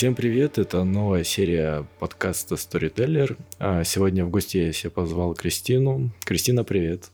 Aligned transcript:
Всем 0.00 0.14
привет, 0.14 0.56
это 0.56 0.82
новая 0.82 1.24
серия 1.24 1.86
подкаста 1.98 2.54
Storyteller. 2.54 3.36
А 3.58 3.84
сегодня 3.84 4.24
в 4.24 4.30
гости 4.30 4.56
я 4.56 4.72
себе 4.72 4.88
позвал 4.88 5.34
Кристину. 5.34 6.10
Кристина, 6.24 6.64
привет. 6.64 7.10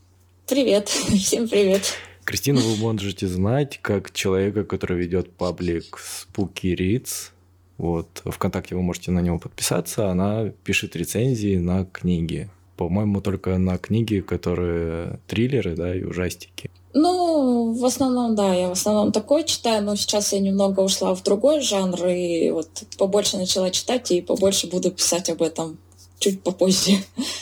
Привет, 0.47 0.87
всем 0.87 1.49
привет. 1.49 1.81
Кристину 2.23 2.61
вы 2.61 2.77
можете 2.77 3.27
знать 3.27 3.77
как 3.81 4.13
человека, 4.13 4.63
который 4.63 4.97
ведет 4.99 5.33
паблик 5.33 5.99
Spooky 5.99 6.77
Reads. 6.77 7.31
Вот, 7.77 8.21
ВКонтакте 8.23 8.73
вы 8.75 8.83
можете 8.83 9.11
на 9.11 9.19
него 9.19 9.37
подписаться. 9.37 10.07
Она 10.07 10.53
пишет 10.63 10.95
рецензии 10.95 11.57
на 11.57 11.83
книги. 11.83 12.49
По-моему, 12.77 13.19
только 13.19 13.57
на 13.57 13.77
книги, 13.77 14.21
которые 14.21 15.19
триллеры, 15.27 15.75
да, 15.75 15.93
и 15.93 16.03
ужастики. 16.03 16.71
Ну, 16.99 17.73
в 17.73 17.85
основном, 17.85 18.35
да, 18.35 18.55
я 18.55 18.69
в 18.69 18.71
основном 18.71 19.11
такое 19.11 19.43
читаю, 19.43 19.83
но 19.83 19.95
сейчас 19.95 20.33
я 20.33 20.39
немного 20.39 20.79
ушла 20.79 21.13
в 21.13 21.21
другой 21.21 21.61
жанр 21.61 22.07
и 22.07 22.49
вот 22.49 22.69
побольше 22.97 23.37
начала 23.37 23.69
читать 23.69 24.11
и 24.11 24.21
побольше 24.21 24.65
буду 24.65 24.89
писать 24.89 25.29
об 25.29 25.43
этом 25.43 25.77
чуть 26.17 26.41
попозже. 26.41 26.93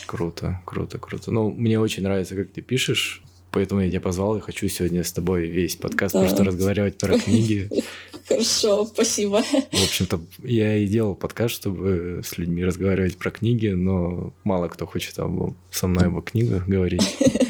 Круто, 0.08 0.62
круто, 0.66 0.98
круто. 0.98 1.32
Ну, 1.32 1.52
мне 1.52 1.80
очень 1.80 2.04
нравится, 2.04 2.36
как 2.36 2.52
ты 2.52 2.62
пишешь, 2.62 3.24
поэтому 3.52 3.80
я 3.80 3.90
тебя 3.90 4.02
позвал 4.02 4.36
и 4.36 4.42
хочу 4.42 4.68
сегодня 4.68 5.06
с 5.06 5.14
тобой 5.14 5.48
весь 5.48 5.78
подкаст 5.78 6.16
да. 6.16 6.20
просто 6.20 6.44
разговаривать 6.44 6.98
про 6.98 7.18
книги. 7.18 7.70
Хорошо, 8.28 8.86
спасибо. 8.86 9.42
В 9.42 9.84
общем-то, 9.84 10.20
я 10.44 10.76
и 10.76 10.86
делал 10.86 11.16
подкаст, 11.16 11.56
чтобы 11.56 12.22
с 12.26 12.38
людьми 12.38 12.66
разговаривать 12.66 13.18
про 13.18 13.32
книги, 13.32 13.70
но 13.70 14.34
мало 14.44 14.68
кто 14.68 14.86
хочет 14.86 15.16
со 15.16 15.88
мной 15.88 16.08
об 16.08 16.22
книгах 16.24 16.68
говорить. 16.68 17.18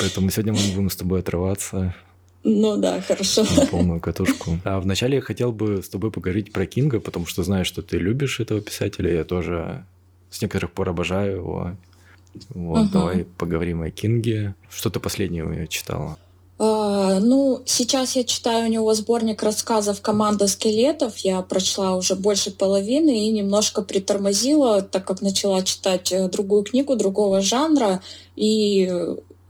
Поэтому 0.00 0.30
сегодня 0.30 0.52
мы 0.52 0.58
будем 0.58 0.90
с 0.90 0.96
тобой 0.96 1.20
отрываться. 1.20 1.94
Ну 2.48 2.76
да, 2.76 3.00
хорошо. 3.00 3.44
На 3.56 3.66
полную 3.66 4.00
катушку. 4.00 4.58
А 4.64 4.78
вначале 4.78 5.16
я 5.16 5.20
хотел 5.20 5.52
бы 5.52 5.82
с 5.82 5.88
тобой 5.88 6.12
поговорить 6.12 6.52
про 6.52 6.64
Кинга, 6.66 7.00
потому 7.00 7.26
что 7.26 7.42
знаю, 7.42 7.64
что 7.64 7.82
ты 7.82 7.98
любишь 7.98 8.38
этого 8.38 8.60
писателя. 8.60 9.12
Я 9.12 9.24
тоже 9.24 9.84
с 10.30 10.40
некоторых 10.40 10.72
пор 10.72 10.90
обожаю 10.90 11.36
его. 11.38 11.72
Вот, 12.50 12.82
угу. 12.82 12.90
давай 12.92 13.24
поговорим 13.24 13.82
о 13.82 13.90
Кинге. 13.90 14.54
Что 14.70 14.90
ты 14.90 15.00
последнего 15.00 15.66
читала? 15.66 16.18
А, 16.58 17.18
ну, 17.20 17.62
сейчас 17.66 18.16
я 18.16 18.24
читаю 18.24 18.66
у 18.66 18.70
него 18.70 18.94
сборник 18.94 19.42
рассказов 19.42 20.00
«Команда 20.00 20.46
скелетов». 20.46 21.18
Я 21.18 21.42
прочла 21.42 21.96
уже 21.96 22.14
больше 22.14 22.50
половины 22.50 23.26
и 23.26 23.30
немножко 23.30 23.82
притормозила, 23.82 24.82
так 24.82 25.04
как 25.04 25.20
начала 25.20 25.62
читать 25.62 26.12
э, 26.12 26.28
другую 26.28 26.62
книгу 26.62 26.96
другого 26.96 27.42
жанра. 27.42 28.00
И 28.36 28.90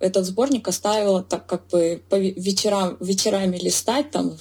этот 0.00 0.24
сборник 0.24 0.68
оставила 0.68 1.22
так 1.22 1.46
как 1.46 1.66
бы 1.68 2.02
по 2.08 2.16
вечерам, 2.16 2.96
вечерами 3.00 3.56
листать, 3.56 4.10
там 4.10 4.32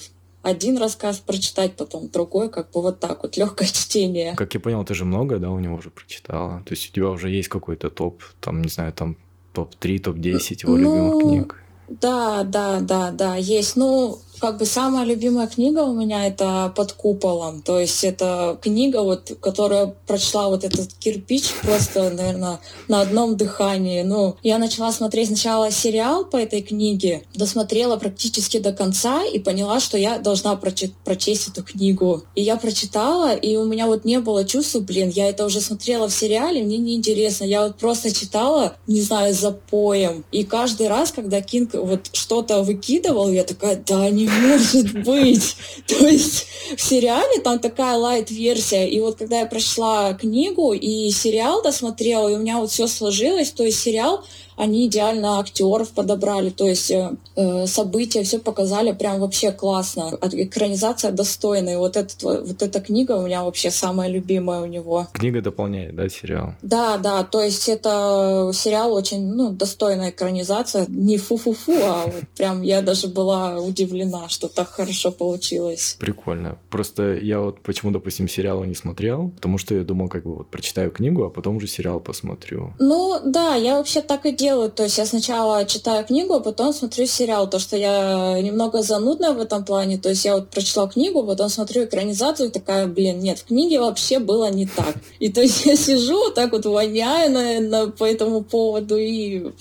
один 0.42 0.78
рассказ 0.78 1.18
прочитать, 1.18 1.76
потом 1.76 2.08
другой, 2.08 2.48
как 2.50 2.70
бы 2.70 2.80
вот 2.82 3.00
так 3.00 3.22
вот, 3.22 3.36
легкое 3.36 3.68
чтение. 3.72 4.34
Как 4.36 4.54
я 4.54 4.60
понял, 4.60 4.84
ты 4.84 4.94
же 4.94 5.04
много, 5.04 5.38
да, 5.38 5.50
у 5.50 5.58
него 5.58 5.76
уже 5.76 5.90
прочитала? 5.90 6.62
То 6.64 6.72
есть 6.72 6.90
у 6.90 6.92
тебя 6.92 7.10
уже 7.10 7.30
есть 7.30 7.48
какой-то 7.48 7.90
топ, 7.90 8.22
там, 8.40 8.62
не 8.62 8.68
знаю, 8.68 8.92
там 8.92 9.16
топ-3, 9.54 9.98
топ-10 9.98 10.62
его 10.62 10.76
ну, 10.76 10.78
любимых 10.78 11.22
книг? 11.22 11.62
Да, 11.88 12.44
да, 12.44 12.80
да, 12.80 13.10
да, 13.10 13.36
есть. 13.36 13.76
Ну, 13.76 14.18
как 14.40 14.58
бы 14.58 14.66
самая 14.66 15.04
любимая 15.04 15.46
книга 15.46 15.80
у 15.80 15.94
меня 15.94 16.26
это 16.26 16.72
«Под 16.76 16.92
куполом». 16.92 17.62
То 17.62 17.80
есть 17.80 18.04
это 18.04 18.58
книга, 18.60 19.02
вот, 19.02 19.32
которая 19.40 19.94
прочла 20.06 20.48
вот 20.48 20.64
этот 20.64 20.92
кирпич 20.94 21.52
просто, 21.62 22.10
наверное, 22.10 22.60
на 22.88 23.00
одном 23.00 23.36
дыхании. 23.36 24.02
Ну, 24.02 24.36
я 24.42 24.58
начала 24.58 24.92
смотреть 24.92 25.28
сначала 25.28 25.70
сериал 25.70 26.24
по 26.24 26.36
этой 26.36 26.62
книге, 26.62 27.22
досмотрела 27.34 27.96
практически 27.96 28.58
до 28.58 28.72
конца 28.72 29.24
и 29.24 29.38
поняла, 29.38 29.80
что 29.80 29.96
я 29.98 30.18
должна 30.18 30.54
прочесть, 30.56 30.94
прочесть 31.04 31.48
эту 31.48 31.62
книгу. 31.62 32.24
И 32.34 32.42
я 32.42 32.56
прочитала, 32.56 33.34
и 33.34 33.56
у 33.56 33.64
меня 33.64 33.86
вот 33.86 34.04
не 34.04 34.20
было 34.20 34.44
чувства, 34.44 34.80
блин, 34.80 35.08
я 35.08 35.28
это 35.28 35.44
уже 35.44 35.60
смотрела 35.60 36.08
в 36.08 36.12
сериале, 36.12 36.62
мне 36.62 36.78
неинтересно. 36.78 37.44
Я 37.44 37.62
вот 37.62 37.76
просто 37.76 38.14
читала, 38.14 38.76
не 38.86 39.00
знаю, 39.00 39.34
за 39.34 39.52
поем. 39.52 40.24
И 40.32 40.44
каждый 40.44 40.88
раз, 40.88 41.12
когда 41.12 41.40
Кинг 41.40 41.74
вот 41.74 42.10
что-то 42.12 42.62
выкидывал, 42.62 43.30
я 43.30 43.44
такая, 43.44 43.82
да, 43.86 44.08
не 44.10 44.25
может 44.26 45.04
быть. 45.04 45.56
То 45.86 46.06
есть 46.06 46.46
в 46.76 46.80
сериале 46.80 47.40
там 47.42 47.58
такая 47.58 47.96
лайт-версия. 47.96 48.88
И 48.88 49.00
вот 49.00 49.16
когда 49.16 49.40
я 49.40 49.46
прочла 49.46 50.14
книгу 50.14 50.72
и 50.72 51.10
сериал 51.10 51.62
досмотрела, 51.62 52.28
и 52.28 52.34
у 52.34 52.38
меня 52.38 52.58
вот 52.58 52.70
все 52.70 52.86
сложилось, 52.86 53.50
то 53.50 53.64
есть 53.64 53.78
сериал 53.78 54.24
они 54.56 54.86
идеально 54.86 55.38
актеров 55.38 55.90
подобрали, 55.90 56.50
то 56.50 56.66
есть 56.66 56.90
э, 56.90 57.12
э 57.36 57.66
события 57.66 58.22
все 58.22 58.38
показали 58.38 58.92
прям 58.92 59.20
вообще 59.20 59.52
классно. 59.52 60.18
Экранизация 60.32 61.12
достойная. 61.12 61.78
Вот, 61.78 61.96
этот, 61.96 62.22
вот 62.22 62.62
эта 62.62 62.80
книга 62.80 63.12
у 63.12 63.26
меня 63.26 63.44
вообще 63.44 63.70
самая 63.70 64.08
любимая 64.08 64.60
у 64.60 64.66
него. 64.66 65.08
Книга 65.12 65.42
дополняет, 65.42 65.94
да, 65.94 66.08
сериал? 66.08 66.54
Да, 66.62 66.96
да, 66.96 67.22
то 67.24 67.42
есть 67.42 67.68
это 67.68 68.50
сериал 68.54 68.94
очень, 68.94 69.26
ну, 69.34 69.50
достойная 69.50 70.10
экранизация. 70.10 70.86
Не 70.88 71.18
фу-фу-фу, 71.18 71.74
а 71.82 72.06
вот 72.06 72.24
прям 72.36 72.62
я 72.62 72.80
даже 72.80 73.08
была 73.08 73.58
удивлена, 73.58 74.15
что 74.28 74.48
так 74.48 74.68
хорошо 74.68 75.10
получилось. 75.12 75.96
Прикольно. 75.98 76.58
Просто 76.70 77.14
я 77.14 77.40
вот 77.40 77.60
почему, 77.60 77.92
допустим, 77.92 78.28
сериалы 78.28 78.66
не 78.66 78.74
смотрел, 78.74 79.30
потому 79.30 79.58
что 79.58 79.74
я 79.74 79.84
думал, 79.84 80.08
как 80.08 80.24
бы 80.24 80.36
вот 80.36 80.50
прочитаю 80.50 80.90
книгу, 80.90 81.24
а 81.24 81.30
потом 81.30 81.56
уже 81.56 81.66
сериал 81.66 82.00
посмотрю. 82.00 82.74
Ну, 82.78 83.20
да, 83.24 83.54
я 83.54 83.76
вообще 83.76 84.02
так 84.02 84.26
и 84.26 84.32
делаю. 84.32 84.70
То 84.70 84.84
есть 84.84 84.98
я 84.98 85.06
сначала 85.06 85.64
читаю 85.64 86.04
книгу, 86.04 86.34
а 86.34 86.40
потом 86.40 86.72
смотрю 86.72 87.06
сериал. 87.06 87.48
То, 87.48 87.58
что 87.58 87.76
я 87.76 88.40
немного 88.40 88.82
занудная 88.82 89.32
в 89.32 89.40
этом 89.40 89.64
плане. 89.64 89.98
То 89.98 90.10
есть 90.10 90.24
я 90.24 90.34
вот 90.34 90.50
прочла 90.50 90.88
книгу, 90.88 91.22
потом 91.22 91.48
смотрю 91.48 91.84
экранизацию 91.84 92.48
и 92.48 92.52
такая, 92.52 92.86
блин, 92.86 93.20
нет, 93.20 93.38
в 93.38 93.46
книге 93.46 93.80
вообще 93.80 94.18
было 94.18 94.50
не 94.50 94.66
так. 94.66 94.94
И 95.18 95.28
то 95.30 95.40
есть 95.40 95.66
я 95.66 95.76
сижу, 95.76 96.30
так 96.30 96.52
вот 96.52 96.64
воняю 96.66 97.32
на, 97.32 97.60
на, 97.60 97.90
по 97.90 98.04
этому 98.04 98.42
поводу. 98.42 98.96
И 98.96 99.52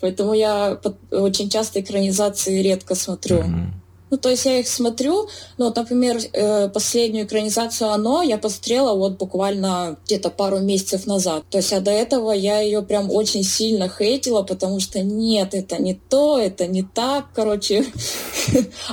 поэтому 0.00 0.34
я 0.34 0.78
очень 1.10 1.50
часто 1.50 1.80
экранизации 1.80 2.62
редко 2.62 2.94
смотрю. 2.94 3.38
Mm-hmm. 3.38 3.87
Ну, 4.10 4.16
то 4.16 4.28
есть 4.30 4.44
я 4.46 4.58
их 4.58 4.68
смотрю, 4.68 5.28
ну, 5.58 5.66
вот, 5.66 5.76
например, 5.76 6.18
э, 6.32 6.68
последнюю 6.68 7.26
экранизацию 7.26 7.90
«Оно» 7.90 8.22
я 8.22 8.38
посмотрела 8.38 8.94
вот 8.94 9.18
буквально 9.18 9.98
где-то 10.06 10.30
пару 10.30 10.58
месяцев 10.60 11.06
назад. 11.06 11.44
То 11.50 11.58
есть, 11.58 11.72
а 11.72 11.80
до 11.80 11.90
этого 11.90 12.32
я 12.32 12.60
ее 12.60 12.82
прям 12.82 13.10
очень 13.10 13.42
сильно 13.42 13.88
хейтила, 13.88 14.42
потому 14.42 14.80
что 14.80 15.02
нет, 15.02 15.54
это 15.54 15.80
не 15.80 15.94
то, 15.94 16.38
это 16.38 16.66
не 16.66 16.82
так, 16.82 17.26
короче. 17.34 17.84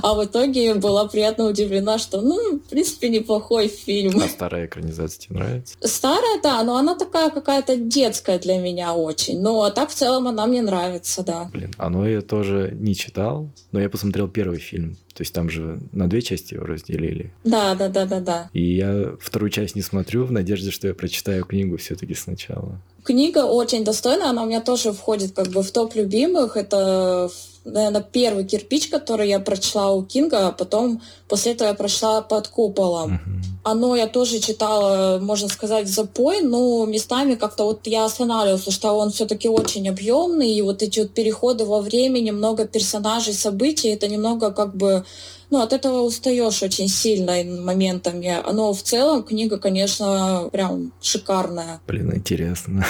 А 0.01 0.13
в 0.13 0.25
итоге 0.25 0.73
была 0.73 1.05
приятно 1.07 1.45
удивлена, 1.45 1.97
что, 1.97 2.21
ну, 2.21 2.57
в 2.57 2.69
принципе, 2.69 3.09
неплохой 3.09 3.67
фильм. 3.69 4.21
А 4.21 4.27
старая 4.27 4.65
экранизация 4.65 5.19
тебе 5.19 5.39
нравится? 5.39 5.75
Старая, 5.81 6.41
да, 6.43 6.61
но 6.63 6.75
она 6.75 6.95
такая 6.95 7.29
какая-то 7.29 7.77
детская 7.77 8.37
для 8.37 8.57
меня 8.57 8.93
очень. 8.93 9.39
Но 9.41 9.63
а 9.63 9.71
так 9.71 9.89
в 9.89 9.95
целом 9.95 10.27
она 10.27 10.45
мне 10.45 10.61
нравится, 10.61 11.23
да. 11.23 11.49
Блин, 11.53 11.73
«Оно» 11.77 12.07
я 12.07 12.21
тоже 12.21 12.71
не 12.73 12.95
читал, 12.95 13.49
но 13.71 13.79
я 13.79 13.89
посмотрел 13.89 14.27
первый 14.27 14.59
фильм. 14.59 14.97
То 15.15 15.21
есть 15.21 15.33
там 15.33 15.49
же 15.49 15.79
на 15.93 16.09
две 16.09 16.21
части 16.21 16.55
его 16.55 16.65
разделили. 16.65 17.31
Да, 17.45 17.73
да, 17.73 17.87
да, 17.87 18.05
да, 18.05 18.19
да. 18.19 18.49
И 18.51 18.75
я 18.75 19.15
вторую 19.21 19.49
часть 19.49 19.73
не 19.73 19.81
смотрю 19.81 20.25
в 20.25 20.31
надежде, 20.33 20.71
что 20.71 20.89
я 20.89 20.93
прочитаю 20.93 21.45
книгу 21.45 21.77
все-таки 21.77 22.13
сначала. 22.13 22.81
Книга 23.03 23.45
очень 23.45 23.85
достойная, 23.85 24.31
она 24.31 24.43
у 24.43 24.45
меня 24.45 24.59
тоже 24.59 24.91
входит 24.91 25.31
как 25.33 25.47
бы 25.47 25.63
в 25.63 25.71
топ 25.71 25.95
любимых. 25.95 26.57
Это 26.57 27.29
наверное, 27.65 28.01
первый 28.01 28.45
кирпич, 28.45 28.87
который 28.89 29.27
я 29.27 29.39
прочла 29.39 29.91
у 29.91 30.03
Кинга, 30.03 30.47
а 30.47 30.51
потом 30.51 31.01
после 31.27 31.53
этого 31.53 31.69
я 31.69 31.73
прошла 31.73 32.21
под 32.21 32.47
куполом. 32.47 33.15
Uh-huh. 33.15 33.45
Оно 33.63 33.95
я 33.95 34.07
тоже 34.07 34.39
читала, 34.39 35.17
можно 35.19 35.47
сказать, 35.47 35.87
запой, 35.87 36.41
но 36.41 36.85
местами 36.85 37.33
как-то 37.33 37.63
вот 37.63 37.87
я 37.87 38.05
останавливался, 38.05 38.69
что 38.69 38.93
он 38.93 39.09
все-таки 39.09 39.49
очень 39.49 39.89
объемный, 39.89 40.53
и 40.53 40.61
вот 40.61 40.83
эти 40.83 40.99
вот 40.99 41.11
переходы 41.11 41.65
во 41.65 41.81
времени, 41.81 42.29
много 42.29 42.67
персонажей, 42.67 43.33
событий, 43.33 43.89
это 43.89 44.07
немного 44.07 44.51
как 44.51 44.75
бы 44.75 45.03
ну, 45.49 45.61
от 45.61 45.73
этого 45.73 46.01
устаешь 46.01 46.63
очень 46.63 46.87
сильно 46.87 47.33
моментами. 47.61 48.37
Но 48.51 48.73
в 48.73 48.81
целом 48.81 49.23
книга, 49.23 49.57
конечно, 49.57 50.49
прям 50.51 50.93
шикарная. 51.01 51.81
Блин, 51.87 52.13
интересно. 52.15 52.85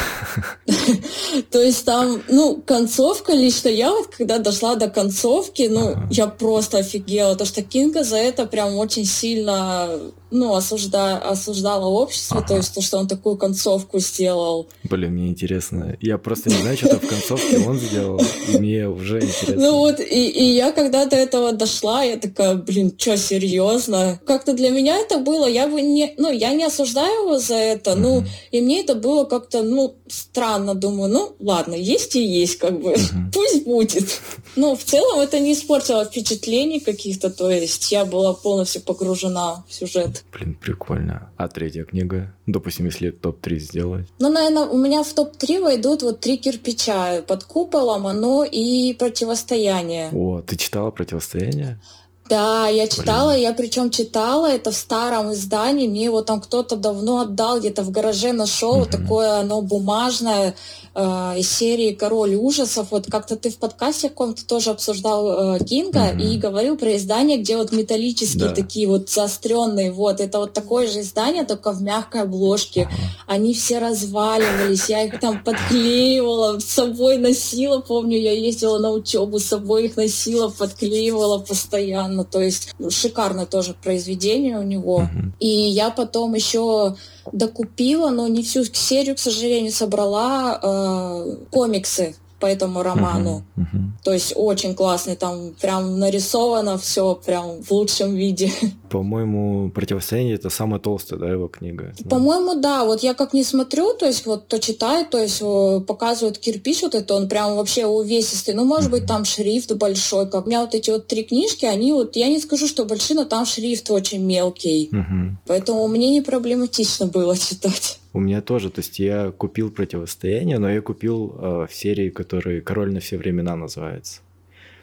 То 1.51 1.61
есть 1.61 1.85
там, 1.85 2.21
ну, 2.29 2.61
концовка 2.65 3.33
лично 3.33 3.69
я 3.69 3.91
вот, 3.91 4.07
когда 4.07 4.39
дошла 4.39 4.75
до 4.75 4.89
концовки, 4.89 5.67
ну, 5.69 5.95
я 6.09 6.27
просто 6.27 6.79
офигела. 6.79 7.35
То, 7.35 7.45
что 7.45 7.61
Кинга 7.61 8.03
за 8.03 8.17
это 8.17 8.45
прям 8.45 8.75
очень 8.75 9.05
сильно 9.05 9.89
ну, 10.31 10.55
осужда, 10.55 11.17
осуждала 11.17 11.85
общество, 11.85 12.39
ага. 12.39 12.47
то 12.47 12.57
есть 12.57 12.73
то, 12.73 12.81
что 12.81 12.97
он 12.97 13.07
такую 13.07 13.37
концовку 13.37 13.99
сделал. 13.99 14.67
Блин, 14.83 15.13
мне 15.13 15.27
интересно. 15.27 15.97
Я 16.01 16.17
просто 16.17 16.49
не 16.49 16.57
знаю, 16.57 16.77
что-то 16.77 16.99
в 16.99 17.07
концовке 17.07 17.59
он 17.59 17.79
сделал, 17.79 18.21
и 18.49 18.57
мне 18.57 18.87
уже 18.87 19.19
интересно. 19.19 19.55
Ну 19.55 19.77
вот, 19.77 19.99
и, 19.99 20.29
и 20.29 20.43
я 20.43 20.71
когда 20.71 21.05
до 21.05 21.15
этого 21.15 21.53
дошла, 21.53 22.03
я 22.03 22.17
такая, 22.17 22.44
такая, 22.45 22.55
блин, 22.55 22.93
что, 22.97 23.17
серьезно? 23.17 24.19
Как-то 24.25 24.53
для 24.53 24.69
меня 24.69 24.97
это 24.97 25.17
было, 25.17 25.47
я 25.47 25.67
бы 25.67 25.81
не, 25.81 26.13
ну, 26.17 26.31
я 26.31 26.53
не 26.53 26.63
осуждаю 26.63 27.23
его 27.23 27.39
за 27.39 27.55
это, 27.55 27.91
mm-hmm. 27.91 27.95
ну, 27.95 28.23
и 28.51 28.61
мне 28.61 28.81
это 28.81 28.95
было 28.95 29.25
как-то, 29.25 29.63
ну, 29.63 29.95
странно, 30.07 30.75
думаю, 30.75 31.11
ну, 31.11 31.35
ладно, 31.39 31.73
есть 31.73 32.15
и 32.15 32.23
есть, 32.23 32.57
как 32.57 32.79
бы, 32.79 32.93
mm-hmm. 32.93 33.31
пусть 33.33 33.65
будет. 33.65 34.21
Ну, 34.55 34.75
в 34.75 34.83
целом 34.83 35.19
это 35.19 35.39
не 35.39 35.53
испортило 35.53 36.05
впечатлений 36.05 36.79
каких-то, 36.79 37.29
то 37.29 37.49
есть 37.49 37.91
я 37.91 38.05
была 38.05 38.33
полностью 38.33 38.81
погружена 38.81 39.63
в 39.67 39.73
сюжет. 39.73 40.23
Блин, 40.31 40.57
прикольно. 40.61 41.31
А 41.37 41.47
третья 41.47 41.83
книга? 41.83 42.33
Допустим, 42.45 42.85
если 42.85 43.09
топ-3 43.09 43.57
сделать? 43.57 44.07
Ну, 44.19 44.29
наверное, 44.29 44.65
у 44.65 44.77
меня 44.77 45.03
в 45.03 45.13
топ-3 45.13 45.61
войдут 45.61 46.03
вот 46.03 46.19
три 46.19 46.37
кирпича. 46.37 47.23
Под 47.23 47.43
куполом, 47.43 48.05
оно 48.05 48.43
и 48.43 48.93
противостояние. 48.93 50.09
О, 50.13 50.41
ты 50.41 50.55
читала 50.55 50.91
противостояние? 50.91 51.79
Да, 52.27 52.67
я 52.67 52.87
читала, 52.87 53.31
Блин. 53.31 53.43
я 53.43 53.53
причем 53.53 53.91
читала 53.91 54.47
это 54.47 54.71
в 54.71 54.75
старом 54.75 55.33
издании, 55.33 55.87
мне 55.87 56.05
его 56.05 56.23
там 56.23 56.41
кто-то 56.41 56.75
давно 56.75 57.19
отдал, 57.19 57.59
где-то 57.59 57.83
в 57.83 57.91
гараже 57.91 58.33
нашел, 58.33 58.81
угу. 58.81 58.85
такое 58.85 59.39
оно 59.39 59.61
бумажное, 59.61 60.55
э, 60.95 61.39
из 61.39 61.51
серии 61.51 61.93
«Король 61.93 62.35
ужасов». 62.35 62.87
Вот 62.91 63.07
как-то 63.11 63.35
ты 63.35 63.49
в 63.49 63.57
подкасте 63.57 64.09
каком-то 64.09 64.45
тоже 64.45 64.71
обсуждал 64.71 65.55
э, 65.55 65.63
Кинга 65.63 66.11
mm-hmm. 66.11 66.21
и 66.21 66.37
говорил 66.37 66.77
про 66.77 66.95
издания, 66.95 67.37
где 67.37 67.57
вот 67.57 67.71
металлические 67.71 68.49
да. 68.49 68.55
такие 68.55 68.87
вот 68.87 69.09
заостренные. 69.09 69.91
Вот 69.91 70.21
это 70.21 70.39
вот 70.39 70.53
такое 70.53 70.87
же 70.87 71.01
издание, 71.01 71.43
только 71.43 71.71
в 71.71 71.81
мягкой 71.81 72.21
обложке. 72.21 72.89
Они 73.27 73.53
все 73.53 73.79
разваливались, 73.79 74.89
я 74.89 75.03
их 75.03 75.19
там 75.19 75.43
подклеивала, 75.43 76.59
с 76.59 76.65
собой 76.65 77.17
носила. 77.17 77.81
Помню, 77.81 78.17
я 78.17 78.31
ездила 78.31 78.79
на 78.79 78.91
учебу, 78.91 79.39
с 79.39 79.45
собой 79.45 79.85
их 79.85 79.97
носила, 79.97 80.49
подклеивала 80.49 81.39
постоянно. 81.39 82.23
То 82.23 82.41
есть 82.41 82.73
ну, 82.79 82.89
шикарное 82.89 83.45
тоже 83.45 83.75
произведение 83.83 84.57
у 84.57 84.63
него. 84.63 85.01
Mm-hmm. 85.01 85.31
И 85.39 85.47
я 85.47 85.89
потом 85.89 86.33
еще 86.33 86.95
докупила, 87.31 88.09
но 88.09 88.27
не 88.27 88.43
всю 88.43 88.63
серию, 88.65 89.15
к 89.15 89.19
сожалению, 89.19 89.71
собрала 89.71 90.59
э, 90.61 91.37
комиксы 91.51 92.15
по 92.45 92.47
этому 92.47 92.83
роману. 92.83 93.43
Uh-huh, 93.57 93.63
uh-huh. 93.63 94.03
То 94.03 94.13
есть 94.13 94.33
очень 94.35 94.75
классный, 94.75 95.15
там 95.15 95.55
прям 95.59 95.97
нарисовано 95.97 96.77
все 96.77 97.15
прям 97.15 97.63
в 97.63 97.71
лучшем 97.71 98.13
виде. 98.13 98.51
По-моему, 98.91 99.71
«Противостояние»— 99.71 100.35
это 100.35 100.51
самая 100.51 100.79
толстая, 100.79 101.17
да, 101.19 101.27
его 101.27 101.47
книга? 101.47 101.91
По-моему, 102.07 102.53
да. 102.61 102.85
Вот 102.85 103.01
я 103.01 103.15
как 103.15 103.33
не 103.33 103.43
смотрю, 103.43 103.95
то 103.95 104.05
есть 104.05 104.27
вот 104.27 104.47
то 104.47 104.59
читаю, 104.59 105.07
то 105.07 105.17
есть 105.17 105.41
показывают 105.87 106.37
кирпич 106.37 106.83
вот 106.83 106.93
это, 106.93 107.15
он 107.15 107.27
прям 107.27 107.55
вообще 107.55 107.87
увесистый. 107.87 108.53
Ну, 108.53 108.63
может 108.63 108.89
uh-huh. 108.89 108.99
быть, 108.99 109.07
там 109.07 109.25
шрифт 109.25 109.71
большой. 109.73 110.29
Как 110.29 110.45
у 110.45 110.47
меня 110.47 110.61
вот 110.61 110.75
эти 110.75 110.91
вот 110.91 111.07
три 111.07 111.23
книжки, 111.23 111.65
они 111.65 111.93
вот, 111.93 112.15
я 112.15 112.27
не 112.27 112.39
скажу, 112.39 112.67
что 112.67 112.85
большие, 112.85 113.17
но 113.17 113.25
там 113.25 113.47
шрифт 113.47 113.89
очень 113.89 114.23
мелкий. 114.23 114.89
Uh-huh. 114.93 115.31
Поэтому 115.47 115.87
мне 115.87 116.11
не 116.11 116.21
проблематично 116.21 117.07
было 117.07 117.35
читать. 117.49 117.99
У 118.15 118.21
меня 118.21 118.41
тоже, 118.41 118.69
то 118.69 118.79
есть 118.79 118.97
я 118.97 119.31
купил 119.31 119.69
противостояние, 119.69 120.57
но 120.57 120.71
я 120.71 120.81
купил 120.81 121.35
э, 121.37 121.67
в 121.69 121.73
серии, 121.75 122.09
которая 122.09 122.61
Король 122.61 122.93
на 122.93 123.01
все 123.01 123.17
времена 123.17 123.57
называется. 123.57 124.21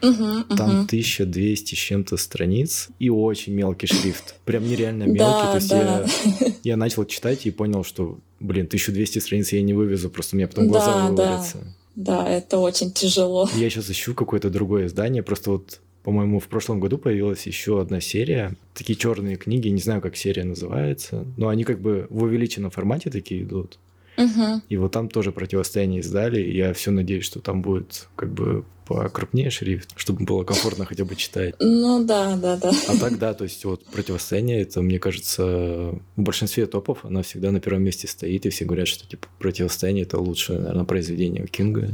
Угу, 0.02 0.54
Там 0.54 0.80
угу. 0.80 0.84
1200 0.84 1.74
с 1.74 1.78
чем-то 1.78 2.18
страниц 2.18 2.90
и 2.98 3.08
очень 3.08 3.54
мелкий 3.54 3.86
шрифт. 3.86 4.34
Прям 4.44 4.68
нереально 4.68 5.04
мелкий. 5.04 5.18
Да, 5.18 5.50
То 5.50 5.56
есть 5.56 5.68
да. 5.70 6.04
я, 6.44 6.52
я 6.62 6.76
начал 6.76 7.06
читать 7.06 7.46
и 7.46 7.50
понял, 7.50 7.84
что, 7.84 8.18
блин, 8.38 8.66
1200 8.66 9.20
страниц 9.20 9.50
я 9.54 9.62
не 9.62 9.72
вывезу, 9.72 10.10
просто 10.10 10.36
у 10.36 10.38
меня 10.38 10.46
потом 10.46 10.68
глаза 10.68 10.92
да, 10.92 11.08
вывалятся. 11.08 11.58
Да. 11.94 12.24
да, 12.24 12.28
это 12.28 12.58
очень 12.58 12.92
тяжело. 12.92 13.48
Я 13.54 13.70
сейчас 13.70 13.88
ищу 13.88 14.12
какое-то 14.12 14.50
другое 14.50 14.88
издание, 14.88 15.22
просто 15.22 15.52
вот 15.52 15.80
по-моему, 16.02 16.40
в 16.40 16.48
прошлом 16.48 16.80
году 16.80 16.98
появилась 16.98 17.46
еще 17.46 17.80
одна 17.80 18.00
серия. 18.00 18.56
Такие 18.74 18.96
черные 18.96 19.36
книги, 19.36 19.68
не 19.68 19.80
знаю, 19.80 20.00
как 20.00 20.16
серия 20.16 20.44
называется, 20.44 21.24
но 21.36 21.48
они 21.48 21.64
как 21.64 21.80
бы 21.80 22.06
в 22.10 22.24
увеличенном 22.24 22.70
формате 22.70 23.10
такие 23.10 23.42
идут. 23.42 23.78
Угу. 24.18 24.62
И 24.68 24.76
вот 24.76 24.92
там 24.92 25.08
тоже 25.08 25.32
противостояние 25.32 26.00
издали. 26.00 26.40
И 26.40 26.56
я 26.56 26.72
все 26.74 26.90
надеюсь, 26.90 27.24
что 27.24 27.40
там 27.40 27.62
будет 27.62 28.08
как 28.16 28.32
бы 28.32 28.64
покрупнее 28.86 29.50
шрифт, 29.50 29.90
чтобы 29.96 30.24
было 30.24 30.44
комфортно 30.44 30.84
хотя 30.84 31.04
бы 31.04 31.14
читать. 31.16 31.54
Ну 31.60 32.04
да, 32.04 32.36
да, 32.36 32.56
да. 32.56 32.72
А 32.88 32.96
так 32.98 33.18
да, 33.18 33.32
то 33.32 33.44
есть 33.44 33.64
вот 33.64 33.84
противостояние, 33.86 34.62
это, 34.62 34.82
мне 34.82 34.98
кажется, 34.98 35.44
в 35.44 36.22
большинстве 36.22 36.66
топов 36.66 37.04
она 37.04 37.22
всегда 37.22 37.52
на 37.52 37.60
первом 37.60 37.84
месте 37.84 38.08
стоит, 38.08 38.44
и 38.44 38.50
все 38.50 38.64
говорят, 38.64 38.88
что 38.88 39.08
типа 39.08 39.28
противостояние 39.38 40.04
это 40.04 40.18
лучшее, 40.18 40.58
наверное, 40.58 40.84
произведение 40.84 41.46
Кинга. 41.46 41.90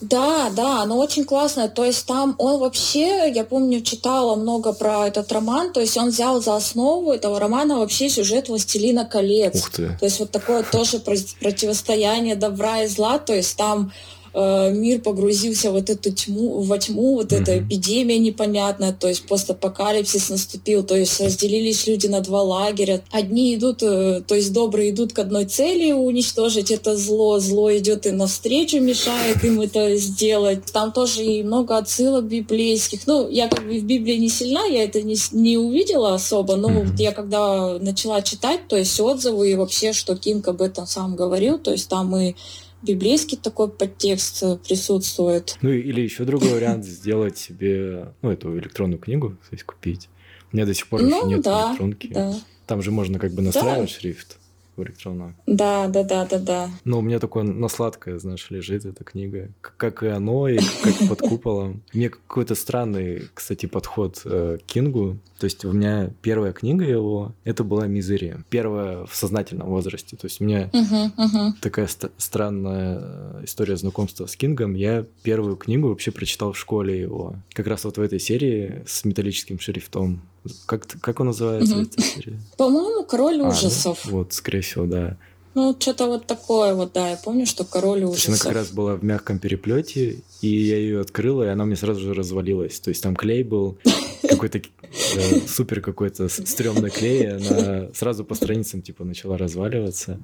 Да, 0.00 0.50
да, 0.50 0.82
оно 0.82 0.98
очень 0.98 1.24
классное. 1.24 1.68
То 1.68 1.84
есть 1.84 2.06
там 2.06 2.34
он 2.38 2.60
вообще, 2.60 3.30
я 3.34 3.44
помню, 3.44 3.80
читала 3.80 4.36
много 4.36 4.72
про 4.72 5.06
этот 5.06 5.32
роман, 5.32 5.72
то 5.72 5.80
есть 5.80 5.96
он 5.96 6.10
взял 6.10 6.42
за 6.42 6.56
основу 6.56 7.12
этого 7.12 7.40
романа 7.40 7.78
вообще 7.78 8.10
сюжет 8.10 8.48
«Властелина 8.48 9.06
колец». 9.06 9.56
Ух 9.56 9.70
ты. 9.70 9.96
То 9.98 10.04
есть 10.04 10.20
вот 10.20 10.30
такое 10.30 10.62
тоже 10.64 10.98
противостояние 10.98 12.36
добра 12.36 12.82
и 12.82 12.88
зла, 12.88 13.18
то 13.18 13.34
есть 13.34 13.56
там 13.56 13.92
Э, 14.38 14.70
мир 14.70 15.00
погрузился 15.00 15.72
в 15.72 15.76
эту 15.76 16.12
тьму, 16.12 16.60
во 16.60 16.76
тьму, 16.76 17.14
вот 17.14 17.32
mm-hmm. 17.32 17.40
эта 17.40 17.58
эпидемия 17.58 18.18
непонятная, 18.18 18.92
то 18.92 19.08
есть 19.08 19.26
постапокалипсис 19.26 20.28
наступил, 20.28 20.82
то 20.82 20.94
есть 20.94 21.18
разделились 21.22 21.86
люди 21.86 22.06
на 22.06 22.20
два 22.20 22.42
лагеря. 22.42 23.02
Одни 23.10 23.54
идут, 23.54 23.82
э, 23.82 24.20
то 24.26 24.34
есть 24.34 24.52
добрые 24.52 24.90
идут 24.90 25.14
к 25.14 25.20
одной 25.20 25.46
цели 25.46 25.90
уничтожить 25.92 26.70
это 26.70 26.98
зло, 26.98 27.38
зло 27.38 27.74
идет 27.74 28.04
и 28.04 28.10
навстречу 28.10 28.78
мешает 28.78 29.42
им 29.42 29.58
это 29.62 29.96
сделать. 29.96 30.66
Там 30.70 30.92
тоже 30.92 31.24
и 31.24 31.42
много 31.42 31.78
отсылок 31.78 32.26
библейских. 32.26 33.06
Ну, 33.06 33.30
я 33.30 33.48
как 33.48 33.66
бы 33.66 33.78
в 33.78 33.84
Библии 33.84 34.16
не 34.16 34.28
сильна, 34.28 34.66
я 34.66 34.84
это 34.84 35.00
не, 35.00 35.16
не 35.32 35.56
увидела 35.56 36.12
особо, 36.12 36.56
но 36.56 36.68
mm-hmm. 36.68 36.96
я 36.98 37.12
когда 37.12 37.78
начала 37.78 38.20
читать, 38.20 38.68
то 38.68 38.76
есть 38.76 39.00
отзывы 39.00 39.52
и 39.52 39.54
вообще, 39.54 39.94
что 39.94 40.14
Кинг 40.14 40.46
об 40.48 40.60
этом 40.60 40.86
сам 40.86 41.16
говорил, 41.16 41.58
то 41.58 41.70
есть 41.70 41.88
там 41.88 42.14
и 42.14 42.34
библейский 42.82 43.36
такой 43.36 43.68
подтекст 43.68 44.42
э, 44.42 44.56
присутствует. 44.56 45.56
Ну 45.62 45.70
или 45.70 46.00
еще 46.00 46.24
другой 46.24 46.50
вариант 46.50 46.84
сделать 46.84 47.38
себе, 47.38 48.12
ну, 48.22 48.30
эту 48.30 48.58
электронную 48.58 48.98
книгу, 48.98 49.30
то 49.30 49.52
есть 49.52 49.64
купить. 49.64 50.08
У 50.52 50.56
меня 50.56 50.66
до 50.66 50.74
сих 50.74 50.86
пор 50.86 51.02
ну, 51.02 51.18
еще 51.18 51.26
нет 51.28 51.42
да, 51.42 51.70
электронки. 51.70 52.06
Да. 52.08 52.34
Там 52.66 52.82
же 52.82 52.90
можно 52.90 53.18
как 53.18 53.32
бы 53.32 53.42
настраивать 53.42 53.92
да. 53.92 54.00
шрифт 54.00 54.38
в 54.76 54.82
электронную. 54.82 55.34
Да, 55.46 55.88
да, 55.88 56.02
да, 56.02 56.26
да, 56.26 56.38
да. 56.38 56.70
Но 56.84 56.98
у 56.98 57.02
меня 57.02 57.18
такое 57.18 57.44
на 57.44 57.68
сладкое, 57.68 58.18
знаешь, 58.18 58.50
лежит 58.50 58.84
эта 58.84 59.04
книга. 59.04 59.50
Как 59.60 60.02
и 60.02 60.08
оно, 60.08 60.48
и 60.48 60.58
как 60.82 61.08
под 61.08 61.20
куполом. 61.20 61.82
Мне 61.92 62.10
какой-то 62.10 62.54
странный, 62.54 63.22
кстати, 63.34 63.66
подход 63.66 64.22
э, 64.24 64.58
к 64.60 64.66
Кингу. 64.66 65.18
То 65.38 65.44
есть 65.44 65.64
у 65.64 65.72
меня 65.72 66.10
первая 66.22 66.52
книга 66.52 66.84
его, 66.84 67.34
это 67.44 67.62
была 67.62 67.86
«Мизерия». 67.86 68.42
Первая 68.48 69.04
в 69.04 69.14
сознательном 69.14 69.68
возрасте. 69.68 70.16
То 70.16 70.26
есть 70.26 70.40
у 70.40 70.44
меня 70.44 70.70
uh-huh, 70.72 71.10
uh-huh. 71.16 71.52
такая 71.60 71.86
ст- 71.86 72.10
странная 72.16 73.00
э, 73.02 73.40
история 73.44 73.76
знакомства 73.76 74.26
с 74.26 74.36
Кингом. 74.36 74.74
Я 74.74 75.04
первую 75.22 75.56
книгу 75.56 75.88
вообще 75.88 76.10
прочитал 76.10 76.52
в 76.52 76.58
школе 76.58 76.98
его. 76.98 77.36
Как 77.52 77.66
раз 77.66 77.84
вот 77.84 77.98
в 77.98 78.00
этой 78.00 78.18
серии 78.18 78.82
с 78.86 79.04
металлическим 79.04 79.58
шрифтом. 79.58 80.22
Как, 80.66 80.86
как 81.00 81.20
он 81.20 81.26
называется, 81.26 81.76
угу. 81.76 81.86
По-моему, 82.56 83.04
«Король 83.04 83.40
ужасов». 83.40 84.00
А, 84.04 84.08
ну, 84.08 84.18
вот, 84.18 84.32
скорее 84.32 84.60
всего, 84.60 84.86
да. 84.86 85.16
Ну, 85.56 85.74
что-то 85.78 86.06
вот 86.06 86.26
такое 86.26 86.74
вот, 86.74 86.92
да, 86.92 87.08
я 87.08 87.16
помню, 87.16 87.46
что 87.46 87.64
«Король 87.64 88.04
ужасов». 88.04 88.28
Она 88.28 88.38
как 88.38 88.52
раз 88.52 88.70
была 88.72 88.96
в 88.96 89.02
мягком 89.02 89.38
переплете, 89.38 90.22
и 90.42 90.48
я 90.48 90.76
ее 90.76 91.00
открыла, 91.00 91.44
и 91.44 91.48
она 91.48 91.64
мне 91.64 91.76
сразу 91.76 92.00
же 92.00 92.12
развалилась. 92.12 92.78
То 92.78 92.90
есть 92.90 93.02
там 93.02 93.16
клей 93.16 93.42
был, 93.42 93.78
какой-то 94.28 94.58
э, 94.58 95.40
супер 95.48 95.80
какой-то 95.80 96.28
стрёмный 96.28 96.90
клей, 96.90 97.22
и 97.22 97.26
она 97.26 97.88
сразу 97.94 98.24
по 98.24 98.34
страницам 98.34 98.82
типа 98.82 99.04
начала 99.04 99.38
разваливаться. 99.38 100.20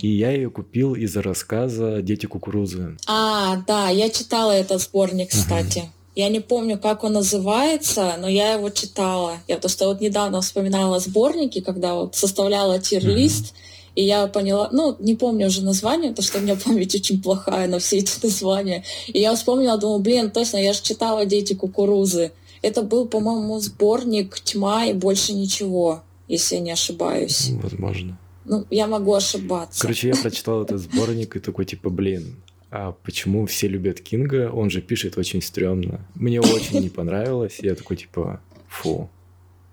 И 0.00 0.08
я 0.08 0.30
ее 0.30 0.50
купил 0.50 0.94
из-за 0.94 1.20
рассказа 1.20 2.00
«Дети 2.00 2.26
кукурузы». 2.26 2.96
А, 3.08 3.64
да, 3.66 3.88
я 3.88 4.10
читала 4.10 4.52
этот 4.52 4.80
сборник, 4.80 5.30
кстати. 5.30 5.78
Ага. 5.80 5.92
Я 6.18 6.30
не 6.30 6.40
помню, 6.40 6.80
как 6.80 7.04
он 7.04 7.12
называется, 7.12 8.16
но 8.18 8.26
я 8.28 8.54
его 8.54 8.70
читала. 8.70 9.38
Я 9.46 9.56
просто 9.58 9.86
вот 9.86 10.00
недавно 10.00 10.40
вспоминала 10.40 10.98
сборники, 10.98 11.60
когда 11.60 11.94
вот 11.94 12.16
составляла 12.16 12.80
тир-лист, 12.80 13.44
mm-hmm. 13.44 13.92
и 13.94 14.04
я 14.04 14.26
поняла, 14.26 14.68
ну, 14.72 14.96
не 14.98 15.14
помню 15.14 15.46
уже 15.46 15.62
название, 15.62 16.10
потому 16.10 16.26
что 16.26 16.38
у 16.38 16.40
меня 16.40 16.56
память 16.56 16.92
очень 16.96 17.22
плохая 17.22 17.68
на 17.68 17.78
все 17.78 17.98
эти 17.98 18.14
названия. 18.20 18.82
И 19.06 19.20
я 19.20 19.32
вспомнила, 19.36 19.78
думаю, 19.78 20.00
блин, 20.00 20.32
точно, 20.32 20.56
я 20.56 20.72
же 20.72 20.82
читала 20.82 21.24
«Дети 21.24 21.54
кукурузы». 21.54 22.32
Это 22.62 22.82
был, 22.82 23.06
по-моему, 23.06 23.60
сборник 23.60 24.40
«Тьма» 24.40 24.86
и 24.86 24.94
больше 24.94 25.34
ничего, 25.34 26.02
если 26.26 26.56
я 26.56 26.60
не 26.60 26.72
ошибаюсь. 26.72 27.50
Возможно. 27.62 28.18
Ну, 28.44 28.66
я 28.70 28.88
могу 28.88 29.14
ошибаться. 29.14 29.80
Короче, 29.80 30.08
я 30.08 30.16
прочитал 30.16 30.64
этот 30.64 30.80
сборник 30.80 31.36
и 31.36 31.38
такой, 31.38 31.64
типа, 31.64 31.90
блин, 31.90 32.42
а 32.70 32.92
почему 32.92 33.46
все 33.46 33.68
любят 33.68 34.00
Кинга? 34.00 34.50
Он 34.52 34.70
же 34.70 34.80
пишет 34.80 35.16
очень 35.16 35.40
стрёмно. 35.42 36.06
Мне 36.14 36.40
очень 36.40 36.80
не 36.80 36.90
понравилось. 36.90 37.58
Я 37.60 37.74
такой, 37.74 37.96
типа, 37.96 38.40
фу. 38.68 39.08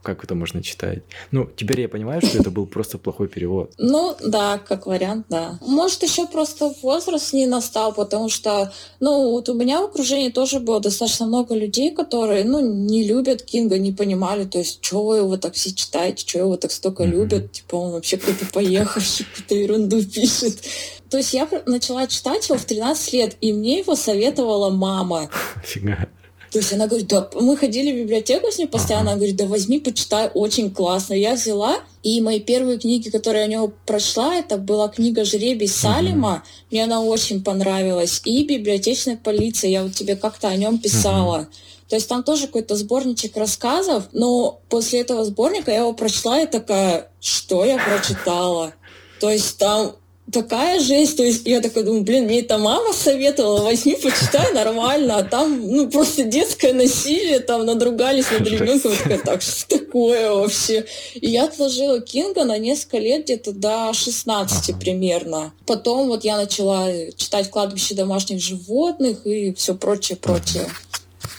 Как 0.05 0.24
это 0.24 0.35
можно 0.35 0.62
читать? 0.62 1.03
Ну, 1.31 1.50
теперь 1.55 1.81
я 1.81 1.89
понимаю, 1.89 2.21
что 2.21 2.38
это 2.38 2.51
был 2.51 2.67
просто 2.67 2.97
плохой 2.97 3.27
перевод. 3.27 3.74
Ну, 3.77 4.15
да, 4.24 4.59
как 4.59 4.85
вариант, 4.85 5.25
да. 5.29 5.57
Может, 5.62 6.03
еще 6.03 6.27
просто 6.27 6.74
возраст 6.83 7.33
не 7.33 7.47
настал, 7.47 7.91
потому 7.91 8.29
что, 8.29 8.71
ну, 9.00 9.31
вот 9.31 9.50
у 9.50 9.55
меня 9.55 9.81
в 9.81 9.85
окружении 9.85 10.29
тоже 10.29 10.59
было 10.59 10.79
достаточно 10.79 11.25
много 11.25 11.55
людей, 11.55 11.91
которые, 11.91 12.45
ну, 12.45 12.59
не 12.62 13.03
любят 13.03 13.41
Кинга, 13.41 13.79
не 13.79 13.91
понимали, 13.91 14.45
то 14.45 14.59
есть, 14.59 14.85
что 14.85 15.03
вы 15.03 15.17
его 15.17 15.38
так 15.38 15.55
все 15.55 15.74
читаете, 15.74 16.25
что 16.27 16.39
его 16.39 16.55
так 16.55 16.71
столько 16.71 17.03
mm-hmm. 17.03 17.12
любят, 17.12 17.51
типа, 17.51 17.75
он 17.75 17.91
вообще 17.91 18.17
какой-то 18.17 18.45
поехавший, 18.53 19.25
какую-то 19.35 19.55
ерунду 19.55 20.03
пишет. 20.05 20.62
То 21.09 21.17
есть 21.17 21.33
я 21.33 21.47
начала 21.65 22.05
читать 22.07 22.47
его 22.47 22.59
в 22.59 22.65
13 22.65 23.13
лет, 23.13 23.38
и 23.41 23.53
мне 23.53 23.79
его 23.79 23.95
советовала 23.95 24.69
мама. 24.69 25.29
Фига. 25.63 26.07
То 26.55 26.59
есть 26.59 26.71
она 26.71 26.88
говорит, 26.88 27.09
да, 27.09 27.29
мы 27.33 27.57
ходили 27.57 27.91
в 27.91 27.97
библиотеку 27.97 28.50
с 28.50 28.57
ней 28.57 28.65
постоянно, 28.65 29.09
она 29.09 29.17
говорит, 29.17 29.35
да 29.35 29.43
возьми, 29.43 29.77
почитай, 29.77 30.31
очень 30.33 30.71
классно. 30.71 31.13
Я 31.13 31.33
взяла, 31.33 31.81
и 32.01 32.21
мои 32.21 32.39
первые 32.39 32.79
книги, 32.79 33.09
которые 33.09 33.41
я 33.41 33.47
у 33.50 33.51
него 33.51 33.74
прошла, 33.85 34.38
это 34.38 34.57
была 34.57 34.88
книга 34.88 35.25
«Жребий 35.25 35.67
Салима», 35.67 36.45
мне 36.71 36.85
она 36.85 37.01
очень 37.01 37.43
понравилась, 37.43 38.21
и 38.24 38.45
«Библиотечная 38.45 39.19
полиция», 39.21 39.69
я 39.69 39.83
вот 39.83 39.95
тебе 39.95 40.15
как-то 40.15 40.47
о 40.47 40.55
нем 40.55 40.77
писала. 40.77 41.50
То 41.89 41.97
есть 41.97 42.07
там 42.07 42.24
тоже 42.24 42.45
какой-то 42.45 42.77
сборничек 42.77 43.35
рассказов, 43.35 44.05
но 44.13 44.62
после 44.69 45.01
этого 45.01 45.25
сборника 45.25 45.71
я 45.71 45.79
его 45.79 45.91
прочла 45.91 46.39
и 46.39 46.47
такая, 46.47 47.12
что 47.19 47.65
я 47.65 47.77
прочитала? 47.77 48.75
То 49.19 49.29
есть 49.29 49.57
там 49.57 49.97
такая 50.32 50.79
жесть. 50.79 51.17
То 51.17 51.24
есть 51.24 51.46
я 51.46 51.62
такая 51.62 51.84
думаю, 51.84 52.03
блин, 52.03 52.25
мне 52.25 52.41
это 52.41 52.58
мама 52.58 52.94
советовала, 52.94 53.63
возьми, 53.63 53.96
почитай 53.96 54.53
нормально, 54.53 55.17
а 55.17 55.24
там, 55.24 55.62
ну, 55.67 55.89
просто 55.89 56.24
детское 56.24 56.74
насилие, 56.74 57.39
там 57.39 57.65
надругались 57.65 58.32
над 58.32 58.48
ребенком. 58.48 58.91
Я 58.91 58.98
такая, 58.98 59.20
так, 59.20 59.41
что 59.41 59.79
такое 59.79 60.32
вообще? 60.32 60.86
И 61.15 61.29
я 61.29 61.46
отложила 61.46 62.01
Кинга 62.01 62.44
на 62.44 62.58
несколько 62.58 62.98
лет, 62.98 63.24
где-то 63.24 63.51
до 63.51 63.94
16 63.94 64.70
ага. 64.70 64.79
примерно. 64.79 65.53
Потом 65.65 66.08
вот 66.08 66.24
я 66.24 66.38
начала 66.38 66.89
читать 67.15 67.50
«Кладбище 67.50 67.96
домашних 67.96 68.41
животных» 68.41 69.25
и 69.25 69.53
все 69.53 69.75
прочее, 69.75 70.17
прочее. 70.17 70.63
Ага. 70.65 70.95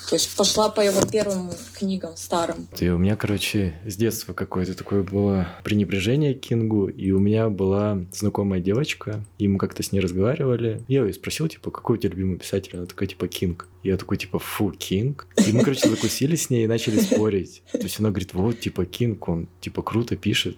То 0.09 0.15
есть 0.15 0.37
пошла 0.37 0.69
по 0.69 0.81
его 0.81 1.01
первым 1.11 1.51
книгам 1.75 2.17
старым. 2.17 2.69
И 2.79 2.89
у 2.89 2.99
меня, 2.99 3.17
короче, 3.17 3.75
с 3.85 3.97
детства 3.97 4.33
какое-то 4.35 4.75
такое 4.75 5.03
было 5.03 5.49
пренебрежение 5.65 6.35
к 6.35 6.41
Кингу, 6.41 6.89
и 6.89 7.11
у 7.11 7.19
меня 7.19 7.49
была 7.49 8.05
знакомая 8.13 8.61
девочка, 8.61 9.25
и 9.39 9.49
мы 9.49 9.59
как-то 9.59 9.83
с 9.83 9.91
ней 9.91 10.01
разговаривали. 10.01 10.83
Я 10.87 11.05
ее 11.05 11.13
спросил, 11.13 11.49
типа, 11.49 11.71
какой 11.71 11.97
у 11.97 12.01
тебя 12.01 12.11
любимый 12.11 12.39
писатель? 12.39 12.77
Она 12.77 12.87
такая, 12.87 13.09
типа, 13.09 13.27
Кинг. 13.27 13.69
Я 13.83 13.97
такой, 13.97 14.17
типа, 14.17 14.39
фу, 14.39 14.71
Кинг? 14.71 15.27
И 15.45 15.53
мы, 15.53 15.63
короче, 15.63 15.89
закусили 15.89 16.37
с 16.37 16.51
ней 16.51 16.65
и 16.65 16.69
начали 16.69 17.01
спорить. 17.01 17.63
То 17.73 17.79
есть 17.79 17.99
она 17.99 18.11
говорит, 18.11 18.35
вот, 18.35 18.61
типа, 18.61 18.85
Кинг, 18.85 19.29
он, 19.29 19.49
типа, 19.61 19.83
круто 19.83 20.17
пишет. 20.17 20.57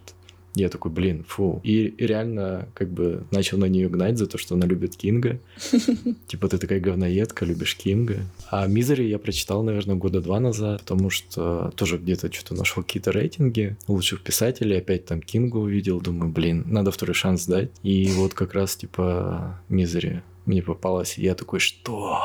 Я 0.59 0.69
такой, 0.69 0.91
блин, 0.91 1.25
фу. 1.27 1.61
И, 1.63 1.95
реально 1.99 2.69
как 2.75 2.91
бы 2.91 3.25
начал 3.31 3.59
на 3.59 3.67
нее 3.67 3.89
гнать 3.89 4.19
за 4.19 4.27
то, 4.27 4.39
что 4.39 4.57
она 4.57 4.67
любит 4.67 4.97
Кинга. 4.97 5.39
Типа 6.27 6.49
ты 6.49 6.59
такая 6.59 6.81
говноедка, 6.81 7.45
любишь 7.45 7.77
Кинга. 7.77 8.19
А 8.51 8.67
Мизери 8.67 9.05
я 9.05 9.21
прочитал, 9.21 9.63
наверное, 9.63 9.95
года 9.95 10.21
два 10.21 10.41
назад, 10.41 10.81
потому 10.81 11.11
что 11.11 11.73
тоже 11.77 11.99
где-то 11.99 12.33
что-то 12.33 12.55
нашел 12.55 12.83
какие-то 12.83 13.13
рейтинги 13.13 13.77
лучших 13.87 14.23
писателей, 14.23 14.79
опять 14.79 15.07
там 15.07 15.23
Кинга 15.23 15.59
увидел, 15.59 16.01
думаю, 16.01 16.33
блин, 16.33 16.65
надо 16.67 16.91
второй 16.91 17.15
шанс 17.15 17.47
дать. 17.47 17.71
И 17.85 18.11
вот 18.17 18.35
как 18.35 18.53
раз 18.55 18.75
типа 18.75 19.61
Мизери 19.69 20.23
мне 20.45 20.63
попалась, 20.63 21.19
и 21.19 21.23
я 21.23 21.37
такой, 21.37 21.61
что? 21.61 22.19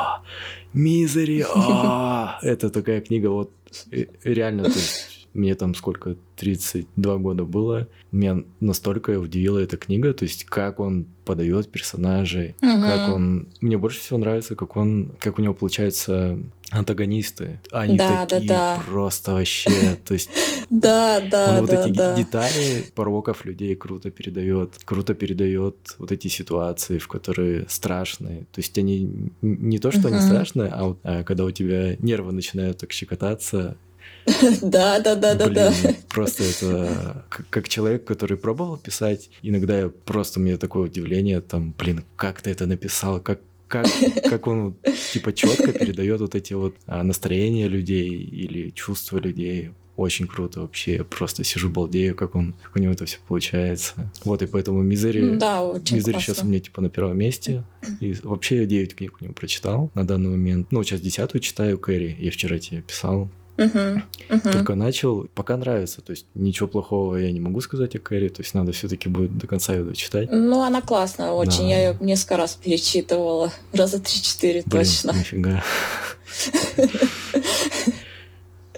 Мизери! 0.73 1.45
А, 1.53 2.39
это 2.41 2.71
такая 2.71 3.01
книга, 3.01 3.27
вот 3.27 3.51
реально, 4.23 4.63
то 4.63 4.69
есть 4.69 5.12
мне 5.33 5.55
там 5.55 5.75
сколько, 5.75 6.15
32 6.35 7.17
года 7.17 7.43
было. 7.43 7.87
Меня 8.11 8.43
настолько 8.59 9.11
удивила 9.19 9.59
эта 9.59 9.77
книга, 9.77 10.13
то 10.13 10.23
есть 10.23 10.45
как 10.45 10.79
он 10.79 11.05
подает 11.25 11.69
персонажей, 11.69 12.55
угу. 12.61 12.81
как 12.81 13.13
он... 13.13 13.47
Мне 13.61 13.77
больше 13.77 13.99
всего 13.99 14.19
нравится, 14.19 14.55
как 14.55 14.75
он... 14.75 15.11
Как 15.19 15.39
у 15.39 15.41
него 15.41 15.53
получается 15.53 16.37
антагонисты. 16.69 17.59
Они 17.71 17.97
да, 17.97 18.25
такие 18.25 18.49
да, 18.49 18.75
да. 18.75 18.83
просто 18.85 19.33
вообще, 19.33 19.97
то 20.05 20.13
есть... 20.13 20.29
Да, 20.69 21.21
да, 21.29 21.61
вот 21.61 21.71
эти 21.71 21.91
детали 21.91 22.83
пороков 22.95 23.45
людей 23.45 23.75
круто 23.75 24.09
передает, 24.09 24.79
круто 24.85 25.13
передает 25.13 25.75
вот 25.99 26.11
эти 26.11 26.29
ситуации, 26.29 26.97
в 26.97 27.07
которые 27.07 27.67
страшные. 27.69 28.45
То 28.51 28.59
есть 28.59 28.75
они 28.79 29.29
не 29.43 29.77
то, 29.77 29.91
что 29.91 30.07
они 30.07 30.19
страшные, 30.19 30.69
а 30.73 30.95
а 31.03 31.23
когда 31.23 31.45
у 31.45 31.51
тебя 31.51 31.95
нервы 31.97 32.31
начинают 32.31 32.79
так 32.79 32.91
щекотаться, 32.91 33.77
да, 34.61 34.99
да, 34.99 35.15
да, 35.15 35.35
да, 35.35 35.49
да. 35.49 35.73
Просто 36.09 36.43
это 36.43 37.25
как 37.49 37.67
человек, 37.69 38.05
который 38.05 38.37
пробовал 38.37 38.77
писать, 38.77 39.29
иногда 39.41 39.77
я 39.77 39.89
просто 39.89 40.39
мне 40.39 40.57
такое 40.57 40.83
удивление, 40.83 41.41
там, 41.41 41.73
блин, 41.77 42.03
как 42.15 42.41
ты 42.41 42.51
это 42.51 42.65
написал, 42.65 43.19
как 43.19 43.39
как, 43.73 43.87
как 44.29 44.47
он 44.47 44.75
типа 45.13 45.33
четко 45.33 45.73
передает 45.73 46.21
вот 46.21 46.35
эти 46.35 46.53
вот 46.53 46.75
а, 46.85 47.03
настроения 47.03 47.67
людей 47.67 48.07
или 48.09 48.69
чувства 48.69 49.17
людей. 49.17 49.71
Очень 49.95 50.25
круто 50.25 50.61
вообще. 50.61 50.95
Я 50.95 51.03
просто 51.03 51.43
сижу 51.43 51.69
балдею, 51.69 52.15
как 52.15 52.33
он, 52.33 52.55
как 52.63 52.75
у 52.75 52.79
него 52.79 52.93
это 52.93 53.05
все 53.05 53.19
получается. 53.27 53.93
Вот, 54.23 54.41
и 54.41 54.47
поэтому 54.47 54.81
Мизери... 54.81 55.35
Да, 55.37 55.61
Мизери 55.91 56.17
сейчас 56.17 56.41
у 56.41 56.47
меня 56.47 56.59
типа 56.59 56.81
на 56.81 56.89
первом 56.89 57.15
месте. 57.15 57.63
И 57.99 58.15
вообще 58.23 58.61
я 58.61 58.65
9 58.65 58.95
книг 58.95 59.17
у 59.21 59.23
него 59.23 59.35
прочитал 59.35 59.91
на 59.93 60.05
данный 60.05 60.31
момент. 60.31 60.71
Ну, 60.71 60.81
сейчас 60.81 60.99
десятую 60.99 61.41
читаю 61.41 61.77
Кэрри. 61.77 62.17
Я 62.19 62.31
вчера 62.31 62.57
тебе 62.57 62.81
писал. 62.81 63.29
Uh-huh, 63.55 64.01
uh-huh. 64.29 64.51
Только 64.51 64.73
начал, 64.73 65.27
пока 65.35 65.57
нравится, 65.57 66.01
то 66.01 66.11
есть 66.11 66.25
ничего 66.33 66.67
плохого 66.67 67.17
я 67.17 67.31
не 67.31 67.39
могу 67.39 67.61
сказать 67.61 67.95
о 67.95 67.99
Кэрри, 67.99 68.29
то 68.29 68.41
есть 68.41 68.55
надо 68.55 68.71
все-таки 68.71 69.09
будет 69.09 69.37
до 69.37 69.45
конца 69.45 69.75
ее 69.75 69.83
дочитать. 69.83 70.29
Ну, 70.31 70.61
она 70.61 70.81
классная 70.81 71.31
очень, 71.31 71.63
да. 71.63 71.67
я 71.67 71.89
ее 71.89 71.97
несколько 71.99 72.37
раз 72.37 72.55
перечитывала, 72.55 73.53
раза 73.71 73.99
три-четыре 73.99 74.63
точно. 74.63 75.11
Нифига. 75.11 75.63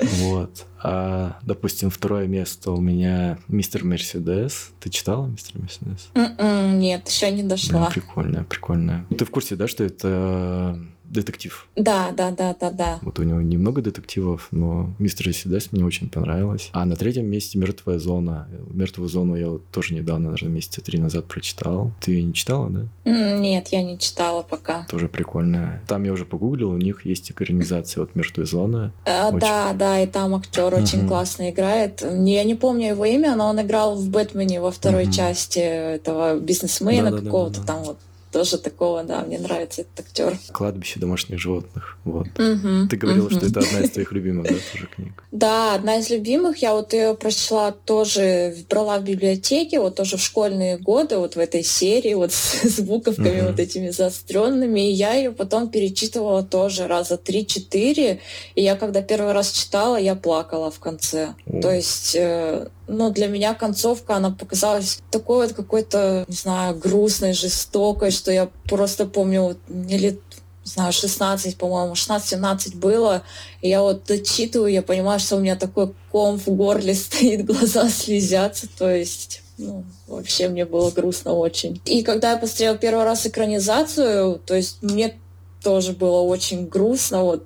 Вот. 0.02 0.66
А, 0.84 1.40
допустим, 1.42 1.90
второе 1.90 2.28
место 2.28 2.72
у 2.72 2.82
меня 2.82 3.40
Мистер 3.48 3.84
Мерседес. 3.86 4.72
Ты 4.80 4.90
читала 4.90 5.26
Мистер 5.26 5.60
Мерседес? 5.60 6.10
М-м, 6.14 6.78
нет, 6.80 7.08
еще 7.08 7.32
не 7.32 7.44
дошла. 7.44 7.90
Прикольная, 7.90 8.44
прикольная. 8.44 9.06
Ты 9.18 9.26
в 9.26 9.32
курсе, 9.32 9.56
да, 9.56 9.68
что 9.68 9.84
это 9.84 10.78
детектив. 11.10 11.68
Да, 11.76 12.12
да, 12.12 12.32
да, 12.32 12.56
да, 12.60 12.72
да. 12.72 13.00
Вот 13.02 13.20
у 13.20 13.24
него 13.24 13.42
немного 13.42 13.82
детективов, 13.82 14.48
но 14.52 14.94
мистер 15.00 15.34
Седес 15.34 15.72
мне 15.72 15.84
очень 15.84 16.10
понравилось. 16.10 16.70
А 16.74 16.86
на 16.86 16.96
третьем 16.96 17.26
месте 17.28 17.58
Мертвая 17.58 18.00
зона. 18.00 18.48
Мертвую 18.72 19.10
зону 19.10 19.36
я 19.36 19.50
вот 19.50 19.66
тоже 19.72 19.94
недавно, 19.94 20.26
наверное, 20.26 20.50
месяца 20.50 20.82
три 20.82 21.00
назад 21.00 21.26
прочитал. 21.26 21.92
Ты 22.02 22.12
ее 22.12 22.24
не 22.24 22.34
читала, 22.34 22.70
да? 22.70 22.86
Нет, 23.06 23.70
я 23.70 23.84
не 23.84 23.98
читала 24.00 24.42
пока. 24.44 24.86
Тоже 24.90 25.08
прикольная. 25.08 25.82
Там 25.88 26.04
я 26.04 26.14
уже 26.14 26.26
погуглил, 26.26 26.72
у 26.72 26.78
них 26.78 27.06
есть 27.06 27.32
экранизация 27.32 28.02
вот 28.02 28.16
Мертвой 28.16 28.46
зоны. 28.46 28.92
А, 29.06 29.30
очень... 29.30 29.40
Да, 29.40 29.74
да, 29.74 30.00
и 30.02 30.08
там 30.08 30.36
актер 30.36 30.74
uh-huh. 30.74 30.84
очень 30.84 31.08
классно 31.08 31.50
играет. 31.50 32.02
Я 32.02 32.44
не 32.44 32.56
помню 32.56 32.90
его 32.90 33.06
имя, 33.06 33.36
но 33.36 33.48
он 33.48 33.62
играл 33.62 33.96
в 33.96 34.10
Бэтмене 34.10 34.62
во 34.62 34.72
второй 34.72 35.06
uh-huh. 35.06 35.12
части 35.12 35.60
этого 35.60 36.40
бизнесмена 36.40 37.12
да, 37.12 37.18
какого-то 37.18 37.62
да, 37.62 37.66
да. 37.66 37.74
там 37.74 37.84
вот 37.84 37.98
тоже 38.36 38.58
такого, 38.58 39.02
да, 39.04 39.22
мне 39.22 39.40
нравится 39.40 39.84
этот 39.84 40.02
актер. 40.02 40.38
Кладбище 40.52 41.00
домашних 41.00 41.40
животных, 41.40 41.98
вот. 42.04 42.28
Угу, 42.38 42.90
Ты 42.90 42.98
говорила, 42.98 43.28
угу. 43.28 43.36
что 43.36 43.46
это 43.46 43.62
одна 43.62 43.80
из 43.80 43.92
твоих 43.92 44.12
любимых, 44.12 44.48
да, 44.48 44.56
тоже 44.74 44.90
книг? 44.94 45.24
Да, 45.32 45.76
одна 45.76 45.98
из 45.98 46.10
любимых. 46.10 46.58
Я 46.58 46.74
вот 46.74 46.92
ее 46.92 47.14
прочла 47.16 47.72
тоже, 47.72 48.56
брала 48.70 49.00
в 49.00 49.06
библиотеке, 49.06 49.80
вот 49.80 49.96
тоже 49.96 50.18
в 50.18 50.22
школьные 50.22 50.78
годы, 50.78 51.18
вот 51.18 51.38
в 51.38 51.40
этой 51.40 51.64
серии, 51.64 52.14
вот 52.14 52.34
с, 52.34 52.80
буковками 52.80 53.40
угу. 53.40 53.48
вот 53.52 53.60
этими 53.60 53.90
заостренными. 53.90 54.90
И 54.90 54.92
я 54.92 55.14
ее 55.14 55.32
потом 55.32 55.70
перечитывала 55.70 56.44
тоже 56.44 56.88
раза 56.88 57.16
три-четыре. 57.16 58.20
И 58.56 58.62
я 58.62 58.76
когда 58.76 59.02
первый 59.02 59.32
раз 59.32 59.52
читала, 59.52 59.96
я 59.96 60.16
плакала 60.16 60.72
в 60.72 60.80
конце. 60.80 61.36
О. 61.46 61.62
То 61.62 61.72
есть 61.72 62.16
э, 62.18 62.68
но 62.88 63.10
для 63.10 63.28
меня 63.28 63.54
концовка, 63.54 64.16
она 64.16 64.32
показалась 64.32 65.00
такой 65.12 65.48
вот 65.48 65.56
какой-то, 65.56 66.26
не 66.28 66.36
знаю, 66.36 66.76
грустной, 66.76 67.34
жестокой, 67.34 68.12
что 68.12 68.32
я 68.32 68.50
просто 68.70 69.06
помню, 69.06 69.42
вот, 69.42 69.58
мне 69.68 69.98
лет 69.98 70.20
не 70.66 70.72
знаю, 70.72 70.92
16, 70.92 71.58
по-моему, 71.58 71.94
16-17 71.94 72.78
было, 72.78 73.22
и 73.62 73.70
я 73.70 73.84
вот 73.84 74.06
дочитываю, 74.06 74.72
я 74.72 74.82
понимаю, 74.82 75.20
что 75.20 75.36
у 75.36 75.40
меня 75.40 75.56
такой 75.56 75.94
ком 76.12 76.40
в 76.40 76.48
горле 76.48 76.94
стоит, 76.96 77.46
глаза 77.46 77.90
слезятся, 77.90 78.68
то 78.76 78.90
есть 78.90 79.42
ну, 79.58 79.86
вообще 80.08 80.50
мне 80.50 80.66
было 80.66 80.92
грустно 80.92 81.34
очень. 81.34 81.80
И 81.86 82.04
когда 82.04 82.32
я 82.32 82.38
посмотрела 82.38 82.78
первый 82.78 83.06
раз 83.06 83.26
экранизацию, 83.26 84.42
то 84.46 84.56
есть 84.56 84.82
мне 84.82 85.18
тоже 85.64 85.94
было 85.94 86.22
очень 86.22 86.68
грустно, 86.68 87.24
вот 87.24 87.46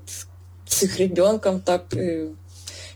с 0.66 0.84
их 0.84 0.98
ребенком 0.98 1.62
так, 1.62 1.86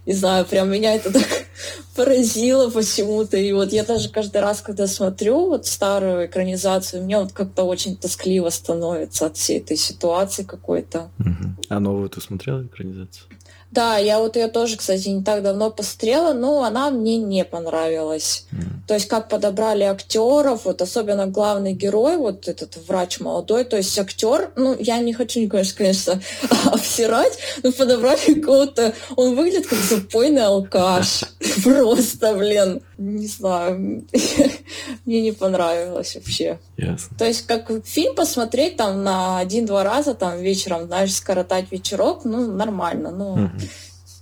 не 0.05 0.13
знаю, 0.13 0.45
прям 0.45 0.69
меня 0.69 0.95
это 0.95 1.13
так 1.13 1.27
поразило 1.95 2.69
почему-то. 2.69 3.37
И 3.37 3.51
вот 3.53 3.71
я 3.71 3.83
даже 3.83 4.09
каждый 4.09 4.41
раз, 4.41 4.61
когда 4.61 4.87
смотрю 4.87 5.47
вот 5.47 5.65
старую 5.65 6.25
экранизацию, 6.25 7.03
мне 7.03 7.17
вот 7.19 7.31
как-то 7.31 7.63
очень 7.63 7.95
тоскливо 7.95 8.49
становится 8.49 9.27
от 9.27 9.37
всей 9.37 9.59
этой 9.59 9.77
ситуации 9.77 10.43
какой-то. 10.43 11.09
Угу. 11.19 11.67
А 11.69 11.79
новую 11.79 12.09
ты 12.09 12.21
смотрела 12.21 12.63
экранизацию? 12.63 13.25
Да, 13.73 13.97
я 13.97 14.19
вот 14.19 14.35
ее 14.35 14.49
тоже, 14.49 14.77
кстати, 14.77 15.09
не 15.09 15.23
так 15.23 15.41
давно 15.41 15.71
посмотрела, 15.71 16.33
но 16.33 16.63
она 16.63 16.91
мне 16.91 17.17
не 17.17 17.43
понравилась. 17.43 18.45
Mm. 18.51 18.87
То 18.87 18.93
есть 18.93 19.07
как 19.07 19.29
подобрали 19.29 19.83
актеров, 19.83 20.65
вот 20.65 20.81
особенно 20.81 21.25
главный 21.25 21.73
герой, 21.73 22.17
вот 22.17 22.47
этот 22.47 22.77
врач 22.87 23.19
молодой, 23.19 23.63
то 23.63 23.77
есть 23.77 23.97
актер, 23.97 24.51
ну 24.55 24.75
я 24.79 24.99
не 24.99 25.13
хочу, 25.13 25.47
конечно, 25.49 25.75
конечно, 25.75 26.21
обсирать, 26.65 27.39
но 27.63 27.71
подобрали 27.71 28.39
какого-то, 28.39 28.93
он 29.15 29.35
выглядит 29.35 29.65
как 29.65 29.79
запойный 29.79 30.45
алкаш. 30.45 31.23
Просто, 31.63 32.35
блин, 32.35 32.81
не 32.99 33.27
знаю, 33.27 34.05
мне 35.05 35.21
не 35.21 35.31
понравилось 35.31 36.13
вообще. 36.13 36.59
Ясно. 36.77 37.17
То 37.17 37.25
есть 37.25 37.47
как 37.47 37.71
фильм 37.85 38.13
посмотреть 38.13 38.77
там 38.77 39.03
на 39.03 39.39
один-два 39.39 39.83
раза, 39.83 40.13
там 40.13 40.39
вечером, 40.41 40.85
знаешь, 40.85 41.15
скоротать 41.15 41.71
вечерок, 41.71 42.23
ну 42.23 42.51
нормально, 42.51 43.09
ну. 43.09 43.37
Mm-hmm 43.37 43.62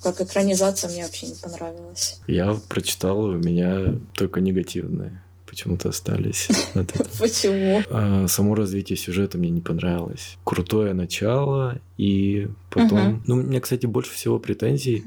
как 0.01 0.21
экранизация 0.21 0.89
мне 0.89 1.03
вообще 1.03 1.27
не 1.27 1.35
понравилась. 1.35 2.19
Я 2.27 2.57
прочитал, 2.67 3.19
у 3.19 3.37
меня 3.37 3.95
только 4.13 4.41
негативные 4.41 5.21
почему-то 5.51 5.89
остались. 5.89 6.47
Почему? 7.19 7.83
А, 7.89 8.25
само 8.29 8.55
развитие 8.55 8.95
сюжета 8.95 9.37
мне 9.37 9.49
не 9.49 9.59
понравилось. 9.59 10.37
Крутое 10.45 10.93
начало, 10.93 11.81
и 11.97 12.47
потом... 12.69 13.21
Ну, 13.27 13.35
у 13.35 13.41
меня, 13.41 13.59
кстати, 13.59 13.85
больше 13.85 14.13
всего 14.13 14.39
претензий 14.39 15.03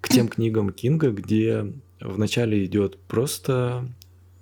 к 0.00 0.08
тем 0.08 0.28
книгам 0.28 0.70
Кинга, 0.70 1.10
где 1.10 1.72
вначале 2.00 2.64
идет 2.64 2.96
просто 3.08 3.88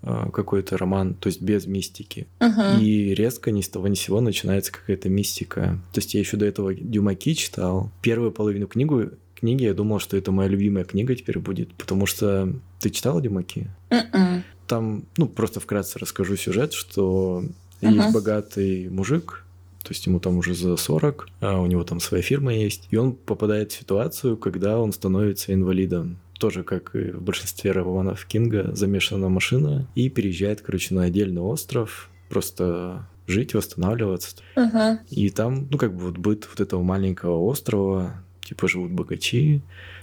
а, 0.03 0.31
какой-то 0.31 0.77
роман, 0.77 1.15
то 1.15 1.29
есть 1.29 1.41
без 1.41 1.67
мистики. 1.67 2.27
Uh-huh. 2.39 2.79
И 2.79 3.15
резко 3.15 3.51
ни 3.51 3.63
с 3.63 3.71
того 3.71 3.89
ни 3.89 3.95
с 3.95 4.01
сего 4.01 4.21
начинается 4.21 4.73
какая-то 4.73 5.09
мистика. 5.09 5.81
То 5.95 6.01
есть 6.01 6.13
я 6.13 6.21
еще 6.21 6.37
до 6.37 6.45
этого 6.45 6.75
Дюмаки 6.75 7.35
читал. 7.35 7.91
Первую 8.03 8.31
половину 8.31 8.67
книгу 8.67 9.11
книги, 9.39 9.65
я 9.65 9.75
думал, 9.75 9.99
что 9.99 10.17
это 10.17 10.33
моя 10.33 10.49
любимая 10.49 10.85
книга 10.85 11.15
теперь 11.15 11.39
будет, 11.39 11.73
потому 11.75 12.07
что 12.07 12.53
ты 12.81 12.91
читала 12.91 13.21
Димаки? 13.21 13.69
Uh-uh. 13.91 14.43
Там, 14.67 15.05
ну, 15.17 15.29
просто 15.29 15.61
вкратце 15.61 15.99
расскажу 15.99 16.37
сюжет, 16.37 16.73
что 16.73 17.45
uh-huh. 17.81 17.93
есть 17.93 18.13
богатый 18.13 18.89
мужик, 18.89 19.45
то 19.83 19.93
есть 19.93 20.05
ему 20.07 20.19
там 20.19 20.39
уже 20.39 20.55
за 20.55 20.77
40, 20.77 21.29
а 21.41 21.61
у 21.61 21.67
него 21.67 21.85
там 21.85 22.01
своя 22.01 22.23
фирма 22.23 22.53
есть, 22.53 22.89
и 22.91 22.97
он 22.97 23.13
попадает 23.13 23.71
в 23.71 23.79
ситуацию, 23.79 24.37
когда 24.37 24.81
он 24.81 24.93
становится 24.93 25.55
инвалидом. 25.55 26.19
Тоже, 26.41 26.65
как 26.65 26.95
и 26.97 27.13
в 27.13 27.23
большинстве 27.23 27.71
романов 27.73 28.27
Кинга, 28.27 28.75
замешана 28.75 29.29
машина 29.29 29.89
и 29.95 30.11
переезжает, 30.11 30.61
короче, 30.61 30.95
на 30.95 31.05
отдельный 31.05 31.41
остров, 31.41 32.11
просто 32.29 33.07
жить, 33.29 33.55
восстанавливаться. 33.55 34.37
Uh-huh. 34.57 34.99
И 35.09 35.31
там, 35.31 35.69
ну, 35.71 35.79
как 35.79 35.95
бы 35.95 36.07
вот 36.07 36.19
быт 36.19 36.49
вот 36.51 36.61
этого 36.61 36.83
маленького 36.83 37.39
острова, 37.45 38.25
типа 38.47 38.69
живут 38.69 38.93
богачи, 38.93 39.61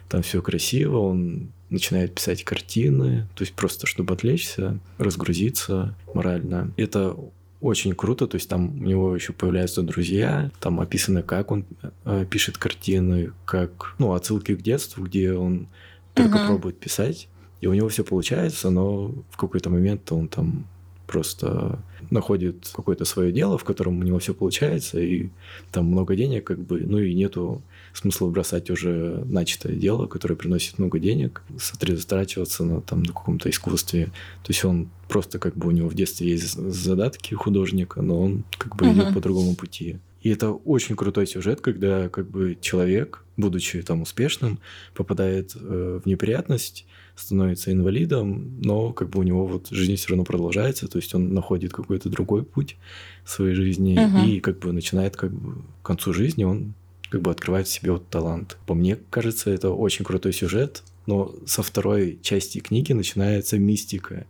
там 0.10 0.22
все 0.22 0.42
красиво, 0.42 0.98
он 1.00 1.52
начинает 1.70 2.14
писать 2.14 2.44
картины, 2.44 3.28
то 3.36 3.44
есть 3.44 3.54
просто 3.54 3.88
чтобы 3.88 4.14
отвлечься, 4.14 4.80
разгрузиться 4.98 5.96
морально. 6.14 6.72
Это 6.78 7.16
очень 7.62 7.96
круто, 7.96 8.28
то 8.28 8.36
есть 8.36 8.50
там 8.50 8.82
у 8.82 8.84
него 8.84 9.16
еще 9.16 9.32
появляются 9.32 9.82
друзья, 9.82 10.52
там 10.60 10.82
описано, 10.82 11.24
как 11.24 11.50
он 11.52 11.66
э, 12.04 12.26
пишет 12.30 12.58
картины, 12.58 13.32
как, 13.46 13.96
ну, 14.00 14.14
отсылки 14.14 14.54
к 14.54 14.62
детству, 14.62 15.06
где 15.06 15.34
он 15.34 15.68
только 16.14 16.38
uh-huh. 16.38 16.48
пробует 16.48 16.78
писать, 16.78 17.30
и 17.62 17.68
у 17.68 17.74
него 17.74 17.88
все 17.88 18.04
получается, 18.04 18.70
но 18.70 19.14
в 19.32 19.38
какой-то 19.38 19.70
момент 19.70 20.12
он 20.12 20.28
там 20.28 20.68
просто 21.08 21.80
находит 22.12 22.70
какое-то 22.76 23.06
свое 23.06 23.32
дело, 23.32 23.58
в 23.58 23.64
котором 23.64 24.00
у 24.00 24.04
него 24.04 24.20
все 24.20 24.34
получается, 24.34 25.00
и 25.00 25.30
там 25.72 25.86
много 25.86 26.16
денег, 26.16 26.44
как 26.46 26.60
бы, 26.60 26.82
ну 26.82 27.00
и 27.00 27.14
нету 27.14 27.62
смысла 27.94 28.30
бросать 28.30 28.70
уже 28.70 29.24
начатое 29.26 29.76
дело, 29.76 30.08
которое 30.08 30.36
приносит 30.36 30.80
много 30.80 31.00
денег, 31.00 31.44
сосредотачиваться 31.60 32.64
на, 32.66 32.82
там, 32.82 33.04
на 33.04 33.14
каком-то 33.14 33.50
искусстве. 33.50 34.06
То 34.44 34.50
есть 34.50 34.66
он 34.66 34.90
просто 35.08 35.40
как 35.40 35.56
бы 35.56 35.68
у 35.68 35.72
него 35.72 35.90
в 35.90 35.94
детстве 35.94 36.30
есть 36.30 36.54
задатки 36.54 37.34
художника, 37.36 38.02
но 38.02 38.22
он 38.22 38.44
как 38.58 38.76
бы 38.76 38.86
uh-huh. 38.86 38.94
идет 38.94 39.14
по 39.14 39.22
другому 39.22 39.56
пути. 39.56 40.00
И 40.22 40.30
это 40.30 40.52
очень 40.52 40.96
крутой 40.96 41.28
сюжет, 41.28 41.60
когда 41.62 42.08
как 42.10 42.30
бы 42.30 42.58
человек, 42.62 43.24
будучи 43.36 43.82
там 43.82 44.02
успешным, 44.02 44.60
попадает 44.94 45.54
э, 45.56 46.00
в 46.04 46.08
неприятность, 46.08 46.86
становится 47.16 47.72
инвалидом, 47.72 48.60
но 48.64 48.92
как 48.94 49.10
бы 49.10 49.20
у 49.20 49.24
него 49.24 49.46
вот 49.46 49.68
жизнь 49.70 49.98
все 49.98 50.10
равно 50.10 50.24
продолжается, 50.24 50.88
то 50.88 50.98
есть 50.98 51.14
он 51.14 51.34
находит 51.34 51.74
какой-то 51.74 52.10
другой 52.10 52.44
путь 52.44 52.78
в 53.24 53.30
своей 53.30 53.54
жизни 53.54 53.96
uh-huh. 53.96 54.28
и 54.28 54.40
как 54.40 54.60
бы 54.60 54.72
начинает 54.72 55.16
как 55.16 55.32
бы 55.32 55.62
к 55.82 55.86
концу 55.86 56.14
жизни 56.14 56.44
он 56.44 56.74
как 57.14 57.22
бы 57.22 57.30
открывает 57.30 57.68
в 57.68 57.72
себе 57.72 57.92
вот 57.92 58.10
талант. 58.10 58.58
По 58.66 58.74
мне 58.74 58.98
кажется, 59.12 59.52
это 59.52 59.70
очень 59.70 60.04
крутой 60.04 60.34
сюжет, 60.34 60.82
но 61.06 61.32
со 61.46 61.62
второй 61.62 62.18
части 62.24 62.58
книги 62.58 62.92
начинается 62.92 63.60
мистика. 63.60 64.26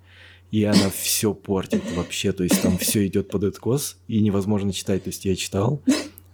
И 0.52 0.65
она 0.65 0.89
все 0.89 1.34
портит 1.34 1.82
вообще, 1.96 2.34
то 2.34 2.43
есть 2.43 2.62
там 2.62 2.78
все 2.78 3.08
идет 3.08 3.30
под 3.30 3.46
откос, 3.46 3.96
и 4.10 4.19
невозможно 4.19 4.74
читать. 4.74 5.06
То 5.06 5.12
есть 5.12 5.24
я 5.24 5.38
читал 5.38 5.82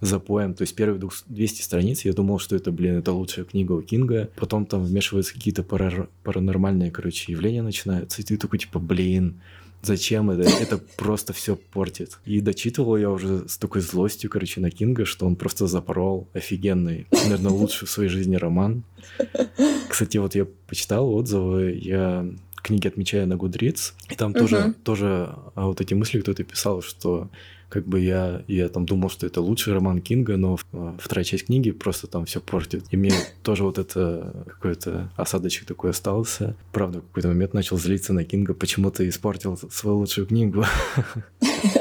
за 0.00 0.18
поем, 0.18 0.54
то 0.54 0.62
есть 0.62 0.74
первые 0.74 1.00
200 1.28 1.62
страниц, 1.62 2.04
я 2.04 2.12
думал, 2.14 2.40
что 2.40 2.56
это, 2.56 2.72
блин, 2.72 2.96
это 2.96 3.12
лучшая 3.12 3.44
книга 3.44 3.70
у 3.70 3.82
Кинга. 3.82 4.28
Потом 4.34 4.66
там 4.66 4.82
вмешиваются 4.82 5.34
какие-то 5.34 5.62
пара 5.62 6.08
паранормальные, 6.24 6.90
короче, 6.90 7.30
явления 7.30 7.62
начинаются, 7.62 8.22
и 8.22 8.24
ты 8.24 8.36
такой, 8.36 8.58
типа, 8.58 8.80
блин, 8.80 9.40
Зачем 9.82 10.30
это? 10.30 10.42
Это 10.42 10.78
просто 10.96 11.32
все 11.32 11.56
портит. 11.56 12.18
И 12.26 12.40
дочитывал 12.40 12.96
я 12.96 13.10
уже 13.10 13.48
с 13.48 13.56
такой 13.56 13.80
злостью, 13.80 14.28
короче, 14.28 14.60
на 14.60 14.70
Кинга, 14.70 15.04
что 15.04 15.26
он 15.26 15.36
просто 15.36 15.66
запорол 15.66 16.28
офигенный, 16.34 17.06
наверное, 17.10 17.50
лучший 17.50 17.86
в 17.86 17.90
своей 17.90 18.10
жизни 18.10 18.36
роман. 18.36 18.84
Кстати, 19.88 20.18
вот 20.18 20.34
я 20.34 20.46
почитал 20.66 21.12
отзывы, 21.12 21.78
я 21.80 22.26
книги 22.56 22.86
отмечаю 22.86 23.26
на 23.26 23.34
Goodreads, 23.34 23.92
и 24.10 24.14
там 24.14 24.32
uh-huh. 24.32 24.38
тоже, 24.38 24.74
тоже 24.84 25.34
а 25.54 25.66
вот 25.66 25.80
эти 25.80 25.94
мысли 25.94 26.20
кто-то 26.20 26.44
писал, 26.44 26.82
что 26.82 27.30
как 27.70 27.86
бы 27.86 28.00
я, 28.00 28.42
я 28.48 28.68
там 28.68 28.84
думал, 28.84 29.08
что 29.08 29.26
это 29.26 29.40
лучший 29.40 29.72
роман 29.72 30.00
Кинга, 30.02 30.36
но 30.36 30.58
а, 30.72 30.96
вторая 31.00 31.24
часть 31.24 31.46
книги 31.46 31.70
просто 31.70 32.08
там 32.08 32.26
все 32.26 32.40
портит. 32.40 32.84
И 32.90 32.96
мне 32.96 33.12
тоже 33.42 33.64
вот 33.64 33.78
это 33.78 34.44
какой-то 34.46 35.10
осадочек 35.16 35.66
такой 35.66 35.90
остался. 35.90 36.56
Правда, 36.72 36.98
в 36.98 37.06
какой-то 37.06 37.28
момент 37.28 37.54
начал 37.54 37.78
злиться 37.78 38.12
на 38.12 38.24
Кинга, 38.24 38.52
почему 38.52 38.90
ты 38.90 39.08
испортил 39.08 39.58
свою 39.70 39.98
лучшую 39.98 40.26
книгу. 40.26 40.64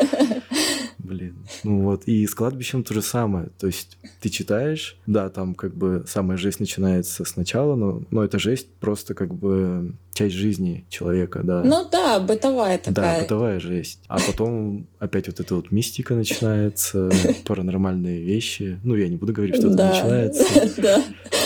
Блин. 1.10 1.38
Ну 1.64 1.82
вот, 1.82 2.04
и 2.06 2.28
с 2.28 2.36
кладбищем 2.36 2.84
то 2.84 2.94
же 2.94 3.02
самое. 3.02 3.50
То 3.58 3.66
есть 3.66 3.98
ты 4.22 4.30
читаешь, 4.30 4.96
да, 5.08 5.30
там 5.30 5.56
как 5.56 5.74
бы 5.74 6.06
самая 6.08 6.38
жесть 6.38 6.60
начинается 6.60 7.26
сначала, 7.26 7.76
но, 7.76 8.04
но 8.12 8.24
эта 8.24 8.38
жесть 8.38 8.68
просто 8.80 9.16
как 9.16 9.34
бы 9.34 9.96
часть 10.14 10.36
жизни 10.36 10.86
человека, 10.88 11.42
да. 11.44 11.64
Ну 11.64 11.90
да, 11.92 12.20
бытовая 12.20 12.78
такая. 12.78 12.94
Да, 13.16 13.22
бытовая 13.24 13.60
жесть. 13.60 14.02
А 14.08 14.20
потом 14.20 14.86
опять 15.00 15.26
вот 15.26 15.40
эта 15.40 15.56
вот 15.56 15.72
мистика 15.72 16.14
начинается, 16.14 17.10
паранормальные 17.46 18.22
вещи. 18.22 18.80
Ну, 18.84 18.94
я 18.94 19.08
не 19.08 19.16
буду 19.16 19.34
говорить, 19.34 19.56
что 19.56 19.70
это 19.70 19.90
начинается. 19.90 20.46
Да. 20.82 21.04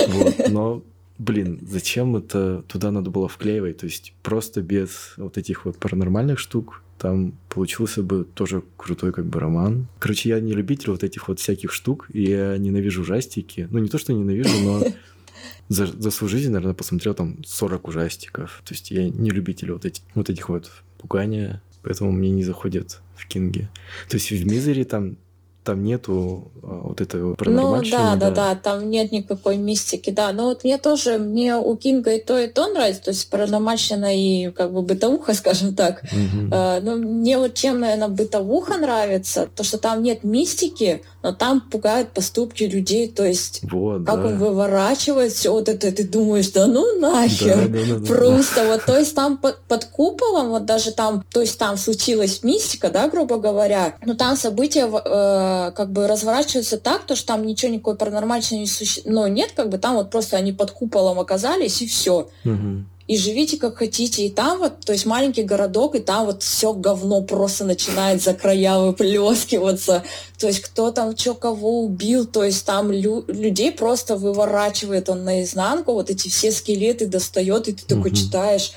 Вот, 0.10 0.50
но 0.50 0.84
блин, 1.18 1.60
зачем 1.62 2.18
это 2.18 2.64
туда 2.68 2.92
надо 2.92 3.10
было 3.10 3.30
вклеивать? 3.30 3.78
То 3.78 3.86
есть 3.86 4.14
просто 4.22 4.62
без 4.62 5.14
вот 5.16 5.38
этих 5.38 5.64
вот 5.64 5.78
паранормальных 5.78 6.38
штук 6.38 6.84
там 7.04 7.34
получился 7.50 8.02
бы 8.02 8.24
тоже 8.24 8.64
крутой 8.78 9.12
как 9.12 9.26
бы 9.26 9.38
роман. 9.38 9.88
Короче, 10.00 10.30
я 10.30 10.40
не 10.40 10.54
любитель 10.54 10.92
вот 10.92 11.04
этих 11.04 11.28
вот 11.28 11.38
всяких 11.38 11.74
штук, 11.74 12.08
и 12.14 12.24
я 12.24 12.58
ненавижу 12.58 13.02
ужастики. 13.02 13.68
Ну, 13.72 13.80
не 13.80 13.90
то, 13.90 13.98
что 13.98 14.14
ненавижу, 14.14 14.58
но 14.64 14.82
за, 15.68 15.88
за 15.88 16.12
свою 16.12 16.30
жизнь, 16.30 16.50
наверное, 16.50 16.74
посмотрел 16.74 17.14
там 17.14 17.44
40 17.44 17.90
ужастиков. 17.90 18.62
То 18.64 18.74
есть 18.74 18.90
я 18.90 19.10
не 19.10 19.32
любитель 19.32 19.74
вот, 19.74 19.84
этих 19.84 20.02
вот 20.16 20.30
этих 20.30 20.48
вот 20.48 20.72
пугания, 20.98 21.62
поэтому 21.82 22.14
мне 22.14 22.30
не 22.30 22.46
заходят 22.46 23.02
в 23.18 23.28
Кинге. 23.28 23.70
То 24.08 24.16
есть 24.16 24.32
в 24.32 24.46
Мизере 24.46 24.86
там 24.86 25.18
там 25.64 25.84
нету 25.84 26.52
а, 26.62 26.82
вот 26.88 27.02
этого 27.02 27.36
паранормальщины. 27.36 27.98
Ну 27.98 28.04
да, 28.04 28.16
да, 28.16 28.30
да, 28.32 28.56
там 28.56 28.90
нет 28.90 29.12
никакой 29.12 29.58
мистики, 29.58 30.10
да. 30.10 30.32
Но 30.32 30.46
вот 30.46 30.64
мне 30.64 30.78
тоже, 30.78 31.18
мне 31.18 31.56
у 31.56 31.76
Кинга 31.76 32.12
и 32.12 32.22
то, 32.22 32.38
и 32.38 32.48
то 32.48 32.68
нравится, 32.68 33.04
то 33.04 33.12
есть 33.12 33.30
паранормальщина 33.30 34.16
и 34.16 34.52
как 34.52 34.74
бы 34.74 34.82
бытовуха, 34.82 35.34
скажем 35.36 35.76
так. 35.76 36.04
Угу. 36.04 36.48
Но 36.50 36.96
мне 36.96 37.38
вот 37.38 37.54
чем, 37.54 37.80
наверное, 37.80 38.10
бытовуха 38.10 38.78
нравится, 38.78 39.48
то, 39.56 39.64
что 39.64 39.78
там 39.78 40.04
нет 40.04 40.24
мистики, 40.24 41.04
но 41.24 41.32
там 41.32 41.62
пугают 41.62 42.10
поступки 42.10 42.64
людей, 42.64 43.08
то 43.08 43.26
есть 43.26 43.62
вот, 43.64 44.06
как 44.06 44.22
да. 44.22 44.28
он 44.28 44.38
выворачивает 44.38 45.32
все 45.32 45.52
вот 45.52 45.70
это, 45.70 45.92
ты 45.92 46.04
думаешь, 46.04 46.52
да 46.52 46.68
ну 46.68 47.00
нахер, 47.00 47.70
да, 47.70 47.80
да, 47.80 48.00
да, 48.00 48.06
просто 48.06 48.56
да. 48.58 48.66
вот, 48.68 48.86
то 48.86 48.98
есть 49.00 49.16
там 49.16 49.38
под, 49.38 49.60
под 49.62 49.86
куполом, 49.86 50.50
вот 50.50 50.66
даже 50.66 50.92
там, 50.92 51.24
то 51.32 51.40
есть 51.40 51.58
там 51.58 51.78
случилась 51.78 52.44
мистика, 52.44 52.90
да, 52.90 53.08
грубо 53.08 53.38
говоря, 53.38 53.96
но 54.06 54.16
там 54.16 54.36
события 54.36 54.86
э, 54.86 55.72
как 55.72 55.92
бы 55.92 56.08
разворачиваются 56.08 56.78
так, 56.78 57.06
то 57.06 57.16
что 57.16 57.28
там 57.28 57.46
ничего 57.46 57.72
никакой 57.72 57.96
паранормального 57.96 58.34
не 58.56 58.68
существует, 58.68 59.16
но 59.16 59.28
нет, 59.28 59.54
как 59.56 59.70
бы 59.70 59.78
там 59.78 59.96
вот 59.96 60.12
просто 60.12 60.36
они 60.36 60.52
под 60.52 60.72
куполом 60.72 61.20
оказались 61.20 61.82
и 61.82 61.88
все. 61.88 62.28
Угу. 62.44 62.86
И 63.08 63.18
живите 63.18 63.58
как 63.58 63.78
хотите. 63.78 64.26
И 64.26 64.30
там 64.30 64.60
вот, 64.60 64.80
то 64.82 64.94
есть 64.94 65.06
маленький 65.06 65.44
городок, 65.44 65.96
и 65.96 66.00
там 66.00 66.26
вот 66.26 66.44
все 66.44 66.74
говно 66.74 67.22
просто 67.22 67.66
начинает 67.66 68.22
за 68.22 68.34
края 68.34 68.80
выплескиваться. 68.80 70.04
То 70.40 70.48
есть 70.48 70.62
кто 70.62 70.92
там 70.92 71.18
что 71.18 71.34
кого 71.34 71.84
убил, 71.84 72.26
то 72.26 72.44
есть 72.44 72.66
там 72.66 72.92
лю- 72.92 73.26
людей 73.28 73.72
просто 73.72 74.16
выворачивает 74.16 75.10
он 75.10 75.24
наизнанку, 75.24 75.94
вот 75.94 76.10
эти 76.10 76.30
все 76.30 76.52
скелеты 76.52 77.08
достает, 77.08 77.68
и 77.68 77.74
ты 77.74 77.86
такой 77.86 78.12
читаешь 78.16 78.72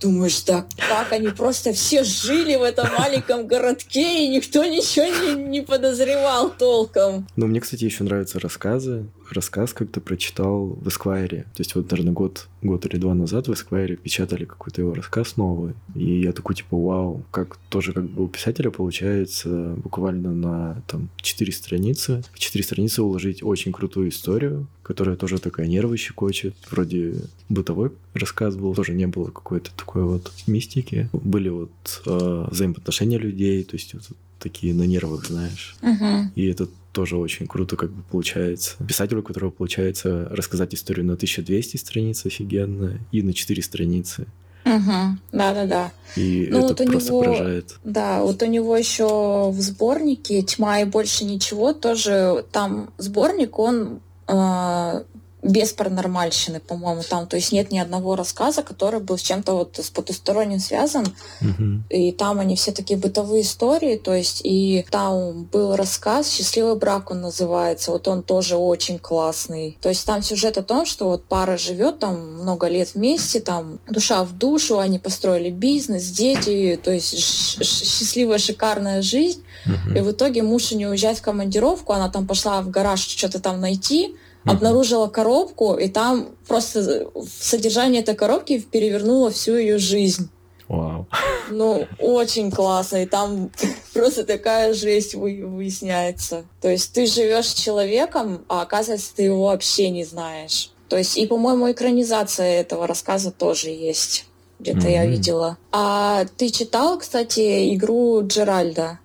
думаешь, 0.00 0.42
да 0.44 0.64
как 0.88 1.12
они 1.12 1.28
просто 1.28 1.72
все 1.72 2.04
жили 2.04 2.56
в 2.56 2.62
этом 2.62 2.88
маленьком 2.98 3.46
городке, 3.46 4.24
и 4.24 4.28
никто 4.28 4.64
ничего 4.64 5.04
не, 5.04 5.48
не 5.48 5.60
подозревал 5.60 6.50
толком. 6.50 7.28
Ну, 7.36 7.46
мне, 7.46 7.60
кстати, 7.60 7.84
еще 7.84 8.04
нравятся 8.04 8.40
рассказы. 8.40 9.04
Рассказ 9.32 9.72
как-то 9.72 10.00
прочитал 10.00 10.66
в 10.66 10.88
Эсквайре. 10.88 11.44
То 11.54 11.60
есть 11.60 11.74
вот, 11.74 11.90
наверное, 11.90 12.12
год, 12.12 12.48
год 12.62 12.86
или 12.86 12.96
два 12.96 13.14
назад 13.14 13.48
в 13.48 13.52
Эсквайре 13.52 13.96
печатали 13.96 14.44
какой-то 14.44 14.82
его 14.82 14.94
рассказ 14.94 15.36
новый. 15.36 15.74
И 15.94 16.20
я 16.20 16.32
такой, 16.32 16.56
типа, 16.56 16.76
вау, 16.76 17.24
как 17.30 17.56
тоже 17.68 17.92
как 17.92 18.08
бы 18.08 18.24
у 18.24 18.28
писателя 18.28 18.70
получается 18.70 19.74
буквально 19.82 20.32
на 20.32 20.82
там 20.86 21.08
четыре 21.16 21.52
страницы. 21.52 22.22
В 22.32 22.38
четыре 22.38 22.64
страницы 22.64 23.02
уложить 23.02 23.42
очень 23.42 23.72
крутую 23.72 24.10
историю, 24.10 24.66
которая 24.82 25.16
тоже 25.16 25.38
такая 25.38 25.66
нервы 25.66 25.96
щекочет. 25.96 26.54
Вроде 26.70 27.14
бытовой 27.48 27.92
рассказ 28.14 28.56
был, 28.56 28.74
тоже 28.74 28.92
не 28.92 29.06
было 29.06 29.26
какой-то 29.26 29.70
такой 29.76 30.04
вот 30.04 30.32
мистики. 30.46 31.08
Были 31.12 31.48
вот 31.48 31.70
э, 32.06 32.46
взаимоотношения 32.50 33.18
людей, 33.18 33.62
то 33.64 33.76
есть 33.76 33.94
вот 33.94 34.02
такие 34.40 34.74
на 34.74 34.82
нервах, 34.82 35.26
знаешь. 35.26 35.76
Мгм. 35.82 36.32
И 36.34 36.46
это 36.46 36.68
тоже 36.92 37.16
очень 37.16 37.46
круто 37.46 37.76
как 37.76 37.90
бы 37.90 38.02
получается. 38.10 38.76
Писателю, 38.86 39.20
у 39.20 39.22
которого 39.22 39.50
получается 39.50 40.26
рассказать 40.30 40.74
историю 40.74 41.06
на 41.06 41.14
1200 41.14 41.76
страниц 41.76 42.26
офигенно 42.26 42.98
и 43.12 43.22
на 43.22 43.32
4 43.32 43.62
страницы. 43.62 44.26
Мгм. 44.64 45.20
Да-да-да. 45.32 45.90
И 46.16 46.48
Ну, 46.50 46.58
это 46.70 46.84
вот 46.84 46.92
просто 46.92 47.10
него- 47.12 47.22
поражает. 47.22 47.78
Да, 47.84 48.22
вот 48.22 48.42
у 48.42 48.46
него 48.46 48.76
еще 48.76 49.50
в 49.50 49.60
сборнике 49.60 50.42
«Тьма 50.42 50.80
и 50.80 50.84
больше 50.84 51.24
ничего» 51.24 51.72
тоже 51.72 52.44
там 52.52 52.90
сборник, 52.98 53.58
он 53.58 54.00
э, 54.28 55.02
без 55.42 55.72
паранормальщины, 55.72 56.60
по-моему, 56.60 57.02
там. 57.08 57.26
То 57.26 57.36
есть 57.36 57.52
нет 57.52 57.70
ни 57.70 57.78
одного 57.78 58.16
рассказа, 58.16 58.62
который 58.62 59.00
был 59.00 59.16
с 59.16 59.22
чем-то 59.22 59.54
вот 59.54 59.78
с 59.78 59.90
потусторонним 59.90 60.58
связан. 60.58 61.06
Мгм. 61.40 61.84
И 61.88 62.12
там 62.12 62.40
они 62.40 62.56
все 62.56 62.72
такие 62.72 62.98
бытовые 62.98 63.42
истории, 63.42 63.96
то 63.96 64.14
есть 64.14 64.40
и 64.44 64.84
там 64.90 65.44
был 65.44 65.76
рассказ 65.76 66.30
«Счастливый 66.30 66.76
брак» 66.76 67.10
он 67.10 67.22
называется, 67.22 67.90
вот 67.90 68.06
он 68.08 68.22
тоже 68.22 68.56
очень 68.56 68.98
классный. 68.98 69.78
То 69.80 69.88
есть 69.88 70.04
там 70.04 70.22
сюжет 70.22 70.58
о 70.58 70.62
том, 70.62 70.84
что 70.84 71.08
вот 71.08 71.24
пара 71.24 71.56
живет 71.56 71.98
там 71.98 72.40
много 72.42 72.68
лет 72.68 72.94
вместе, 72.94 73.40
там 73.40 73.78
душа 73.88 74.24
в 74.24 74.36
душу, 74.36 74.78
они 74.78 74.98
построили 74.98 75.50
бизнес, 75.50 76.04
дети, 76.10 76.78
то 76.82 76.90
есть 76.90 77.16
счастливая, 77.18 78.38
шикарная 78.38 79.02
жизнь. 79.02 79.42
Мгм. 79.64 79.96
И 79.96 80.00
в 80.00 80.10
итоге 80.12 80.42
муж 80.42 80.72
у 80.72 80.76
нее 80.76 80.88
уезжает 80.90 81.18
в 81.18 81.22
командировку, 81.22 81.92
она 81.92 82.08
там 82.08 82.26
пошла 82.26 82.60
в 82.60 82.70
гараж 82.70 83.00
что-то 83.00 83.40
там 83.40 83.60
найти. 83.60 84.14
Обнаружила 84.44 85.08
коробку, 85.08 85.74
и 85.74 85.88
там 85.88 86.28
просто 86.48 87.10
содержание 87.40 88.02
этой 88.02 88.14
коробки 88.14 88.58
перевернуло 88.60 89.30
всю 89.30 89.56
ее 89.56 89.78
жизнь. 89.78 90.30
Вау. 90.68 91.08
Ну, 91.50 91.86
очень 91.98 92.50
классно. 92.52 93.02
И 93.02 93.06
там 93.06 93.50
просто 93.92 94.24
такая 94.24 94.72
жесть 94.72 95.14
вы- 95.14 95.44
выясняется. 95.44 96.44
То 96.60 96.68
есть 96.68 96.92
ты 96.92 97.06
живешь 97.06 97.48
с 97.48 97.54
человеком, 97.54 98.44
а 98.48 98.62
оказывается, 98.62 99.10
ты 99.16 99.24
его 99.24 99.46
вообще 99.46 99.90
не 99.90 100.04
знаешь. 100.04 100.70
То 100.88 100.96
есть, 100.96 101.16
и, 101.18 101.26
по-моему, 101.26 101.70
экранизация 101.70 102.60
этого 102.60 102.86
рассказа 102.86 103.30
тоже 103.32 103.70
есть. 103.70 104.26
Где-то 104.60 104.88
я 104.88 105.02
Мгм. 105.02 105.10
видела. 105.12 105.58
А 105.72 106.24
ты 106.36 106.50
читал, 106.50 106.98
кстати, 106.98 107.74
игру 107.74 108.20
Джеральда? 108.26 108.98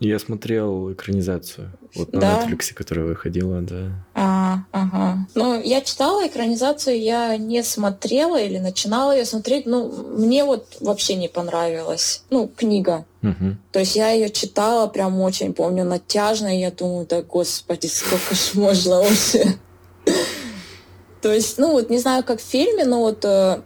Я 0.00 0.18
смотрел 0.18 0.92
экранизацию. 0.92 1.72
Вот 1.94 2.12
на 2.12 2.20
Да? 2.20 2.46
Netflix, 2.46 2.72
которая 2.74 3.06
выходила, 3.06 3.60
да. 3.60 3.90
А, 4.14 4.60
ага. 4.72 5.26
Ну, 5.34 5.60
я 5.60 5.82
читала 5.82 6.26
экранизацию, 6.26 7.00
я 7.00 7.36
не 7.36 7.62
смотрела 7.62 8.40
или 8.40 8.58
начинала 8.58 9.12
ее 9.16 9.26
смотреть. 9.26 9.66
Ну, 9.66 9.90
мне 10.16 10.44
вот 10.44 10.66
вообще 10.80 11.16
не 11.16 11.28
понравилась. 11.28 12.22
Ну, 12.30 12.48
книга. 12.48 13.04
Мгм. 13.20 13.58
То 13.72 13.80
есть 13.80 13.94
я 13.94 14.10
ее 14.10 14.30
читала 14.30 14.86
прям 14.88 15.20
очень, 15.20 15.52
помню, 15.52 15.84
натяжно, 15.84 16.56
и 16.56 16.60
я 16.60 16.70
думаю, 16.70 17.06
да 17.06 17.22
господи, 17.22 17.86
сколько 17.86 18.34
ж 18.34 18.54
можно 18.54 19.00
уже. 19.00 19.58
То 21.20 21.32
есть, 21.32 21.56
ну 21.58 21.72
вот 21.72 21.88
не 21.88 21.98
знаю, 21.98 22.24
как 22.24 22.40
в 22.40 22.44
фильме, 22.44 22.84
но 22.84 23.00
вот 23.00 23.24
э, 23.24 23.60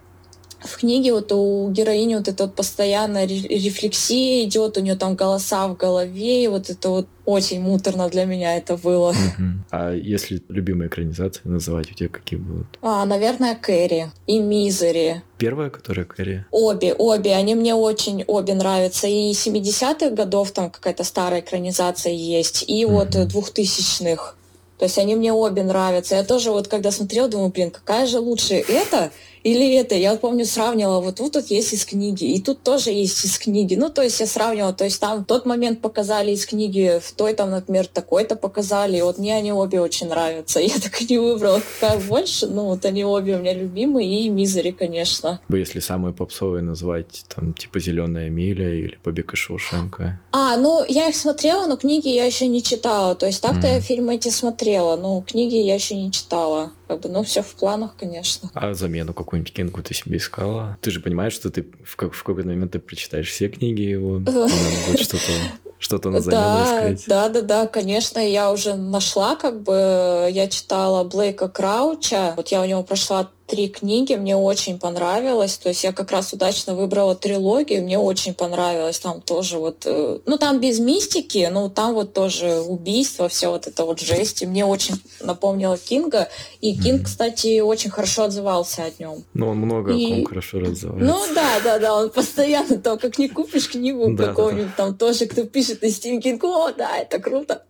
в 0.67 0.77
книге 0.77 1.13
вот 1.15 1.33
у 1.33 1.71
героини 1.71 2.17
вот 2.17 2.29
эта 2.29 2.45
вот 2.45 2.55
постоянная 2.55 3.27
ре- 3.27 3.49
рефлексия 3.49 4.45
идет, 4.45 4.77
у 4.77 4.81
нее 4.81 4.97
там 4.97 5.15
голоса 5.15 5.67
в 5.69 5.77
голове, 5.77 6.45
и 6.45 6.49
вот 6.49 6.69
это 6.71 6.89
вот 6.91 7.07
очень 7.25 7.61
муторно 7.61 8.09
для 8.09 8.25
меня 8.25 8.57
это 8.57 8.77
было. 8.77 9.15
А 9.71 9.93
если 9.93 10.43
любимые 10.49 10.89
экранизации 10.89 11.41
называть, 11.45 11.91
у 11.91 11.95
тебя 11.95 12.09
какие 12.09 12.39
будут? 12.39 12.67
А, 12.83 13.05
наверное, 13.05 13.55
Кэрри 13.57 14.11
и 14.27 14.39
Мизери. 14.39 15.23
Первая, 15.39 15.71
которая 15.71 16.05
Кэрри? 16.07 16.45
Обе, 16.51 16.95
обе, 16.95 17.35
они 17.35 17.55
мне 17.55 17.75
очень 17.75 18.23
обе 18.27 18.55
нравятся. 18.55 19.07
И 19.09 19.33
70-х 19.33 20.11
годов 20.11 20.53
там 20.53 20.71
какая-то 20.71 21.03
старая 21.05 21.41
экранизация 21.41 22.13
есть, 22.13 22.65
и 22.69 22.85
вот 22.85 23.15
Мгм. 23.15 23.27
2000-х. 23.27 24.35
То 24.79 24.85
есть 24.85 24.99
они 24.99 25.17
мне 25.17 25.33
обе 25.33 25.63
нравятся. 25.63 26.17
Я 26.17 26.23
тоже 26.23 26.51
вот 26.51 26.69
когда 26.69 26.91
смотрела, 26.91 27.29
думаю, 27.29 27.49
блин, 27.51 27.71
какая 27.71 28.07
же 28.07 28.19
лучше, 28.21 28.55
это 28.55 29.11
или 29.47 29.75
это? 29.75 29.95
Я 29.95 30.17
помню, 30.17 30.45
сравнивала, 30.45 31.01
вот 31.01 31.17
тут, 31.17 31.33
тут 31.33 31.47
есть 31.47 31.73
из 31.73 31.85
книги, 31.85 32.25
и 32.25 32.41
тут 32.41 32.63
тоже 32.63 32.91
есть 32.91 33.25
из 33.25 33.39
книги. 33.39 33.77
Ну, 33.77 33.91
то 33.91 34.03
есть 34.03 34.19
я 34.21 34.27
сравнивала, 34.27 34.73
то 34.73 34.85
есть 34.85 35.01
там 35.01 35.23
в 35.23 35.25
тот 35.25 35.47
момент 35.47 35.81
показали 35.81 36.33
из 36.33 36.47
книги, 36.47 37.01
в 37.01 37.13
той 37.13 37.33
там, 37.35 37.51
например, 37.51 37.87
такой-то 37.87 38.35
показали, 38.37 38.99
и 38.99 39.03
вот 39.03 39.19
мне 39.19 39.37
они 39.37 39.53
обе 39.53 39.81
очень 39.81 40.09
нравятся. 40.09 40.61
Я 40.67 40.75
так 40.79 41.01
и 41.01 41.07
не 41.09 41.19
выбрала, 41.19 41.61
какая 41.81 41.99
больше, 42.01 42.47
ну, 42.47 42.65
вот 42.67 42.85
они 42.85 43.05
обе 43.05 43.37
у 43.37 43.39
меня 43.39 43.55
любимые, 43.55 44.25
и 44.25 44.29
Мизери, 44.29 44.73
конечно. 44.73 45.41
Если 45.49 45.81
самые 45.81 46.13
попсовые 46.13 46.63
назвать, 46.63 47.25
там, 47.35 47.55
типа 47.55 47.79
«Зеленая 47.79 48.29
миля» 48.31 48.73
или 48.75 48.99
«Побег 49.03 49.33
из 49.33 49.39
Шоушенка». 49.39 50.21
А, 50.33 50.57
ну, 50.57 50.85
я 50.89 51.09
их 51.09 51.17
смотрела, 51.17 51.67
но 51.67 51.77
книги 51.77 52.09
я 52.09 52.25
еще 52.25 52.49
не 52.49 52.63
читала. 52.63 53.15
То 53.15 53.27
есть 53.27 53.41
так-то 53.41 53.67
Мгм. 53.67 53.75
я 53.77 53.81
фильмы 53.81 54.15
эти 54.17 54.29
смотрела, 54.29 54.97
но 54.97 55.23
книги 55.23 55.57
я 55.57 55.75
еще 55.75 55.95
не 55.95 56.11
читала. 56.11 56.73
Как 56.89 57.01
бы, 57.01 57.09
ну, 57.09 57.23
все 57.25 57.43
в 57.43 57.55
планах, 57.55 57.97
конечно. 57.99 58.51
А 58.55 58.73
замену 58.75 59.13
какую-нибудь 59.13 59.53
Кингу 59.53 59.83
ты 59.83 59.93
себе 59.95 60.19
искала? 60.19 60.79
Ты 60.81 60.91
же 60.91 61.01
понимаешь, 61.01 61.33
что 61.33 61.51
ты 61.51 61.67
в, 61.85 61.97
как, 61.97 62.13
в 62.13 62.23
какой-то 62.23 62.49
момент 62.49 62.73
ты 62.73 62.79
прочитаешь 62.79 63.29
все 63.29 63.49
книги 63.49 63.83
его, 63.83 64.19
надо 64.21 64.49
будет 64.87 65.01
что-то, 65.01 65.33
что-то 65.79 66.11
на 66.11 66.21
замену 66.21 66.41
Да, 66.43 66.65
искать. 66.65 67.05
да, 67.09 67.29
да, 67.29 67.41
да, 67.43 67.67
конечно, 67.67 68.19
я 68.21 68.53
уже 68.53 68.75
нашла, 68.75 69.35
как 69.37 69.63
бы, 69.63 70.29
я 70.31 70.47
читала 70.49 71.03
Блейка 71.05 71.49
Крауча, 71.49 72.35
вот 72.37 72.49
я 72.49 72.63
у 72.63 72.65
него 72.65 72.83
прошла 72.85 73.31
три 73.47 73.69
книги, 73.69 74.15
мне 74.15 74.37
очень 74.37 74.79
понравилось, 74.79 75.57
то 75.57 75.69
есть 75.69 75.85
я 75.85 75.93
как 75.93 76.11
раз 76.11 76.33
удачно 76.33 76.75
выбрала 76.75 77.15
трилогию, 77.15 77.83
мне 77.83 77.99
очень 77.99 78.35
понравилось, 78.35 78.99
там 78.99 79.21
тоже 79.21 79.59
вот, 79.59 79.83
э, 79.87 80.19
ну 80.27 80.37
там 80.37 80.61
без 80.61 80.81
мистики, 80.81 81.49
но 81.53 81.69
там 81.69 81.95
вот 81.95 82.13
тоже 82.13 82.61
убийство, 82.61 83.29
все 83.29 83.49
вот 83.51 83.67
это 83.69 83.85
вот 83.85 84.01
жесть, 84.01 84.43
и 84.43 84.47
мне 84.47 84.65
очень 84.67 85.01
напомнило 85.21 85.79
Кинга, 85.79 86.29
и 86.61 86.75
Кинг, 86.75 86.97
Мгм. 87.01 87.05
кстати, 87.05 87.61
очень 87.61 87.91
хорошо 87.91 88.25
отзывался 88.25 88.83
о 88.85 88.91
нем. 89.03 89.25
Но 89.35 89.51
он 89.51 89.59
много 89.59 89.93
о 89.93 89.97
И- 89.97 90.09
ком 90.09 90.25
хорошо 90.27 90.59
разговаривает. 90.59 91.07
Ну 91.15 91.35
да, 91.35 91.61
да, 91.63 91.79
да, 91.79 91.95
он 91.95 92.11
постоянно 92.11 92.79
то, 92.79 92.97
как 92.97 93.17
не 93.19 93.29
купишь 93.29 93.69
книгу 93.71 94.09
Да, 94.11 94.25
да, 94.25 94.29
какого-нибудь, 94.31 94.75
там 94.77 94.97
тоже 94.97 95.27
кто 95.27 95.45
пишет 95.45 95.83
на 95.83 95.91
Стивен 95.91 96.21
Кинг, 96.21 96.43
о, 96.45 96.73
да, 96.73 96.97
это 96.99 97.21
круто. 97.21 97.63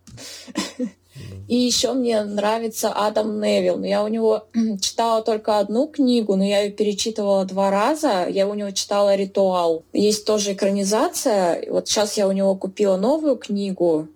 И 1.47 1.55
еще 1.55 1.93
мне 1.93 2.21
нравится 2.23 2.91
Адам 2.93 3.39
Невилл. 3.39 3.81
Я 3.83 4.03
у 4.03 4.07
него 4.07 4.47
читала 4.81 5.21
только 5.21 5.59
одну 5.59 5.87
книгу, 5.87 6.35
но 6.35 6.43
я 6.43 6.61
ее 6.61 6.71
перечитывала 6.71 7.45
два 7.45 7.71
раза. 7.71 8.27
Я 8.27 8.47
у 8.47 8.53
него 8.53 8.71
читала 8.71 9.15
«Ритуал». 9.15 9.83
Есть 9.93 10.25
тоже 10.25 10.53
экранизация. 10.53 11.65
Вот 11.69 11.87
сейчас 11.87 12.17
я 12.17 12.27
у 12.27 12.31
него 12.31 12.55
купила 12.55 12.97
новую 12.97 13.37
книгу. 13.37 14.07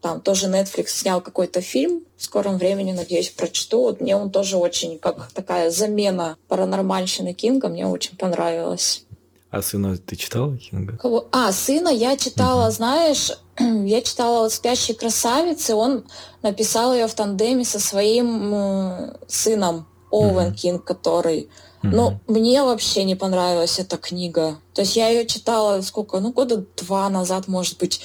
Там 0.00 0.20
тоже 0.20 0.46
Netflix 0.46 0.88
снял 0.88 1.20
какой-то 1.20 1.60
фильм. 1.60 2.04
В 2.16 2.24
скором 2.24 2.56
времени, 2.56 2.92
надеюсь, 2.92 3.30
прочту. 3.30 3.82
Вот 3.82 4.00
мне 4.00 4.16
он 4.16 4.30
тоже 4.30 4.56
очень, 4.56 4.98
как 4.98 5.30
такая 5.32 5.70
замена 5.70 6.36
паранормальщины 6.48 7.32
Кинга, 7.32 7.68
мне 7.68 7.86
очень 7.86 8.16
понравилось. 8.16 9.04
А 9.50 9.62
сына 9.62 9.96
ты 9.96 10.16
читала 10.16 10.56
Кинга? 10.56 10.98
Кого? 10.98 11.26
А, 11.32 11.52
сына 11.52 11.88
я 11.88 12.16
читала, 12.16 12.64
Мгм. 12.64 12.72
знаешь, 12.72 13.32
я 13.58 14.02
читала 14.02 14.42
вот 14.42 14.52
«Спящие 14.52 14.96
красавицы», 14.96 15.74
он 15.74 16.04
написал 16.42 16.92
ее 16.92 17.06
в 17.06 17.14
тандеме 17.14 17.64
со 17.64 17.80
своим 17.80 18.52
э, 18.54 19.14
сыном 19.26 19.86
Оуэн 20.10 20.48
Мгм. 20.48 20.54
Кинг, 20.54 20.84
который... 20.84 21.48
Мгм. 21.82 21.96
Но 21.96 22.20
мне 22.26 22.62
вообще 22.62 23.04
не 23.04 23.14
понравилась 23.14 23.78
эта 23.78 23.96
книга. 23.96 24.58
То 24.74 24.82
есть 24.82 24.96
я 24.96 25.08
ее 25.08 25.26
читала 25.26 25.80
сколько, 25.82 26.18
ну 26.18 26.32
года 26.32 26.64
два 26.76 27.08
назад, 27.08 27.46
может 27.48 27.78
быть. 27.78 28.00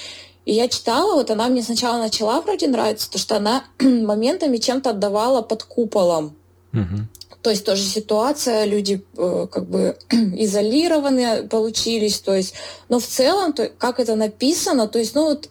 И 0.45 0.53
я 0.53 0.67
читала, 0.67 1.15
вот 1.15 1.31
она 1.31 1.47
мне 1.47 1.63
сначала 1.63 1.97
начала 1.97 2.39
вроде 2.41 2.67
нравиться, 2.67 3.07
потому 3.07 3.21
что 3.21 3.37
она 3.37 3.63
моментами 3.81 4.57
чем-то 4.57 4.91
отдавала 4.91 5.41
под 5.41 5.63
куполом. 5.63 6.35
Мгм. 6.71 7.09
То 7.43 7.49
есть 7.49 7.65
тоже 7.65 7.83
ситуация, 7.83 8.63
люди 8.63 9.03
э, 9.17 9.47
как 9.51 9.67
бы 9.67 9.97
изолированные 10.09 11.43
получились, 11.43 12.19
то 12.19 12.33
есть, 12.33 12.53
но 12.87 12.99
в 12.99 13.05
целом, 13.05 13.51
то, 13.51 13.69
как 13.77 13.99
это 13.99 14.15
написано, 14.15 14.87
то 14.87 14.97
есть, 14.97 15.13
ну 15.13 15.25
вот 15.25 15.49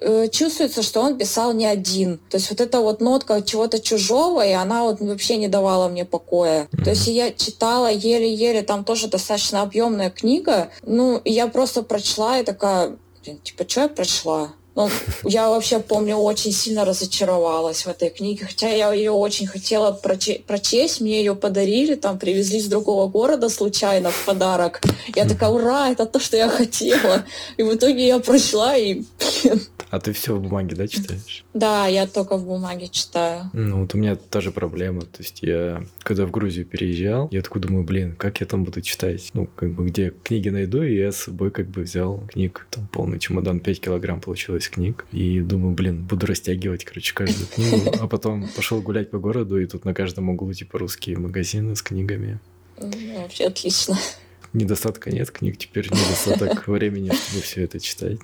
э, 0.00 0.28
чувствуется, 0.32 0.82
что 0.82 1.00
он 1.00 1.16
писал 1.16 1.52
не 1.52 1.66
один. 1.66 2.18
То 2.30 2.36
есть 2.36 2.50
вот 2.50 2.60
эта 2.60 2.80
вот 2.80 3.00
нотка 3.00 3.42
чего-то 3.42 3.78
чужого, 3.78 4.44
и 4.44 4.50
она 4.50 4.82
вот 4.82 5.00
вообще 5.00 5.36
не 5.36 5.46
давала 5.46 5.88
мне 5.88 6.04
покоя. 6.04 6.68
То 6.84 6.90
есть 6.90 7.06
я 7.06 7.30
читала 7.30 7.92
еле-еле, 7.92 8.62
там 8.62 8.84
тоже 8.84 9.06
достаточно 9.06 9.62
объемная 9.62 10.10
книга. 10.10 10.70
Ну, 10.82 11.18
и 11.18 11.30
я 11.30 11.46
просто 11.46 11.84
прочла 11.84 12.40
и 12.40 12.44
такая, 12.44 12.96
типа, 13.44 13.68
что 13.68 13.82
я 13.82 13.88
прочла? 13.88 14.52
Ну, 14.76 14.88
я 15.24 15.48
вообще 15.48 15.80
помню, 15.80 16.16
очень 16.16 16.52
сильно 16.52 16.84
разочаровалась 16.84 17.84
в 17.84 17.88
этой 17.88 18.08
книге, 18.08 18.46
хотя 18.46 18.68
я 18.68 18.92
ее 18.92 19.10
очень 19.10 19.46
хотела 19.46 19.90
прочесть, 19.90 20.44
прочесть, 20.44 21.00
мне 21.00 21.18
ее 21.18 21.34
подарили, 21.34 21.96
там 21.96 22.18
привезли 22.18 22.60
с 22.60 22.66
другого 22.66 23.08
города 23.08 23.48
случайно 23.48 24.10
в 24.10 24.24
подарок. 24.24 24.80
Я 25.14 25.28
такая, 25.28 25.50
ура, 25.50 25.90
это 25.90 26.06
то, 26.06 26.20
что 26.20 26.36
я 26.36 26.48
хотела. 26.48 27.24
И 27.56 27.62
в 27.62 27.74
итоге 27.74 28.06
я 28.06 28.20
прочла 28.20 28.76
и... 28.76 29.02
А 29.90 29.98
ты 29.98 30.12
все 30.12 30.36
в 30.36 30.40
бумаге, 30.40 30.76
да, 30.76 30.86
читаешь? 30.86 31.44
Да, 31.52 31.88
я 31.88 32.06
только 32.06 32.36
в 32.36 32.46
бумаге 32.46 32.88
читаю. 32.88 33.50
Ну, 33.52 33.80
вот 33.80 33.94
у 33.94 33.98
меня 33.98 34.14
тоже 34.14 34.52
проблема. 34.52 35.00
То 35.00 35.18
есть 35.18 35.40
я, 35.42 35.84
когда 36.02 36.26
в 36.26 36.30
Грузию 36.30 36.66
переезжал, 36.66 37.28
я 37.30 37.42
такой 37.42 37.60
думаю, 37.60 37.84
блин, 37.84 38.14
как 38.16 38.40
я 38.40 38.46
там 38.46 38.64
буду 38.64 38.80
читать? 38.80 39.30
Ну, 39.34 39.46
как 39.46 39.72
бы 39.72 39.86
где 39.86 40.12
книги 40.22 40.48
найду, 40.48 40.82
и 40.82 40.96
я 40.96 41.12
с 41.12 41.16
собой 41.16 41.50
как 41.50 41.68
бы 41.68 41.82
взял 41.82 42.26
книг, 42.28 42.66
там 42.70 42.88
полный 42.88 43.18
чемодан, 43.18 43.60
5 43.60 43.80
килограмм 43.80 44.20
получилось 44.20 44.68
книг. 44.68 45.06
И 45.12 45.40
думаю, 45.40 45.74
блин, 45.74 46.04
буду 46.04 46.26
растягивать, 46.26 46.84
короче, 46.84 47.14
каждую 47.14 47.46
книгу. 47.46 47.92
А 48.00 48.06
потом 48.06 48.48
пошел 48.56 48.80
гулять 48.82 49.10
по 49.10 49.18
городу, 49.18 49.60
и 49.60 49.66
тут 49.66 49.84
на 49.84 49.94
каждом 49.94 50.30
углу 50.30 50.52
типа 50.52 50.78
русские 50.78 51.18
магазины 51.18 51.76
с 51.76 51.82
книгами. 51.82 52.38
Ну, 52.78 52.90
вообще 53.20 53.46
отлично. 53.46 53.96
Недостатка 54.52 55.10
нет 55.10 55.30
книг, 55.30 55.58
теперь 55.58 55.86
недостаток 55.86 56.66
времени, 56.66 57.12
чтобы 57.12 57.42
все 57.42 57.62
это 57.62 57.78
читать 57.78 58.18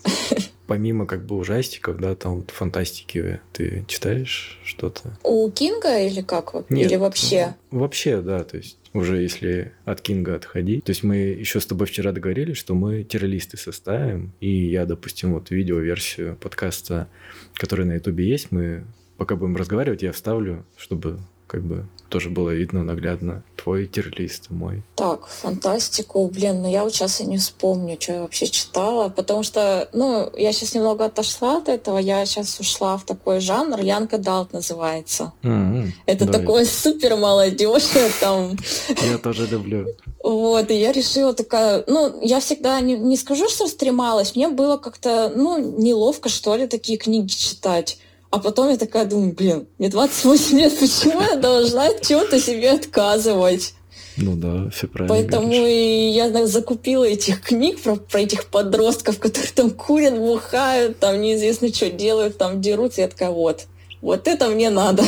помимо 0.66 1.06
как 1.06 1.24
бы 1.24 1.36
ужастиков, 1.36 1.98
да, 1.98 2.14
там 2.14 2.44
фантастики, 2.48 3.40
ты 3.52 3.84
читаешь 3.88 4.58
что-то? 4.64 5.18
У 5.22 5.50
Кинга 5.50 6.00
или 6.00 6.22
как? 6.22 6.54
Нет, 6.70 6.90
или 6.90 6.96
вообще? 6.96 7.54
Вообще, 7.70 8.20
да, 8.20 8.44
то 8.44 8.56
есть 8.56 8.78
уже 8.92 9.22
если 9.22 9.72
от 9.84 10.00
Кинга 10.00 10.34
отходить. 10.34 10.84
То 10.84 10.90
есть 10.90 11.02
мы 11.02 11.16
еще 11.16 11.60
с 11.60 11.66
тобой 11.66 11.86
вчера 11.86 12.12
договорились, 12.12 12.56
что 12.56 12.74
мы 12.74 13.04
тирлисты 13.04 13.56
составим, 13.56 14.32
и 14.40 14.50
я, 14.50 14.86
допустим, 14.86 15.34
вот 15.34 15.50
видео-версию 15.50 16.36
подкаста, 16.36 17.08
который 17.54 17.84
на 17.84 17.94
Ютубе 17.94 18.26
есть, 18.26 18.50
мы 18.50 18.84
пока 19.16 19.36
будем 19.36 19.56
разговаривать, 19.56 20.02
я 20.02 20.12
вставлю, 20.12 20.64
чтобы 20.76 21.18
как 21.46 21.62
бы 21.62 21.86
тоже 22.08 22.30
было 22.30 22.50
видно 22.50 22.82
наглядно 22.82 23.42
твой 23.56 23.86
тирлист, 23.86 24.50
мой. 24.50 24.82
Так, 24.94 25.26
фантастику, 25.26 26.26
блин, 26.28 26.62
ну 26.62 26.70
я 26.70 26.84
вот 26.84 26.94
сейчас 26.94 27.20
и 27.20 27.26
не 27.26 27.38
вспомню, 27.38 27.96
что 28.00 28.12
я 28.12 28.20
вообще 28.22 28.46
читала, 28.46 29.08
потому 29.08 29.42
что, 29.42 29.88
ну, 29.92 30.30
я 30.36 30.52
сейчас 30.52 30.74
немного 30.74 31.06
отошла 31.06 31.58
от 31.58 31.68
этого, 31.68 31.98
я 31.98 32.24
сейчас 32.26 32.60
ушла 32.60 32.96
в 32.96 33.04
такой 33.04 33.40
жанр, 33.40 33.80
Янка 33.80 34.18
Далт 34.18 34.52
называется. 34.52 35.32
Mm-hmm. 35.42 35.90
Это 36.06 36.26
да. 36.26 36.32
такое 36.32 36.64
супер 36.64 37.16
молодежное 37.16 38.10
там. 38.20 38.56
Я 39.02 39.18
тоже 39.18 39.46
люблю. 39.46 39.86
Вот, 40.22 40.70
и 40.70 40.74
я 40.74 40.92
решила 40.92 41.34
такая, 41.34 41.84
ну, 41.86 42.20
я 42.22 42.40
всегда 42.40 42.80
не, 42.80 42.96
не 42.96 43.16
скажу, 43.16 43.48
что 43.48 43.66
стремалась, 43.66 44.34
мне 44.34 44.48
было 44.48 44.76
как-то, 44.76 45.32
ну, 45.34 45.58
неловко, 45.58 46.28
что 46.28 46.56
ли, 46.56 46.66
такие 46.66 46.98
книги 46.98 47.32
читать. 47.32 47.98
А 48.30 48.38
потом 48.38 48.70
я 48.70 48.76
такая 48.76 49.04
думаю, 49.04 49.32
блин, 49.32 49.66
мне 49.78 49.88
28 49.88 50.58
лет, 50.58 50.78
почему 50.78 51.20
я 51.20 51.36
должна 51.36 51.88
чего-то 52.00 52.40
себе 52.40 52.72
отказывать? 52.72 53.74
Ну 54.16 54.34
да, 54.34 54.70
все 54.70 54.88
правильно. 54.88 55.14
Поэтому 55.14 55.48
говоришь. 55.48 55.68
и 55.68 56.10
я 56.10 56.46
закупила 56.46 57.04
этих 57.04 57.42
книг 57.42 57.80
про, 57.80 57.96
про 57.96 58.20
этих 58.20 58.46
подростков, 58.46 59.18
которые 59.18 59.50
там 59.54 59.70
курят, 59.70 60.18
бухают, 60.18 60.98
там 60.98 61.20
неизвестно 61.20 61.72
что 61.72 61.90
делают, 61.90 62.38
там 62.38 62.60
дерутся. 62.60 63.02
Я 63.02 63.08
такая, 63.08 63.30
вот, 63.30 63.66
вот 64.00 64.26
это 64.26 64.48
мне 64.48 64.70
надо. 64.70 65.02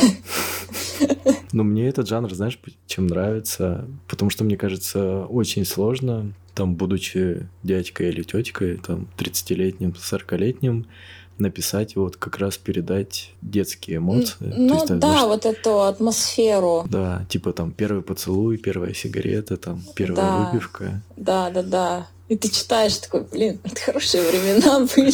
Но 1.51 1.63
мне 1.63 1.87
этот 1.87 2.07
жанр, 2.07 2.33
знаешь, 2.33 2.59
чем 2.85 3.07
нравится? 3.07 3.87
Потому 4.07 4.29
что, 4.29 4.43
мне 4.43 4.57
кажется, 4.57 5.25
очень 5.25 5.65
сложно, 5.65 6.33
там, 6.53 6.75
будучи 6.75 7.47
дядькой 7.63 8.09
или 8.09 8.21
теткой, 8.21 8.77
там, 8.77 9.07
30-летним, 9.17 9.91
40-летним, 9.91 10.85
написать, 11.39 11.95
вот 11.95 12.17
как 12.17 12.37
раз 12.37 12.57
передать 12.57 13.31
детские 13.41 13.97
эмоции. 13.97 14.35
Ну 14.39 14.75
есть, 14.75 14.87
да, 14.87 14.97
знаешь, 14.99 15.23
вот 15.23 15.45
эту 15.45 15.81
атмосферу. 15.81 16.85
Да, 16.89 17.25
типа 17.29 17.53
там 17.53 17.71
первый 17.71 18.01
поцелуй, 18.01 18.57
первая 18.57 18.93
сигарета, 18.93 19.57
там 19.57 19.81
первая 19.95 20.15
да. 20.25 20.49
выпивка. 20.51 21.01
Да, 21.15 21.49
да, 21.49 21.63
да. 21.63 22.07
И 22.29 22.37
ты 22.37 22.47
читаешь 22.47 22.95
такой, 22.97 23.21
блин, 23.21 23.59
это 23.63 23.81
хорошие 23.81 24.21
времена 24.21 24.87
были. 24.95 25.11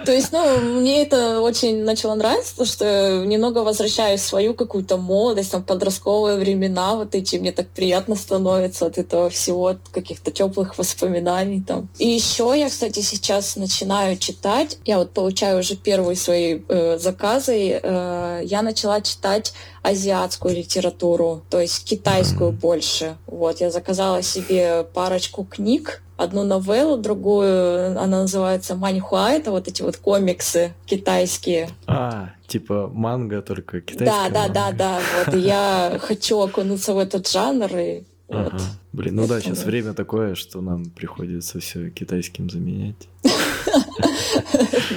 То 0.04 0.12
есть, 0.12 0.30
ну, 0.30 0.60
мне 0.60 1.02
это 1.02 1.40
очень 1.40 1.82
начало 1.82 2.14
нравиться, 2.14 2.52
потому 2.52 2.68
что 2.68 3.24
немного 3.26 3.58
возвращаюсь 3.58 4.20
в 4.20 4.26
свою 4.26 4.54
какую-то 4.54 4.98
молодость, 4.98 5.50
там, 5.50 5.64
подростковые 5.64 6.36
времена, 6.36 6.94
вот 6.94 7.16
эти, 7.16 7.36
мне 7.36 7.50
так 7.50 7.66
приятно 7.68 8.14
становится 8.14 8.86
от 8.86 8.98
этого 8.98 9.30
всего, 9.30 9.66
от 9.66 9.80
каких-то 9.90 10.30
теплых 10.30 10.78
воспоминаний 10.78 11.60
там. 11.60 11.88
И 11.98 12.08
еще 12.08 12.54
я, 12.56 12.68
кстати, 12.68 13.00
сейчас 13.00 13.56
начинаю 13.56 14.16
читать, 14.16 14.78
я 14.84 14.98
вот 14.98 15.10
получаю 15.10 15.58
уже 15.58 15.74
первые 15.74 16.14
свои 16.14 16.60
э, 16.68 16.98
заказы, 16.98 17.80
э, 17.82 18.42
я 18.44 18.62
начала 18.62 19.00
читать 19.00 19.52
азиатскую 19.82 20.54
литературу, 20.54 21.42
то 21.50 21.60
есть 21.60 21.84
китайскую 21.84 22.52
больше. 22.52 23.16
Вот, 23.26 23.60
я 23.60 23.72
заказала 23.72 24.22
себе 24.22 24.86
парочку 24.94 25.44
книг, 25.44 26.02
одну 26.18 26.42
новеллу, 26.42 26.98
другую, 26.98 27.98
она 27.98 28.22
называется 28.22 28.74
Маньхуа, 28.74 29.30
это 29.30 29.50
вот 29.52 29.68
эти 29.68 29.82
вот 29.82 29.96
комиксы 29.96 30.74
китайские. 30.84 31.70
А, 31.86 32.30
типа 32.46 32.90
манга, 32.92 33.40
только 33.40 33.80
китайская 33.80 34.30
Да, 34.30 34.48
да, 34.48 34.48
да, 34.48 34.72
да, 34.72 35.00
вот, 35.24 35.34
я 35.36 35.98
хочу 36.02 36.40
окунуться 36.40 36.92
в 36.92 36.98
этот 36.98 37.28
жанр, 37.28 37.76
и 37.76 38.02
вот. 38.28 38.52
Ага. 38.52 38.58
Блин, 38.92 39.14
ну 39.14 39.26
да, 39.26 39.40
сейчас 39.40 39.64
время 39.64 39.94
такое, 39.94 40.34
что 40.34 40.60
нам 40.60 40.86
приходится 40.86 41.60
все 41.60 41.88
китайским 41.90 42.50
заменять. 42.50 43.08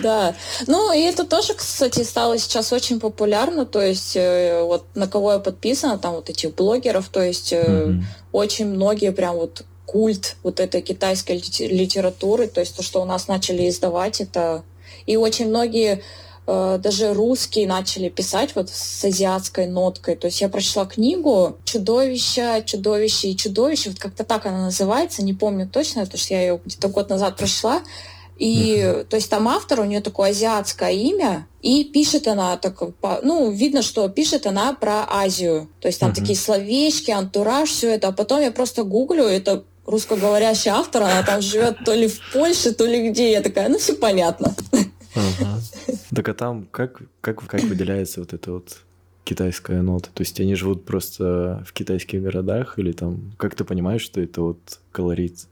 Да. 0.02 0.36
Ну, 0.68 0.94
и 0.94 1.00
это 1.02 1.26
тоже, 1.26 1.54
кстати, 1.54 2.02
стало 2.04 2.38
сейчас 2.38 2.74
очень 2.74 3.00
популярно. 3.00 3.66
То 3.66 3.82
есть, 3.82 4.16
э, 4.16 4.64
вот 4.64 4.86
на 4.96 5.08
кого 5.08 5.34
я 5.34 5.40
подписана, 5.40 5.98
там 5.98 6.16
вот 6.16 6.30
этих 6.30 6.56
блогеров, 6.56 7.10
то 7.10 7.22
есть 7.22 7.54
э, 7.54 8.02
очень 8.32 8.68
многие 8.68 9.12
прям 9.12 9.36
вот 9.36 9.64
культ 9.86 10.36
вот 10.44 10.60
этой 10.60 10.82
китайской 10.82 11.42
литературы, 11.60 12.48
то 12.48 12.62
есть 12.62 12.76
то, 12.76 12.84
что 12.84 13.02
у 13.02 13.06
нас 13.06 13.28
начали 13.28 13.68
издавать, 13.68 14.22
это 14.22 14.64
и 15.06 15.18
очень 15.18 15.50
многие 15.50 16.02
э, 16.48 16.80
даже 16.82 17.14
русские 17.14 17.68
начали 17.68 18.10
писать 18.10 18.56
вот 18.56 18.70
с 18.70 19.04
азиатской 19.04 19.68
ноткой. 19.68 20.16
То 20.16 20.28
есть 20.28 20.42
я 20.42 20.50
прочла 20.50 20.86
книгу 20.86 21.58
«Чудовище, 21.66 22.64
чудовище 22.66 23.30
и 23.30 23.38
чудовище», 23.38 23.90
вот 23.90 24.00
как-то 24.00 24.24
так 24.24 24.46
она 24.46 24.66
называется, 24.66 25.24
не 25.24 25.34
помню 25.34 25.68
точно, 25.68 26.04
потому 26.04 26.20
что 26.20 26.34
я 26.34 26.42
ее 26.42 26.62
где-то 26.64 26.88
год 26.88 27.10
назад 27.10 27.38
прочла. 27.38 27.82
И, 28.38 28.78
uh-huh. 28.78 29.04
то 29.04 29.18
есть 29.18 29.30
там 29.30 29.48
автор, 29.48 29.82
у 29.82 29.86
нее 29.86 30.02
такое 30.02 30.32
азиатское 30.32 30.90
имя, 30.94 31.48
и 31.62 31.84
пишет 31.84 32.28
она 32.28 32.58
так, 32.58 32.82
ну, 33.22 33.52
видно, 33.52 33.84
что 33.84 34.10
пишет 34.10 34.48
она 34.48 34.74
про 34.74 35.06
Азию. 35.08 35.70
То 35.80 35.88
есть 35.88 36.00
там 36.00 36.10
uh-huh. 36.10 36.16
такие 36.16 36.36
словечки, 36.36 37.12
антураж, 37.12 37.70
все 37.70 37.92
это. 37.92 38.08
А 38.08 38.12
потом 38.12 38.42
я 38.42 38.52
просто 38.52 38.84
гуглю, 38.84 39.26
это 39.26 39.64
русскоговорящий 39.92 40.72
автор, 40.72 41.04
она 41.04 41.24
там 41.24 41.42
живет 41.42 41.84
то 41.86 41.94
ли 41.94 42.08
в 42.08 42.20
Польше, 42.34 42.74
то 42.74 42.86
ли 42.86 43.10
где. 43.10 43.32
Я 43.32 43.42
такая, 43.42 43.70
ну 43.70 43.78
все 43.78 43.94
понятно. 43.96 44.56
Ага. 45.16 45.60
Так 46.16 46.28
а 46.28 46.34
там 46.34 46.68
как, 46.72 47.02
как, 47.22 47.46
как 47.46 47.64
выделяется 47.64 48.20
вот 48.20 48.34
эта 48.34 48.52
вот 48.52 48.78
китайская 49.24 49.82
нота? 49.82 50.10
То 50.14 50.22
есть 50.22 50.40
они 50.40 50.56
живут 50.56 50.86
просто 50.86 51.64
в 51.66 51.74
китайских 51.74 52.22
городах 52.22 52.78
или 52.80 52.92
там 52.92 53.34
как 53.38 53.56
ты 53.56 53.64
понимаешь, 53.64 54.02
что 54.02 54.20
это 54.20 54.42
вот 54.42 54.80
колорит 54.92 55.48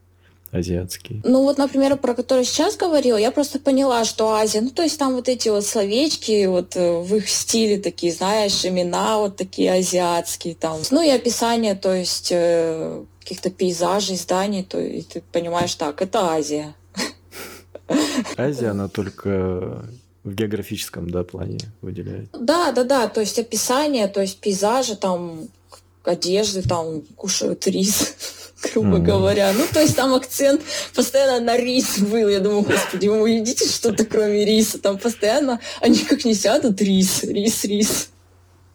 азиатский? 0.52 1.20
Ну 1.24 1.42
вот, 1.42 1.58
например, 1.58 1.96
про 1.96 2.14
который 2.14 2.44
сейчас 2.44 2.76
говорила, 2.76 3.16
я 3.16 3.30
просто 3.30 3.58
поняла, 3.58 4.04
что 4.04 4.34
Азия, 4.34 4.60
ну 4.60 4.70
то 4.70 4.82
есть 4.82 4.98
там 4.98 5.14
вот 5.14 5.28
эти 5.28 5.48
вот 5.48 5.64
словечки 5.64 6.46
вот 6.46 6.76
э, 6.76 7.00
в 7.00 7.14
их 7.14 7.28
стиле 7.28 7.78
такие, 7.78 8.12
знаешь, 8.12 8.64
имена 8.64 9.18
вот 9.18 9.36
такие 9.36 9.72
азиатские 9.72 10.54
там. 10.54 10.80
Ну 10.90 11.02
и 11.02 11.08
описание, 11.08 11.74
то 11.74 11.94
есть 11.94 12.30
э, 12.32 13.04
каких-то 13.30 13.50
пейзажей, 13.50 14.16
зданий, 14.16 14.64
то 14.64 14.80
и 14.80 15.02
ты 15.02 15.22
понимаешь, 15.32 15.76
так, 15.76 16.02
это 16.02 16.32
Азия. 16.32 16.74
Азия, 18.36 18.70
она 18.70 18.88
только 18.88 19.84
в 20.24 20.34
географическом 20.34 21.08
да, 21.08 21.22
плане 21.22 21.58
выделяет. 21.80 22.28
Да, 22.32 22.72
да, 22.72 22.82
да, 22.82 23.06
то 23.06 23.20
есть 23.20 23.38
описание, 23.38 24.08
то 24.08 24.20
есть 24.20 24.40
пейзажи, 24.40 24.96
там, 24.96 25.48
одежды, 26.02 26.62
там, 26.62 27.02
кушают 27.14 27.64
рис 27.68 28.14
грубо 28.62 28.96
mm-hmm. 28.96 29.02
говоря. 29.02 29.52
Ну, 29.52 29.64
то 29.72 29.80
есть 29.80 29.94
там 29.94 30.12
акцент 30.12 30.60
постоянно 30.92 31.38
на 31.40 31.56
рис 31.56 32.00
был. 32.00 32.28
Я 32.28 32.40
думаю, 32.40 32.62
господи, 32.62 33.06
вы 33.06 33.30
едите 33.30 33.68
что-то 33.68 34.04
кроме 34.04 34.44
риса? 34.44 34.78
Там 34.78 34.98
постоянно 34.98 35.60
они 35.80 35.98
как 35.98 36.24
не 36.24 36.34
сядут, 36.34 36.80
рис, 36.80 37.22
рис, 37.22 37.64
рис. 37.64 38.08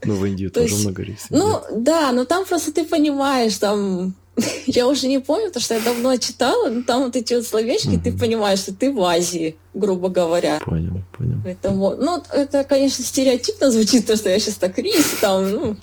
Ну, 0.06 0.16
в 0.16 0.26
Индии 0.26 0.48
То 0.48 0.62
тоже 0.62 0.74
есть, 0.74 0.86
много 0.86 1.04
рис. 1.04 1.26
Ну, 1.30 1.62
да, 1.76 2.12
но 2.14 2.26
там 2.26 2.46
просто 2.46 2.72
ты 2.72 2.86
понимаешь, 2.86 3.58
там 3.58 4.16
я 4.66 4.88
уже 4.88 5.08
не 5.08 5.20
помню, 5.20 5.48
потому 5.48 5.64
что 5.64 5.76
я 5.76 5.82
давно 5.82 6.16
читала, 6.18 6.70
но 6.70 6.84
там 6.84 7.04
вот 7.04 7.16
эти 7.16 7.34
вот 7.34 7.46
словечки, 7.46 8.00
ты 8.04 8.10
Мгм. 8.12 8.20
понимаешь, 8.20 8.60
что 8.60 8.74
ты 8.74 8.92
в 8.92 9.02
Азии, 9.02 9.56
грубо 9.74 10.10
говоря. 10.10 10.60
Понял, 10.66 11.02
понял. 11.18 11.38
Поэтому, 11.44 11.96
ну, 11.96 12.22
это, 12.34 12.64
конечно, 12.64 13.04
стереотипно 13.04 13.72
звучит, 13.72 14.06
то, 14.06 14.16
что 14.18 14.30
я 14.30 14.40
сейчас 14.40 14.56
так 14.56 14.78
рис, 14.78 15.18
там, 15.22 15.50
ну, 15.52 15.78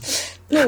ну, 0.51 0.59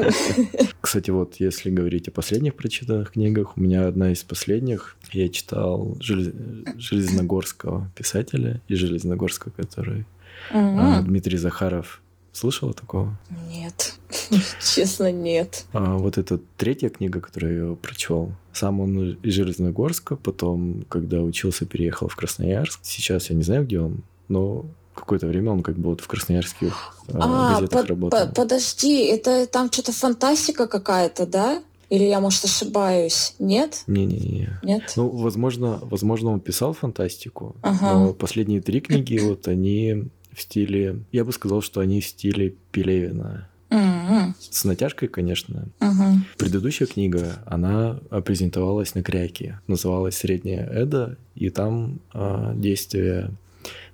Кстати, 0.81 1.11
вот 1.11 1.35
если 1.39 1.69
говорить 1.69 2.07
о 2.07 2.11
последних 2.11 2.55
прочитанных 2.55 3.11
книгах, 3.11 3.55
у 3.55 3.61
меня 3.61 3.87
одна 3.87 4.11
из 4.11 4.23
последних, 4.23 4.97
я 5.11 5.29
читал 5.29 5.95
Желез- 5.99 6.33
Железногорского 6.79 7.91
писателя 7.95 8.61
и 8.67 8.75
Железногорского, 8.75 9.51
который 9.51 10.05
а, 10.51 10.99
м, 10.99 11.05
Дмитрий 11.05 11.37
Захаров. 11.37 12.01
Слышала 12.35 12.73
такого? 12.73 13.17
нет, 13.49 13.95
честно, 14.75 15.09
нет. 15.09 15.65
А, 15.71 15.95
вот 15.97 16.17
это 16.17 16.37
третья 16.57 16.89
книга, 16.89 17.21
которую 17.21 17.69
я 17.69 17.75
прочел. 17.75 18.33
Сам 18.51 18.81
он 18.81 19.13
из 19.23 19.33
Железногорска, 19.33 20.17
потом, 20.17 20.83
когда 20.89 21.21
учился, 21.21 21.65
переехал 21.65 22.09
в 22.09 22.15
Красноярск. 22.17 22.79
Сейчас 22.83 23.29
я 23.29 23.37
не 23.37 23.43
знаю, 23.43 23.63
где 23.63 23.79
он, 23.79 24.03
но 24.27 24.65
какое-то 24.93 25.27
время 25.27 25.51
он 25.51 25.63
как 25.63 25.77
бы 25.77 25.91
вот 25.91 26.01
в 26.01 26.07
красноярских 26.07 26.93
а, 27.13 27.19
А, 27.21 27.53
газетах 27.53 27.81
под- 27.81 27.89
работал. 27.89 28.27
по- 28.27 28.33
подожди, 28.33 29.05
это 29.05 29.47
там 29.47 29.71
что-то 29.71 29.93
фантастика 29.93 30.67
какая-то, 30.67 31.25
да? 31.25 31.63
Или 31.89 32.03
я, 32.03 32.19
может, 32.19 32.43
ошибаюсь? 32.43 33.35
Нет? 33.39 33.83
Не-не-не. 33.87 34.59
Нет? 34.63 34.91
Ну, 34.97 35.07
возможно, 35.09 35.79
возможно, 35.83 36.31
он 36.31 36.39
писал 36.41 36.73
фантастику, 36.73 37.55
Ага. 37.61 37.93
но 37.93 38.13
последние 38.13 38.61
три 38.61 38.81
книги, 38.81 39.19
вот 39.19 39.47
они 39.47 40.09
в 40.35 40.41
стиле... 40.41 40.99
Я 41.11 41.23
бы 41.25 41.31
сказал, 41.31 41.61
что 41.61 41.79
они 41.81 42.01
в 42.01 42.05
стиле 42.05 42.53
Пелевина. 42.71 43.47
М, 43.69 44.35
С 44.39 44.63
натяжкой, 44.63 45.07
конечно. 45.07 45.67
мгм. 45.79 46.25
Предыдущая 46.37 46.87
книга, 46.87 47.39
она 47.45 47.99
презентовалась 48.25 48.93
на 48.95 49.03
кряке. 49.03 49.59
Называлась 49.67 50.17
«Средняя 50.17 50.65
Эда», 50.69 51.17
и 51.35 51.49
там 51.49 51.99
а, 52.13 52.53
действие 52.55 53.31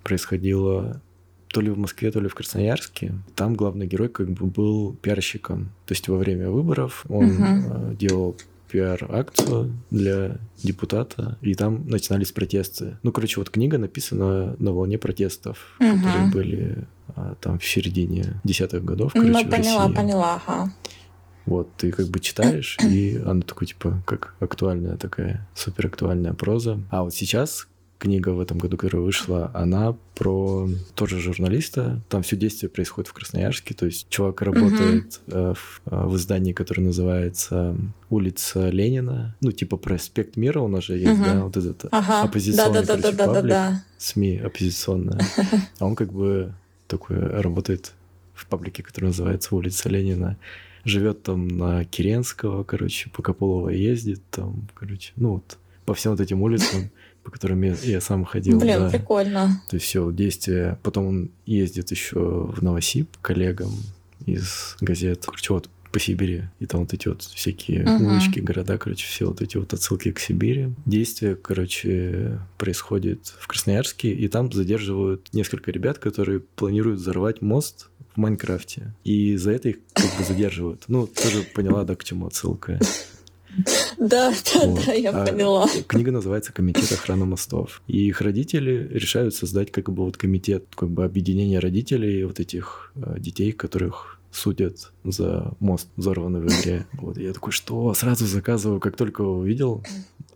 происходило 0.04 1.02
то 1.48 1.62
ли 1.62 1.70
в 1.70 1.78
Москве, 1.78 2.12
то 2.12 2.20
ли 2.20 2.28
в 2.28 2.36
Красноярске. 2.36 3.14
Там 3.36 3.56
главный 3.56 3.86
герой 3.88 4.10
как 4.10 4.30
бы 4.30 4.46
был 4.46 4.94
пиарщиком. 5.02 5.66
То 5.86 5.94
есть 5.94 6.08
во 6.08 6.18
время 6.18 6.50
выборов 6.50 7.06
он 7.10 7.38
а, 7.42 7.94
делал 7.94 8.36
пиар-акцию 8.72 9.74
для 9.92 10.38
депутата, 10.64 11.38
и 11.42 11.54
там 11.56 11.88
начинались 11.88 12.32
протесты. 12.32 12.98
Ну, 13.04 13.12
короче, 13.12 13.40
вот 13.40 13.50
книга 13.50 13.78
написана 13.78 14.56
на 14.60 14.72
волне 14.72 14.98
протестов, 14.98 15.58
Мгм. 15.80 15.98
которые 16.04 16.32
были 16.32 16.88
а, 17.16 17.36
там 17.42 17.60
в 17.60 17.66
середине 17.66 18.40
десятых 18.46 18.86
годов, 18.86 19.14
Ну, 19.16 19.22
короче, 19.24 19.48
в 19.48 19.52
поняла, 19.52 19.82
России. 19.84 19.96
поняла, 19.96 20.42
ага. 20.46 20.72
Вот, 21.46 21.70
ты 21.76 21.92
как 21.92 22.08
бы 22.08 22.20
читаешь, 22.20 22.78
и 22.82 23.22
она 23.26 23.42
такой, 23.42 23.68
типа, 23.68 24.02
как 24.06 24.36
актуальная 24.40 24.96
такая, 24.96 25.46
супер 25.56 25.88
актуальная 25.88 26.34
проза. 26.34 26.80
А 26.92 27.04
вот 27.04 27.14
сейчас 27.14 27.68
книга 28.02 28.30
в 28.30 28.40
этом 28.40 28.58
году, 28.58 28.78
которая 28.78 29.04
вышла, 29.04 29.52
она 29.54 29.96
про 30.16 30.68
тоже 30.96 31.20
журналиста. 31.20 32.02
Там 32.10 32.24
все 32.24 32.36
действие 32.36 32.70
происходит 32.70 33.08
в 33.08 33.14
Красноярске. 33.14 33.76
То 33.76 33.86
есть 33.86 34.10
чувак 34.10 34.42
работает 34.42 35.22
э, 35.28 35.54
в, 35.56 35.82
э, 35.86 36.06
в 36.08 36.16
издании, 36.16 36.52
которое 36.52 36.82
называется 36.82 37.78
«Улица 38.10 38.70
Ленина». 38.70 39.36
Ну, 39.40 39.52
типа 39.52 39.78
проспект 39.78 40.36
Мира 40.36 40.62
у 40.62 40.68
нас 40.68 40.86
же 40.86 40.98
есть, 40.98 41.12
Мгм. 41.20 41.24
да, 41.24 41.44
вот 41.46 41.56
этот 41.58 41.86
Ага. 41.92 42.24
оппозиционный, 42.24 42.84
короче, 42.86 42.88
паблик. 43.04 43.16
Да-да-да-да-да-да. 43.18 43.84
СМИ 44.00 44.38
оппозиционная. 44.38 45.20
А 45.80 45.86
он 45.86 45.96
как 45.96 46.12
бы 46.12 46.54
такой 46.88 47.18
работает 47.20 47.94
в 48.34 48.48
паблике, 48.48 48.82
который 48.82 49.06
называется 49.06 49.56
«Улица 49.56 49.90
Ленина». 49.90 50.38
Живет 50.86 51.22
там 51.22 51.48
на 51.48 51.86
Керенского, 51.86 52.64
короче, 52.64 53.12
по 53.12 53.22
Копылова 53.22 53.70
ездит 53.70 54.22
там, 54.32 54.68
короче, 54.74 55.14
ну 55.16 55.34
вот 55.34 55.60
по 55.86 55.94
всем 55.94 56.12
вот 56.14 56.22
этим 56.22 56.42
улицам, 56.42 56.90
по 57.24 57.32
которым 57.32 57.62
я, 57.62 57.76
я 57.84 58.02
сам 58.02 58.26
ходил. 58.26 58.60
Блин, 58.60 58.80
да. 58.80 58.90
прикольно. 58.90 59.62
То 59.70 59.76
есть 59.76 59.86
все 59.86 60.12
действие. 60.12 60.80
Потом 60.84 61.06
он 61.06 61.32
ездит 61.46 61.92
еще 61.92 62.20
в 62.20 62.62
Новосиб 62.62 63.10
к 63.18 63.22
коллегам 63.22 63.72
из 64.26 64.76
газет. 64.82 65.24
Короче, 65.26 65.54
вот 65.54 65.70
по 65.92 66.00
Сибири. 66.00 66.44
И 66.60 66.66
там 66.66 66.82
вот 66.82 66.94
эти 66.94 67.08
вот 67.10 67.22
всякие 67.22 67.84
Мгм. 67.84 68.06
улочки, 68.06 68.40
города, 68.40 68.78
короче, 68.78 69.06
все 69.06 69.28
вот 69.28 69.42
эти 69.42 69.58
вот 69.58 69.74
отсылки 69.74 70.12
к 70.12 70.20
Сибири. 70.20 70.70
Действие, 70.86 71.36
короче, 71.36 72.40
происходит 72.58 73.34
в 73.40 73.48
Красноярске, 73.48 74.12
и 74.14 74.28
там 74.28 74.52
задерживают 74.52 75.28
несколько 75.34 75.70
ребят, 75.72 75.98
которые 76.00 76.40
планируют 76.40 77.00
взорвать 77.02 77.42
мост 77.42 77.90
в 78.16 78.18
Майнкрафте. 78.18 78.94
И 79.04 79.36
за 79.36 79.52
это 79.52 79.70
их 79.70 79.78
как 79.94 80.18
бы 80.18 80.24
задерживают. 80.24 80.86
Ну, 80.88 81.08
тоже 81.08 81.44
поняла, 81.54 81.84
да, 81.84 81.96
к 81.96 82.04
чему 82.04 82.28
отсылка. 82.28 82.80
Да, 83.98 84.32
да, 84.54 84.66
Вот. 84.66 84.86
да, 84.86 84.94
я 84.94 85.12
А 85.12 85.26
поняла. 85.26 85.68
Книга 85.88 86.12
называется 86.12 86.52
«Комитет 86.54 86.92
охраны 86.92 87.26
мостов». 87.26 87.82
И 87.88 88.08
их 88.08 88.22
родители 88.22 88.88
решают 88.92 89.36
создать 89.36 89.72
как 89.72 89.92
бы 89.92 90.06
вот 90.06 90.18
комитет, 90.18 90.66
как 90.76 90.90
бы 90.90 91.04
объединение 91.04 91.60
родителей 91.60 92.24
вот 92.24 92.40
этих 92.40 92.92
э, 92.96 93.16
детей, 93.20 93.52
которых 93.52 94.20
судят 94.32 94.92
за 95.04 95.54
мост, 95.60 95.90
взорванный 95.98 96.40
в 96.40 96.46
игре. 96.48 96.88
Вот, 96.94 97.18
я 97.18 97.34
такой, 97.34 97.52
что? 97.52 97.94
Сразу 97.94 98.26
заказываю, 98.26 98.80
как 98.80 98.96
только 98.96 99.22
увидел 99.22 99.84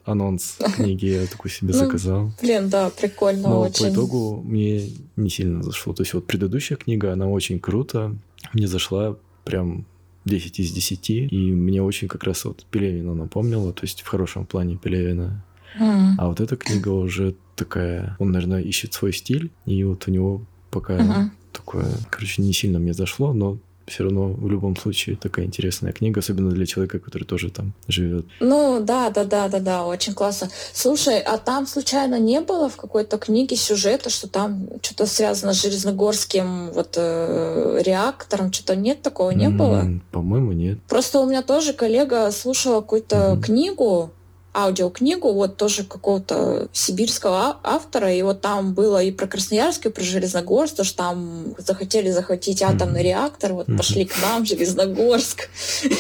анонс 0.04 0.58
книги, 0.76 1.06
я 1.06 1.26
такой 1.26 1.50
себе 1.50 1.74
Ну, 1.74 1.80
заказал. 1.80 2.32
Блин, 2.42 2.70
да, 2.70 2.90
прикольно 2.90 3.48
Но 3.50 3.62
очень. 3.62 3.86
по 3.88 3.94
итогу 3.94 4.42
мне 4.44 4.90
не 5.16 5.30
сильно 5.30 5.64
зашло. 5.64 5.94
То 5.94 6.04
есть 6.04 6.14
вот 6.14 6.28
предыдущая 6.28 6.78
книга, 6.78 7.14
она 7.14 7.28
очень 7.28 7.60
круто. 7.60 8.16
Мне 8.54 8.68
зашла 8.68 9.16
прям 9.46 9.86
10 10.26 10.60
из 10.60 10.72
10. 10.72 11.10
И 11.10 11.52
мне 11.52 11.82
очень 11.82 12.08
как 12.08 12.24
раз 12.24 12.46
вот 12.46 12.66
Пелевина 12.70 13.14
напомнила. 13.14 13.72
То 13.74 13.84
есть 13.84 14.02
в 14.02 14.08
хорошем 14.08 14.46
плане 14.46 14.76
Пелевина. 14.78 15.44
М, 15.80 16.16
А 16.18 16.28
вот 16.28 16.40
эта 16.42 16.56
книга 16.56 16.90
уже 16.90 17.36
такая... 17.56 18.16
Он, 18.20 18.32
наверное, 18.32 18.62
ищет 18.62 18.94
свой 18.94 19.14
стиль. 19.14 19.52
И 19.66 19.84
вот 19.84 20.08
у 20.08 20.12
него 20.12 20.46
пока 20.72 20.98
мгм. 20.98 21.32
такое... 21.52 21.86
Короче, 22.10 22.42
не 22.42 22.54
сильно 22.54 22.80
мне 22.80 22.94
зашло, 22.94 23.34
но 23.34 23.58
все 23.88 24.04
равно 24.04 24.30
в 24.34 24.50
любом 24.50 24.76
случае 24.76 25.16
такая 25.16 25.46
интересная 25.46 25.92
книга, 25.94 26.20
особенно 26.20 26.52
для 26.52 26.66
человека, 26.66 27.00
который 27.00 27.24
тоже 27.24 27.50
там 27.52 27.74
живет. 27.88 28.26
Ну, 28.40 28.80
да, 28.82 29.10
да, 29.10 29.24
да, 29.24 29.48
да, 29.48 29.60
да, 29.60 29.86
очень 29.86 30.14
классно. 30.14 30.50
Слушай, 30.74 31.20
а 31.20 31.38
там 31.38 31.68
случайно 31.68 32.20
не 32.20 32.42
было 32.42 32.68
в 32.70 32.76
какой-то 32.78 33.18
книге 33.18 33.56
сюжета, 33.56 34.10
что 34.10 34.28
там 34.28 34.68
что-то 34.82 35.06
связано 35.06 35.54
с 35.54 35.62
Железногорским 35.62 36.72
вот 36.72 36.94
э, 36.98 37.82
реактором, 37.86 38.52
что-то 38.52 38.76
нет 38.76 39.02
такого, 39.02 39.32
не 39.32 39.50
было? 39.50 39.82
М, 39.82 40.04
По-моему, 40.12 40.52
нет. 40.52 40.80
Просто 40.88 41.20
у 41.20 41.28
меня 41.30 41.42
тоже 41.42 41.74
коллега 41.74 42.32
слушала 42.32 42.82
какую-то 42.82 43.34
Мгм. 43.36 43.42
книгу, 43.42 44.12
аудиокнигу, 44.56 45.34
вот 45.34 45.58
тоже 45.58 45.84
какого-то 45.84 46.70
сибирского 46.72 47.38
а- 47.42 47.60
автора, 47.64 48.14
и 48.14 48.22
вот 48.22 48.42
там 48.42 48.74
было 48.74 49.04
и 49.04 49.12
про 49.12 49.28
Красноярск, 49.28 49.88
и 49.88 49.90
про 49.90 50.04
Железногорск, 50.04 50.76
то, 50.78 50.84
что 50.84 50.98
там 50.98 51.56
захотели 51.58 52.10
захватить 52.10 52.62
атомный 52.62 53.04
реактор, 53.04 53.54
вот 53.54 53.68
пошли 53.78 54.06
к 54.06 54.16
нам, 54.22 54.46
Железногорск. 54.46 55.50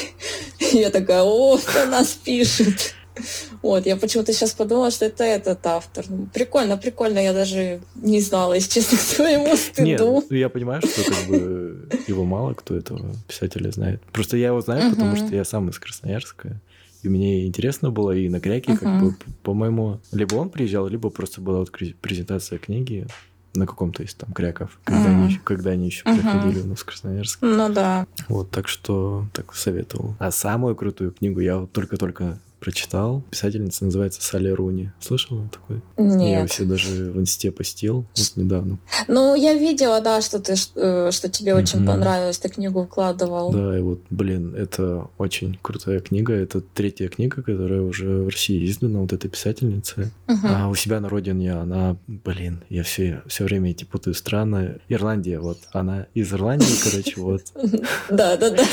Я 0.72 0.89
такая, 0.89 1.24
о, 1.24 1.58
кто 1.58 1.86
нас 1.86 2.08
пишет. 2.13 2.96
Вот, 3.62 3.86
я 3.86 3.96
почему-то 3.96 4.34
сейчас 4.34 4.52
подумала, 4.52 4.91
что 4.91 5.06
это 5.06 5.24
этот 5.24 5.65
автор. 5.65 6.06
Ну, 6.10 6.28
Прикольно, 6.34 6.76
прикольно, 6.78 7.20
я 7.20 7.32
даже 7.34 7.80
не 7.96 8.20
знала, 8.20 8.56
если 8.56 8.82
честно, 8.82 8.98
к 8.98 9.02
своему 9.15 9.48
Нет, 9.48 9.60
стыду. 9.60 10.24
ну, 10.30 10.36
я 10.36 10.50
понимаю, 10.50 10.82
что 10.82 11.04
как 11.04 11.28
бы 11.28 11.88
его 12.08 12.26
мало 12.26 12.54
кто 12.54 12.76
этого 12.76 13.15
писателя 13.28 13.72
знает. 13.72 14.02
Просто 14.12 14.36
я 14.36 14.48
его 14.48 14.60
знаю, 14.62 14.91
потому 14.91 15.15
что 15.15 15.34
я 15.34 15.46
сам 15.46 15.70
из 15.70 15.80
Красноярска. 15.80 16.60
И 17.06 17.10
мне 17.10 17.46
интересно 17.46 17.91
было, 17.91 18.12
и 18.12 18.28
на 18.30 18.39
Кряке, 18.39 18.74
как 18.76 18.84
Мгм. 18.89 19.00
бы, 19.10 19.15
по-моему, 19.44 20.00
либо 20.12 20.36
он 20.36 20.50
приезжал, 20.50 20.88
либо 20.88 21.12
просто 21.12 21.39
была 21.39 21.60
вот 21.60 21.72
презентация 22.02 22.58
книги 22.58 23.06
на 23.54 23.68
каком-то 23.68 24.02
из 24.02 24.15
там 24.15 24.34
кряков, 24.34 24.80
когда, 24.84 25.10
Мгм. 25.12 25.20
они, 25.20 25.28
еще- 25.30 25.39
когда 25.44 25.70
они 25.70 25.86
еще 25.86 26.02
Мгм. 26.10 26.20
проходили 26.22 26.60
у 26.62 26.65
нас 26.65 26.80
в 26.80 26.86
Красноярске. 26.86 27.46
Ну 27.46 27.72
да. 27.72 28.08
Вот, 28.28 28.50
так 28.50 28.68
что 28.68 29.28
так 29.34 29.54
советовал. 29.54 30.15
А 30.18 30.32
самую 30.32 30.76
крутую 30.76 31.12
книгу 31.12 31.39
я 31.41 31.60
вот 31.60 31.72
только-только 31.72 32.39
прочитал. 32.60 33.24
Писательница 33.30 33.86
называется 33.86 34.22
Салли 34.22 34.50
Руни. 34.50 34.91
Слышала 35.00 35.48
такой? 35.50 35.82
Я 35.98 36.04
Нет. 36.04 36.41
вообще 36.41 36.63
даже 36.65 37.12
в 37.12 37.20
инсте 37.20 37.52
постил 37.52 38.06
вот 38.15 38.32
недавно. 38.36 38.80
Ну, 39.08 39.36
я 39.36 39.54
видела, 39.54 40.02
да, 40.02 40.22
что 40.22 40.39
ты, 40.39 40.56
э, 40.76 41.12
что 41.12 41.30
тебе 41.30 41.54
очень 41.56 41.80
Мгм. 41.80 41.88
понравилось, 41.88 42.38
ты 42.39 42.50
книгу 42.50 42.82
выкладывал. 42.82 43.52
Да, 43.52 43.78
и 43.78 43.82
вот, 43.82 44.02
блин, 44.10 44.56
это 44.56 45.08
очень 45.18 45.58
крутая 45.62 46.00
книга. 46.00 46.34
Это 46.34 46.62
третья 46.62 47.08
книга, 47.08 47.41
которая 47.41 47.82
уже 47.82 48.22
в 48.24 48.30
России 48.30 48.65
издана, 48.65 49.00
вот 49.00 49.13
этой 49.13 49.30
писательницы. 49.30 50.12
Мгм. 50.28 50.46
А 50.48 50.70
у 50.70 50.76
себя 50.76 51.00
на 51.00 51.10
родине 51.10 51.54
она, 51.54 51.98
блин, 52.08 52.63
я 52.70 52.84
все, 52.84 53.22
все 53.28 53.44
время 53.44 53.72
эти 53.72 53.84
путаю 53.84 54.13
страны. 54.13 54.80
Ирландия, 54.89 55.39
вот. 55.39 55.60
Она 55.72 56.08
из 56.14 56.32
Ирландии, 56.34 56.66
короче, 56.84 57.14
вот. 57.20 57.43
Да, 58.10 58.38
да, 58.38 58.49
да. 58.51 58.64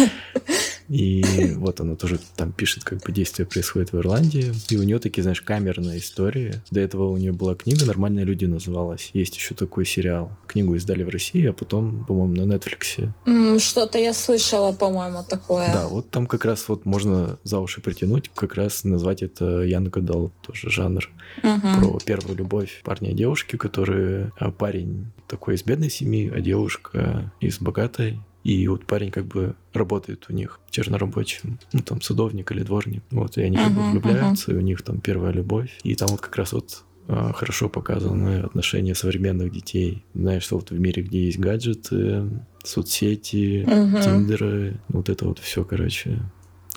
И 0.93 1.55
вот 1.57 1.81
она 1.81 1.97
тоже 1.97 2.21
там 2.37 2.53
пишет, 2.53 2.85
как 2.85 3.01
бы 3.03 3.13
действие 3.13 3.47
происходит 3.47 3.93
в 3.93 3.99
Ирландии. 3.99 4.53
И 4.69 4.77
у 4.77 4.83
нее 4.83 4.99
такие, 4.99 5.23
знаешь, 5.23 5.41
камерные 5.41 5.99
истории. 5.99 6.61
До 6.71 6.81
этого 6.81 7.09
у 7.09 7.17
нее 7.17 7.33
была 7.33 7.55
книга 7.55 7.87
«Нормальные 7.87 8.27
люди» 8.27 8.45
называлась. 8.45 9.11
Есть 9.15 9.37
еще 9.37 9.55
такой 9.55 9.87
сериал. 9.87 10.31
Книгу 10.47 10.75
издали 10.75 11.03
в 11.03 11.09
России, 11.09 11.47
а 11.47 11.55
потом, 11.55 12.05
по-моему, 12.05 12.45
на 12.45 12.53
Netflix. 12.53 13.59
Что-то 13.59 13.99
я 13.99 14.13
слышала, 14.13 14.73
по-моему, 14.73 15.25
такое. 15.27 15.73
Да, 15.73 15.89
вот 15.89 16.11
там 16.11 16.27
как 16.27 16.45
раз 16.45 16.69
вот 16.69 16.85
можно 16.85 17.39
за 17.43 17.59
уши 17.59 17.81
притянуть, 17.81 18.31
как 18.35 18.55
раз 18.55 18.85
назвать 18.85 19.23
это 19.23 19.63
Ян 19.63 19.89
Гадал, 19.89 20.31
тоже 20.43 20.71
жанр. 20.71 21.09
Угу. 21.43 21.81
Про 21.81 21.99
первую 22.05 22.37
любовь 22.37 22.83
парня 22.85 23.13
и 23.13 23.15
девушки, 23.15 23.57
которые... 23.57 24.33
А 24.37 24.51
парень 24.51 25.07
такой 25.27 25.55
из 25.55 25.63
бедной 25.63 25.89
семьи, 25.89 26.31
а 26.35 26.41
девушка 26.41 27.33
из 27.41 27.59
богатой. 27.59 28.21
И 28.45 28.67
вот 28.69 28.87
парень 28.87 29.11
как 29.11 29.27
бы 29.27 29.55
работает 29.73 30.27
у 30.29 30.33
них 30.33 30.61
чернорабочим, 30.71 31.59
ну 31.73 31.81
там 31.81 32.01
садовник 32.01 32.51
или 32.53 32.63
дворник. 32.63 33.03
Вот, 33.11 33.39
и 33.39 33.43
они 33.43 33.57
как 33.57 33.73
бы 33.73 33.91
влюбляются, 33.91 34.53
и 34.53 34.57
у 34.57 34.61
них 34.61 34.83
там 34.83 35.01
первая 35.01 35.33
любовь. 35.33 35.79
И 35.85 35.95
там 35.95 36.09
вот 36.09 36.21
как 36.21 36.37
раз 36.37 36.53
вот 36.53 36.85
а, 37.09 37.33
хорошо 37.33 37.69
показаны 37.69 38.41
отношения 38.41 38.95
современных 38.95 39.53
детей. 39.53 40.05
Знаешь, 40.15 40.45
что 40.45 40.57
вот 40.57 40.71
в 40.71 40.79
мире, 40.79 41.03
где 41.03 41.25
есть 41.25 41.39
гаджеты, 41.39 42.29
соцсети, 42.65 43.65
uh-huh. 43.67 44.03
тиндеры, 44.03 44.81
вот 44.89 45.09
это 45.09 45.27
вот 45.27 45.39
все, 45.39 45.65
короче, 45.65 46.21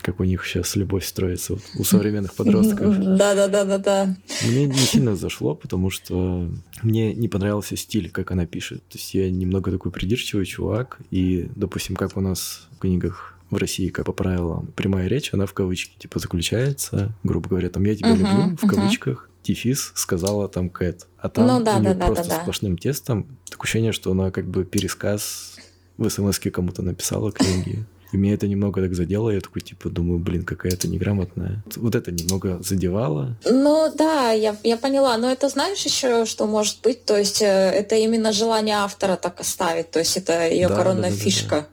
как 0.05 0.19
у 0.19 0.23
них 0.23 0.45
сейчас 0.45 0.75
любовь 0.75 1.03
строится 1.03 1.53
вот, 1.53 1.63
у 1.79 1.83
современных 1.83 2.35
подростков. 2.35 2.99
Да, 2.99 3.33
да, 3.33 3.47
да, 3.47 3.65
да, 3.65 3.77
да. 3.79 4.15
Мне 4.45 4.67
не 4.67 4.77
сильно 4.77 5.15
зашло, 5.15 5.55
потому 5.55 5.89
что 5.89 6.47
мне 6.83 7.15
не 7.15 7.27
понравился 7.27 7.75
стиль, 7.75 8.11
как 8.11 8.29
она 8.29 8.45
пишет. 8.45 8.87
То 8.87 8.99
есть 8.99 9.15
я 9.15 9.31
немного 9.31 9.71
такой 9.71 9.91
придирчивый 9.91 10.45
чувак, 10.45 10.99
и, 11.09 11.49
допустим, 11.55 11.95
как 11.95 12.15
у 12.17 12.21
нас 12.21 12.67
в 12.75 12.81
книгах 12.81 13.39
в 13.49 13.57
России, 13.57 13.89
как 13.89 14.05
по 14.05 14.13
правилам, 14.13 14.71
прямая 14.75 15.07
речь, 15.07 15.33
она 15.33 15.47
в 15.47 15.53
кавычки 15.53 15.97
типа 15.97 16.19
заключается, 16.19 17.15
грубо 17.23 17.49
говоря, 17.49 17.69
там 17.69 17.83
«я 17.83 17.95
тебя 17.95 18.11
uh-huh, 18.11 18.17
люблю» 18.17 18.57
в 18.57 18.63
uh-huh. 18.63 18.69
кавычках, 18.69 19.29
Тифис 19.41 19.91
сказала 19.95 20.47
там 20.47 20.69
Кэт. 20.69 21.07
А 21.17 21.29
там 21.29 21.47
ну, 21.47 21.63
да, 21.63 21.77
у 21.77 21.79
нее 21.79 21.95
да, 21.95 22.05
просто 22.05 22.29
да, 22.29 22.35
да, 22.35 22.41
сплошным 22.41 22.77
тестом. 22.77 23.27
Такое 23.49 23.63
ощущение, 23.63 23.91
что 23.91 24.11
она 24.11 24.29
как 24.29 24.47
бы 24.47 24.65
пересказ 24.65 25.57
в 25.97 26.07
смс 26.09 26.39
кому-то 26.39 26.83
написала 26.83 27.31
книги. 27.31 27.85
И 28.11 28.17
меня 28.17 28.33
это 28.33 28.47
немного 28.47 28.81
так 28.81 28.95
задело, 28.95 29.29
я 29.29 29.41
такой, 29.41 29.61
типа, 29.61 29.89
думаю, 29.89 30.19
блин, 30.19 30.43
какая-то 30.43 30.87
неграмотная. 30.87 31.63
Вот 31.75 31.95
это 31.95 32.11
немного 32.11 32.59
задевало. 32.63 33.37
Ну 33.45 33.91
да, 33.95 34.31
я, 34.31 34.55
я 34.63 34.77
поняла, 34.77 35.17
но 35.17 35.31
это 35.31 35.49
знаешь 35.49 35.83
еще, 35.83 36.25
что 36.25 36.45
может 36.45 36.81
быть, 36.81 37.05
то 37.05 37.17
есть 37.17 37.41
э, 37.41 37.45
это 37.45 37.95
именно 37.95 38.31
желание 38.31 38.75
автора 38.75 39.15
так 39.15 39.39
оставить, 39.39 39.91
то 39.91 39.99
есть 39.99 40.17
это 40.17 40.47
ее 40.47 40.67
да, 40.67 40.75
коронная 40.75 41.09
да, 41.09 41.15
да, 41.15 41.23
фишка. 41.23 41.55
Да, 41.55 41.61
да. 41.61 41.67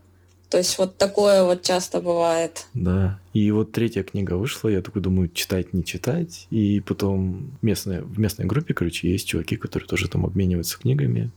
То 0.53 0.59
есть 0.59 0.77
вот 0.77 0.99
такое 0.99 1.45
вот 1.45 1.63
часто 1.63 2.03
бывает. 2.03 2.67
Да. 2.75 3.19
И 3.33 3.51
вот 3.51 3.73
третья 3.73 4.03
книга 4.03 4.35
вышла, 4.35 4.69
я 4.69 4.83
такой 4.83 5.01
думаю, 5.01 5.31
читать, 5.33 5.73
не 5.73 5.83
читать. 5.83 6.47
И 6.51 6.81
потом 6.81 7.53
местная, 7.63 8.03
в 8.03 8.19
местной 8.19 8.45
группе, 8.45 8.75
короче, 8.75 9.11
есть 9.11 9.27
чуваки, 9.27 9.57
которые 9.57 9.89
тоже 9.89 10.09
там 10.09 10.27
обмениваются 10.27 10.79
книгами. 10.79 11.31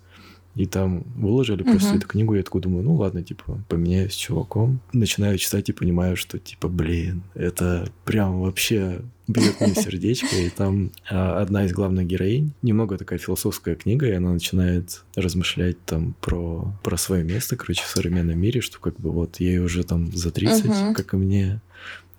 И 0.56 0.66
там 0.66 1.04
выложили 1.16 1.64
uh-huh. 1.64 1.72
просто 1.72 1.96
эту 1.96 2.08
книгу, 2.08 2.34
я 2.34 2.44
такой 2.44 2.62
думаю, 2.62 2.84
ну 2.84 2.96
ладно, 2.96 3.24
типа, 3.24 3.62
поменяюсь 3.68 4.14
с 4.14 4.16
чуваком. 4.16 4.80
Начинаю 4.94 5.38
читать 5.38 5.68
и 5.70 5.74
понимаю, 5.74 6.16
что, 6.16 6.40
типа, 6.40 6.70
блин, 6.70 7.24
это 7.34 7.90
прям 8.06 8.40
вообще 8.40 9.02
бьет 9.28 9.60
мне 9.60 9.76
сердечко. 9.76 10.36
И 10.36 10.50
там 10.50 10.92
а, 11.10 11.42
одна 11.42 11.66
из 11.66 11.74
главных 11.74 12.08
героинь, 12.08 12.54
немного 12.62 12.98
такая 12.98 13.20
философская 13.20 13.76
книга, 13.76 14.08
и 14.08 14.14
она 14.14 14.32
начинает 14.32 15.04
размышлять 15.16 15.84
там 15.86 16.16
про, 16.22 16.74
про 16.84 16.98
свое 16.98 17.24
место, 17.24 17.58
короче, 17.58 17.84
в 17.84 17.88
современном 17.88 18.40
мире, 18.40 18.62
что 18.62 18.80
как 18.80 18.96
бы 19.00 19.12
вот 19.12 19.40
ей 19.42 19.60
уже 19.60 19.84
там 19.84 20.12
за 20.16 20.32
30, 20.32 20.66
uh-huh. 20.66 20.94
как 20.94 21.14
и 21.14 21.18
мне. 21.18 21.62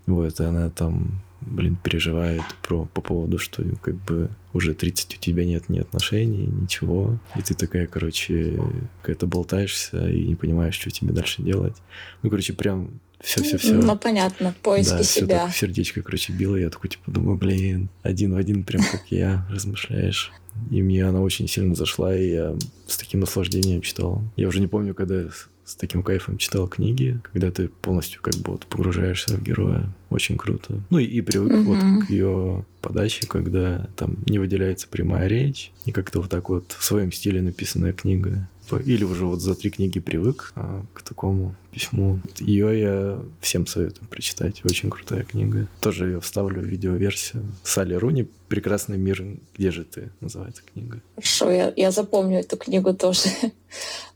Вот, 0.07 0.41
и 0.41 0.45
она 0.45 0.70
там 0.70 1.22
блин, 1.47 1.76
переживает 1.82 2.42
про, 2.62 2.86
по 2.86 3.01
поводу, 3.01 3.38
что 3.38 3.62
как 3.80 3.94
бы 4.05 4.30
уже 4.53 4.74
30 4.74 5.16
у 5.16 5.18
тебя 5.18 5.44
нет 5.44 5.68
ни 5.68 5.78
отношений, 5.78 6.47
ничего. 6.47 7.18
И 7.36 7.42
ты 7.42 7.55
такая, 7.55 7.86
короче, 7.86 8.61
какая-то 9.01 9.26
болтаешься 9.26 10.09
и 10.09 10.24
не 10.24 10.34
понимаешь, 10.34 10.74
что 10.74 10.90
тебе 10.90 11.12
дальше 11.12 11.42
делать. 11.42 11.76
Ну, 12.22 12.30
короче, 12.30 12.53
прям 12.53 13.01
все-все-все. 13.20 13.74
Ну, 13.74 13.97
понятно, 13.97 14.55
поиски 14.62 14.90
да, 14.92 15.03
себя. 15.03 15.49
Все 15.49 15.66
сердечко, 15.66 16.03
короче, 16.03 16.32
било. 16.32 16.57
Я 16.57 16.70
такой, 16.70 16.90
типа, 16.90 17.11
думаю, 17.11 17.38
блин, 17.38 17.88
один 18.03 18.34
в 18.34 18.36
один, 18.36 18.64
прям 18.64 18.82
как 18.82 19.05
я, 19.11 19.47
размышляешь. 19.51 20.32
И 20.70 20.82
мне 20.82 21.05
она 21.05 21.20
очень 21.20 21.49
сильно 21.49 21.74
зашла, 21.74 22.16
и 22.16 22.30
я 22.30 22.57
с 22.86 22.97
таким 22.97 23.20
наслаждением 23.20 23.82
читал. 23.82 24.22
Я 24.36 24.49
уже 24.49 24.61
не 24.61 24.66
помню, 24.66 24.94
когда 24.94 25.24
с 25.67 25.75
таким 25.75 26.03
кайфом 26.03 26.39
читал 26.39 26.69
книги, 26.69 27.21
когда 27.33 27.51
ты 27.51 27.69
полностью 27.69 28.23
как 28.23 28.35
бы 28.37 28.53
вот 28.53 28.67
погружаешься 28.67 29.37
в 29.37 29.43
героя. 29.43 29.93
Очень 30.11 30.39
круто. 30.39 30.81
Ну 30.91 30.99
и, 30.99 31.05
и 31.05 31.21
привык 31.21 31.53
mm-hmm. 31.53 31.62
вот 31.62 32.07
к 32.07 32.11
ее 32.11 32.64
подаче, 32.81 33.27
когда 33.27 33.89
там 33.97 34.17
не 34.27 34.39
выделяется 34.39 34.87
прямая 34.89 35.27
речь, 35.27 35.73
и 35.85 35.91
как-то 35.91 36.21
вот 36.21 36.31
так 36.31 36.49
вот 36.49 36.77
в 36.79 36.85
своем 36.85 37.11
стиле 37.11 37.43
написанная 37.43 37.93
книга. 37.93 38.49
Или 38.85 39.05
уже 39.05 39.27
вот 39.27 39.41
за 39.41 39.55
три 39.55 39.71
книги 39.71 40.01
привык 40.01 40.53
а, 40.55 40.85
к 40.95 41.03
такому 41.03 41.55
письму. 41.77 42.20
Ее 42.39 42.81
я 42.81 43.18
всем 43.43 43.66
советую 43.66 44.09
прочитать. 44.09 44.64
Очень 44.64 44.89
крутая 44.89 45.24
книга. 45.24 45.68
Тоже 45.81 46.07
ее 46.07 46.20
вставлю 46.20 46.62
в 46.62 46.64
видеоверсию. 46.64 47.45
Салли 47.64 47.95
Руни 47.95 48.27
«Прекрасный 48.49 48.97
мир. 48.97 49.22
Где 49.59 49.70
же 49.70 49.85
ты?» 49.85 50.11
называется 50.20 50.62
книга. 50.62 51.03
Хорошо, 51.16 51.51
я, 51.51 51.72
я 51.77 51.91
запомню 51.91 52.41
эту 52.41 52.57
книгу 52.57 52.95
тоже. 52.95 53.29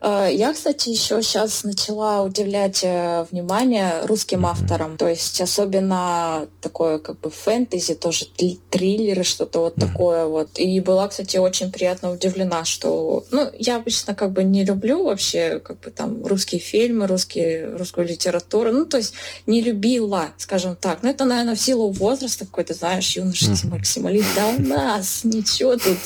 А, 0.02 0.28
я, 0.28 0.54
кстати, 0.54 0.88
еще 0.88 1.20
сейчас 1.20 1.62
начала 1.64 2.22
удивлять 2.22 2.80
э, 2.82 3.26
внимание 3.30 4.06
русским 4.06 4.46
mm-hmm. 4.46 4.50
авторам. 4.50 4.96
То 4.96 5.06
есть 5.06 5.38
особенно 5.42 6.48
такое 6.62 6.98
как 6.98 7.20
бы 7.20 7.28
фэнтези, 7.28 7.94
тоже 7.94 8.24
триллеры, 8.70 9.24
что-то 9.24 9.60
вот 9.60 9.76
mm-hmm. 9.76 9.86
такое 9.86 10.24
вот. 10.24 10.58
И 10.58 10.80
была, 10.80 11.08
кстати, 11.08 11.36
очень 11.36 11.70
приятно 11.70 12.12
удивлена, 12.12 12.64
что... 12.64 13.26
Ну, 13.30 13.50
я 13.58 13.76
обычно 13.76 14.14
как 14.14 14.32
бы 14.32 14.42
не 14.42 14.64
люблю 14.64 15.04
вообще 15.04 15.60
как 15.60 15.80
бы 15.80 15.90
там 15.90 16.24
русские 16.24 16.62
фильмы, 16.62 17.06
русские 17.06 17.49
русскую 17.58 18.06
литературу. 18.06 18.72
Ну, 18.72 18.86
то 18.86 18.96
есть 18.96 19.14
не 19.46 19.60
любила, 19.60 20.30
скажем 20.36 20.76
так. 20.76 21.02
Но 21.02 21.10
это, 21.10 21.24
наверное, 21.24 21.54
в 21.54 21.60
силу 21.60 21.90
возраста 21.90 22.44
какой-то, 22.44 22.74
знаешь, 22.74 23.16
юношеский 23.16 23.68
максимализм. 23.68 24.26
Да 24.34 24.48
у 24.48 24.60
нас 24.62 25.24
ничего 25.24 25.76
тут. 25.76 25.98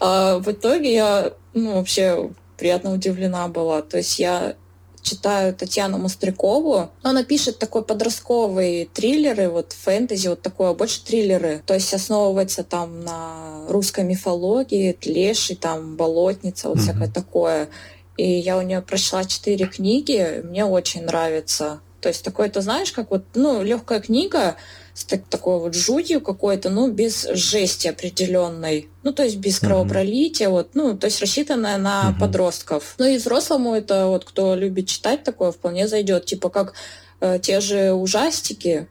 А 0.00 0.38
в 0.38 0.50
итоге 0.50 0.94
я, 0.94 1.32
ну, 1.54 1.74
вообще 1.74 2.30
приятно 2.56 2.92
удивлена 2.92 3.48
была. 3.48 3.82
То 3.82 3.98
есть 3.98 4.18
я 4.18 4.56
читаю 5.02 5.54
Татьяну 5.54 5.98
Мострякову. 5.98 6.90
Она 7.02 7.24
пишет 7.24 7.58
такой 7.58 7.84
подростковые 7.84 8.86
триллеры, 8.86 9.48
вот 9.48 9.72
фэнтези, 9.72 10.28
вот 10.28 10.42
такое, 10.42 10.72
больше 10.72 11.04
триллеры. 11.04 11.62
То 11.66 11.74
есть 11.74 11.92
основывается 11.92 12.62
там 12.62 13.00
на 13.04 13.66
русской 13.68 14.04
мифологии, 14.04 14.92
Тлеши, 14.92 15.56
там, 15.56 15.96
Болотница, 15.96 16.68
вот 16.68 16.78
mm-hmm. 16.78 16.80
всякое 16.80 17.10
такое. 17.10 17.68
И 18.16 18.24
я 18.24 18.58
у 18.58 18.62
нее 18.62 18.82
прочла 18.82 19.24
четыре 19.24 19.66
книги, 19.66 20.42
мне 20.44 20.64
очень 20.64 21.04
нравится. 21.04 21.80
То 22.00 22.08
есть 22.08 22.24
такое, 22.24 22.48
ты 22.50 22.60
знаешь, 22.60 22.90
как 22.90 23.10
вот, 23.10 23.24
ну, 23.34 23.62
легкая 23.62 24.00
книга 24.00 24.56
с 24.92 25.04
так, 25.04 25.24
такой 25.28 25.60
вот 25.60 25.74
жутью 25.74 26.20
какой-то, 26.20 26.68
ну, 26.68 26.90
без 26.90 27.28
жести 27.30 27.86
определенной. 27.86 28.88
Ну, 29.04 29.12
то 29.12 29.22
есть 29.22 29.36
без 29.36 29.60
кровопролития, 29.60 30.48
вот, 30.48 30.70
ну, 30.74 30.98
то 30.98 31.06
есть 31.06 31.20
рассчитанная 31.20 31.78
на 31.78 32.10
uh-huh. 32.10 32.20
подростков. 32.20 32.96
Ну 32.98 33.06
и 33.06 33.16
взрослому 33.16 33.74
это 33.74 34.08
вот, 34.08 34.24
кто 34.24 34.56
любит 34.56 34.88
читать 34.88 35.22
такое, 35.22 35.52
вполне 35.52 35.86
зайдет. 35.86 36.26
Типа 36.26 36.50
как 36.50 36.74
э, 37.20 37.38
те 37.40 37.60
же 37.60 37.92
ужастики, 37.92 38.88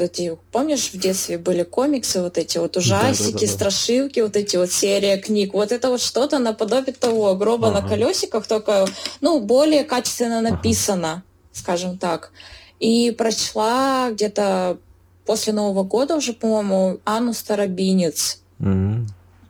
эти, 0.00 0.36
помнишь, 0.52 0.90
в 0.92 0.98
детстве 0.98 1.38
были 1.38 1.62
комиксы, 1.62 2.20
вот 2.22 2.38
эти 2.38 2.58
вот 2.58 2.76
ужастики, 2.76 3.32
да, 3.32 3.38
да, 3.40 3.46
да, 3.46 3.52
страшилки, 3.52 4.20
вот 4.20 4.36
эти 4.36 4.56
вот 4.56 4.70
серия 4.70 5.16
книг. 5.16 5.54
Вот 5.54 5.72
это 5.72 5.90
вот 5.90 6.00
что-то 6.00 6.38
наподобие 6.38 6.94
того 6.94 7.34
гроба 7.34 7.68
ага. 7.68 7.80
на 7.80 7.88
колесиках, 7.88 8.46
только, 8.46 8.86
ну, 9.20 9.40
более 9.40 9.84
качественно 9.84 10.40
написано, 10.40 11.12
ага. 11.12 11.22
скажем 11.52 11.98
так. 11.98 12.32
И 12.78 13.10
прочла 13.10 14.10
где-то 14.10 14.78
после 15.24 15.52
Нового 15.52 15.82
года 15.82 16.16
уже, 16.16 16.32
по-моему, 16.32 17.00
Анну 17.04 17.32
Старобинец. 17.32 18.40
mm 18.60 19.06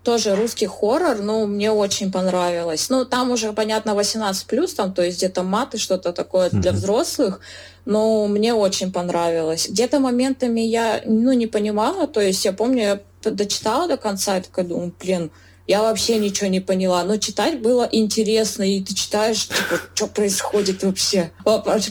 Тоже 0.07 0.37
русский 0.37 0.67
хоррор, 0.67 1.19
но 1.19 1.47
мне 1.47 1.73
очень 1.73 2.13
понравилось. 2.13 2.91
Ну, 2.91 3.05
там 3.05 3.33
уже, 3.33 3.53
понятно, 3.53 3.91
18+, 3.91 4.75
там, 4.77 4.95
то 4.95 5.03
есть 5.03 5.19
где-то 5.19 5.43
маты, 5.43 5.79
что-то 5.79 6.13
такое 6.13 6.49
для 6.51 6.71
взрослых 6.71 7.41
но 7.87 8.27
мне 8.27 8.53
очень 8.53 8.93
понравилось. 8.93 9.69
Где-то 9.71 10.01
моментами 10.01 10.61
я 10.61 11.01
ну, 11.07 11.33
не 11.33 11.47
понимала, 11.47 12.07
то 12.09 12.21
есть 12.21 12.45
я 12.45 12.53
помню, 12.53 12.83
я 12.83 13.01
дочитала 13.31 13.89
до 13.89 13.97
конца 13.97 14.39
и 14.39 14.43
такая 14.43 14.65
думаю, 14.65 14.93
блин, 15.01 15.31
я 15.67 15.83
вообще 15.83 16.19
ничего 16.19 16.49
не 16.49 16.61
поняла. 16.61 17.03
Но 17.05 17.17
читать 17.17 17.61
было 17.61 17.89
интересно, 17.91 18.63
и 18.63 18.81
ты 18.83 18.95
читаешь, 18.95 19.49
типа, 19.49 19.81
что 19.95 20.07
происходит 20.07 20.83
вообще. 20.83 21.33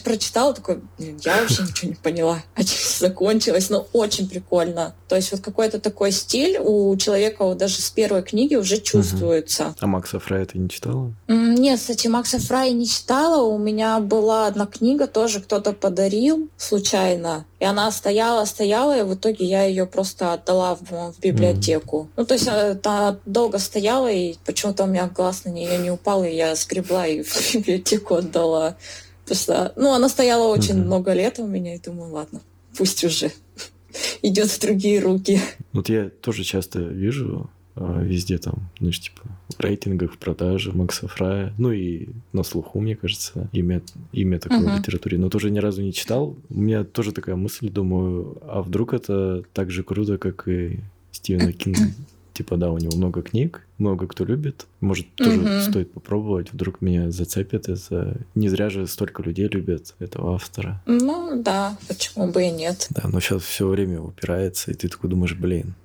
Прочитала, 0.04 0.54
такой, 0.54 0.82
я 0.98 1.42
вообще 1.42 1.64
ничего 1.64 1.90
не 1.90 1.96
поняла. 1.96 2.44
А 2.56 2.62
закончилось, 3.00 3.70
но 3.70 3.88
очень 3.94 4.30
прикольно. 4.30 4.96
То 5.08 5.16
есть 5.16 5.32
вот 5.32 5.42
какой-то 5.42 5.80
такой 5.80 6.12
стиль 6.12 6.58
у 6.60 6.96
человека 6.98 7.44
вот 7.46 7.58
даже 7.58 7.82
с 7.82 7.90
первой 7.90 8.24
книги 8.24 8.56
уже 8.56 8.78
чувствуется. 8.78 9.68
Угу. 9.68 9.76
А 9.80 9.88
Макса 9.88 10.20
Фрая 10.20 10.46
ты 10.46 10.58
не 10.58 10.70
читала? 10.70 11.14
Нет, 11.28 11.80
кстати, 11.80 12.08
Макса 12.08 12.40
Фрая 12.40 12.72
не 12.72 12.88
читала. 12.88 13.44
У 13.44 13.58
меня 13.58 14.00
была 14.00 14.48
одна 14.48 14.66
книга, 14.66 15.08
тоже 15.08 15.42
кто-то 15.42 15.74
подарил 15.74 16.50
случайно. 16.58 17.46
И 17.66 17.68
она 17.68 17.90
стояла, 17.90 18.46
стояла, 18.46 18.96
и 18.96 19.02
в 19.02 19.16
итоге 19.16 19.44
я 19.44 19.64
ее 19.64 19.88
просто 19.88 20.34
отдала 20.34 20.76
в, 20.76 21.14
в 21.14 21.20
библиотеку. 21.20 22.04
Mm. 22.04 22.14
Ну, 22.18 22.26
то 22.28 22.36
есть 22.36 22.48
она, 22.48 22.78
она 22.84 23.20
долго 23.26 23.58
стояла, 23.58 24.12
и 24.12 24.36
почему-то 24.46 24.84
у 24.84 24.86
меня 24.86 25.08
глаз 25.08 25.46
на 25.46 25.50
нее 25.50 25.80
не 25.80 25.90
упал, 25.90 26.24
и 26.24 26.30
я 26.30 26.54
сгребла 26.54 27.08
и 27.08 27.24
в 27.24 27.54
библиотеку 27.56 28.14
отдала. 28.14 28.78
Потому 29.24 29.40
что, 29.40 29.74
ну, 29.78 29.94
она 29.94 30.10
стояла 30.10 30.54
очень 30.54 30.76
mm-hmm. 30.76 30.86
много 30.86 31.14
лет 31.14 31.40
у 31.40 31.48
меня, 31.48 31.74
и 31.74 31.80
думаю, 31.80 32.14
ладно, 32.14 32.42
пусть 32.78 33.04
уже 33.04 33.32
идет 34.22 34.52
в 34.52 34.62
другие 34.62 35.00
руки. 35.00 35.42
Вот 35.74 35.90
я 35.90 36.12
тоже 36.22 36.44
часто 36.44 36.78
вижу 36.82 37.50
везде 37.76 38.38
там, 38.38 38.70
знаешь, 38.80 39.00
типа 39.00 39.22
в 39.56 39.60
рейтингах, 39.60 40.14
в 40.14 40.18
продаже 40.18 40.72
Макса 40.72 41.08
Фрая, 41.08 41.54
ну 41.58 41.72
и 41.72 42.10
на 42.34 42.44
слуху, 42.44 42.80
мне 42.80 42.96
кажется, 42.96 43.50
имя, 43.52 43.82
имя 44.12 44.40
такое 44.40 44.62
uh-huh. 44.62 44.76
в 44.76 44.80
литературе, 44.80 45.18
но 45.18 45.30
тоже 45.30 45.52
ни 45.52 45.60
разу 45.60 45.82
не 45.82 45.94
читал. 45.94 46.36
У 46.50 46.60
меня 46.60 46.84
тоже 46.84 47.12
такая 47.12 47.36
мысль, 47.36 47.70
думаю, 47.70 48.38
а 48.44 48.62
вдруг 48.62 48.94
это 48.94 49.44
так 49.54 49.72
же 49.72 49.84
круто, 49.84 50.18
как 50.18 50.48
и 50.48 50.80
Стивена 51.12 51.52
Кинга? 51.54 51.92
Типа, 52.34 52.58
да, 52.58 52.70
у 52.70 52.78
него 52.78 52.98
много 52.98 53.22
книг, 53.22 53.66
много 53.78 54.08
кто 54.08 54.26
любит. 54.26 54.66
Может, 54.82 55.08
тоже 55.16 55.40
угу. 55.40 55.62
стоит 55.62 55.94
попробовать, 55.94 56.52
вдруг 56.52 56.82
меня 56.82 57.10
зацепит 57.10 57.70
это. 57.70 58.18
Не 58.36 58.50
зря 58.50 58.70
же 58.70 58.88
столько 58.88 59.24
людей 59.24 59.48
любят 59.48 59.96
этого 60.00 60.36
автора. 60.36 60.82
Ну 60.86 61.42
да, 61.42 61.78
почему 61.88 62.34
бы 62.34 62.44
и 62.44 62.52
нет. 62.52 62.88
Да, 62.90 63.04
но 63.08 63.22
сейчас 63.22 63.42
все 63.44 63.66
время 63.66 64.02
упирается, 64.02 64.72
и 64.72 64.74
ты 64.74 64.90
такой 64.90 65.10
думаешь, 65.10 65.34
блин, 65.34 65.76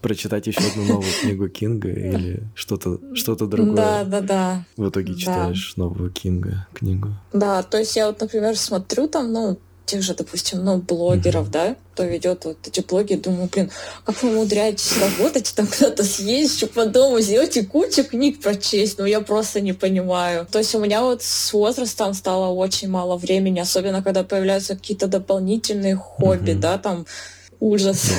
прочитать 0.00 0.46
еще 0.46 0.60
одну 0.60 0.84
новую 0.84 1.12
книгу 1.20 1.48
Кинга 1.48 1.90
или 1.90 2.42
что-то 2.54 3.00
что 3.14 3.34
другое. 3.34 3.74
Да, 3.74 4.04
да, 4.04 4.20
да. 4.20 4.64
В 4.76 4.88
итоге 4.88 5.14
читаешь 5.14 5.74
да. 5.76 5.84
новую 5.84 6.10
Кинга 6.10 6.66
книгу. 6.72 7.10
Да, 7.32 7.62
то 7.62 7.78
есть 7.78 7.96
я 7.96 8.06
вот, 8.06 8.20
например, 8.20 8.56
смотрю 8.56 9.08
там, 9.08 9.32
ну, 9.32 9.58
тех 9.86 10.02
же, 10.02 10.14
допустим, 10.14 10.64
ну, 10.64 10.78
блогеров, 10.78 11.48
mm-hmm. 11.48 11.52
да, 11.52 11.76
кто 11.92 12.04
ведет 12.04 12.44
вот 12.44 12.56
эти 12.66 12.80
блоги, 12.80 13.14
думаю, 13.14 13.48
блин, 13.52 13.70
как 14.04 14.22
вы 14.22 14.30
умудряетесь 14.30 14.96
работать, 14.98 15.52
там 15.54 15.66
куда-то 15.66 16.04
съездить, 16.04 16.70
по 16.70 16.86
дому 16.86 17.20
сделать 17.20 17.56
и 17.56 17.64
кучу 17.64 18.04
книг 18.04 18.40
прочесть, 18.40 18.98
ну, 18.98 19.04
я 19.04 19.20
просто 19.20 19.60
не 19.60 19.72
понимаю. 19.72 20.46
То 20.50 20.58
есть 20.58 20.74
у 20.74 20.80
меня 20.80 21.02
вот 21.02 21.22
с 21.22 21.52
возрастом 21.52 22.14
стало 22.14 22.52
очень 22.54 22.88
мало 22.88 23.16
времени, 23.16 23.60
особенно 23.60 24.02
когда 24.02 24.24
появляются 24.24 24.74
какие-то 24.74 25.06
дополнительные 25.06 25.96
хобби, 25.96 26.52
mm-hmm. 26.52 26.60
да, 26.60 26.78
там 26.78 27.06
ужас. 27.60 28.10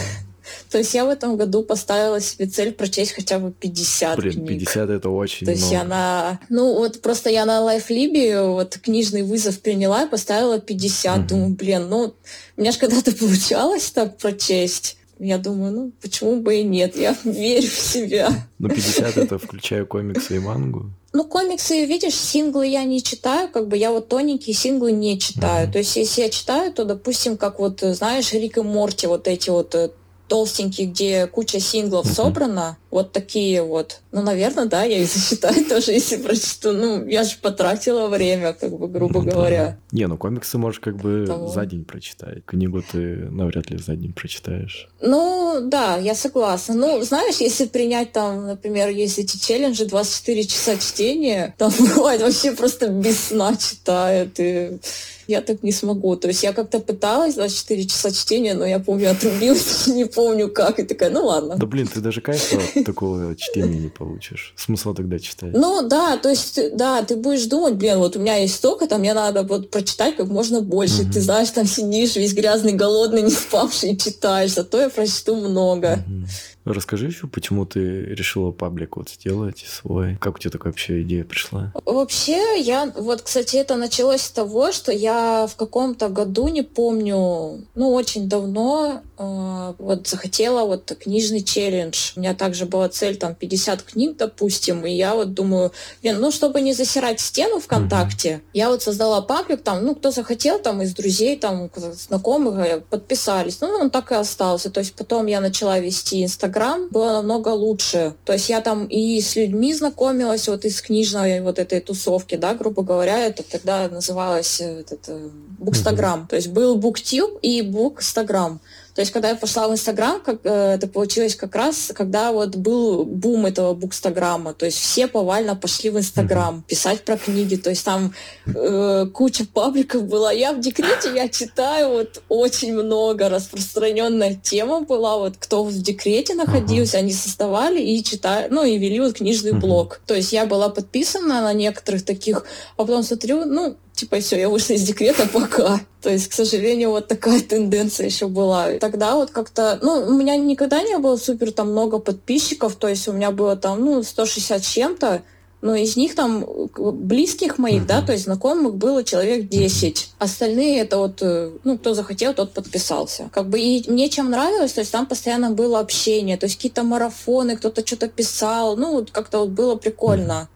То 0.69 0.77
есть 0.77 0.93
я 0.93 1.05
в 1.05 1.09
этом 1.09 1.37
году 1.37 1.63
поставила 1.63 2.19
себе 2.19 2.47
цель 2.47 2.71
прочесть 2.71 3.13
хотя 3.13 3.39
бы 3.39 3.51
50 3.51 4.17
Блин, 4.17 4.33
книг. 4.33 4.59
50 4.59 4.89
это 4.89 5.09
очень 5.09 5.45
То 5.45 5.51
есть 5.51 5.71
много. 5.71 5.81
она... 5.81 6.39
Ну, 6.49 6.75
вот 6.75 7.01
просто 7.01 7.29
я 7.29 7.45
на 7.45 7.61
лайфлибе 7.61 8.41
вот 8.41 8.77
книжный 8.77 9.23
вызов 9.23 9.59
приняла 9.59 10.03
и 10.03 10.09
поставила 10.09 10.59
50. 10.59 11.17
Угу. 11.17 11.27
Думаю, 11.27 11.49
блин, 11.49 11.89
ну, 11.89 12.13
у 12.57 12.61
меня 12.61 12.71
же 12.71 12.79
когда-то 12.79 13.11
получалось 13.15 13.91
так 13.91 14.17
прочесть. 14.17 14.97
Я 15.17 15.37
думаю, 15.37 15.71
ну, 15.71 15.91
почему 16.01 16.41
бы 16.41 16.57
и 16.57 16.63
нет? 16.63 16.97
Я 16.97 17.15
верю 17.23 17.69
в 17.69 17.79
себя. 17.79 18.29
Ну, 18.59 18.69
50 18.69 19.17
это 19.17 19.37
включая 19.37 19.85
комиксы 19.85 20.35
и 20.35 20.39
мангу. 20.39 20.91
Ну, 21.13 21.23
комиксы, 21.23 21.85
видишь, 21.85 22.15
синглы 22.15 22.67
я 22.67 22.83
не 22.83 23.01
читаю, 23.01 23.47
как 23.47 23.69
бы 23.69 23.77
я 23.77 23.91
вот 23.91 24.09
тоненькие 24.09 24.53
синглы 24.53 24.91
не 24.91 25.17
читаю. 25.17 25.67
Mm-hmm. 25.67 25.71
То 25.71 25.77
есть, 25.77 25.95
если 25.95 26.21
я 26.23 26.29
читаю, 26.29 26.73
то, 26.73 26.83
допустим, 26.83 27.37
как 27.37 27.59
вот, 27.59 27.79
знаешь, 27.79 28.33
Рик 28.33 28.57
и 28.57 28.61
Морти, 28.61 29.07
вот 29.07 29.29
эти 29.29 29.49
вот 29.49 29.73
э, 29.75 29.91
толстенький, 30.27 30.85
где 30.85 31.27
куча 31.27 31.59
синглов 31.59 32.05
uh-huh. 32.05 32.13
собрана, 32.13 32.77
вот 32.95 33.11
такие 33.11 33.61
вот. 33.61 33.99
Ну, 34.13 34.21
наверное, 34.21 34.67
да, 34.67 34.85
я 34.85 34.99
их 34.99 35.09
засчитаю 35.09 35.65
тоже, 35.69 35.91
если 35.91 36.15
прочту. 36.15 36.71
Ну, 36.71 37.05
я 37.05 37.25
же 37.25 37.35
потратила 37.41 38.07
время, 38.07 38.53
как 38.53 38.71
бы, 38.71 38.87
грубо 38.87 39.21
ну, 39.21 39.31
говоря. 39.31 39.65
Да. 39.91 39.97
Не, 39.97 40.07
ну 40.07 40.17
комиксы 40.17 40.57
можешь 40.57 40.79
как 40.79 40.95
бы 40.95 41.25
Того. 41.27 41.49
за 41.49 41.65
день 41.65 41.83
прочитать. 41.83 42.45
Книгу 42.45 42.81
ты 42.89 43.29
навряд 43.29 43.69
ли 43.69 43.77
за 43.77 43.97
день 43.97 44.13
прочитаешь. 44.13 44.87
Ну, 45.01 45.59
да, 45.61 45.97
я 45.97 46.15
согласна. 46.15 46.73
Ну, 46.73 47.03
знаешь, 47.03 47.35
если 47.41 47.65
принять 47.65 48.13
там, 48.13 48.47
например, 48.47 48.87
есть 48.87 49.19
эти 49.19 49.37
челленджи 49.37 49.85
24 49.85 50.43
часа 50.45 50.77
чтения, 50.77 51.53
там 51.57 51.73
бывает 51.79 52.21
вообще 52.21 52.53
просто 52.53 52.87
без 52.87 53.19
сна 53.19 53.57
читают. 53.57 54.39
И 54.39 54.79
я 55.27 55.41
так 55.41 55.63
не 55.63 55.71
смогу. 55.71 56.15
То 56.15 56.27
есть 56.27 56.43
я 56.43 56.53
как-то 56.53 56.79
пыталась 56.79 57.35
24 57.35 57.85
часа 57.85 58.11
чтения, 58.11 58.53
но 58.53 58.65
я 58.65 58.79
помню, 58.79 59.11
отрубилась, 59.11 59.87
не 59.87 60.05
помню 60.05 60.49
как, 60.49 60.79
и 60.79 60.83
такая, 60.83 61.09
ну 61.09 61.25
ладно. 61.25 61.55
Да 61.57 61.65
блин, 61.65 61.87
ты 61.87 61.99
даже 61.99 62.21
кайфа 62.21 62.57
такого 62.85 63.35
чтения 63.35 63.79
не 63.79 63.89
получишь. 63.89 64.53
Смысла 64.55 64.95
тогда 64.95 65.19
читать? 65.19 65.51
Ну 65.53 65.87
да, 65.87 66.17
то 66.17 66.29
есть, 66.29 66.59
да, 66.75 67.03
ты 67.03 67.15
будешь 67.15 67.45
думать, 67.45 67.75
блин, 67.75 67.97
вот 67.97 68.15
у 68.15 68.19
меня 68.19 68.37
есть 68.37 68.55
столько, 68.55 68.87
там 68.87 69.01
мне 69.01 69.13
надо 69.13 69.43
вот 69.43 69.69
прочитать 69.69 70.15
как 70.15 70.27
можно 70.27 70.61
больше. 70.61 71.01
Угу. 71.01 71.13
Ты 71.13 71.21
знаешь, 71.21 71.49
там 71.49 71.65
сидишь 71.65 72.15
весь 72.15 72.33
грязный, 72.33 72.73
голодный, 72.73 73.23
не 73.23 73.31
спавший, 73.31 73.97
читаешь, 73.97 74.57
а 74.57 74.63
то 74.63 74.79
я 74.79 74.89
прочту 74.89 75.35
много. 75.35 76.03
Угу. 76.07 76.27
Расскажи 76.65 77.07
еще, 77.07 77.27
почему 77.27 77.65
ты 77.65 78.01
решила 78.05 78.51
паблик 78.51 78.97
вот 78.97 79.09
сделать 79.09 79.63
свой? 79.67 80.17
Как 80.19 80.35
у 80.35 80.39
тебя 80.39 80.51
такая 80.51 80.73
вообще 80.73 81.03
идея 81.03 81.23
пришла? 81.23 81.71
Вообще, 81.85 82.59
я, 82.59 82.91
вот, 82.95 83.21
кстати, 83.21 83.57
это 83.57 83.75
началось 83.75 84.21
с 84.21 84.31
того, 84.31 84.71
что 84.71 84.91
я 84.91 85.47
в 85.47 85.55
каком-то 85.55 86.09
году, 86.09 86.47
не 86.47 86.63
помню, 86.63 87.63
ну, 87.75 87.93
очень 87.93 88.27
давно, 88.27 89.03
э, 89.17 89.73
вот, 89.77 90.07
захотела 90.07 90.65
вот 90.65 90.91
книжный 90.99 91.43
челлендж. 91.43 92.13
У 92.15 92.19
меня 92.19 92.33
также 92.33 92.65
была 92.65 92.89
цель, 92.89 93.17
там, 93.17 93.35
50 93.35 93.83
книг, 93.83 94.17
допустим, 94.17 94.85
и 94.87 94.91
я 94.91 95.13
вот 95.13 95.35
думаю, 95.35 95.71
блин, 96.01 96.19
ну, 96.19 96.31
чтобы 96.31 96.61
не 96.61 96.73
засирать 96.73 97.19
стену 97.19 97.59
ВКонтакте, 97.59 98.29
mm-hmm. 98.29 98.49
я 98.53 98.69
вот 98.69 98.81
создала 98.81 99.21
паблик, 99.21 99.61
там, 99.61 99.85
ну, 99.85 99.93
кто 99.93 100.09
захотел, 100.09 100.57
там, 100.57 100.81
из 100.81 100.95
друзей, 100.95 101.37
там, 101.37 101.69
знакомых, 101.75 102.57
э, 102.57 102.81
подписались. 102.89 103.61
Ну, 103.61 103.67
он 103.67 103.91
так 103.91 104.11
и 104.11 104.15
остался. 104.15 104.71
То 104.71 104.79
есть 104.79 104.95
потом 104.95 105.27
я 105.27 105.41
начала 105.41 105.79
вести 105.79 106.23
Инстаграм, 106.23 106.54
Инстаграм 106.55 106.87
было 106.89 107.11
намного 107.11 107.49
лучше. 107.49 108.13
То 108.23 108.31
есть 108.31 108.47
я 108.49 108.61
там 108.61 108.85
и 108.85 109.19
с 109.19 109.35
людьми 109.35 109.73
знакомилась, 109.73 110.47
вот 110.47 110.63
из 110.63 110.81
книжной 110.81 111.41
вот 111.41 111.59
этой 111.59 111.81
тусовки, 111.81 112.35
да, 112.35 112.53
грубо 112.53 112.81
говоря, 112.81 113.19
это 113.19 113.43
тогда 113.43 113.89
называлось 113.89 114.61
э, 114.61 114.79
этот, 114.79 115.01
э, 115.07 115.29
Букстаграм. 115.59 116.21
Mm-hmm. 116.21 116.27
То 116.29 116.35
есть 116.37 116.47
был 116.47 116.77
Буктюб 116.77 117.39
и 117.41 117.61
Букстаграм. 117.61 118.61
То 118.95 119.01
есть, 119.01 119.11
когда 119.11 119.29
я 119.29 119.35
пошла 119.35 119.67
в 119.67 119.73
Инстаграм, 119.73 120.21
как, 120.21 120.39
э, 120.45 120.75
это 120.75 120.87
получилось 120.87 121.35
как 121.35 121.53
раз, 121.53 121.91
когда 121.93 122.31
вот 122.31 122.55
был 122.55 123.03
бум 123.03 123.45
этого 123.45 123.73
букстаграма. 123.73 124.53
То 124.53 124.65
есть 124.65 124.77
все 124.77 125.07
повально 125.07 125.57
пошли 125.57 125.89
в 125.89 125.97
Инстаграм 125.97 126.63
писать 126.65 127.03
про 127.03 127.17
книги. 127.17 127.57
То 127.57 127.71
есть 127.71 127.83
там 127.83 128.13
э, 128.45 129.05
куча 129.13 129.45
пабликов 129.45 130.05
была. 130.05 130.31
Я 130.31 130.53
в 130.53 130.61
декрете, 130.61 131.13
я 131.13 131.27
читаю 131.27 131.89
вот 131.89 132.23
очень 132.29 132.73
много. 132.73 133.27
Распространенная 133.27 134.35
тема 134.41 134.79
была. 134.79 135.17
Вот 135.17 135.33
кто 135.37 135.65
в 135.65 135.73
декрете 135.73 136.33
находился, 136.33 136.97
они 136.97 137.11
создавали 137.11 137.81
и 137.81 138.01
читали, 138.01 138.47
ну 138.49 138.63
и 138.63 138.77
вели 138.77 139.01
вот 139.01 139.15
книжный 139.15 139.51
блог. 139.51 139.99
То 140.05 140.15
есть 140.15 140.31
я 140.31 140.45
была 140.45 140.69
подписана 140.69 141.41
на 141.41 141.51
некоторых 141.51 142.05
таких, 142.05 142.45
а 142.77 142.85
потом 142.85 143.03
смотрю, 143.03 143.43
ну, 143.43 143.75
типа, 143.95 144.19
все, 144.19 144.39
я 144.39 144.49
вышла 144.49 144.73
из 144.73 144.83
декрета, 144.83 145.27
пока. 145.33 145.79
То 146.01 146.09
есть, 146.09 146.27
к 146.27 146.33
сожалению, 146.33 146.91
вот 146.91 147.07
такая 147.07 147.41
тенденция 147.49 148.05
еще 148.05 148.27
была. 148.27 148.73
Тогда 148.79 149.15
вот 149.15 149.31
как-то, 149.31 149.79
ну, 149.81 150.05
у 150.07 150.13
меня 150.13 150.35
никогда 150.35 150.81
не 150.81 150.97
было 150.97 151.17
супер 151.17 151.51
там 151.51 151.71
много 151.71 151.99
подписчиков, 151.99 152.75
то 152.75 152.87
есть 152.87 153.07
у 153.07 153.13
меня 153.13 153.31
было 153.31 153.55
там, 153.55 153.83
ну, 153.83 154.03
160 154.03 154.61
чем-то, 154.61 155.23
но 155.61 155.73
из 155.73 155.95
них 155.95 156.13
там 156.13 156.45
близких 156.77 157.57
моих, 157.57 157.83
uh-huh. 157.83 157.87
да, 157.87 158.01
то 158.03 158.11
есть 158.11 158.25
знакомых 158.25 158.75
было 158.75 159.03
человек 159.03 159.49
10. 159.49 159.95
Uh-huh. 159.95 160.07
Остальные 160.19 160.81
это 160.81 160.99
вот, 160.99 161.23
э, 161.23 161.53
ну, 161.63 161.79
кто 161.79 161.95
захотел, 161.95 162.35
тот 162.35 162.53
подписался. 162.53 163.29
Как 163.33 163.49
бы 163.49 163.59
и 163.59 163.89
мне 163.89 164.09
чем 164.09 164.29
нравилось, 164.29 164.73
то 164.73 164.81
есть 164.81 164.91
там 164.91 165.07
постоянно 165.07 165.49
было 165.49 165.79
общение, 165.79 166.37
то 166.37 166.45
есть 166.45 166.57
какие-то 166.57 166.83
марафоны, 166.83 167.57
кто-то 167.57 167.85
что-то 167.85 168.09
писал, 168.09 168.77
ну, 168.77 168.91
вот 168.91 169.09
как-то 169.09 169.39
вот 169.39 169.49
было 169.49 169.75
прикольно. 169.75 170.49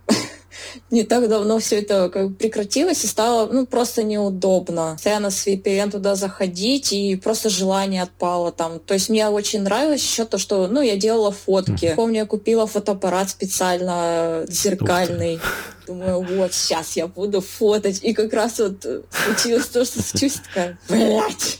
Не 0.91 1.03
так 1.03 1.27
давно 1.29 1.59
все 1.59 1.79
это 1.79 2.09
как 2.09 2.29
бы 2.29 2.35
прекратилось 2.35 3.03
и 3.03 3.07
стало 3.07 3.51
ну, 3.51 3.65
просто 3.65 4.03
неудобно. 4.03 4.93
Постоянно 4.93 5.29
с 5.29 5.45
VPN 5.47 5.91
туда 5.91 6.15
заходить 6.15 6.93
и 6.93 7.15
просто 7.15 7.49
желание 7.49 8.03
отпало 8.03 8.51
там. 8.51 8.79
То 8.79 8.93
есть 8.93 9.09
мне 9.09 9.27
очень 9.27 9.61
нравилось 9.61 10.01
еще 10.01 10.25
то, 10.25 10.37
что 10.37 10.67
ну, 10.67 10.81
я 10.81 10.95
делала 10.95 11.31
фотки. 11.31 11.85
Mm. 11.85 11.95
Помню, 11.95 12.17
я 12.19 12.25
купила 12.25 12.67
фотоаппарат 12.67 13.29
специально 13.29 14.45
зеркальный. 14.47 15.39
Думаю, 15.87 16.21
вот 16.21 16.53
сейчас 16.53 16.95
я 16.95 17.07
буду 17.07 17.41
фотать. 17.41 18.03
И 18.03 18.13
как 18.13 18.33
раз 18.33 18.59
вот 18.59 18.85
случилось 19.09 19.67
то, 19.67 19.85
что 19.85 20.01
случилось 20.01 20.41
такая, 20.47 20.77
блядь. 20.87 21.59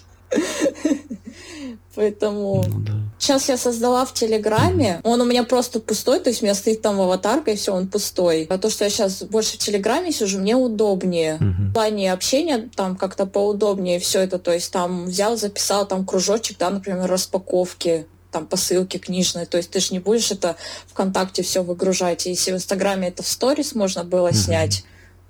Поэтому 2.00 2.64
ну, 2.66 2.80
да. 2.80 2.94
сейчас 3.20 3.50
я 3.50 3.58
создала 3.58 4.06
в 4.06 4.14
Телеграме, 4.14 5.02
он 5.04 5.20
у 5.20 5.26
меня 5.26 5.44
просто 5.44 5.82
пустой, 5.82 6.22
то 6.22 6.30
есть 6.30 6.42
у 6.42 6.46
меня 6.46 6.56
стоит 6.56 6.82
там 6.82 6.98
аватарка, 7.02 7.52
и 7.52 7.58
все, 7.58 7.74
он 7.74 7.90
пустой. 7.90 8.48
А 8.50 8.58
то, 8.58 8.70
что 8.70 8.86
я 8.86 8.90
сейчас 8.90 9.22
больше 9.24 9.56
в 9.56 9.58
Телеграме 9.58 10.14
сижу, 10.14 10.40
мне 10.40 10.56
удобнее. 10.56 11.38
В 11.42 11.74
плане 11.74 12.14
общения 12.14 12.70
там 12.74 12.96
как-то 12.96 13.26
поудобнее 13.26 14.00
все 14.00 14.22
это, 14.22 14.40
то 14.40 14.54
есть 14.54 14.72
там 14.72 15.08
взял, 15.08 15.36
записал 15.36 15.86
там 15.86 16.06
кружочек, 16.06 16.58
да, 16.58 16.70
например, 16.70 17.06
распаковки 17.06 18.06
там 18.32 18.48
посылки 18.48 18.96
книжные. 18.96 19.46
То 19.46 19.58
есть 19.58 19.70
ты 19.70 19.82
же 19.82 19.92
не 19.92 20.00
будешь 20.00 20.32
это 20.32 20.56
ВКонтакте 20.88 21.44
все 21.44 21.64
выгружать. 21.64 22.28
Если 22.28 22.54
в 22.54 22.56
Инстаграме 22.56 23.10
это 23.10 23.24
в 23.24 23.28
сторис 23.28 23.76
можно 23.76 24.06
было 24.06 24.32
снять, 24.32 24.86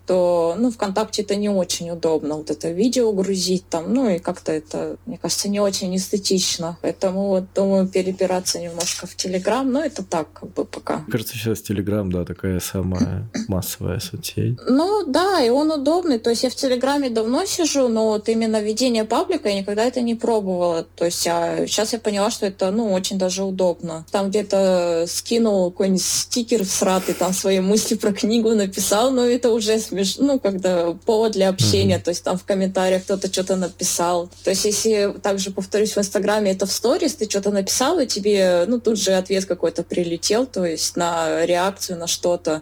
то, 0.10 0.56
ну, 0.58 0.72
ВКонтакте 0.72 1.22
это 1.22 1.36
не 1.36 1.50
очень 1.50 1.92
удобно, 1.92 2.38
вот 2.38 2.50
это 2.50 2.72
видео 2.72 3.12
грузить 3.12 3.70
там, 3.70 3.94
ну, 3.94 4.10
и 4.10 4.18
как-то 4.18 4.52
это, 4.52 4.98
мне 5.06 5.20
кажется, 5.20 5.50
не 5.50 5.60
очень 5.60 5.96
эстетично. 5.96 6.80
Поэтому 6.82 7.28
вот 7.28 7.44
думаю 7.54 7.88
перебираться 7.88 8.58
немножко 8.58 9.06
в 9.06 9.16
Телеграм, 9.16 9.72
но 9.72 9.84
это 9.84 10.04
так, 10.04 10.34
как 10.34 10.52
бы 10.54 10.66
пока. 10.66 11.06
Кажется, 11.12 11.36
сейчас 11.38 11.62
Телеграм, 11.62 12.12
да, 12.12 12.26
такая 12.26 12.60
самая 12.60 13.30
массовая 13.48 14.00
соцсеть. 14.00 14.58
Ну, 14.68 15.06
да, 15.06 15.44
и 15.44 15.50
он 15.50 15.70
удобный. 15.72 16.18
То 16.18 16.32
есть 16.32 16.42
я 16.42 16.50
в 16.50 16.56
Телеграме 16.56 17.12
давно 17.12 17.46
сижу, 17.46 17.88
но 17.88 18.08
вот 18.08 18.30
именно 18.30 18.60
ведение 18.60 19.04
паблика 19.04 19.48
я 19.48 19.60
никогда 19.60 19.86
это 19.86 20.02
не 20.02 20.16
пробовала. 20.16 20.88
То 20.96 21.06
есть 21.06 21.28
а 21.28 21.68
сейчас 21.68 21.94
я 21.94 22.00
поняла, 22.00 22.32
что 22.32 22.48
это, 22.48 22.72
ну, 22.72 22.92
очень 22.94 23.20
даже 23.20 23.44
удобно. 23.44 24.08
Там 24.10 24.30
где-то 24.30 25.06
скинул 25.08 25.70
какой-нибудь 25.70 26.02
стикер 26.02 26.66
всратый, 26.66 27.14
там 27.14 27.32
свои 27.32 27.60
мысли 27.60 27.94
про 27.94 28.12
книгу 28.12 28.50
написал, 28.56 29.12
но 29.12 29.24
это 29.24 29.52
уже 29.52 29.78
смешно 29.78 29.99
смеш... 30.04 30.18
ну, 30.18 30.40
когда 30.40 30.92
повод 31.06 31.34
для 31.34 31.50
общения, 31.50 31.98
mm-hmm. 31.98 32.04
то 32.04 32.10
есть 32.10 32.24
там 32.24 32.38
в 32.38 32.44
комментариях 32.44 33.04
кто-то 33.04 33.32
что-то 33.32 33.56
написал. 33.56 34.30
То 34.44 34.50
есть 34.50 34.66
если 34.66 35.14
также, 35.22 35.52
повторюсь, 35.52 35.96
в 35.96 36.00
Инстаграме 36.00 36.52
это 36.52 36.66
в 36.66 36.72
сторис, 36.72 37.16
ты 37.16 37.30
что-то 37.30 37.52
написал, 37.52 38.00
и 38.00 38.08
тебе, 38.08 38.66
ну, 38.68 38.80
тут 38.80 39.00
же 39.00 39.14
ответ 39.14 39.46
какой-то 39.46 39.84
прилетел, 39.84 40.46
то 40.46 40.66
есть 40.66 40.96
на 40.96 41.46
реакцию 41.46 41.98
на 41.98 42.08
что-то. 42.08 42.62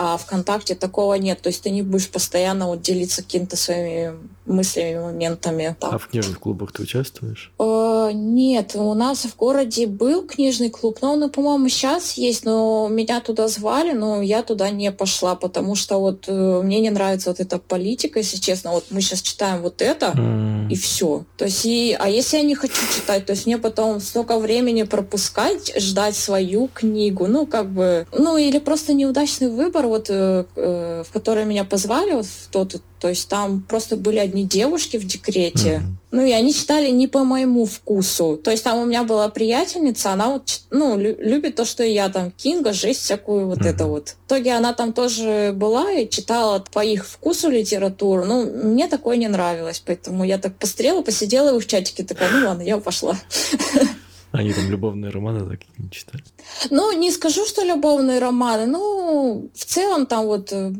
А 0.00 0.16
ВКонтакте 0.16 0.76
такого 0.76 1.14
нет. 1.14 1.42
То 1.42 1.48
есть 1.48 1.62
ты 1.62 1.70
не 1.70 1.82
будешь 1.82 2.08
постоянно 2.08 2.68
вот 2.68 2.82
делиться 2.82 3.22
какими-то 3.22 3.56
своими 3.56 4.14
мыслями, 4.48 4.98
моментами. 4.98 5.76
Так. 5.78 5.92
А 5.92 5.98
в 5.98 6.08
книжных 6.08 6.40
клубах 6.40 6.72
ты 6.72 6.82
участвуешь? 6.82 7.52
Э, 7.58 8.10
нет, 8.12 8.74
у 8.74 8.94
нас 8.94 9.24
в 9.24 9.36
городе 9.36 9.86
был 9.86 10.26
книжный 10.26 10.70
клуб, 10.70 10.98
но 11.02 11.12
он, 11.12 11.30
по-моему, 11.30 11.68
сейчас 11.68 12.12
есть, 12.12 12.44
но 12.44 12.88
меня 12.88 13.20
туда 13.20 13.48
звали, 13.48 13.92
но 13.92 14.22
я 14.22 14.42
туда 14.42 14.70
не 14.70 14.90
пошла, 14.92 15.34
потому 15.34 15.74
что 15.74 15.98
вот 16.00 16.24
э, 16.26 16.62
мне 16.62 16.80
не 16.80 16.90
нравится 16.90 17.30
вот 17.30 17.40
эта 17.40 17.58
политика, 17.58 18.20
если 18.20 18.38
честно. 18.38 18.72
Вот 18.72 18.86
мы 18.90 19.00
сейчас 19.00 19.22
читаем 19.22 19.62
вот 19.62 19.82
это, 19.82 20.12
mm. 20.14 20.70
и 20.70 20.76
все. 20.76 21.24
То 21.36 21.44
есть, 21.44 21.64
и, 21.66 21.96
а 21.98 22.08
если 22.08 22.38
я 22.38 22.42
не 22.42 22.54
хочу 22.54 22.80
читать, 22.94 23.26
то 23.26 23.32
есть 23.32 23.46
мне 23.46 23.58
потом 23.58 24.00
столько 24.00 24.38
времени 24.38 24.84
пропускать, 24.84 25.72
ждать 25.80 26.16
свою 26.16 26.68
книгу, 26.68 27.26
ну, 27.26 27.46
как 27.46 27.70
бы, 27.70 28.06
ну, 28.16 28.36
или 28.36 28.58
просто 28.58 28.94
неудачный 28.94 29.48
выбор, 29.48 29.86
вот, 29.88 30.06
э, 30.10 30.44
э, 30.56 31.04
в 31.06 31.12
который 31.12 31.44
меня 31.44 31.64
позвали, 31.64 32.12
вот 32.12 32.26
в 32.26 32.48
тот, 32.50 32.80
то 33.00 33.08
есть 33.08 33.28
там 33.28 33.62
просто 33.62 33.96
были 33.96 34.18
одни 34.18 34.44
девушки 34.44 34.96
в 34.96 35.06
декрете, 35.06 35.82
mm-hmm. 35.82 36.10
ну 36.10 36.24
и 36.24 36.32
они 36.32 36.52
читали 36.52 36.90
не 36.90 37.06
по 37.06 37.24
моему 37.24 37.64
вкусу. 37.64 38.36
То 38.42 38.50
есть 38.50 38.64
там 38.64 38.78
у 38.78 38.86
меня 38.86 39.04
была 39.04 39.28
приятельница, 39.28 40.12
она 40.12 40.28
вот, 40.28 40.60
ну, 40.70 40.96
лю- 40.98 41.16
любит 41.18 41.56
то, 41.56 41.64
что 41.64 41.82
и 41.82 41.92
я 41.92 42.08
там, 42.08 42.30
Кинга, 42.30 42.72
жесть 42.72 43.02
всякую 43.02 43.46
вот 43.46 43.58
mm-hmm. 43.58 43.68
это 43.68 43.86
вот. 43.86 44.16
В 44.24 44.26
итоге 44.26 44.52
она 44.52 44.72
там 44.72 44.92
тоже 44.92 45.52
была 45.54 45.92
и 45.92 46.08
читала 46.08 46.64
по 46.72 46.84
их 46.84 47.06
вкусу 47.06 47.50
литературу. 47.50 48.24
Ну, 48.24 48.44
мне 48.44 48.88
такое 48.88 49.16
не 49.16 49.28
нравилось, 49.28 49.82
поэтому 49.84 50.24
я 50.24 50.38
так 50.38 50.56
пострела, 50.56 51.02
посидела 51.02 51.58
в 51.58 51.66
чатике, 51.66 52.04
такая, 52.04 52.30
ну 52.30 52.46
ладно, 52.46 52.62
я 52.62 52.78
пошла. 52.78 53.16
Они 54.30 54.52
там 54.52 54.70
любовные 54.70 55.10
романы 55.10 55.48
так 55.48 55.60
не 55.78 55.90
читали. 55.90 56.22
Ну, 56.70 56.92
не 56.92 57.10
скажу, 57.10 57.46
что 57.46 57.64
любовные 57.64 58.18
романы. 58.18 58.66
Ну, 58.66 59.50
в 59.54 59.64
целом 59.64 60.04
там 60.04 60.26
вот 60.26 60.52
э, 60.52 60.70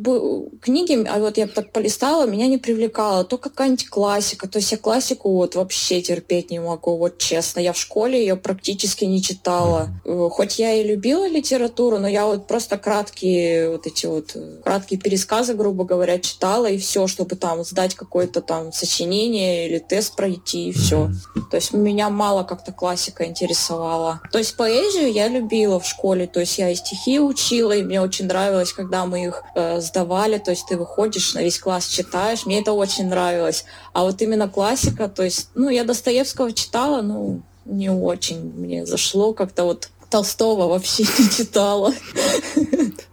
книги, 0.61 1.07
а 1.09 1.19
вот 1.19 1.39
я 1.39 1.47
так 1.47 1.73
полистала, 1.73 2.27
меня 2.27 2.47
не 2.47 2.59
привлекало. 2.59 3.25
То 3.25 3.39
какая-нибудь 3.39 3.89
классика. 3.89 4.49
То 4.49 4.59
есть 4.59 4.71
я 4.73 4.77
классику 4.77 5.33
вот 5.33 5.55
вообще 5.55 6.03
терпеть 6.03 6.51
не 6.51 6.61
могу, 6.61 6.99
вот 6.99 7.17
честно. 7.17 7.61
Я 7.61 7.73
в 7.73 7.79
школе 7.79 8.21
ее 8.21 8.37
практически 8.37 9.07
не 9.07 9.23
читала. 9.23 9.89
Mm-hmm. 10.05 10.29
Хоть 10.29 10.59
я 10.59 10.75
и 10.75 10.87
любила 10.87 11.27
литературу, 11.27 11.99
но 11.99 12.07
я 12.07 12.27
вот 12.27 12.47
просто 12.47 12.77
краткие 12.77 13.71
вот 13.71 13.87
эти 13.87 14.05
вот 14.05 14.33
э, 14.35 14.61
краткие 14.63 15.01
пересказы, 15.01 15.55
грубо 15.55 15.85
говоря, 15.85 16.19
читала 16.19 16.67
и 16.67 16.77
все, 16.77 17.07
чтобы 17.07 17.37
там 17.37 17.65
сдать 17.65 17.95
какое-то 17.95 18.43
там 18.43 18.73
сочинение 18.75 19.69
или 19.69 19.79
тест 19.79 20.17
пройти 20.17 20.69
и 20.69 20.73
все. 20.73 21.07
Mm-hmm. 21.07 21.51
То 21.51 21.57
есть 21.57 21.73
меня 21.73 22.11
мало 22.11 22.43
как-то 22.43 22.73
классика 22.73 23.25
интересует 23.25 23.38
интересовала. 23.39 24.21
То 24.33 24.39
есть 24.39 24.57
поэзию 24.57 25.13
я 25.13 25.29
любила 25.29 25.79
в 25.79 25.87
школе, 25.87 26.27
то 26.27 26.41
есть 26.41 26.59
я 26.59 26.71
и 26.71 26.75
стихи 26.75 27.21
учила, 27.21 27.73
и 27.73 27.83
мне 27.83 28.01
очень 28.01 28.27
нравилось, 28.27 28.73
когда 28.73 29.07
мы 29.07 29.25
их 29.25 29.43
э, 29.55 29.81
сдавали, 29.81 30.39
то 30.39 30.51
есть 30.51 30.67
ты 30.67 30.77
выходишь 30.77 31.35
на 31.35 31.43
весь 31.43 31.59
класс 31.59 31.87
читаешь, 31.87 32.47
мне 32.47 32.61
это 32.61 32.73
очень 32.73 33.09
нравилось. 33.09 33.65
А 33.93 34.05
вот 34.05 34.21
именно 34.23 34.49
классика, 34.49 35.09
то 35.09 35.23
есть, 35.23 35.49
ну, 35.55 35.69
я 35.69 35.85
Достоевского 35.85 36.53
читала, 36.53 37.03
ну, 37.03 37.43
не 37.65 37.91
очень 37.91 38.41
мне 38.41 38.87
зашло, 38.87 39.33
как-то 39.33 39.65
вот 39.65 39.91
Толстого 40.11 40.69
вообще 40.69 41.03
не 41.19 41.31
читала. 41.31 41.93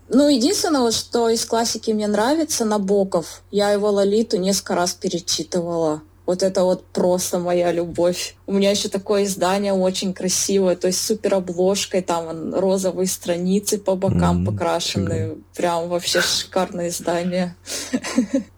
Ну, 0.07 0.29
единственное, 0.29 0.91
что 0.91 1.29
из 1.29 1.45
классики 1.45 1.91
мне 1.91 2.07
нравится, 2.07 2.63
Набоков. 2.63 3.41
Я 3.51 3.71
его 3.71 3.89
Лолиту 3.89 4.37
несколько 4.37 4.75
раз 4.75 4.93
перечитывала. 4.93 6.03
Вот 6.25 6.43
это 6.43 6.63
вот 6.63 6.85
просто 6.87 7.39
моя 7.39 7.71
любовь. 7.71 8.35
У 8.47 8.53
меня 8.53 8.71
еще 8.71 8.89
такое 8.89 9.25
издание 9.25 9.73
очень 9.73 10.13
красивое, 10.13 10.75
то 10.75 10.87
есть 10.87 11.01
супер 11.01 11.35
обложкой, 11.35 12.01
там 12.01 12.53
розовые 12.53 13.07
страницы 13.07 13.77
по 13.77 13.95
бокам 13.95 14.41
mm, 14.41 14.45
покрашены. 14.45 15.29
Фига. 15.29 15.37
Прям 15.55 15.89
вообще 15.89 16.21
шикарное 16.21 16.89
издание. 16.89 17.55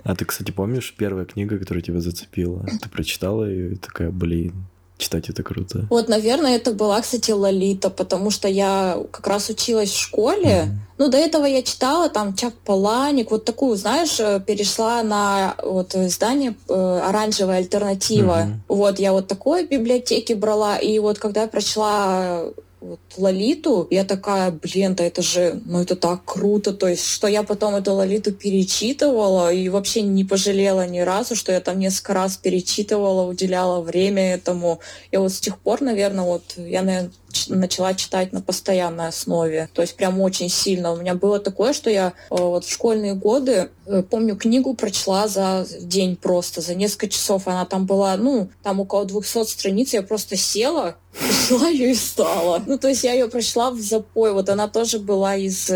А 0.03 0.15
ты, 0.15 0.26
кстати, 0.26 0.51
помнишь 0.51 0.95
первая 0.97 1.26
книга, 1.26 1.57
которая 1.57 1.84
тебя 1.84 1.99
зацепила? 1.99 2.65
Ты 2.82 2.89
прочитала 2.89 3.43
ее 3.43 3.74
и 3.74 3.76
такая, 3.76 4.09
блин, 4.09 4.53
Читать 4.98 5.30
это 5.30 5.43
круто. 5.43 5.86
Вот, 5.91 6.10
наверное, 6.10 6.56
это 6.56 6.72
была, 6.72 7.00
кстати, 7.02 7.30
Лолита, 7.30 7.91
потому 7.91 8.32
что 8.32 8.48
я 8.48 8.98
как 9.12 9.28
раз 9.28 9.50
училась 9.50 9.91
в 9.91 10.00
школе. 10.00 10.50
Mm-hmm. 10.50 10.70
Ну, 10.98 11.10
до 11.10 11.18
этого 11.18 11.45
я 11.45 11.62
читала 11.62 12.10
там 12.10 12.36
Чак 12.36 12.56
Паланик, 12.66 13.30
вот 13.30 13.45
такую, 13.45 13.76
знаешь, 13.76 14.20
э, 14.20 14.39
перешла 14.39 15.04
на 15.04 15.56
вот 15.64 15.93
издание 15.93 16.56
э, 16.68 17.02
«Оранжевая 17.04 17.60
альтернатива». 17.60 18.48
Mm-hmm. 18.48 18.54
Вот, 18.70 18.98
я 18.98 19.12
вот 19.12 19.28
такое 19.28 19.68
в 19.68 19.70
библиотеке 19.70 20.34
брала, 20.34 20.78
и 20.78 20.98
вот 20.98 21.20
когда 21.20 21.43
я 21.43 21.48
прочла 21.48 22.45
вот 22.88 22.99
Лолиту, 23.17 23.88
я 23.91 24.03
такая, 24.03 24.51
блин, 24.51 24.95
да 24.95 25.03
это 25.03 25.21
же, 25.21 25.61
ну 25.65 25.81
это 25.81 25.95
так 25.95 26.23
круто, 26.25 26.73
то 26.73 26.88
есть, 26.88 27.05
что 27.05 27.27
я 27.27 27.43
потом 27.43 27.75
эту 27.75 27.93
Лолиту 27.93 28.31
перечитывала 28.31 29.51
и 29.53 29.69
вообще 29.69 30.01
не 30.01 30.23
пожалела 30.23 30.88
ни 30.88 30.99
разу, 30.99 31.35
что 31.35 31.51
я 31.51 31.59
там 31.59 31.79
несколько 31.79 32.13
раз 32.13 32.38
перечитывала, 32.38 33.27
уделяла 33.27 33.81
время 33.81 34.33
этому. 34.33 34.79
Я 35.11 35.19
вот 35.19 35.33
с 35.33 35.39
тех 35.39 35.59
пор, 35.59 35.81
наверное, 35.81 36.25
вот, 36.25 36.43
я, 36.57 36.81
наверное, 36.81 37.11
начала 37.47 37.93
читать 37.93 38.33
на 38.33 38.41
постоянной 38.41 39.07
основе. 39.07 39.69
То 39.73 39.81
есть 39.81 39.95
прям 39.95 40.19
очень 40.21 40.49
сильно. 40.49 40.91
У 40.91 40.97
меня 40.97 41.15
было 41.15 41.39
такое, 41.39 41.73
что 41.73 41.89
я 41.89 42.13
э, 42.29 42.35
вот 42.35 42.65
в 42.65 42.71
школьные 42.71 43.13
годы, 43.13 43.69
э, 43.85 44.03
помню, 44.03 44.35
книгу 44.35 44.73
прочла 44.73 45.27
за 45.27 45.65
день 45.81 46.15
просто, 46.15 46.61
за 46.61 46.75
несколько 46.75 47.09
часов. 47.09 47.47
Она 47.47 47.65
там 47.65 47.85
была, 47.85 48.17
ну, 48.17 48.49
там 48.63 48.79
около 48.79 49.05
200 49.05 49.45
страниц. 49.45 49.93
Я 49.93 50.01
просто 50.01 50.35
села, 50.35 50.97
прочла 51.11 51.67
ее 51.69 51.91
и 51.91 51.95
стала. 51.95 52.61
Ну, 52.65 52.77
то 52.77 52.88
есть 52.88 53.03
я 53.03 53.13
ее 53.13 53.27
прочла 53.27 53.71
в 53.71 53.79
запой. 53.79 54.33
Вот 54.33 54.49
она 54.49 54.67
тоже 54.67 54.99
была 54.99 55.35
из 55.35 55.69
э, 55.69 55.75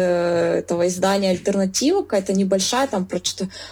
этого 0.60 0.88
издания 0.88 1.32
«Альтернатива», 1.32 2.02
какая-то 2.02 2.34
небольшая, 2.34 2.88
там 2.88 3.06
про, 3.06 3.20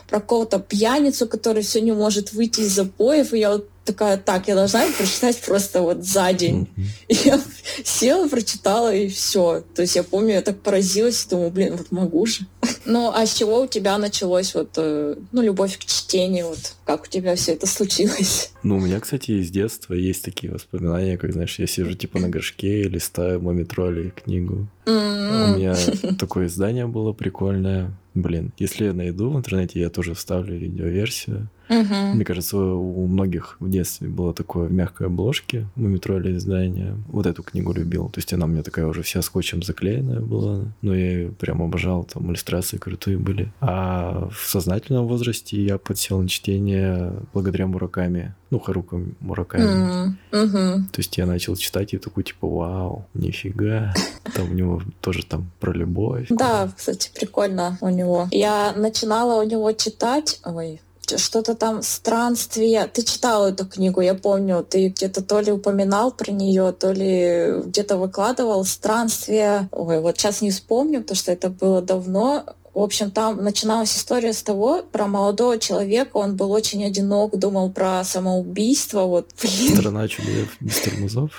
про 0.08 0.20
какого-то 0.20 0.60
пьяницу, 0.60 1.28
который 1.28 1.64
все 1.64 1.82
не 1.82 1.92
может 1.92 2.34
выйти 2.34 2.62
из 2.62 2.74
запоев. 2.74 3.34
И 3.34 3.40
я 3.40 3.52
вот 3.52 3.68
такая, 3.92 4.18
так, 4.18 4.48
я 4.48 4.56
должна 4.56 4.86
прочитать 4.98 5.42
просто 5.42 5.82
вот 5.82 6.06
за 6.06 6.32
день. 6.34 6.68
И 7.08 7.16
я 7.26 7.42
села, 7.84 8.28
прочитала, 8.28 8.94
и 8.94 9.08
все. 9.08 9.64
То 9.76 9.82
есть 9.82 9.96
я 9.96 10.04
помню, 10.04 10.34
я 10.34 10.42
так 10.42 10.60
поразилась, 10.62 11.26
думаю, 11.26 11.50
блин, 11.50 11.76
вот 11.76 11.92
могу 11.92 12.26
же. 12.26 12.42
Ну, 12.86 13.12
а 13.14 13.26
с 13.26 13.34
чего 13.34 13.62
у 13.62 13.68
тебя 13.68 13.98
началось 13.98 14.54
вот, 14.56 14.74
э, 14.78 15.16
ну, 15.32 15.42
любовь 15.42 15.78
к 15.78 15.86
чтению, 15.86 16.50
вот, 16.50 16.76
как 16.86 17.04
у 17.04 17.08
тебя 17.08 17.36
все 17.36 17.54
это 17.54 17.68
случилось? 17.68 18.52
Ну, 18.62 18.78
у 18.78 18.80
меня, 18.80 19.00
кстати, 19.00 19.32
из 19.32 19.50
детства 19.50 19.94
есть 19.94 20.24
такие 20.24 20.52
воспоминания, 20.52 21.18
как, 21.18 21.34
знаешь, 21.34 21.58
я 21.60 21.68
сижу 21.68 21.94
типа 21.94 22.20
на 22.20 22.30
горшке 22.30 22.82
и 22.82 22.90
листаю 22.90 23.42
Мумитроли 23.42 24.10
книгу. 24.10 24.68
Mm-hmm. 24.86 25.54
У 25.54 25.58
меня 25.58 25.76
такое 26.20 26.48
издание 26.48 26.86
было 26.86 27.14
прикольное. 27.14 27.92
Блин, 28.14 28.52
если 28.58 28.86
я 28.86 28.94
найду 28.94 29.30
в 29.30 29.38
интернете, 29.38 29.80
я 29.80 29.90
тоже 29.90 30.14
вставлю 30.14 30.58
видеоверсию. 30.58 31.50
Угу. 31.70 32.16
Мне 32.16 32.26
кажется, 32.26 32.58
у 32.58 33.06
многих 33.08 33.58
в 33.60 33.70
детстве 33.70 34.08
было 34.08 34.34
такое 34.34 34.68
в 34.68 34.72
мягкой 34.72 35.08
обложке 35.08 35.68
«Мумитроль» 35.76 36.36
издание. 36.36 36.96
Вот 37.08 37.28
эту 37.28 37.44
книгу 37.44 37.72
любил. 37.74 38.10
То 38.10 38.18
есть 38.20 38.34
она 38.34 38.46
у 38.46 38.50
меня 38.50 38.64
такая 38.64 38.88
уже 38.88 39.04
вся 39.04 39.22
скотчем 39.22 39.62
заклеенная 39.62 40.20
была. 40.20 40.62
Но 40.82 40.96
я 40.96 41.12
ее 41.12 41.32
прям 41.32 41.62
обожал, 41.62 42.04
там 42.04 42.30
иллюстрации 42.32 42.78
крутые 42.78 43.18
были. 43.18 43.54
А 43.62 44.30
в 44.32 44.50
сознательном 44.50 45.08
возрасте 45.08 45.62
я 45.62 45.78
подсел 45.78 46.20
на 46.22 46.28
чтение 46.28 47.14
благодаря 47.34 47.68
Мураками. 47.68 48.34
Ну, 48.50 48.60
Харука 48.60 49.00
Мураками. 49.20 50.18
Угу. 50.32 50.90
То 50.92 50.98
есть 50.98 51.18
я 51.18 51.28
начал 51.28 51.56
читать 51.56 51.94
и 51.94 52.00
такой, 52.00 52.24
типа, 52.24 52.48
вау, 52.48 53.06
нифига. 53.14 53.94
Там 54.36 54.50
у 54.50 54.54
него 54.54 54.82
тоже 55.02 55.24
там 55.24 55.52
про 55.60 55.72
любовь. 55.72 56.28
Да, 56.30 56.72
кстати, 56.76 57.12
прикольно 57.14 57.78
у 57.82 57.90
него. 57.90 58.28
Я 58.32 58.74
начинала 58.76 59.40
у 59.40 59.44
него 59.44 59.72
читать, 59.74 60.40
ой, 60.44 60.82
что-то 61.18 61.56
там 61.56 61.82
странствие. 61.82 62.88
Ты 62.88 63.04
читал 63.04 63.48
эту 63.48 63.66
книгу, 63.66 64.02
я 64.02 64.14
помню. 64.14 64.66
Ты 64.68 64.90
где-то 64.90 65.24
то 65.24 65.40
ли 65.40 65.52
упоминал 65.52 66.12
про 66.12 66.32
нее, 66.32 66.72
то 66.72 66.92
ли 66.92 67.62
где-то 67.66 67.98
выкладывал 67.98 68.64
странствие. 68.66 69.70
Ой, 69.72 70.00
вот 70.00 70.18
сейчас 70.18 70.42
не 70.42 70.52
вспомню, 70.52 71.02
потому 71.02 71.16
что 71.16 71.32
это 71.32 71.50
было 71.50 71.82
давно. 71.82 72.46
В 72.74 72.82
общем, 72.82 73.12
там 73.12 73.44
начиналась 73.44 73.96
история 73.98 74.32
с 74.32 74.44
того, 74.44 74.84
про 74.84 75.08
молодого 75.08 75.58
человека, 75.58 76.18
он 76.18 76.36
был 76.36 76.52
очень 76.52 76.86
одинок, 76.86 77.38
думал 77.38 77.72
про 77.72 78.04
самоубийство, 78.04 79.06
вот, 79.06 79.30
блин. 79.42 79.76
Страна 79.76 80.08
чудес 80.08 80.48
без 80.60 80.80
тормозов? 80.80 81.32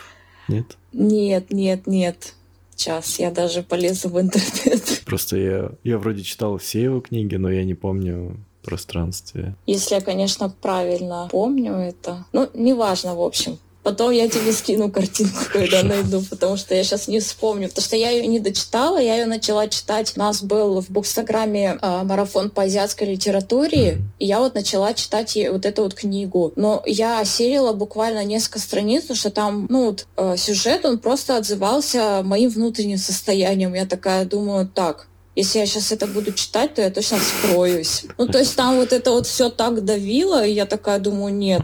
Нет? 0.49 0.77
Нет, 0.93 1.53
нет, 1.53 1.87
нет. 1.87 2.35
Сейчас 2.75 3.19
я 3.19 3.31
даже 3.31 3.63
полезу 3.63 4.09
в 4.09 4.21
интернет. 4.21 5.03
Просто 5.05 5.37
я, 5.37 5.71
я 5.85 5.99
вроде 5.99 6.23
читал 6.23 6.59
все 6.59 6.83
его 6.83 7.01
книги, 7.01 7.37
но 7.37 7.51
я 7.51 7.65
не 7.65 7.75
помню 7.75 8.37
пространстве. 8.63 9.55
Если 9.67 9.95
я, 9.95 10.01
конечно, 10.01 10.49
правильно 10.49 11.29
помню 11.31 11.75
это. 11.75 12.25
Ну, 12.33 12.49
неважно, 12.55 13.15
в 13.15 13.23
общем. 13.23 13.59
Потом 13.83 14.11
я 14.11 14.29
тебе 14.29 14.53
скину 14.53 14.91
картинку, 14.91 15.39
когда 15.53 15.83
найду, 15.83 16.23
потому 16.29 16.59
что 16.59 16.75
я 16.75 16.85
сейчас 16.85 17.09
не 17.09 17.19
вспомню. 17.19 17.69
Потому 17.69 17.85
что 17.85 17.97
я 17.97 18.11
ее 18.11 18.27
не 18.27 18.39
дочитала, 18.39 18.99
я 19.01 19.17
ее 19.17 19.27
начала 19.27 19.69
читать. 19.69 20.13
У 20.17 20.19
нас 20.19 20.43
был 20.43 20.83
в 20.83 20.91
Букстаграме 20.91 21.79
э, 21.81 22.03
марафон 22.03 22.51
по 22.51 22.65
азиатской 22.65 23.13
литературе, 23.13 23.93
mm-hmm. 23.93 24.01
и 24.19 24.27
я 24.27 24.41
вот 24.41 24.55
начала 24.55 24.93
читать 24.93 25.37
вот 25.51 25.65
эту 25.65 25.85
вот 25.85 25.95
книгу. 25.95 26.53
Но 26.57 26.83
я 26.85 27.21
осилила 27.21 27.73
буквально 27.73 28.23
несколько 28.25 28.59
страниц, 28.59 29.03
потому 29.03 29.17
что 29.17 29.31
там, 29.31 29.67
ну, 29.71 29.87
вот, 29.87 30.07
э, 30.17 30.37
сюжет, 30.37 30.85
он 30.85 30.99
просто 30.99 31.39
отзывался 31.39 32.21
моим 32.23 32.51
внутренним 32.51 32.99
состоянием. 32.99 33.73
Я 33.73 33.87
такая 33.87 34.27
думаю, 34.27 34.69
так, 34.69 35.09
если 35.41 35.59
я 35.59 35.67
сейчас 35.67 35.91
это 35.91 36.07
буду 36.07 36.33
читать, 36.33 36.75
то 36.75 36.83
я 36.83 36.91
точно 36.91 37.19
вскроюсь. 37.19 38.05
Ну, 38.19 38.27
то 38.27 38.39
есть 38.39 38.57
там 38.57 38.77
вот 38.77 38.93
это 38.93 39.11
вот 39.11 39.27
все 39.27 39.49
так 39.49 39.85
давило, 39.85 40.47
и 40.47 40.53
я 40.53 40.67
такая 40.67 40.99
думаю, 40.99 41.35
нет, 41.35 41.63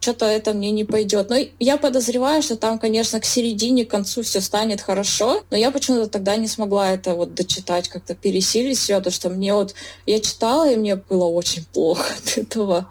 что-то 0.00 0.24
это 0.24 0.54
мне 0.54 0.70
не 0.70 0.84
пойдет. 0.84 1.28
Но 1.28 1.36
я 1.58 1.76
подозреваю, 1.76 2.42
что 2.42 2.56
там, 2.56 2.78
конечно, 2.78 3.20
к 3.20 3.26
середине, 3.26 3.84
к 3.84 3.90
концу 3.90 4.22
все 4.22 4.40
станет 4.40 4.80
хорошо, 4.80 5.42
но 5.50 5.56
я 5.56 5.70
почему-то 5.70 6.08
тогда 6.08 6.36
не 6.36 6.48
смогла 6.48 6.92
это 6.92 7.14
вот 7.14 7.34
дочитать, 7.34 7.88
как-то 7.88 8.14
пересилить 8.14 8.78
себя, 8.78 8.98
потому 8.98 9.14
что 9.14 9.28
мне 9.28 9.52
вот, 9.52 9.74
я 10.06 10.20
читала, 10.20 10.70
и 10.70 10.76
мне 10.76 10.96
было 10.96 11.26
очень 11.26 11.64
плохо 11.66 12.04
от 12.18 12.38
этого. 12.38 12.88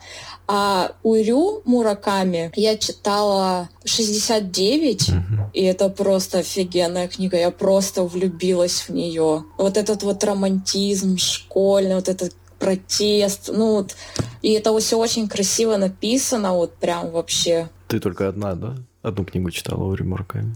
А 0.47 0.93
Урю 1.03 1.61
Мураками 1.65 2.51
я 2.55 2.77
читала 2.77 3.69
69, 3.83 5.09
угу. 5.09 5.17
и 5.53 5.63
это 5.63 5.89
просто 5.89 6.39
офигенная 6.39 7.09
книга. 7.09 7.37
Я 7.37 7.51
просто 7.51 8.03
влюбилась 8.03 8.87
в 8.87 8.89
нее. 8.89 9.43
Вот 9.57 9.75
этот 9.75 10.03
вот 10.03 10.23
романтизм 10.23 11.17
школьный, 11.17 11.95
вот 11.95 12.07
этот 12.07 12.33
протест, 12.59 13.49
ну 13.53 13.75
вот, 13.75 13.95
и 14.41 14.53
это 14.53 14.77
все 14.79 14.97
очень 14.97 15.27
красиво 15.27 15.77
написано, 15.77 16.53
вот 16.53 16.75
прям 16.75 17.11
вообще. 17.11 17.69
Ты 17.87 17.99
только 17.99 18.27
одна, 18.27 18.55
да? 18.55 18.75
Одну 19.03 19.25
книгу 19.25 19.51
читала 19.51 19.83
Ури 19.83 20.03
Мураками? 20.03 20.55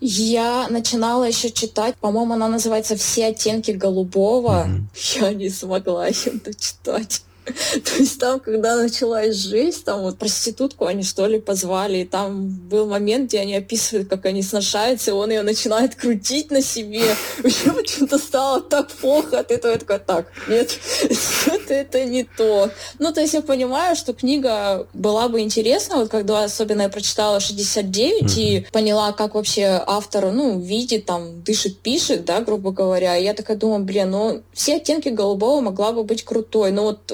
Я 0.00 0.68
начинала 0.70 1.24
еще 1.24 1.50
читать, 1.50 1.96
по-моему, 1.96 2.34
она 2.34 2.48
называется 2.48 2.96
«Все 2.96 3.26
оттенки 3.26 3.72
голубого». 3.72 4.64
Угу. 4.64 5.24
Я 5.24 5.34
не 5.34 5.50
смогла 5.50 6.06
ее 6.06 6.32
дочитать. 6.44 7.22
То 7.84 7.96
есть 7.98 8.18
там, 8.18 8.40
когда 8.40 8.76
началась 8.76 9.36
жизнь, 9.36 9.82
там 9.84 10.02
вот 10.02 10.18
проститутку 10.18 10.86
они 10.86 11.02
что 11.02 11.26
ли 11.26 11.40
позвали, 11.40 11.98
и 11.98 12.04
там 12.04 12.48
был 12.48 12.86
момент, 12.86 13.28
где 13.28 13.40
они 13.40 13.56
описывают, 13.56 14.08
как 14.08 14.26
они 14.26 14.42
сношаются, 14.42 15.10
и 15.10 15.14
он 15.14 15.30
ее 15.30 15.42
начинает 15.42 15.94
крутить 15.94 16.50
на 16.50 16.62
себе. 16.62 17.02
Мне 17.42 17.72
почему-то 17.74 18.18
стало 18.18 18.60
так 18.60 18.90
плохо 18.90 19.40
от 19.40 19.50
этого. 19.50 19.72
Я 19.72 19.78
такая, 19.78 19.98
так, 19.98 20.26
нет, 20.48 20.78
это, 21.46 21.74
это 21.74 22.04
не 22.04 22.24
то. 22.24 22.70
Ну, 22.98 23.12
то 23.12 23.20
есть 23.20 23.34
я 23.34 23.42
понимаю, 23.42 23.96
что 23.96 24.12
книга 24.12 24.86
была 24.92 25.28
бы 25.28 25.40
интересна, 25.40 25.96
вот 25.96 26.10
когда 26.10 26.44
особенно 26.44 26.82
я 26.82 26.88
прочитала 26.88 27.40
69 27.40 28.22
mm-hmm. 28.22 28.40
и 28.40 28.66
поняла, 28.72 29.12
как 29.12 29.34
вообще 29.34 29.82
автор, 29.86 30.32
ну, 30.32 30.58
видит, 30.58 31.06
там, 31.06 31.42
дышит, 31.42 31.78
пишет, 31.80 32.24
да, 32.24 32.40
грубо 32.40 32.72
говоря. 32.72 33.16
И 33.16 33.24
я 33.24 33.34
такая 33.34 33.56
думаю, 33.56 33.84
блин, 33.84 34.10
ну, 34.10 34.42
все 34.52 34.76
оттенки 34.76 35.08
голубого 35.08 35.60
могла 35.60 35.92
бы 35.92 36.04
быть 36.04 36.24
крутой. 36.24 36.70
Но 36.72 36.84
вот 36.84 37.12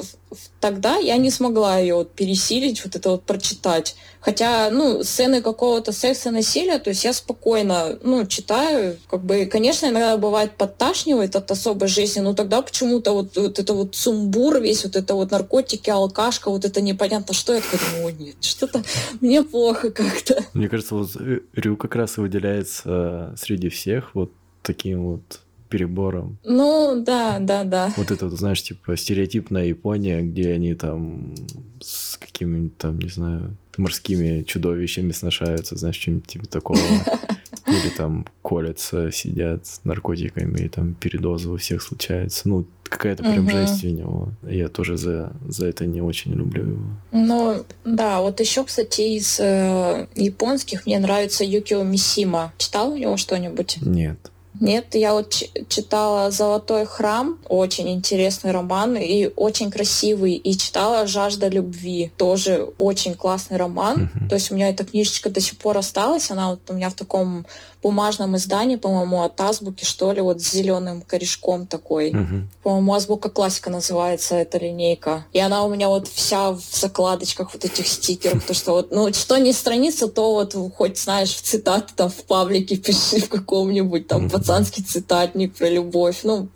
тогда 0.60 0.96
я 0.96 1.16
не 1.16 1.30
смогла 1.30 1.78
ее 1.78 1.94
вот 1.94 2.12
пересилить, 2.12 2.84
вот 2.84 2.96
это 2.96 3.10
вот 3.10 3.22
прочитать. 3.24 3.96
Хотя, 4.20 4.70
ну, 4.70 5.04
сцены 5.04 5.40
какого-то 5.40 5.92
секса, 5.92 6.32
насилия, 6.32 6.80
то 6.80 6.90
есть 6.90 7.04
я 7.04 7.12
спокойно, 7.12 7.96
ну, 8.02 8.26
читаю, 8.26 8.96
как 9.08 9.22
бы, 9.24 9.46
конечно, 9.46 9.86
иногда 9.86 10.16
бывает 10.16 10.56
подташнивает 10.56 11.36
от 11.36 11.48
особой 11.50 11.86
жизни, 11.86 12.20
но 12.20 12.34
тогда 12.34 12.60
почему-то 12.60 13.12
вот, 13.12 13.36
вот 13.36 13.58
это 13.60 13.72
вот 13.72 13.94
сумбур 13.94 14.60
весь, 14.60 14.84
вот 14.84 14.96
это 14.96 15.14
вот 15.14 15.30
наркотики, 15.30 15.90
алкашка, 15.90 16.50
вот 16.50 16.64
это 16.64 16.80
непонятно 16.80 17.34
что, 17.34 17.54
я 17.54 17.60
такая 17.60 17.80
думаю, 17.94 18.16
нет, 18.18 18.36
что-то 18.40 18.82
мне 19.20 19.44
плохо 19.44 19.90
как-то. 19.90 20.44
Мне 20.54 20.68
кажется, 20.68 20.96
вот 20.96 21.10
Рю 21.54 21.76
как 21.76 21.94
раз 21.94 22.18
и 22.18 22.20
выделяется 22.20 23.32
среди 23.36 23.68
всех 23.68 24.14
вот 24.14 24.32
таким 24.62 25.12
вот 25.12 25.40
перебором. 25.68 26.38
Ну, 26.44 27.02
да, 27.04 27.38
да, 27.40 27.64
да. 27.64 27.92
Вот 27.96 28.10
это, 28.10 28.28
вот, 28.28 28.38
знаешь, 28.38 28.62
типа 28.62 28.96
стереотипная 28.96 29.66
Япония, 29.66 30.22
где 30.22 30.52
они 30.52 30.74
там 30.74 31.34
с 31.80 32.16
какими-нибудь 32.16 32.76
там, 32.78 32.98
не 32.98 33.08
знаю, 33.08 33.56
морскими 33.76 34.42
чудовищами 34.42 35.12
сношаются, 35.12 35.76
знаешь, 35.76 35.96
что-нибудь 35.96 36.26
типа 36.26 36.46
такого. 36.46 36.78
Или 37.66 37.88
там 37.96 38.26
колятся, 38.42 39.10
сидят 39.10 39.66
с 39.66 39.80
наркотиками, 39.82 40.60
и 40.60 40.68
там 40.68 40.94
передозы 40.94 41.48
у 41.48 41.56
всех 41.56 41.82
случается. 41.82 42.48
Ну, 42.48 42.64
какая-то 42.84 43.24
прям 43.24 43.50
жесть 43.50 43.84
у 43.84 43.88
него. 43.88 44.28
Я 44.48 44.68
тоже 44.68 44.96
за, 44.96 45.32
за 45.48 45.66
это 45.66 45.84
не 45.86 46.00
очень 46.00 46.32
люблю 46.32 46.64
его. 46.64 46.82
Ну, 47.10 47.64
да, 47.84 48.20
вот 48.20 48.38
еще, 48.38 48.64
кстати, 48.64 49.00
из 49.16 49.40
э, 49.40 50.06
японских 50.14 50.86
мне 50.86 50.98
нравится 51.00 51.44
Юкио 51.44 51.82
Мисима. 51.82 52.52
Читал 52.56 52.92
у 52.92 52.96
него 52.96 53.16
что-нибудь? 53.16 53.78
Нет. 53.82 54.30
Нет, 54.61 54.94
я 54.94 55.12
вот 55.12 55.34
читала 55.68 56.30
«Золотой 56.30 56.86
храм», 56.86 57.38
очень 57.48 57.88
интересный 57.90 58.52
роман 58.52 58.96
и 58.96 59.30
очень 59.36 59.70
красивый, 59.70 60.34
и 60.34 60.57
читала 60.57 61.07
«Жажда 61.07 61.48
любви», 61.48 62.11
тоже 62.16 62.68
очень 62.78 63.14
классный 63.14 63.57
роман. 63.57 64.11
Mm-hmm. 64.14 64.28
То 64.28 64.34
есть 64.34 64.50
у 64.50 64.54
меня 64.54 64.68
эта 64.68 64.84
книжечка 64.84 65.30
до 65.30 65.40
сих 65.40 65.59
пор 65.59 65.78
осталась, 65.78 66.30
она 66.30 66.50
вот 66.50 66.61
у 66.68 66.72
меня 66.72 66.90
в 66.90 66.94
таком 66.94 67.46
бумажном 67.87 68.37
издании, 68.37 68.76
по-моему, 68.76 69.22
от 69.22 69.41
Азбуки, 69.41 69.84
что 69.84 70.11
ли, 70.11 70.20
вот 70.20 70.43
с 70.43 70.51
зеленым 70.51 71.03
корешком 71.03 71.66
такой. 71.66 72.11
Uh-huh. 72.11 72.43
По-моему, 72.64 72.95
Азбука 72.95 73.30
классика 73.30 73.70
называется 73.70 74.34
эта 74.34 74.59
линейка. 74.59 75.24
И 75.32 75.39
она 75.39 75.62
у 75.64 75.70
меня 75.70 75.89
вот 75.89 76.09
вся 76.09 76.51
в 76.51 76.61
закладочках 76.61 77.55
вот 77.55 77.64
этих 77.64 77.87
стикеров, 77.87 78.45
то 78.45 78.55
что 78.55 78.72
вот, 78.72 78.91
ну, 78.91 79.12
что 79.12 79.39
не 79.39 79.53
страница, 79.53 80.09
то 80.09 80.34
вот 80.34 80.57
хоть, 80.76 80.99
знаешь, 80.99 81.32
в 81.32 81.43
цитаты 81.43 81.93
там 81.95 82.11
в 82.11 82.24
паблике 82.24 82.76
пиши 82.76 83.20
в 83.20 83.28
каком-нибудь 83.28 84.09
там 84.09 84.28
пацанский 84.30 84.82
цитатник 84.82 85.55
про 85.55 85.68
любовь. 85.68 86.20
Ну, 86.24 86.49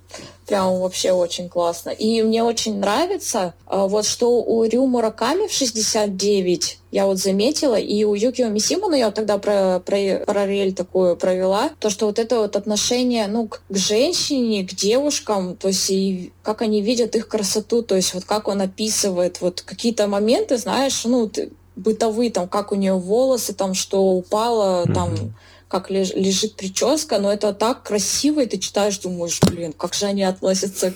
Прям 0.50 0.80
вообще 0.80 1.12
очень 1.12 1.48
классно. 1.48 1.90
И 1.90 2.20
мне 2.22 2.42
очень 2.42 2.80
нравится, 2.80 3.54
а, 3.66 3.86
вот 3.86 4.04
что 4.04 4.42
у 4.42 4.64
Рю 4.64 4.84
Мураками 4.88 5.46
в 5.46 5.52
69 5.52 6.80
я 6.90 7.06
вот 7.06 7.18
заметила, 7.18 7.76
и 7.76 8.02
у 8.02 8.16
Юкио 8.16 8.48
Мисима, 8.48 8.88
ну 8.88 8.96
я 8.96 9.12
тогда 9.12 9.38
про, 9.38 9.78
про 9.78 10.24
параллель 10.26 10.74
такую 10.74 11.14
провела, 11.14 11.70
то, 11.78 11.88
что 11.88 12.06
вот 12.06 12.18
это 12.18 12.40
вот 12.40 12.56
отношение, 12.56 13.28
ну, 13.28 13.46
к, 13.46 13.62
к 13.68 13.76
женщине, 13.76 14.66
к 14.66 14.74
девушкам, 14.74 15.54
то 15.54 15.68
есть 15.68 15.88
и 15.88 16.32
как 16.42 16.62
они 16.62 16.82
видят 16.82 17.14
их 17.14 17.28
красоту, 17.28 17.82
то 17.82 17.94
есть 17.94 18.12
вот 18.12 18.24
как 18.24 18.48
он 18.48 18.60
описывает 18.60 19.40
вот 19.40 19.60
какие-то 19.60 20.08
моменты, 20.08 20.58
знаешь, 20.58 21.04
ну, 21.04 21.28
ты, 21.28 21.52
бытовые, 21.76 22.32
там, 22.32 22.48
как 22.48 22.72
у 22.72 22.74
нее 22.74 22.94
волосы, 22.94 23.54
там, 23.54 23.72
что 23.74 24.02
упало, 24.02 24.84
mm-hmm. 24.84 24.94
там, 24.94 25.34
как 25.70 25.88
лежит 25.88 26.56
прическа, 26.56 27.20
но 27.20 27.32
это 27.32 27.54
так 27.54 27.84
красиво, 27.84 28.40
и 28.40 28.46
ты 28.46 28.58
читаешь, 28.58 28.98
думаешь, 28.98 29.38
блин, 29.40 29.72
как 29.72 29.94
же 29.94 30.06
они 30.06 30.24
относятся 30.24 30.92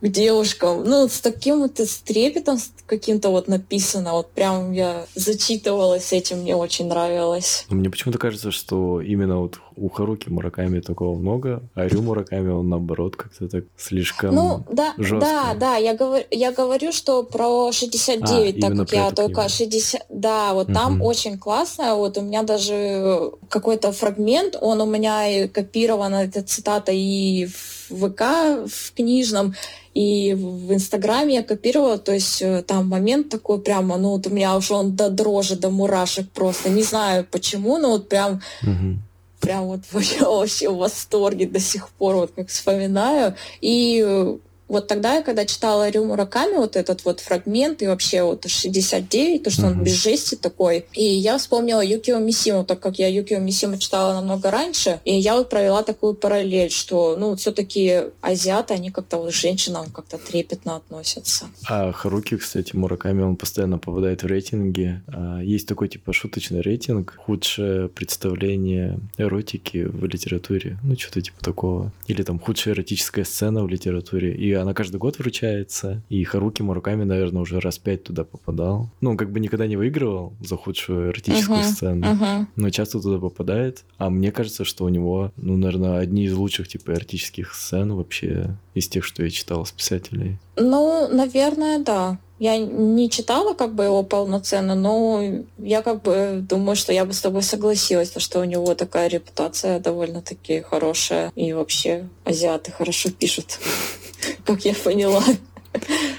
к 0.00 0.08
девушкам. 0.08 0.82
Ну, 0.84 1.06
с 1.06 1.20
таким 1.20 1.60
вот 1.60 1.78
с 1.78 1.98
трепетом 1.98 2.58
каким-то 2.86 3.30
вот 3.30 3.46
написано, 3.46 4.14
вот 4.14 4.32
прям 4.32 4.72
я 4.72 5.06
зачитывалась 5.14 6.12
этим, 6.12 6.40
мне 6.40 6.56
очень 6.56 6.88
нравилось. 6.88 7.66
Мне 7.68 7.88
почему-то 7.88 8.18
кажется, 8.18 8.50
что 8.50 9.00
именно 9.00 9.38
вот 9.38 9.60
у 9.76 9.88
Харуки 9.88 10.28
Мураками 10.28 10.80
такого 10.80 11.18
много, 11.18 11.62
а 11.74 11.86
Рю 11.86 12.02
Мураками 12.02 12.50
он 12.50 12.68
наоборот 12.68 13.16
как-то 13.16 13.48
так 13.48 13.64
слишком 13.76 14.34
Ну, 14.34 14.64
да, 14.72 14.94
жестко. 14.96 15.20
да, 15.20 15.54
да, 15.54 15.76
я, 15.76 15.94
говорю, 15.94 16.24
я 16.30 16.52
говорю, 16.52 16.92
что 16.92 17.22
про 17.22 17.70
69, 17.72 18.56
а, 18.56 18.60
так 18.60 18.76
как 18.76 18.92
я 18.92 19.10
только 19.10 19.42
книгу. 19.42 19.48
60... 19.48 20.06
Да, 20.08 20.54
вот 20.54 20.68
угу. 20.68 20.74
там 20.74 21.02
очень 21.02 21.38
классно, 21.38 21.94
вот 21.96 22.16
у 22.16 22.22
меня 22.22 22.42
даже 22.42 23.32
какой-то 23.48 23.92
фрагмент, 23.92 24.56
он 24.60 24.80
у 24.80 24.86
меня 24.86 25.46
копирован, 25.48 26.14
эта 26.14 26.42
цитата 26.42 26.92
и 26.92 27.46
в 27.46 27.86
ВК, 27.88 28.68
в 28.68 28.94
книжном, 28.94 29.54
и 29.94 30.34
в 30.34 30.72
Инстаграме 30.72 31.36
я 31.36 31.42
копировала, 31.42 31.98
то 31.98 32.12
есть 32.12 32.42
э, 32.42 32.62
там 32.62 32.88
момент 32.88 33.28
такой 33.28 33.60
прямо, 33.60 33.96
ну 33.96 34.10
вот 34.10 34.26
у 34.26 34.30
меня 34.30 34.56
уже 34.56 34.74
он 34.74 34.96
до 34.96 35.08
дрожи, 35.08 35.56
до 35.56 35.70
мурашек 35.70 36.30
просто, 36.30 36.68
не 36.68 36.82
знаю 36.82 37.26
почему, 37.30 37.78
но 37.78 37.90
вот 37.90 38.08
прям 38.08 38.40
угу 38.62 38.98
прям 39.46 39.66
вот 39.66 39.80
я 40.18 40.28
вообще 40.28 40.68
в 40.68 40.76
восторге 40.76 41.46
до 41.46 41.60
сих 41.60 41.88
пор, 41.90 42.16
вот 42.16 42.32
как 42.34 42.48
вспоминаю. 42.48 43.36
И 43.60 44.38
вот 44.68 44.88
тогда 44.88 45.14
я, 45.14 45.22
когда 45.22 45.44
читала 45.44 45.88
Рю 45.88 46.04
Мураками, 46.04 46.56
вот 46.56 46.76
этот 46.76 47.04
вот 47.04 47.20
фрагмент, 47.20 47.82
и 47.82 47.86
вообще 47.86 48.22
вот 48.22 48.46
69, 48.48 49.42
то, 49.42 49.50
что 49.50 49.62
mm-hmm. 49.62 49.66
он 49.66 49.84
без 49.84 49.94
жести 49.94 50.34
такой, 50.34 50.86
и 50.92 51.04
я 51.04 51.38
вспомнила 51.38 51.84
Юкио 51.84 52.18
Мисиму, 52.18 52.64
так 52.64 52.80
как 52.80 52.98
я 52.98 53.08
Юкио 53.08 53.38
Мисиму 53.38 53.78
читала 53.78 54.14
намного 54.14 54.50
раньше, 54.50 55.00
и 55.04 55.14
я 55.14 55.36
вот 55.36 55.50
провела 55.50 55.82
такую 55.82 56.14
параллель, 56.14 56.70
что, 56.70 57.16
ну, 57.16 57.36
все-таки 57.36 58.04
азиаты, 58.20 58.74
они 58.74 58.90
как-то 58.90 59.18
вот 59.18 59.26
к 59.30 59.32
женщинам 59.32 59.90
как-то 59.90 60.18
трепетно 60.18 60.76
относятся. 60.76 61.46
А 61.68 61.92
Харуки, 61.92 62.36
кстати, 62.36 62.74
Мураками, 62.74 63.22
он 63.22 63.36
постоянно 63.36 63.78
попадает 63.78 64.22
в 64.22 64.26
рейтинги. 64.26 65.02
А 65.08 65.40
есть 65.40 65.68
такой, 65.68 65.88
типа, 65.88 66.12
шуточный 66.12 66.60
рейтинг, 66.60 67.14
худшее 67.16 67.88
представление 67.88 68.98
эротики 69.18 69.84
в 69.84 70.04
литературе, 70.06 70.78
ну, 70.82 70.98
что-то 70.98 71.20
типа 71.20 71.44
такого. 71.44 71.92
Или 72.06 72.22
там 72.22 72.38
худшая 72.38 72.74
эротическая 72.74 73.24
сцена 73.24 73.62
в 73.62 73.68
литературе. 73.68 74.34
И 74.34 74.52
она 74.56 74.74
каждый 74.74 74.96
год 74.96 75.18
вручается, 75.18 76.02
и 76.08 76.22
Харуки 76.24 76.62
Мураками, 76.62 77.04
наверное, 77.04 77.42
уже 77.42 77.60
раз 77.60 77.78
пять 77.78 78.04
туда 78.04 78.24
попадал. 78.24 78.90
Ну, 79.00 79.10
он 79.10 79.16
как 79.16 79.30
бы 79.30 79.40
никогда 79.40 79.66
не 79.66 79.76
выигрывал 79.76 80.34
за 80.40 80.56
худшую 80.56 81.10
эротическую 81.10 81.60
uh-huh, 81.60 81.64
сцену, 81.64 82.06
uh-huh. 82.06 82.46
но 82.56 82.70
часто 82.70 83.00
туда 83.00 83.18
попадает. 83.18 83.84
А 83.98 84.10
мне 84.10 84.32
кажется, 84.32 84.64
что 84.64 84.84
у 84.84 84.88
него, 84.88 85.32
ну, 85.36 85.56
наверное, 85.56 85.98
одни 85.98 86.24
из 86.24 86.34
лучших, 86.34 86.68
типа, 86.68 86.92
эротических 86.92 87.54
сцен 87.54 87.92
вообще 87.92 88.56
из 88.74 88.88
тех, 88.88 89.04
что 89.04 89.22
я 89.22 89.30
читал 89.30 89.64
с 89.64 89.72
писателей. 89.72 90.38
Ну, 90.56 91.08
наверное, 91.08 91.78
да. 91.78 92.18
Я 92.38 92.58
не 92.58 93.08
читала 93.08 93.54
как 93.54 93.74
бы 93.74 93.84
его 93.84 94.02
полноценно, 94.02 94.74
но 94.74 95.22
я 95.58 95.82
как 95.82 96.02
бы 96.02 96.44
думаю, 96.46 96.76
что 96.76 96.92
я 96.92 97.04
бы 97.04 97.12
с 97.12 97.20
тобой 97.20 97.42
согласилась, 97.42 98.10
то, 98.10 98.20
что 98.20 98.40
у 98.40 98.44
него 98.44 98.74
такая 98.74 99.08
репутация 99.08 99.80
довольно-таки 99.80 100.60
хорошая. 100.60 101.32
И 101.34 101.52
вообще 101.52 102.08
азиаты 102.24 102.72
хорошо 102.72 103.10
пишут, 103.10 103.58
как 104.44 104.64
я 104.64 104.74
поняла. 104.74 105.22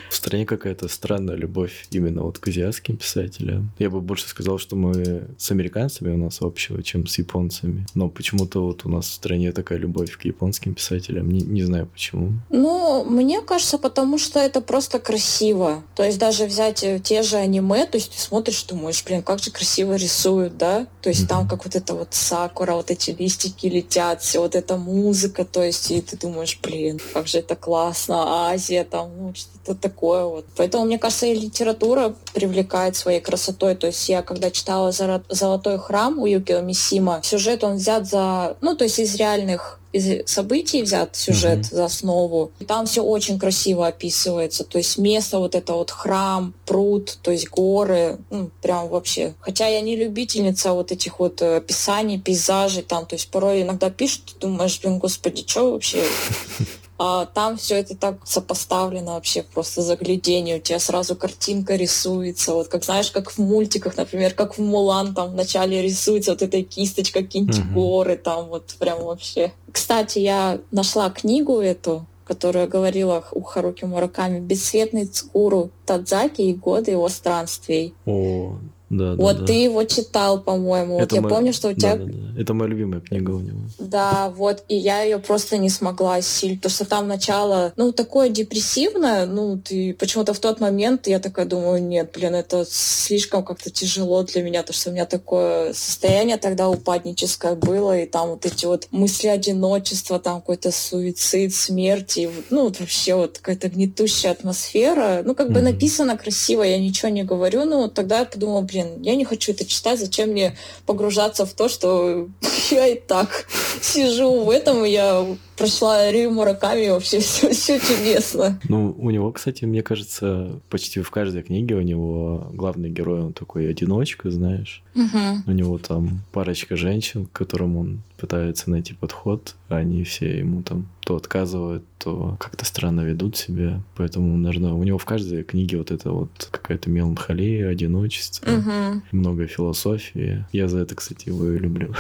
В 0.10 0.16
стране 0.16 0.46
какая-то 0.46 0.88
странная 0.88 1.36
любовь 1.36 1.88
именно 1.92 2.24
вот 2.24 2.40
к 2.40 2.48
азиатским 2.48 2.98
писателям. 2.98 3.72
Я 3.80 3.90
бы 3.90 4.02
больше 4.02 4.28
сказал, 4.28 4.58
что 4.58 4.76
мы 4.76 5.28
с 5.38 5.52
американцами 5.52 6.14
у 6.14 6.18
нас 6.18 6.42
общего, 6.42 6.82
чем 6.84 7.08
с 7.08 7.18
японцами. 7.18 7.86
Но 7.94 8.10
почему-то 8.10 8.64
вот 8.64 8.86
у 8.86 8.90
нас 8.90 9.08
в 9.08 9.14
стране 9.14 9.52
такая 9.52 9.78
любовь 9.78 10.18
к 10.18 10.26
японским 10.26 10.74
писателям. 10.74 11.30
Не, 11.32 11.42
не 11.42 11.64
знаю 11.64 11.88
почему. 11.88 12.34
Ну, 12.50 13.04
мне 13.06 13.42
кажется, 13.42 13.78
потому 13.78 14.18
что 14.18 14.40
это 14.40 14.62
просто 14.62 15.00
красиво. 15.00 15.84
То 15.96 16.04
есть 16.04 16.20
даже 16.20 16.46
взять 16.46 16.84
э, 16.84 17.00
те 17.00 17.24
же 17.24 17.38
аниме, 17.38 17.86
то 17.86 17.98
есть 17.98 18.12
ты 18.12 18.20
смотришь, 18.20 18.64
думаешь, 18.64 19.04
блин, 19.06 19.22
как 19.24 19.40
же 19.40 19.52
красиво 19.52 19.96
рисуют, 19.96 20.58
да? 20.58 20.88
То 21.02 21.10
есть 21.10 21.24
mm-hmm. 21.24 21.28
там 21.28 21.48
как 21.48 21.66
вот 21.66 21.76
это 21.76 21.94
вот 21.94 22.14
сакура, 22.14 22.74
вот 22.74 22.92
эти 22.92 23.12
листики 23.12 23.68
летят, 23.68 24.22
все 24.22 24.42
вот 24.42 24.56
эта 24.56 24.78
музыка, 24.78 25.46
то 25.46 25.64
есть 25.64 25.92
и 25.92 26.02
ты 26.02 26.18
думаешь, 26.18 26.60
блин, 26.62 27.00
как 27.14 27.28
же 27.28 27.40
это 27.40 27.56
классно, 27.56 28.50
Азия 28.50 28.84
там, 28.84 29.12
ну, 29.18 29.34
что-то 29.68 29.82
такое 29.82 30.26
вот. 30.26 30.46
Поэтому, 30.56 30.86
мне 30.86 30.98
кажется, 30.98 31.26
и 31.26 31.36
литература 31.36 32.16
привлекает 32.34 32.96
своей 32.96 33.20
красотой. 33.20 33.76
То 33.76 33.88
есть 33.88 34.08
я, 34.10 34.22
когда 34.22 34.50
читала 34.52 34.92
«Золотой 34.92 35.78
храм» 35.78 36.18
у 36.20 36.26
Юкио 36.26 36.62
Мисима, 36.62 37.22
сюжет 37.24 37.64
он 37.64 37.76
взят 37.76 38.08
за, 38.08 38.58
ну, 38.62 38.76
то 38.76 38.84
есть 38.84 39.00
из 39.00 39.16
реальных 39.16 39.80
из 39.94 40.30
событий 40.30 40.84
взят 40.84 41.16
сюжет 41.16 41.60
mm-hmm. 41.60 41.76
за 41.76 41.86
основу. 41.86 42.52
И 42.60 42.66
там 42.66 42.86
все 42.86 43.02
очень 43.02 43.40
красиво 43.40 43.88
описывается. 43.88 44.64
То 44.64 44.78
есть 44.78 44.98
место 44.98 45.40
вот 45.40 45.56
это 45.56 45.74
вот 45.74 45.92
храм, 45.92 46.54
пруд, 46.66 47.18
то 47.22 47.32
есть 47.32 47.50
горы, 47.50 48.18
ну, 48.30 48.52
прям 48.62 48.90
вообще. 48.90 49.34
Хотя 49.40 49.68
я 49.68 49.80
не 49.82 49.96
любительница 49.96 50.74
вот 50.74 50.92
этих 50.92 51.20
вот 51.20 51.42
э, 51.42 51.58
описаний, 51.58 52.20
пейзажей 52.20 52.84
там. 52.84 53.06
То 53.06 53.16
есть 53.16 53.30
порой 53.32 53.62
иногда 53.62 53.90
пишут, 53.90 54.24
ты 54.26 54.48
думаешь, 54.48 54.80
блин, 54.82 55.00
господи, 55.00 55.44
что 55.48 55.72
вообще 55.72 56.04
а 57.00 57.26
там 57.26 57.58
все 57.58 57.76
это 57.76 57.96
так 57.96 58.26
сопоставлено 58.26 59.14
вообще 59.14 59.44
просто 59.44 59.82
заглядение. 59.82 60.58
У 60.58 60.62
тебя 60.62 60.80
сразу 60.80 61.16
картинка 61.16 61.76
рисуется. 61.76 62.54
Вот 62.54 62.70
как 62.70 62.84
знаешь, 62.84 63.12
как 63.12 63.30
в 63.30 63.38
мультиках, 63.38 63.98
например, 63.98 64.34
как 64.34 64.58
в 64.58 64.62
Мулан, 64.62 65.14
там 65.14 65.32
вначале 65.32 65.82
рисуется 65.82 66.32
вот 66.32 66.42
эта 66.42 66.64
кисточка, 66.64 67.22
какие-нибудь 67.22 67.60
угу. 67.60 67.74
горы, 67.74 68.18
там 68.18 68.48
вот 68.48 68.76
прям 68.80 69.04
вообще. 69.04 69.52
Кстати, 69.72 70.20
я 70.20 70.60
нашла 70.72 71.10
книгу 71.12 71.60
эту, 71.60 72.08
которая 72.26 72.68
говорила 72.68 73.24
у 73.32 73.42
Харуки 73.42 73.86
Мураками 73.86 74.40
«Бесцветный 74.40 75.06
Цкуру 75.06 75.70
Тадзаки 75.86 76.42
и 76.42 76.54
годы 76.54 76.92
его 76.92 77.10
странствий». 77.10 77.94
О, 78.06 78.58
да, 78.90 79.16
вот 79.16 79.40
да, 79.40 79.46
ты 79.46 79.54
его 79.54 79.84
читал, 79.84 80.40
по-моему. 80.40 81.00
Вот 81.00 81.12
я 81.12 81.22
мой... 81.22 81.30
помню, 81.30 81.52
что 81.52 81.70
у 81.70 81.74
тебя... 81.74 81.98
Да, 81.98 82.06
да, 82.06 82.12
да. 82.12 82.42
Это 82.42 82.54
моя 82.54 82.70
любимая 82.70 83.02
книга 83.02 83.32
у 83.32 83.40
него. 83.40 83.60
Да, 83.80 84.32
вот, 84.36 84.64
и 84.70 84.76
я 84.78 85.02
ее 85.02 85.18
просто 85.20 85.58
не 85.58 85.70
смогла 85.70 86.16
осилить, 86.16 86.60
потому 86.60 86.74
что 86.74 86.86
там 86.86 87.08
начало, 87.08 87.74
ну, 87.76 87.92
такое 87.92 88.30
депрессивное, 88.30 89.26
ну, 89.26 89.58
ты 89.58 89.94
почему-то 89.94 90.34
в 90.34 90.40
тот 90.40 90.62
момент 90.62 91.08
я 91.08 91.20
такая 91.20 91.46
думаю, 91.46 91.84
нет, 91.84 92.12
блин, 92.14 92.36
это 92.36 92.66
слишком 92.70 93.44
как-то 93.44 93.70
тяжело 93.72 94.24
для 94.24 94.42
меня, 94.42 94.62
потому 94.62 94.78
что 94.78 94.90
у 94.92 94.94
меня 94.94 95.06
такое 95.06 95.74
состояние 95.74 96.38
тогда 96.38 96.70
упадническое 96.70 97.56
было, 97.56 97.98
и 97.98 98.06
там 98.06 98.30
вот 98.30 98.46
эти 98.46 98.66
вот 98.66 98.88
мысли 98.92 99.28
одиночества, 99.28 100.20
там 100.20 100.40
какой-то 100.40 100.72
суицид, 100.72 101.54
смерть, 101.54 102.18
и, 102.18 102.30
ну, 102.50 102.64
вот 102.66 102.80
вообще 102.80 103.16
вот 103.16 103.40
какая-то 103.40 103.70
гнетущая 103.70 104.32
атмосфера. 104.32 105.24
Ну, 105.26 105.36
как 105.36 105.50
mm-hmm. 105.50 105.54
бы 105.54 105.62
написано 105.62 106.18
красиво, 106.18 106.64
я 106.64 106.80
ничего 106.80 107.10
не 107.10 107.24
говорю, 107.24 107.66
но 107.66 107.88
тогда 107.88 108.20
я 108.20 108.26
подумала, 108.26 108.62
блин, 108.62 108.77
блин, 108.78 109.02
я 109.02 109.16
не 109.16 109.26
хочу 109.26 109.52
это 109.52 109.66
читать, 109.66 110.00
зачем 110.00 110.30
мне 110.30 110.58
погружаться 110.86 111.46
в 111.46 111.54
то, 111.54 111.70
что 111.70 112.28
я 112.72 112.88
и 112.88 113.00
так 113.00 113.48
сижу 113.82 114.44
в 114.44 114.50
этом, 114.50 114.84
я 114.84 115.26
прошла 115.58 116.12
Рию 116.12 116.32
Мураками, 116.32 116.90
вообще 116.90 117.20
все, 117.20 117.50
все 117.54 117.80
чудесно. 117.80 118.60
Ну, 118.70 118.96
у 118.98 119.10
него, 119.10 119.32
кстати, 119.32 119.66
мне 119.66 119.82
кажется, 119.82 120.60
почти 120.70 121.02
в 121.02 121.12
каждой 121.12 121.44
книге 121.44 121.76
у 121.76 121.82
него 121.82 122.50
главный 122.54 122.90
герой, 122.90 123.22
он 123.22 123.34
такой 123.34 123.70
одиночка, 123.70 124.30
знаешь. 124.30 124.84
Угу. 124.96 125.44
У 125.48 125.52
него 125.52 125.78
там 125.78 126.22
парочка 126.32 126.76
женщин, 126.76 127.26
к 127.26 127.32
которым 127.32 127.78
он 127.78 128.02
пытается 128.18 128.70
найти 128.70 128.94
подход, 128.94 129.56
а 129.70 129.78
они 129.78 130.04
все 130.04 130.40
ему 130.40 130.64
там 130.64 130.88
то 131.06 131.16
отказывают, 131.16 131.86
то 132.00 132.36
как-то 132.40 132.66
странно 132.66 133.02
ведут 133.02 133.38
себя. 133.38 133.82
Поэтому, 133.96 134.36
наверное, 134.38 134.74
у 134.74 134.84
него 134.84 134.98
в 134.98 135.06
каждой 135.06 135.44
книге 135.44 135.78
вот 135.78 135.92
это 135.92 136.12
вот 136.12 136.50
какая-то 136.52 136.90
меланхолия, 136.90 137.70
одиночество, 137.70 138.52
угу. 138.52 139.02
много 139.12 139.48
философии. 139.48 140.46
Я 140.52 140.68
за 140.68 140.80
это, 140.80 140.96
кстати, 140.96 141.30
его 141.30 141.50
и 141.50 141.58
люблю. 141.58 141.94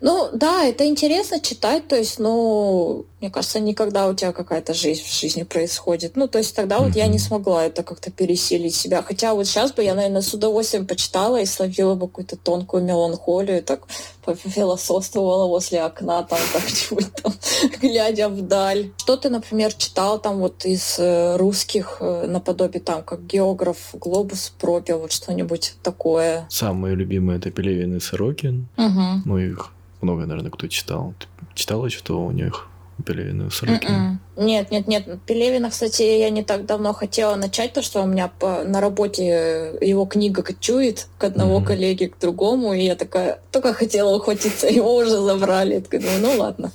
Ну, 0.00 0.30
да, 0.32 0.64
это 0.64 0.86
интересно 0.86 1.40
читать, 1.40 1.88
то 1.88 1.96
есть, 1.96 2.18
ну, 2.18 2.97
мне 3.20 3.30
кажется, 3.30 3.60
никогда 3.60 4.08
у 4.08 4.14
тебя 4.14 4.32
какая-то 4.32 4.74
жизнь 4.74 5.02
в 5.02 5.12
жизни 5.12 5.42
происходит. 5.42 6.16
Ну, 6.16 6.28
то 6.28 6.38
есть 6.38 6.54
тогда 6.54 6.76
mm-hmm. 6.76 6.84
вот 6.84 6.96
я 6.96 7.06
не 7.06 7.18
смогла 7.18 7.64
это 7.64 7.82
как-то 7.82 8.10
пересилить 8.10 8.74
себя. 8.74 9.02
Хотя 9.02 9.34
вот 9.34 9.46
сейчас 9.46 9.72
бы 9.72 9.82
я, 9.82 9.94
наверное, 9.94 10.22
с 10.22 10.32
удовольствием 10.34 10.86
почитала 10.86 11.40
и 11.40 11.46
словила 11.46 11.94
бы 11.94 12.08
какую-то 12.08 12.36
тонкую 12.36 12.84
меланхолию, 12.84 13.62
так 13.62 13.86
пофилософствовала 14.24 15.46
возле 15.46 15.82
окна, 15.82 16.22
там 16.22 16.38
как-нибудь 16.52 17.12
там, 17.14 17.32
глядя 17.80 18.28
вдаль. 18.28 18.92
Что 18.98 19.16
ты, 19.16 19.30
например, 19.30 19.72
читал 19.72 20.20
там 20.20 20.38
вот 20.38 20.64
из 20.64 20.98
э, 20.98 21.36
русских 21.36 21.98
э, 22.00 22.26
наподобие 22.26 22.80
там, 22.80 23.02
как 23.02 23.26
географ 23.26 23.78
Глобус 23.94 24.52
пропил, 24.60 24.98
вот 24.98 25.12
что-нибудь 25.12 25.74
такое? 25.82 26.46
Самые 26.50 26.94
любимые 26.94 27.38
это 27.38 27.50
Пелевин 27.50 27.96
и 27.96 28.00
Сорокин. 28.00 28.68
Угу. 28.76 29.22
Ну, 29.24 29.38
их 29.38 29.72
много, 30.00 30.26
наверное, 30.26 30.50
кто 30.50 30.66
читал. 30.68 31.14
Ты 31.18 31.26
читала 31.54 31.90
что 31.90 32.22
у 32.22 32.30
них? 32.30 32.67
Пелевина 33.04 33.50
«Сороки»? 33.50 33.86
М-м. 33.86 34.20
Нет, 34.36 34.70
нет, 34.70 34.86
нет. 34.86 35.04
Пелевина, 35.26 35.70
кстати, 35.70 36.02
я 36.02 36.30
не 36.30 36.42
так 36.42 36.66
давно 36.66 36.92
хотела 36.92 37.34
начать, 37.36 37.72
то, 37.72 37.82
что 37.82 38.02
у 38.02 38.06
меня 38.06 38.28
по, 38.28 38.64
на 38.64 38.80
работе 38.80 39.76
его 39.80 40.04
книга 40.04 40.42
кочует 40.42 41.06
к 41.18 41.24
одного 41.24 41.60
mm-hmm. 41.60 41.64
коллеги, 41.64 42.04
к 42.06 42.18
другому, 42.18 42.72
и 42.72 42.82
я 42.82 42.96
такая, 42.96 43.40
только 43.50 43.72
хотела 43.72 44.16
ухватиться, 44.16 44.68
его 44.68 44.96
уже 44.96 45.16
забрали. 45.20 45.74
Я 45.74 45.80
такая, 45.80 46.00
думаю, 46.00 46.20
ну 46.20 46.40
ладно. 46.40 46.72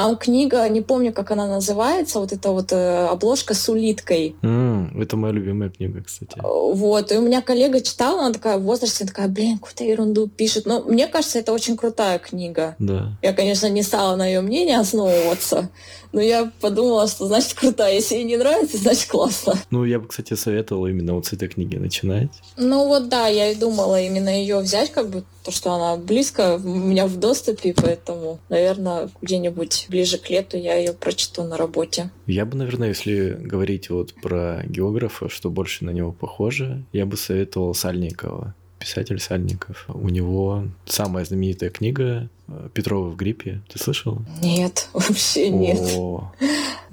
Там 0.00 0.16
книга, 0.16 0.66
не 0.70 0.80
помню, 0.80 1.12
как 1.12 1.30
она 1.30 1.46
называется, 1.46 2.20
вот 2.20 2.32
эта 2.32 2.50
вот 2.52 2.72
э, 2.72 3.06
обложка 3.08 3.52
с 3.52 3.68
улиткой. 3.68 4.34
Mm, 4.40 5.02
это 5.02 5.18
моя 5.18 5.34
любимая 5.34 5.68
книга, 5.68 6.02
кстати. 6.02 6.38
Вот, 6.42 7.12
и 7.12 7.18
у 7.18 7.20
меня 7.20 7.42
коллега 7.42 7.82
читала, 7.82 8.22
она 8.22 8.32
такая 8.32 8.56
в 8.56 8.62
возрасте, 8.62 9.04
такая, 9.04 9.28
блин, 9.28 9.58
какую-то 9.58 9.84
ерунду 9.84 10.26
пишет. 10.26 10.64
Но 10.64 10.80
мне 10.80 11.06
кажется, 11.06 11.38
это 11.38 11.52
очень 11.52 11.76
крутая 11.76 12.18
книга. 12.18 12.76
Да. 12.78 13.12
Я, 13.20 13.34
конечно, 13.34 13.66
не 13.66 13.82
стала 13.82 14.16
на 14.16 14.26
ее 14.26 14.40
мнение 14.40 14.78
основываться, 14.78 15.68
но 16.12 16.20
я 16.20 16.50
подумала, 16.60 17.06
что 17.06 17.26
значит 17.26 17.54
крутая. 17.54 17.94
Если 17.94 18.16
ей 18.16 18.24
не 18.24 18.36
нравится, 18.36 18.76
значит 18.78 19.08
классно. 19.08 19.54
Ну, 19.70 19.84
я 19.84 19.98
бы, 20.00 20.08
кстати, 20.08 20.34
советовала 20.34 20.88
именно 20.88 21.14
вот 21.14 21.26
с 21.26 21.32
этой 21.32 21.48
книги 21.48 21.76
начинать. 21.76 22.30
Ну 22.56 22.86
вот 22.86 23.08
да, 23.08 23.28
я 23.28 23.50
и 23.50 23.54
думала 23.54 24.00
именно 24.00 24.28
ее 24.28 24.60
взять, 24.60 24.90
как 24.92 25.10
бы 25.10 25.24
то, 25.44 25.50
что 25.50 25.72
она 25.72 25.96
близко 25.96 26.56
у 26.56 26.68
меня 26.68 27.06
в 27.06 27.18
доступе, 27.18 27.74
поэтому, 27.74 28.38
наверное, 28.48 29.10
где-нибудь 29.22 29.86
ближе 29.88 30.18
к 30.18 30.28
лету 30.28 30.56
я 30.56 30.76
ее 30.76 30.92
прочту 30.92 31.42
на 31.44 31.56
работе. 31.56 32.10
Я 32.26 32.44
бы, 32.44 32.56
наверное, 32.56 32.88
если 32.88 33.30
говорить 33.40 33.90
вот 33.90 34.14
про 34.14 34.62
географа, 34.66 35.28
что 35.28 35.50
больше 35.50 35.84
на 35.84 35.90
него 35.90 36.12
похоже, 36.12 36.84
я 36.92 37.06
бы 37.06 37.16
советовал 37.16 37.74
Сальникова 37.74 38.54
писатель 38.80 39.20
Сальников. 39.20 39.84
У 39.88 40.08
него 40.08 40.64
самая 40.86 41.24
знаменитая 41.24 41.70
книга 41.70 42.28
э, 42.48 42.68
Петрова 42.72 43.08
в 43.10 43.16
гриппе. 43.16 43.60
Ты 43.68 43.78
слышал? 43.78 44.22
Нет, 44.42 44.88
вообще 44.94 45.50
нет. 45.50 45.78
О, 45.96 46.32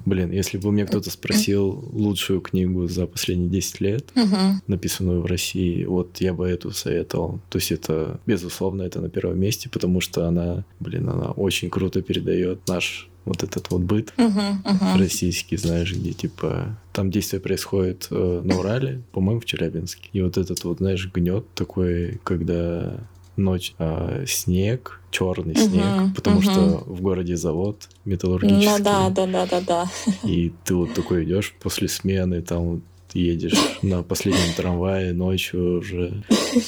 блин, 0.04 0.30
если 0.30 0.58
бы 0.58 0.70
мне 0.70 0.84
кто-то 0.84 1.10
спросил 1.10 1.88
лучшую 1.92 2.42
книгу 2.42 2.86
за 2.86 3.06
последние 3.06 3.48
10 3.48 3.80
лет, 3.80 4.08
угу. 4.14 4.36
написанную 4.66 5.22
в 5.22 5.26
России, 5.26 5.84
вот 5.86 6.20
я 6.20 6.34
бы 6.34 6.46
эту 6.46 6.70
советовал. 6.72 7.40
То 7.48 7.58
есть 7.58 7.72
это, 7.72 8.20
безусловно, 8.26 8.82
это 8.82 9.00
на 9.00 9.08
первом 9.08 9.40
месте, 9.40 9.70
потому 9.70 10.00
что 10.02 10.28
она, 10.28 10.64
блин, 10.80 11.08
она 11.08 11.30
очень 11.30 11.70
круто 11.70 12.02
передает 12.02 12.68
наш 12.68 13.08
вот 13.28 13.42
этот 13.42 13.70
вот 13.70 13.82
быт 13.82 14.12
uh-huh, 14.16 14.62
uh-huh. 14.64 14.98
российский, 14.98 15.56
знаешь, 15.56 15.94
где 15.94 16.12
типа 16.12 16.76
там 16.92 17.10
действие 17.10 17.40
происходит 17.40 18.08
э, 18.10 18.40
на 18.44 18.58
Урале, 18.58 19.02
по-моему, 19.12 19.40
в 19.40 19.44
Челябинске. 19.44 20.08
И 20.12 20.20
вот 20.20 20.36
этот 20.36 20.64
вот, 20.64 20.78
знаешь, 20.78 21.08
гнет 21.12 21.46
такой, 21.54 22.20
когда 22.24 22.96
ночь, 23.36 23.74
а, 23.78 24.24
снег, 24.26 25.00
черный 25.10 25.54
uh-huh, 25.54 25.68
снег, 25.68 26.16
потому 26.16 26.40
uh-huh. 26.40 26.52
что 26.52 26.84
в 26.86 27.00
городе 27.00 27.36
завод 27.36 27.88
металлургический. 28.04 28.68
Ну 28.68 28.84
да, 28.84 29.10
да, 29.10 29.26
да, 29.26 29.46
да, 29.46 29.60
да. 29.60 29.90
И 30.24 30.52
ты 30.64 30.74
вот 30.74 30.94
такой 30.94 31.24
идешь 31.24 31.54
после 31.60 31.88
смены, 31.88 32.42
там 32.42 32.82
едешь 33.14 33.54
на 33.82 34.02
последнем 34.02 34.54
трамвае 34.56 35.12
ночью 35.12 35.78
уже. 35.78 36.22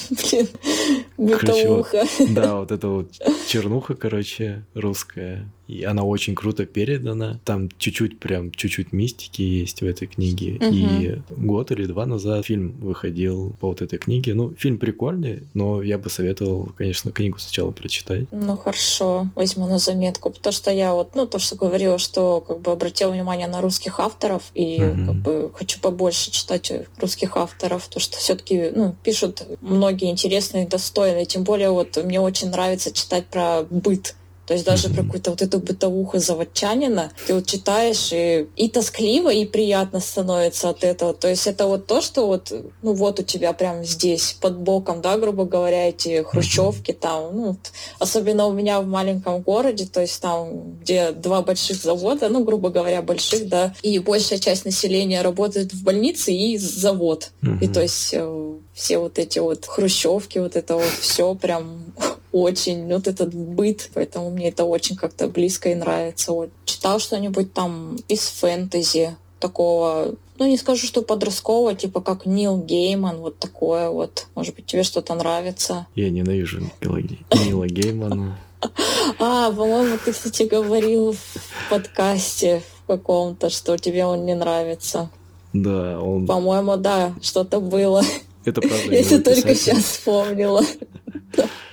Блин, 0.09 0.47
металлуха. 1.17 2.03
Да, 2.29 2.59
вот 2.59 2.71
это 2.71 2.87
вот 2.87 3.11
чернуха, 3.47 3.95
короче, 3.95 4.63
русская. 4.73 5.47
И 5.71 5.85
она 5.85 6.03
очень 6.03 6.35
круто 6.35 6.65
передана. 6.65 7.39
Там 7.45 7.69
чуть-чуть, 7.77 8.19
прям 8.19 8.51
чуть-чуть 8.51 8.91
мистики 8.91 9.41
есть 9.41 9.81
в 9.81 9.85
этой 9.85 10.05
книге. 10.05 10.55
Угу. 10.55 10.75
И 10.75 11.21
год 11.37 11.71
или 11.71 11.85
два 11.85 12.05
назад 12.05 12.45
фильм 12.45 12.75
выходил 12.81 13.55
по 13.61 13.69
вот 13.69 13.81
этой 13.81 13.97
книге. 13.97 14.33
Ну, 14.33 14.53
фильм 14.57 14.77
прикольный, 14.79 15.43
но 15.53 15.81
я 15.81 15.97
бы 15.97 16.09
советовал, 16.09 16.71
конечно, 16.77 17.13
книгу 17.13 17.39
сначала 17.39 17.71
прочитать. 17.71 18.25
Ну, 18.31 18.57
хорошо, 18.57 19.27
возьму 19.33 19.65
на 19.67 19.79
заметку. 19.79 20.31
Потому 20.31 20.51
что 20.51 20.71
я 20.71 20.93
вот, 20.93 21.15
ну, 21.15 21.25
то, 21.25 21.39
что 21.39 21.55
говорила, 21.55 21.97
что 21.97 22.41
как 22.41 22.59
бы 22.59 22.73
обратила 22.73 23.11
внимание 23.11 23.47
на 23.47 23.61
русских 23.61 24.01
авторов 24.01 24.51
и 24.53 24.75
угу. 24.83 25.05
как 25.05 25.15
бы 25.15 25.51
хочу 25.53 25.79
побольше 25.79 26.31
читать 26.31 26.69
русских 26.97 27.37
авторов, 27.37 27.87
то 27.87 28.01
что 28.01 28.17
все-таки, 28.17 28.71
ну, 28.75 28.93
пишут 29.03 29.43
многие 29.61 30.11
интересные, 30.11 30.67
достойные. 30.71 31.25
Тем 31.25 31.43
более 31.43 31.69
вот 31.69 31.97
мне 31.97 32.19
очень 32.19 32.49
нравится 32.49 32.91
читать 32.91 33.27
про 33.27 33.63
быт 33.69 34.15
то 34.45 34.53
есть 34.53 34.65
даже 34.65 34.89
про 34.89 35.03
какую-то 35.03 35.31
вот 35.31 35.41
эту 35.41 35.59
бытовуху 35.59 36.19
заводчанина 36.19 37.11
ты 37.27 37.33
вот 37.35 37.45
читаешь, 37.45 38.09
и, 38.11 38.47
и 38.55 38.69
тоскливо, 38.69 39.31
и 39.31 39.45
приятно 39.45 39.99
становится 39.99 40.69
от 40.69 40.83
этого. 40.83 41.13
То 41.13 41.27
есть 41.27 41.47
это 41.47 41.67
вот 41.67 41.87
то, 41.87 42.01
что 42.01 42.27
вот, 42.27 42.51
ну 42.81 42.93
вот 42.93 43.19
у 43.19 43.23
тебя 43.23 43.53
прям 43.53 43.83
здесь, 43.83 44.35
под 44.41 44.57
боком, 44.57 45.01
да, 45.01 45.17
грубо 45.17 45.45
говоря, 45.45 45.89
эти 45.89 46.23
хрущевки 46.23 46.91
там, 46.91 47.35
ну, 47.35 47.57
особенно 47.99 48.47
у 48.47 48.51
меня 48.51 48.81
в 48.81 48.87
маленьком 48.87 49.41
городе, 49.41 49.85
то 49.85 50.01
есть 50.01 50.21
там, 50.21 50.77
где 50.81 51.11
два 51.11 51.41
больших 51.41 51.77
завода, 51.77 52.29
ну, 52.29 52.43
грубо 52.43 52.69
говоря, 52.69 53.01
больших, 53.01 53.47
да, 53.47 53.73
и 53.81 53.99
большая 53.99 54.39
часть 54.39 54.65
населения 54.65 55.21
работает 55.21 55.73
в 55.73 55.83
больнице 55.83 56.33
и 56.33 56.57
завод. 56.57 57.31
И 57.61 57.67
то 57.67 57.81
есть 57.81 58.09
э, 58.13 58.53
все 58.73 58.97
вот 58.97 59.19
эти 59.19 59.39
вот 59.39 59.65
хрущевки, 59.65 60.39
вот 60.39 60.55
это 60.55 60.75
вот 60.75 60.91
все 60.99 61.33
прям 61.35 61.93
очень, 62.31 62.87
вот 62.87 63.07
этот 63.07 63.33
быт, 63.33 63.89
поэтому 63.93 64.29
мне 64.29 64.49
это 64.49 64.63
очень 64.65 64.95
как-то 64.95 65.27
близко 65.27 65.69
и 65.69 65.75
нравится. 65.75 66.31
Вот. 66.31 66.49
Читал 66.65 66.99
что-нибудь 66.99 67.53
там 67.53 67.97
из 68.07 68.21
фэнтези, 68.21 69.15
такого, 69.39 70.15
ну 70.37 70.47
не 70.47 70.57
скажу, 70.57 70.87
что 70.87 71.01
подросткового, 71.01 71.75
типа 71.75 71.99
как 71.99 72.25
Нил 72.25 72.57
Гейман, 72.57 73.17
вот 73.17 73.39
такое 73.39 73.89
вот. 73.89 74.27
Может 74.35 74.55
быть, 74.55 74.65
тебе 74.65 74.83
что-то 74.83 75.13
нравится? 75.15 75.87
Я 75.95 76.09
ненавижу 76.09 76.61
Нила, 76.81 77.67
Геймана. 77.67 78.39
А, 79.17 79.51
по-моему, 79.51 79.97
ты, 80.05 80.11
кстати, 80.11 80.43
говорил 80.43 81.13
в 81.13 81.69
подкасте 81.71 82.61
в 82.83 82.87
каком-то, 82.87 83.49
что 83.49 83.75
тебе 83.75 84.05
он 84.05 84.23
не 84.25 84.35
нравится. 84.35 85.09
Да, 85.51 85.99
он... 85.99 86.27
По-моему, 86.27 86.77
да, 86.77 87.13
что-то 87.23 87.59
было. 87.59 88.03
Это 88.45 88.61
правда. 88.61 88.95
Я 88.95 89.19
только 89.23 89.55
сейчас 89.55 89.83
вспомнила. 89.83 90.61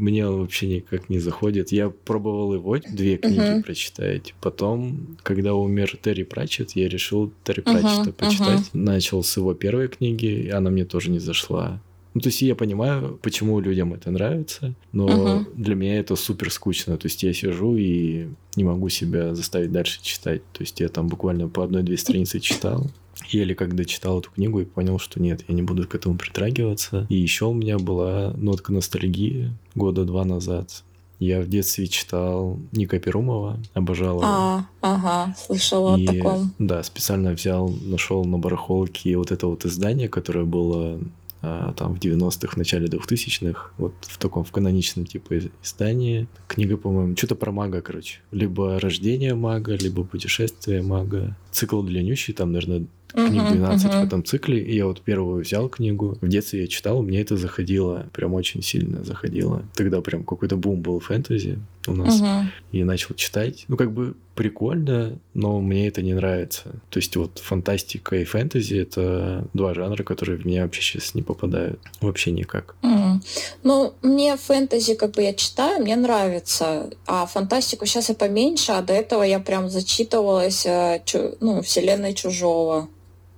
Мне 0.00 0.26
он 0.26 0.40
вообще 0.40 0.66
никак 0.66 1.10
не 1.10 1.18
заходит. 1.18 1.72
Я 1.72 1.90
пробовал 1.90 2.54
его 2.54 2.78
две 2.78 3.18
книги 3.18 3.38
uh-huh. 3.38 3.62
прочитать. 3.62 4.34
Потом, 4.40 5.18
когда 5.22 5.54
умер 5.54 5.98
Терри 6.02 6.22
Пратчет, 6.22 6.70
я 6.72 6.88
решил 6.88 7.30
Терри 7.44 7.60
Пратчета 7.60 8.08
uh-huh. 8.08 8.12
почитать. 8.12 8.60
Uh-huh. 8.60 8.70
Начал 8.72 9.22
с 9.22 9.36
его 9.36 9.52
первой 9.52 9.88
книги, 9.88 10.24
и 10.24 10.48
она 10.48 10.70
мне 10.70 10.86
тоже 10.86 11.10
не 11.10 11.18
зашла. 11.18 11.82
Ну, 12.14 12.22
то 12.22 12.28
есть 12.28 12.40
я 12.40 12.56
понимаю, 12.56 13.18
почему 13.22 13.60
людям 13.60 13.92
это 13.92 14.10
нравится, 14.10 14.74
но 14.90 15.08
uh-huh. 15.08 15.52
для 15.54 15.74
меня 15.74 15.98
это 15.98 16.16
супер 16.16 16.50
скучно. 16.50 16.96
То 16.96 17.06
есть 17.06 17.22
я 17.22 17.34
сижу 17.34 17.76
и 17.76 18.28
не 18.56 18.64
могу 18.64 18.88
себя 18.88 19.34
заставить 19.34 19.70
дальше 19.70 20.00
читать. 20.02 20.40
То 20.54 20.62
есть 20.62 20.80
я 20.80 20.88
там 20.88 21.08
буквально 21.08 21.46
по 21.48 21.62
одной-две 21.62 21.98
страницы 21.98 22.40
читал, 22.40 22.90
еле 23.28 23.54
когда 23.54 23.84
читал 23.84 24.20
эту 24.20 24.30
книгу 24.30 24.60
и 24.60 24.64
понял, 24.64 24.98
что 24.98 25.20
нет, 25.20 25.44
я 25.48 25.54
не 25.54 25.62
буду 25.62 25.86
к 25.86 25.94
этому 25.94 26.16
притрагиваться. 26.16 27.06
И 27.08 27.16
еще 27.16 27.46
у 27.46 27.54
меня 27.54 27.78
была 27.78 28.32
нотка 28.36 28.72
ностальгии 28.72 29.50
года 29.74 30.04
два 30.04 30.24
назад. 30.24 30.82
Я 31.18 31.42
в 31.42 31.48
детстве 31.48 31.86
читал 31.86 32.58
Ника 32.72 32.98
Перумова, 32.98 33.58
обожал 33.74 34.22
А, 34.24 34.66
ага, 34.80 35.34
слышала 35.38 35.98
и, 35.98 36.06
о 36.06 36.12
таком. 36.14 36.54
Да, 36.58 36.82
специально 36.82 37.32
взял, 37.32 37.68
нашел 37.68 38.24
на 38.24 38.38
барахолке 38.38 39.18
вот 39.18 39.30
это 39.30 39.46
вот 39.46 39.66
издание, 39.66 40.08
которое 40.08 40.46
было 40.46 40.98
а, 41.42 41.72
там 41.72 41.94
в 41.94 41.98
90-х, 41.98 42.54
в 42.54 42.56
начале 42.56 42.86
2000-х, 42.86 43.70
вот 43.78 43.94
в 44.00 44.18
таком, 44.18 44.44
в 44.44 44.50
каноничном 44.50 45.06
типа 45.06 45.38
издании. 45.62 46.26
Книга, 46.48 46.76
по-моему, 46.76 47.16
что-то 47.16 47.34
про 47.34 47.50
мага, 47.50 47.80
короче. 47.80 48.20
Либо 48.30 48.78
рождение 48.78 49.34
мага, 49.34 49.74
либо 49.74 50.04
путешествие 50.04 50.82
мага. 50.82 51.36
Цикл 51.50 51.82
длиннющий, 51.82 52.34
там, 52.34 52.52
наверное, 52.52 52.86
книг 53.12 53.42
12 53.48 53.86
uh-huh, 53.86 53.90
uh-huh. 53.90 54.00
в 54.02 54.06
этом 54.06 54.24
цикле, 54.24 54.62
и 54.62 54.76
я 54.76 54.86
вот 54.86 55.00
первую 55.00 55.42
взял 55.42 55.68
книгу. 55.68 56.18
В 56.20 56.28
детстве 56.28 56.62
я 56.62 56.66
читал, 56.66 57.02
мне 57.02 57.20
это 57.20 57.36
заходило, 57.36 58.06
прям 58.12 58.34
очень 58.34 58.62
сильно 58.62 59.04
заходило. 59.04 59.62
Тогда 59.74 60.00
прям 60.00 60.24
какой-то 60.24 60.56
бум 60.56 60.80
был 60.80 61.00
фэнтези 61.00 61.58
у 61.86 61.92
нас, 61.92 62.20
uh-huh. 62.20 62.44
и 62.72 62.84
начал 62.84 63.14
читать. 63.14 63.64
Ну, 63.68 63.76
как 63.76 63.92
бы 63.92 64.14
прикольно, 64.34 65.18
но 65.34 65.60
мне 65.60 65.88
это 65.88 66.02
не 66.02 66.14
нравится. 66.14 66.80
То 66.88 66.98
есть 66.98 67.16
вот 67.16 67.38
фантастика 67.38 68.16
и 68.16 68.24
фэнтези— 68.24 68.74
это 68.76 69.46
два 69.52 69.74
жанра, 69.74 70.02
которые 70.02 70.38
в 70.38 70.46
меня 70.46 70.62
вообще 70.62 70.82
сейчас 70.82 71.14
не 71.14 71.22
попадают. 71.22 71.80
Вообще 72.00 72.30
никак. 72.30 72.76
Uh-huh. 72.82 73.20
Ну, 73.62 73.94
мне 74.02 74.36
фэнтези, 74.36 74.94
как 74.94 75.12
бы 75.12 75.22
я 75.22 75.34
читаю, 75.34 75.82
мне 75.82 75.96
нравится, 75.96 76.90
а 77.06 77.26
фантастику 77.26 77.86
сейчас 77.86 78.08
я 78.08 78.14
поменьше, 78.14 78.72
а 78.72 78.82
до 78.82 78.92
этого 78.92 79.22
я 79.22 79.40
прям 79.40 79.68
зачитывалась, 79.68 80.64
э, 80.66 81.02
ну, 81.40 81.62
вселенной 81.62 82.14
Чужого. 82.14 82.88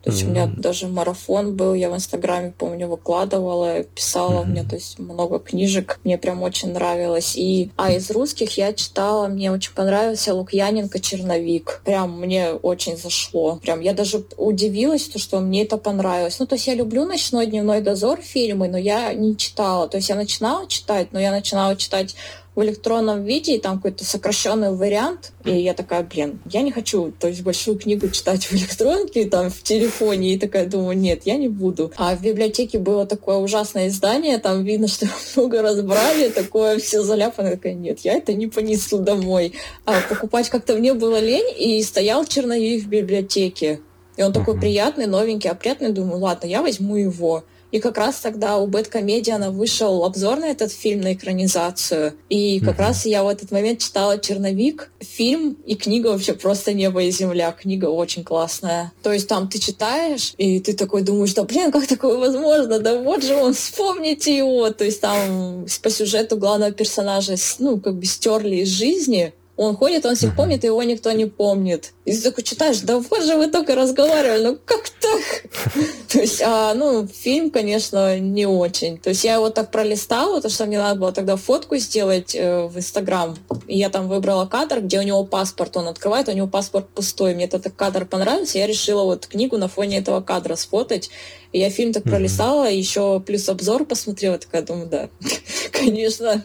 То 0.02 0.10
есть 0.10 0.22
mm-hmm. 0.22 0.26
у 0.26 0.30
меня 0.30 0.46
даже 0.56 0.88
марафон 0.88 1.56
был, 1.56 1.74
я 1.74 1.90
в 1.90 1.94
Инстаграме, 1.94 2.52
помню, 2.56 2.88
выкладывала, 2.88 3.84
писала, 3.84 4.42
mm-hmm. 4.42 4.48
меня 4.48 4.64
то 4.64 4.74
есть 4.76 4.98
много 4.98 5.38
книжек, 5.38 6.00
мне 6.04 6.18
прям 6.18 6.42
очень 6.42 6.72
нравилось. 6.72 7.36
И, 7.36 7.70
а 7.76 7.92
из 7.92 8.10
русских 8.10 8.56
я 8.58 8.72
читала, 8.72 9.28
мне 9.28 9.52
очень 9.52 9.74
понравился 9.74 10.34
Лукьяненко 10.34 11.00
«Черновик». 11.00 11.82
Прям 11.84 12.20
мне 12.20 12.52
очень 12.52 12.96
зашло. 12.96 13.58
Прям 13.62 13.80
я 13.80 13.92
даже 13.92 14.24
удивилась, 14.36 15.08
то, 15.08 15.18
что 15.18 15.40
мне 15.40 15.62
это 15.62 15.76
понравилось. 15.76 16.38
Ну, 16.38 16.46
то 16.46 16.56
есть 16.56 16.66
я 16.66 16.74
люблю 16.74 17.04
«Ночной 17.04 17.46
дневной 17.46 17.80
дозор» 17.80 18.20
фильмы, 18.20 18.68
но 18.68 18.78
я 18.78 19.12
не 19.12 19.36
читала. 19.36 19.88
То 19.88 19.98
есть 19.98 20.08
я 20.08 20.16
начинала 20.16 20.66
читать, 20.66 21.08
но 21.12 21.20
я 21.20 21.30
начинала 21.30 21.76
читать 21.76 22.16
в 22.54 22.62
электронном 22.62 23.24
виде, 23.24 23.56
и 23.56 23.60
там 23.60 23.76
какой-то 23.76 24.04
сокращенный 24.04 24.74
вариант. 24.74 25.32
И 25.44 25.56
я 25.56 25.72
такая, 25.72 26.02
блин, 26.02 26.38
я 26.50 26.62
не 26.62 26.70
хочу, 26.70 27.12
то 27.18 27.28
есть 27.28 27.42
большую 27.42 27.78
книгу 27.78 28.08
читать 28.10 28.44
в 28.44 28.52
электронке, 28.52 29.24
там, 29.24 29.50
в 29.50 29.62
телефоне, 29.62 30.34
и 30.34 30.38
такая 30.38 30.66
думаю, 30.66 30.98
нет, 30.98 31.22
я 31.24 31.36
не 31.36 31.48
буду. 31.48 31.92
А 31.96 32.14
в 32.14 32.22
библиотеке 32.22 32.78
было 32.78 33.06
такое 33.06 33.36
ужасное 33.36 33.88
издание, 33.88 34.38
там 34.38 34.64
видно, 34.64 34.88
что 34.88 35.06
много 35.36 35.62
разбрали, 35.62 36.28
такое 36.28 36.78
все 36.78 37.02
заляпано. 37.02 37.48
Я 37.48 37.52
такая, 37.52 37.74
нет, 37.74 38.00
я 38.00 38.14
это 38.14 38.34
не 38.34 38.46
понесу 38.46 38.98
домой. 38.98 39.54
А 39.86 40.00
покупать 40.08 40.50
как-то 40.50 40.74
мне 40.74 40.92
было 40.92 41.18
лень, 41.18 41.54
и 41.58 41.82
стоял 41.82 42.24
черновик 42.24 42.84
в 42.84 42.88
библиотеке. 42.88 43.80
И 44.16 44.22
он 44.22 44.32
такой 44.32 44.58
приятный, 44.58 45.06
новенький, 45.06 45.50
опрятный. 45.50 45.90
Думаю, 45.90 46.18
ладно, 46.18 46.46
я 46.46 46.60
возьму 46.62 46.96
его. 46.96 47.44
И 47.72 47.80
как 47.80 47.96
раз 47.96 48.16
тогда 48.16 48.58
у 48.58 48.66
Бэткомедиана 48.66 49.50
вышел 49.50 50.04
обзор 50.04 50.38
на 50.38 50.50
этот 50.50 50.70
фильм, 50.70 51.00
на 51.00 51.14
экранизацию. 51.14 52.14
И 52.28 52.60
как 52.60 52.78
раз 52.78 53.06
я 53.06 53.24
в 53.24 53.28
этот 53.28 53.50
момент 53.50 53.80
читала 53.80 54.18
черновик, 54.18 54.92
фильм 55.00 55.56
и 55.64 55.74
книга 55.74 56.08
вообще 56.08 56.34
просто 56.34 56.74
небо 56.74 57.02
и 57.02 57.10
земля. 57.10 57.50
Книга 57.52 57.86
очень 57.86 58.24
классная. 58.24 58.92
То 59.02 59.12
есть 59.12 59.26
там 59.26 59.48
ты 59.48 59.58
читаешь, 59.58 60.34
и 60.36 60.60
ты 60.60 60.74
такой 60.74 61.02
думаешь, 61.02 61.32
да 61.32 61.44
блин, 61.44 61.72
как 61.72 61.86
такое 61.86 62.18
возможно? 62.18 62.78
Да 62.78 63.00
вот 63.00 63.24
же 63.24 63.34
он, 63.34 63.54
вспомните 63.54 64.36
его. 64.36 64.70
То 64.70 64.84
есть 64.84 65.00
там 65.00 65.66
по 65.82 65.90
сюжету 65.90 66.36
главного 66.36 66.72
персонажа, 66.72 67.36
ну, 67.58 67.80
как 67.80 67.94
бы 67.94 68.04
стерли 68.04 68.56
из 68.56 68.68
жизни, 68.68 69.32
он 69.56 69.76
ходит, 69.76 70.06
он 70.06 70.14
всех 70.14 70.34
помнит, 70.34 70.64
и 70.64 70.68
его 70.68 70.82
никто 70.82 71.12
не 71.12 71.26
помнит. 71.26 71.92
И 72.06 72.12
ты 72.16 72.22
такой 72.22 72.42
читаешь, 72.42 72.80
да 72.80 72.98
вот 72.98 73.22
же 73.22 73.36
вы 73.36 73.48
только 73.48 73.74
разговаривали, 73.74 74.42
ну 74.44 74.58
как 74.64 74.88
так? 74.88 75.44
То 76.08 76.20
есть, 76.20 76.40
а, 76.42 76.72
ну, 76.74 77.06
фильм, 77.06 77.50
конечно, 77.50 78.18
не 78.18 78.46
очень. 78.46 78.98
То 78.98 79.10
есть 79.10 79.24
я 79.24 79.34
его 79.34 79.50
так 79.50 79.70
пролистала, 79.70 80.36
потому 80.36 80.52
что 80.52 80.66
мне 80.66 80.78
надо 80.78 80.98
было 80.98 81.12
тогда 81.12 81.36
фотку 81.36 81.76
сделать 81.76 82.34
э, 82.34 82.66
в 82.66 82.78
Инстаграм. 82.78 83.36
И 83.66 83.78
я 83.78 83.90
там 83.90 84.08
выбрала 84.08 84.46
кадр, 84.46 84.80
где 84.80 84.98
у 84.98 85.02
него 85.02 85.24
паспорт, 85.24 85.76
он 85.76 85.88
открывает, 85.88 86.28
у 86.28 86.32
него 86.32 86.46
паспорт 86.46 86.88
пустой. 86.88 87.34
Мне 87.34 87.44
этот 87.44 87.72
кадр 87.74 88.06
понравился, 88.06 88.58
я 88.58 88.66
решила 88.66 89.04
вот 89.04 89.26
книгу 89.26 89.58
на 89.58 89.68
фоне 89.68 89.98
этого 89.98 90.22
кадра 90.22 90.56
сфотать. 90.56 91.10
И 91.52 91.58
я 91.58 91.68
фильм 91.68 91.92
так 91.92 92.04
пролистала, 92.04 92.66
mm-hmm. 92.66 92.76
еще 92.76 93.20
плюс 93.20 93.48
обзор 93.48 93.84
посмотрела, 93.84 94.38
такая 94.38 94.62
думаю, 94.62 94.88
да, 94.88 95.10
конечно, 95.72 96.42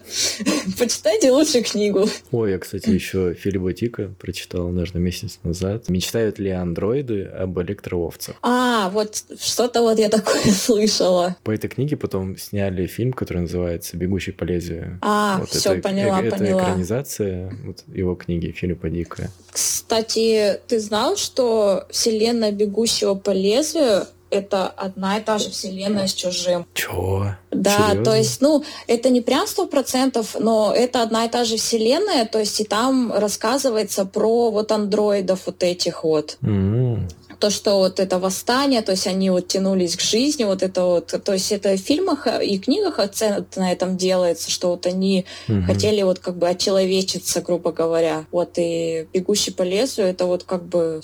почитайте 0.78 1.32
лучше 1.32 1.62
книгу. 1.62 2.08
Ой, 2.32 2.51
я, 2.51 2.60
кстати, 2.60 2.89
еще 2.89 3.34
Филиппа 3.34 3.72
Тика 3.74 4.14
прочитал, 4.20 4.68
наверное, 4.70 5.01
месяц 5.01 5.39
назад. 5.43 5.88
Мечтают 5.88 6.39
ли 6.39 6.49
андроиды 6.49 7.24
об 7.24 7.58
электроовцах? 7.62 8.36
А, 8.41 8.89
вот 8.89 9.24
что-то 9.39 9.82
вот 9.82 9.97
я 9.97 10.10
такое 10.10 10.41
слышала. 10.51 11.38
По 11.43 11.51
этой 11.51 11.70
книге 11.70 11.95
потом 11.95 12.38
сняли 12.38 12.86
фильм, 12.86 13.14
который 13.14 13.43
называется 13.43 13.95
«Бегущий 13.95 14.34
по 14.34 14.43
лезвию». 14.43 14.99
А, 15.01 15.38
вот 15.39 15.49
все, 15.49 15.74
это, 15.74 15.82
поняла, 15.84 16.22
это 16.22 16.36
поняла. 16.36 16.64
экранизация 16.64 17.55
вот, 17.64 17.84
его 17.88 18.16
книги 18.16 18.51
Филиппа 18.51 18.89
Дика. 18.89 19.32
Кстати, 19.51 20.60
ты 20.68 20.82
знал, 20.82 21.16
что 21.16 21.88
вселенная 21.89 22.51
«Бегущего 22.51 23.16
по 23.16 23.32
лезвию» 23.32 24.05
это 24.30 24.67
одна 24.67 25.17
и 25.17 25.21
та 25.21 25.38
же 25.38 25.49
вселенная 25.49 26.07
с 26.07 26.13
чужим. 26.13 26.65
Чего? 26.73 27.36
Да, 27.51 27.89
Серьезно? 27.89 28.03
то 28.03 28.15
есть, 28.15 28.41
ну, 28.41 28.63
это 28.88 29.09
не 29.09 29.21
прям 29.21 29.47
сто 29.47 29.67
процентов, 29.67 30.36
но 30.39 30.73
это 30.75 31.01
одна 31.01 31.25
и 31.25 31.30
та 31.30 31.43
же 31.43 31.57
вселенная, 31.57 32.25
то 32.25 32.39
есть 32.39 32.59
и 32.59 32.63
там 32.63 33.13
рассказывается 33.13 34.05
про 34.05 34.51
вот 34.51 34.71
андроидов 34.71 35.41
вот 35.45 35.63
этих 35.63 36.03
вот. 36.03 36.38
Mm-hmm. 36.41 37.09
То, 37.39 37.51
что 37.51 37.78
вот 37.78 37.99
это 37.99 38.17
восстание, 38.17 38.82
то 38.82 38.93
есть 38.93 39.05
они 39.05 39.30
вот 39.30 39.47
тянулись 39.47 39.95
к 39.95 40.01
жизни, 40.01 40.43
вот 40.43 40.63
это 40.63 40.84
вот, 40.84 41.13
то 41.23 41.34
есть 41.34 41.51
это 41.51 41.75
в 41.75 41.78
фильмах 41.78 42.28
и 42.41 42.57
книгах 42.57 42.97
акцент 42.97 43.55
на 43.57 43.71
этом 43.71 43.95
делается, 43.95 44.49
что 44.49 44.69
вот 44.69 44.88
они 44.88 45.25
mm-hmm. 45.47 45.61
хотели 45.63 46.01
вот 46.01 46.19
как 46.19 46.38
бы 46.38 46.49
очеловечиться, 46.49 47.41
грубо 47.41 47.71
говоря. 47.71 48.25
Вот 48.32 48.53
и 48.57 49.07
«Бегущий 49.13 49.51
по 49.51 49.61
лесу» 49.61 50.01
это 50.01 50.25
вот 50.25 50.43
как 50.43 50.65
бы 50.65 51.01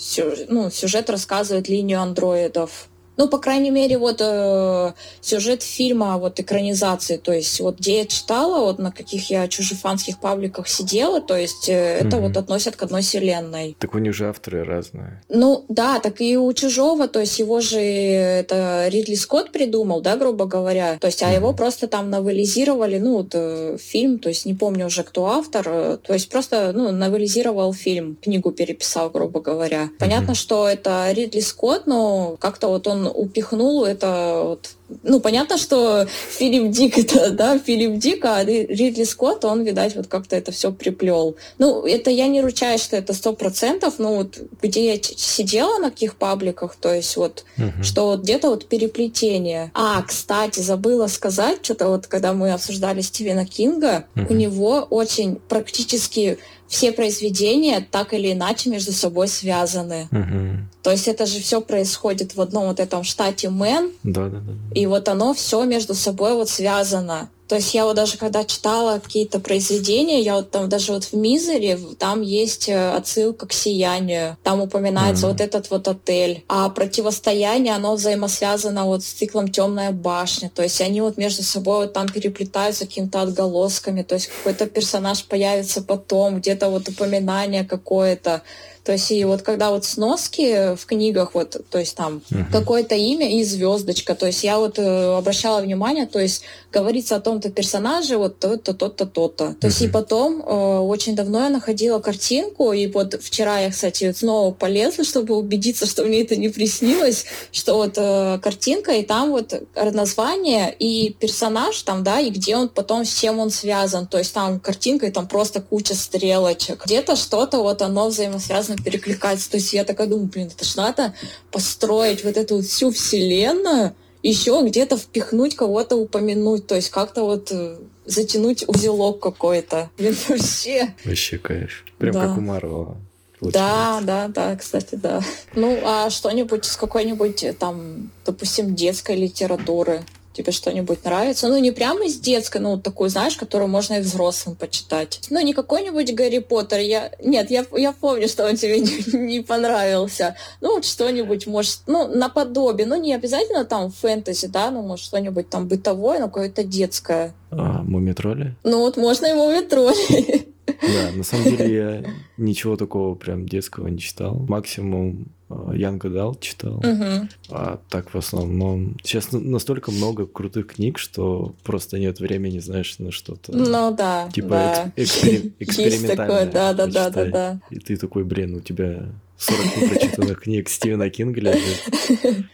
ну, 0.48 0.70
сюжет 0.70 1.08
рассказывает 1.08 1.68
линию 1.68 2.00
андроидов 2.00 2.88
ну, 3.16 3.28
по 3.28 3.38
крайней 3.38 3.70
мере, 3.70 3.98
вот 3.98 4.20
э, 4.20 4.92
сюжет 5.20 5.62
фильма, 5.62 6.18
вот 6.18 6.40
экранизации, 6.40 7.16
то 7.16 7.32
есть 7.32 7.60
вот 7.60 7.78
где 7.78 7.98
я 7.98 8.06
читала, 8.06 8.64
вот 8.64 8.78
на 8.78 8.90
каких 8.90 9.30
я 9.30 9.46
чужефанских 9.48 10.18
пабликах 10.18 10.68
сидела, 10.68 11.20
то 11.20 11.36
есть 11.36 11.68
э, 11.68 11.98
это 12.00 12.16
mm-hmm. 12.16 12.20
вот 12.20 12.36
относят 12.36 12.76
к 12.76 12.82
одной 12.82 13.02
вселенной. 13.02 13.76
Так 13.78 13.94
у 13.94 13.98
них 13.98 14.14
же 14.14 14.28
авторы 14.28 14.64
разные. 14.64 15.22
Ну, 15.28 15.64
да, 15.68 16.00
так 16.00 16.20
и 16.20 16.36
у 16.36 16.52
Чужого, 16.52 17.08
то 17.08 17.20
есть 17.20 17.38
его 17.38 17.60
же 17.60 17.78
это 17.80 18.86
Ридли 18.88 19.14
Скотт 19.14 19.52
придумал, 19.52 20.00
да, 20.00 20.16
грубо 20.16 20.46
говоря, 20.46 20.98
то 20.98 21.06
есть, 21.06 21.22
а 21.22 21.30
mm-hmm. 21.30 21.36
его 21.36 21.52
просто 21.52 21.86
там 21.86 22.10
новелизировали, 22.10 22.98
ну, 22.98 23.18
вот, 23.18 23.30
э, 23.34 23.76
фильм, 23.80 24.18
то 24.18 24.28
есть 24.28 24.46
не 24.46 24.54
помню 24.54 24.86
уже, 24.86 25.04
кто 25.04 25.26
автор, 25.26 25.64
э, 25.66 25.98
то 26.02 26.12
есть 26.12 26.28
просто, 26.28 26.72
ну, 26.74 26.90
новелизировал 26.90 27.72
фильм, 27.72 28.16
книгу 28.22 28.50
переписал, 28.50 29.10
грубо 29.10 29.40
говоря. 29.40 29.90
Понятно, 29.98 30.32
mm-hmm. 30.32 30.34
что 30.34 30.68
это 30.68 31.10
Ридли 31.12 31.40
Скотт, 31.40 31.86
но 31.86 32.36
как-то 32.40 32.68
вот 32.68 32.86
он 32.86 33.03
упихнул 33.06 33.84
это 33.84 34.42
вот 34.44 34.70
ну, 35.02 35.20
понятно, 35.20 35.56
что 35.56 36.06
Филипп 36.06 36.70
Дик 36.70 36.98
это, 36.98 37.30
да, 37.30 37.58
Филипп 37.58 37.98
Дик, 37.98 38.24
а 38.24 38.44
Ридли 38.44 39.04
Скотт, 39.04 39.44
он, 39.44 39.62
видать, 39.62 39.96
вот 39.96 40.06
как-то 40.06 40.36
это 40.36 40.52
все 40.52 40.72
приплел. 40.72 41.36
Ну, 41.58 41.86
это 41.86 42.10
я 42.10 42.28
не 42.28 42.42
ручаюсь, 42.42 42.82
что 42.82 42.96
это 42.96 43.14
сто 43.14 43.32
процентов, 43.32 43.94
но 43.98 44.14
вот 44.14 44.38
где 44.62 44.94
я 44.94 45.02
сидела 45.02 45.78
на 45.78 45.90
каких 45.90 46.16
пабликах, 46.16 46.76
то 46.76 46.92
есть 46.92 47.16
вот, 47.16 47.44
uh-huh. 47.56 47.82
что 47.82 48.08
вот 48.08 48.20
где-то 48.20 48.50
вот 48.50 48.66
переплетение. 48.66 49.70
А, 49.74 50.02
кстати, 50.02 50.60
забыла 50.60 51.06
сказать, 51.06 51.58
что-то 51.62 51.88
вот, 51.88 52.06
когда 52.06 52.32
мы 52.34 52.52
обсуждали 52.52 53.00
Стивена 53.00 53.46
Кинга, 53.46 54.04
uh-huh. 54.14 54.26
у 54.28 54.34
него 54.34 54.86
очень 54.90 55.36
практически 55.36 56.38
все 56.68 56.92
произведения 56.92 57.86
так 57.90 58.12
или 58.12 58.32
иначе 58.32 58.68
между 58.68 58.92
собой 58.92 59.28
связаны. 59.28 60.08
Uh-huh. 60.10 60.58
То 60.84 60.90
есть 60.90 61.08
это 61.08 61.24
же 61.24 61.40
все 61.40 61.62
происходит 61.62 62.36
в 62.36 62.40
одном 62.42 62.66
вот 62.66 62.78
этом 62.78 63.04
штате 63.04 63.48
Мэн. 63.48 63.90
Да, 64.02 64.28
да, 64.28 64.40
да. 64.40 64.52
И 64.78 64.84
вот 64.84 65.08
оно 65.08 65.32
все 65.32 65.64
между 65.64 65.94
собой 65.94 66.34
вот 66.34 66.50
связано. 66.50 67.30
То 67.48 67.56
есть 67.56 67.74
я 67.74 67.84
вот 67.84 67.96
даже 67.96 68.18
когда 68.18 68.44
читала 68.44 68.98
какие-то 68.98 69.38
произведения, 69.38 70.20
я 70.20 70.36
вот 70.36 70.50
там 70.50 70.68
даже 70.68 70.92
вот 70.92 71.04
в 71.04 71.12
Мизере, 71.14 71.78
там 71.98 72.20
есть 72.20 72.68
э, 72.68 72.90
отсылка 72.90 73.46
к 73.46 73.52
сиянию, 73.52 74.36
там 74.42 74.60
упоминается 74.60 75.26
mm-hmm. 75.26 75.30
вот 75.30 75.40
этот 75.40 75.70
вот 75.70 75.88
отель. 75.88 76.44
А 76.48 76.68
противостояние, 76.68 77.74
оно 77.74 77.94
взаимосвязано 77.94 78.84
вот 78.84 79.02
с 79.04 79.06
циклом 79.06 79.48
Темная 79.48 79.90
башня. 79.90 80.50
То 80.54 80.62
есть 80.62 80.80
они 80.82 81.00
вот 81.00 81.16
между 81.16 81.42
собой 81.42 81.86
вот 81.86 81.92
там 81.94 82.08
переплетаются 82.08 82.84
какими-то 82.86 83.22
отголосками. 83.22 84.02
То 84.02 84.16
есть 84.16 84.28
какой-то 84.28 84.66
персонаж 84.66 85.24
появится 85.24 85.82
потом, 85.82 86.40
где-то 86.40 86.68
вот 86.68 86.88
упоминание 86.88 87.64
какое-то. 87.64 88.42
То 88.84 88.92
есть 88.92 89.10
и 89.10 89.24
вот 89.24 89.40
когда 89.42 89.70
вот 89.70 89.86
сноски 89.86 90.76
в 90.76 90.84
книгах, 90.84 91.34
вот, 91.34 91.56
то 91.70 91.78
есть 91.78 91.96
там 91.96 92.20
uh-huh. 92.30 92.44
какое-то 92.52 92.94
имя 92.94 93.30
и 93.30 93.42
звездочка, 93.42 94.14
то 94.14 94.26
есть 94.26 94.44
я 94.44 94.58
вот 94.58 94.78
э, 94.78 95.16
обращала 95.16 95.62
внимание, 95.62 96.06
то 96.06 96.18
есть 96.18 96.42
говорится 96.70 97.16
о 97.16 97.20
том-то 97.20 97.50
персонаже, 97.50 98.18
вот 98.18 98.38
то-то, 98.38 98.74
то-то, 98.74 99.06
то-то. 99.06 99.36
То 99.36 99.52
uh-huh. 99.52 99.66
есть 99.66 99.80
и 99.80 99.88
потом 99.88 100.42
э, 100.42 100.78
очень 100.80 101.16
давно 101.16 101.44
я 101.44 101.48
находила 101.48 101.98
картинку, 101.98 102.72
и 102.72 102.86
вот 102.86 103.14
вчера 103.22 103.58
я, 103.60 103.70
кстати, 103.70 104.12
снова 104.12 104.52
полезла, 104.52 105.04
чтобы 105.04 105.34
убедиться, 105.34 105.86
что 105.86 106.04
мне 106.04 106.22
это 106.22 106.36
не 106.36 106.50
приснилось, 106.50 107.24
что 107.52 107.76
вот 107.76 107.94
э, 107.96 108.38
картинка, 108.42 108.92
и 108.92 109.02
там 109.02 109.30
вот 109.30 109.62
название 109.74 110.74
и 110.78 111.16
персонаж 111.18 111.80
там, 111.82 112.04
да, 112.04 112.20
и 112.20 112.28
где 112.28 112.56
он 112.56 112.68
потом, 112.68 113.06
с 113.06 113.14
чем 113.14 113.38
он 113.38 113.48
связан. 113.48 114.06
То 114.06 114.18
есть 114.18 114.34
там 114.34 114.60
картинка, 114.60 115.06
и 115.06 115.10
там 115.10 115.26
просто 115.26 115.62
куча 115.62 115.94
стрелочек. 115.94 116.84
Где-то 116.84 117.16
что-то 117.16 117.62
вот 117.62 117.80
оно 117.80 118.08
взаимосвязано 118.08 118.73
классно 118.74 118.84
перекликается. 118.84 119.50
То 119.50 119.56
есть 119.56 119.72
я 119.72 119.84
такая 119.84 120.06
думаю, 120.06 120.26
блин, 120.26 120.50
это 120.54 120.64
ж 120.64 120.76
надо 120.76 121.14
построить 121.50 122.24
вот 122.24 122.36
эту 122.36 122.62
всю 122.62 122.90
вселенную, 122.90 123.94
еще 124.22 124.62
где-то 124.64 124.96
впихнуть 124.96 125.54
кого-то, 125.54 125.96
упомянуть, 125.96 126.66
то 126.66 126.74
есть 126.74 126.90
как-то 126.90 127.24
вот 127.24 127.48
э, 127.52 127.76
затянуть 128.06 128.64
узелок 128.66 129.20
какой-то. 129.20 129.90
Блин, 129.98 130.16
вообще. 130.28 130.94
Вообще, 131.04 131.38
кайф. 131.38 131.84
Прям 131.98 132.14
да. 132.14 132.28
как 132.28 132.38
у 132.38 132.40
Марвела. 132.40 132.96
Да, 133.40 134.00
да, 134.02 134.28
да, 134.28 134.56
кстати, 134.56 134.94
да. 134.94 135.20
Ну, 135.54 135.78
а 135.84 136.08
что-нибудь 136.08 136.64
с 136.64 136.76
какой-нибудь 136.76 137.42
э, 137.44 137.52
там, 137.52 138.10
допустим, 138.24 138.74
детской 138.74 139.16
литературы? 139.16 140.04
Тебе 140.34 140.52
что-нибудь 140.52 141.04
нравится. 141.04 141.48
Ну, 141.48 141.58
не 141.58 141.70
прямо 141.70 142.04
из 142.06 142.18
детской, 142.18 142.58
ну, 142.58 142.78
такую, 142.78 143.08
знаешь, 143.08 143.36
которую 143.36 143.68
можно 143.68 143.94
и 143.94 144.00
взрослым 144.00 144.56
почитать. 144.56 145.20
Ну, 145.30 145.40
не 145.40 145.54
какой-нибудь 145.54 146.14
Гарри 146.14 146.38
Поттер. 146.38 146.80
Я... 146.80 147.12
Нет, 147.22 147.50
я, 147.50 147.64
я 147.76 147.92
помню, 147.92 148.28
что 148.28 148.46
он 148.46 148.56
тебе 148.56 148.80
не, 149.12 149.18
не 149.18 149.40
понравился. 149.40 150.36
Ну, 150.60 150.74
вот 150.74 150.84
что-нибудь, 150.84 151.46
может, 151.46 151.80
ну, 151.86 152.08
наподобие. 152.08 152.86
Ну, 152.86 152.96
не 152.96 153.14
обязательно 153.14 153.64
там 153.64 153.90
фэнтези, 153.90 154.48
да, 154.48 154.70
ну, 154.70 154.82
может, 154.82 155.06
что-нибудь 155.06 155.48
там 155.48 155.68
бытовое, 155.68 156.18
но 156.18 156.26
какое-то 156.26 156.64
детское. 156.64 157.34
А, 157.50 157.82
мумитроли? 157.82 158.56
Ну, 158.64 158.80
вот 158.80 158.96
можно 158.96 159.26
и 159.26 159.34
мумитроли. 159.34 160.48
Да, 160.66 161.10
на 161.14 161.24
самом 161.24 161.44
деле 161.44 161.74
я 161.74 162.04
ничего 162.36 162.76
такого 162.76 163.14
прям 163.14 163.46
детского 163.46 163.88
не 163.88 163.98
читал. 163.98 164.34
Максимум 164.48 165.26
Янг 165.72 166.06
Дал 166.10 166.34
читал. 166.36 166.82
Мгм. 166.82 167.28
А 167.50 167.78
так 167.90 168.12
в 168.12 168.16
основном... 168.18 168.96
Сейчас 169.04 169.30
на- 169.32 169.40
настолько 169.40 169.90
много 169.92 170.26
крутых 170.26 170.68
книг, 170.68 170.98
что 170.98 171.54
просто 171.62 171.98
нет 171.98 172.18
времени, 172.18 172.58
знаешь, 172.58 172.98
на 172.98 173.12
что-то... 173.12 173.52
Ну 173.56 173.94
да, 173.94 174.28
Типа 174.32 174.48
да. 174.48 174.92
экс- 174.96 175.22
экспери- 175.22 175.52
Есть 175.58 175.70
экспериментальное 175.70 176.16
такое, 176.46 176.50
да, 176.52 176.72
да, 176.72 176.86
да, 176.86 177.10
да, 177.10 177.24
да. 177.26 177.60
И 177.70 177.78
ты 177.78 177.96
такой, 177.96 178.24
блин, 178.24 178.56
у 178.56 178.60
тебя 178.60 179.10
40 179.44 179.76
непрочитанных 179.76 180.40
книг 180.40 180.68
Стивена 180.68 181.10
Кинга 181.10 181.40
лежит. 181.40 181.82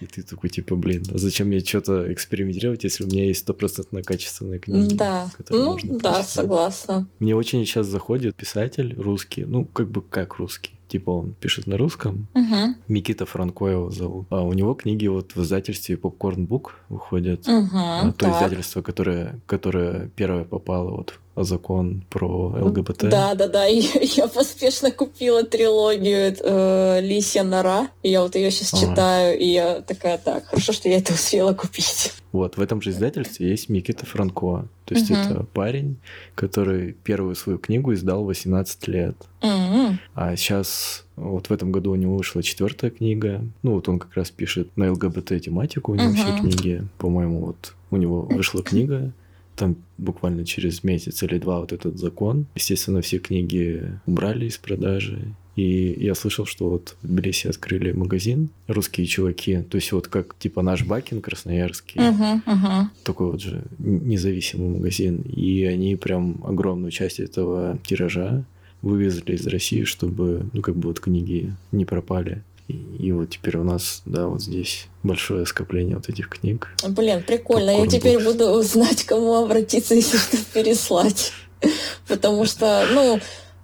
И 0.01 0.07
ты 0.07 0.23
такой, 0.23 0.51
типа, 0.51 0.77
блин, 0.77 1.05
а 1.13 1.19
зачем 1.19 1.49
мне 1.49 1.61
что-то 1.61 2.13
экспериментировать, 2.13 2.85
если 2.85 3.05
у 3.05 3.07
меня 3.07 3.27
есть 3.27 3.41
стопроцентно 3.41 4.03
качественные 4.03 4.59
книги, 4.61 4.95
Да, 4.95 5.31
ну 5.51 5.79
да, 5.99 6.23
согласна. 6.23 7.09
Мне 7.19 7.35
очень 7.35 7.65
сейчас 7.65 7.87
заходит 7.87 8.35
писатель 8.35 8.95
русский, 8.97 9.45
ну, 9.45 9.65
как 9.65 9.91
бы 9.91 10.03
как 10.03 10.37
русский. 10.37 10.73
Типа 10.91 11.11
он 11.11 11.35
пишет 11.35 11.67
на 11.69 11.77
русском, 11.79 12.27
Мгм. 12.35 12.75
Микита 12.89 13.25
Франко 13.25 13.67
его 13.69 13.91
зовут. 13.91 14.27
А 14.31 14.43
у 14.43 14.53
него 14.53 14.75
книги 14.75 15.07
вот 15.07 15.37
в 15.37 15.43
издательстве 15.43 15.95
Popcorn 15.95 16.49
Book 16.49 16.71
выходят. 16.89 17.47
А, 17.47 17.53
Мгм, 17.61 18.13
То 18.15 18.27
так. 18.27 18.35
издательство, 18.35 18.83
которое, 18.83 19.39
которое 19.47 20.09
первое 20.17 20.43
попало 20.45 20.91
вот 20.91 21.15
закон 21.37 22.05
про 22.11 22.49
ЛГБТ. 22.61 23.09
Да, 23.09 23.35
да, 23.35 23.47
да. 23.47 23.65
Я 23.67 24.27
поспешно 24.27 24.91
купила 24.91 25.45
трилогию 25.45 26.35
э, 26.43 27.01
Лисья 27.01 27.45
нора. 27.45 27.89
И 28.03 28.11
я 28.11 28.23
вот 28.23 28.35
ее 28.35 28.51
сейчас 28.51 28.75
Ага. 28.75 28.91
читаю, 28.91 29.39
и 29.39 29.45
я 29.47 29.81
такая, 29.83 30.19
так, 30.19 30.47
хорошо, 30.47 30.73
что 30.73 30.89
я 30.89 30.99
это 30.99 31.13
успела 31.15 31.55
купить. 31.55 32.13
Вот, 32.33 32.57
в 32.57 32.61
этом 32.61 32.81
же 32.81 32.91
издательстве 32.91 33.49
есть 33.51 33.69
Микита 33.69 34.07
Франко. 34.07 34.69
То 34.85 34.95
есть 34.95 35.11
Мгм. 35.11 35.21
это 35.21 35.45
парень, 35.53 35.97
который 36.35 36.93
первую 37.05 37.35
свою 37.35 37.59
книгу 37.59 37.93
издал 37.93 38.23
в 38.25 38.27
18 38.29 38.87
лет. 38.89 39.17
М, 39.43 39.99
А 40.15 40.37
сейчас, 40.37 41.07
вот 41.17 41.49
в 41.49 41.53
этом 41.53 41.73
году 41.73 41.91
у 41.93 41.97
него 41.97 42.17
вышла 42.17 42.43
четвертая 42.43 42.91
книга. 42.91 43.43
Ну, 43.63 43.73
вот 43.73 43.89
он 43.89 43.99
как 43.99 44.15
раз 44.15 44.31
пишет 44.31 44.69
на 44.77 44.93
ЛГБТ-тематику, 44.93 45.93
у 45.93 45.95
него 45.97 46.13
все 46.15 46.29
Мгм. 46.29 46.39
книги. 46.41 46.85
По-моему, 46.99 47.41
вот 47.47 47.75
у 47.91 47.97
него 47.97 48.23
вышла 48.23 48.63
книга, 48.63 49.13
там 49.57 49.77
буквально 49.99 50.45
через 50.45 50.85
месяц 50.85 51.23
или 51.23 51.39
два 51.39 51.61
вот 51.61 51.73
этот 51.73 51.99
закон. 51.99 52.47
Естественно, 52.55 53.01
все 53.03 53.19
книги 53.19 53.93
убрали 54.07 54.47
из 54.47 54.57
продажи. 54.59 55.35
И 55.57 55.97
я 55.99 56.15
слышал, 56.15 56.47
что 56.47 56.71
вот 56.71 56.97
в 57.03 57.07
Тбилиси 57.07 57.49
открыли 57.49 57.93
магазин 57.93 58.51
«Русские 58.69 59.07
чуваки». 59.07 59.63
То 59.63 59.77
есть 59.77 59.93
вот 59.93 60.09
как 60.09 60.37
типа 60.39 60.63
наш 60.63 60.85
Бакин 60.85 61.21
красноярский 61.21 62.01
мгм, 62.01 62.43
мгм. 62.47 62.91
такой 63.05 63.33
вот 63.33 63.41
же 63.41 63.65
независимый 63.79 64.69
магазин. 64.69 65.23
И 65.23 65.65
они 65.65 65.97
прям 65.97 66.41
огромную 66.45 66.91
часть 66.93 67.21
этого 67.21 67.79
тиража 67.85 68.45
вывезли 68.83 69.35
из 69.35 69.47
России, 69.47 69.85
чтобы, 69.85 70.47
ну, 70.53 70.63
как 70.63 70.77
бы 70.77 70.89
вот 70.89 71.01
книги 71.01 71.55
не 71.73 71.85
пропали. 71.85 72.43
И, 72.69 73.07
и 73.07 73.13
вот 73.13 73.31
теперь 73.31 73.57
у 73.57 73.65
нас, 73.65 74.03
да, 74.07 74.29
вот 74.29 74.43
здесь 74.43 74.87
большое 75.03 75.45
скопление 75.45 75.97
вот 75.97 76.09
этих 76.09 76.29
книг. 76.29 76.69
Блин, 76.89 77.23
прикольно. 77.27 77.71
Я 77.71 77.87
теперь 77.87 78.23
буду 78.23 78.63
знать, 78.63 79.05
кому 79.05 79.35
обратиться, 79.35 79.95
если 79.95 80.17
что 80.17 80.37
переслать. 80.55 81.33
Потому 82.09 82.45
что, 82.45 82.87
ну, 82.93 83.21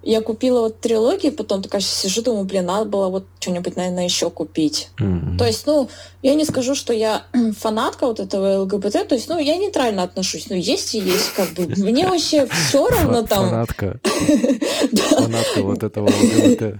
я 0.07 0.21
купила 0.21 0.61
вот 0.61 0.79
трилогии, 0.79 1.29
потом 1.29 1.61
такая 1.61 1.81
сижу, 1.81 2.21
думаю, 2.21 2.45
блин, 2.45 2.65
надо 2.65 2.85
было 2.85 3.09
вот 3.09 3.25
что-нибудь, 3.39 3.75
наверное, 3.75 4.05
еще 4.05 4.29
купить. 4.29 4.89
Мгм. 4.99 5.37
То 5.37 5.45
есть, 5.45 5.67
ну, 5.67 5.89
я 6.21 6.33
не 6.35 6.45
скажу, 6.45 6.75
что 6.75 6.93
я 6.93 7.23
фанатка 7.59 8.07
вот 8.07 8.19
этого 8.21 8.61
ЛГБТ, 8.61 9.07
то 9.07 9.15
есть, 9.15 9.27
ну, 9.27 9.37
я 9.37 9.57
нейтрально 9.57 10.03
отношусь, 10.03 10.49
ну, 10.49 10.55
есть 10.55 10.95
и 10.95 10.99
есть, 10.99 11.33
как 11.35 11.49
бы, 11.49 11.65
мне 11.65 12.07
вообще 12.07 12.47
все 12.47 12.87
равно 12.87 13.23
там. 13.23 13.49
Фанатка, 13.49 13.99
фанатка 15.09 15.61
вот 15.61 15.83
этого 15.83 16.07
ЛГБТ. 16.07 16.79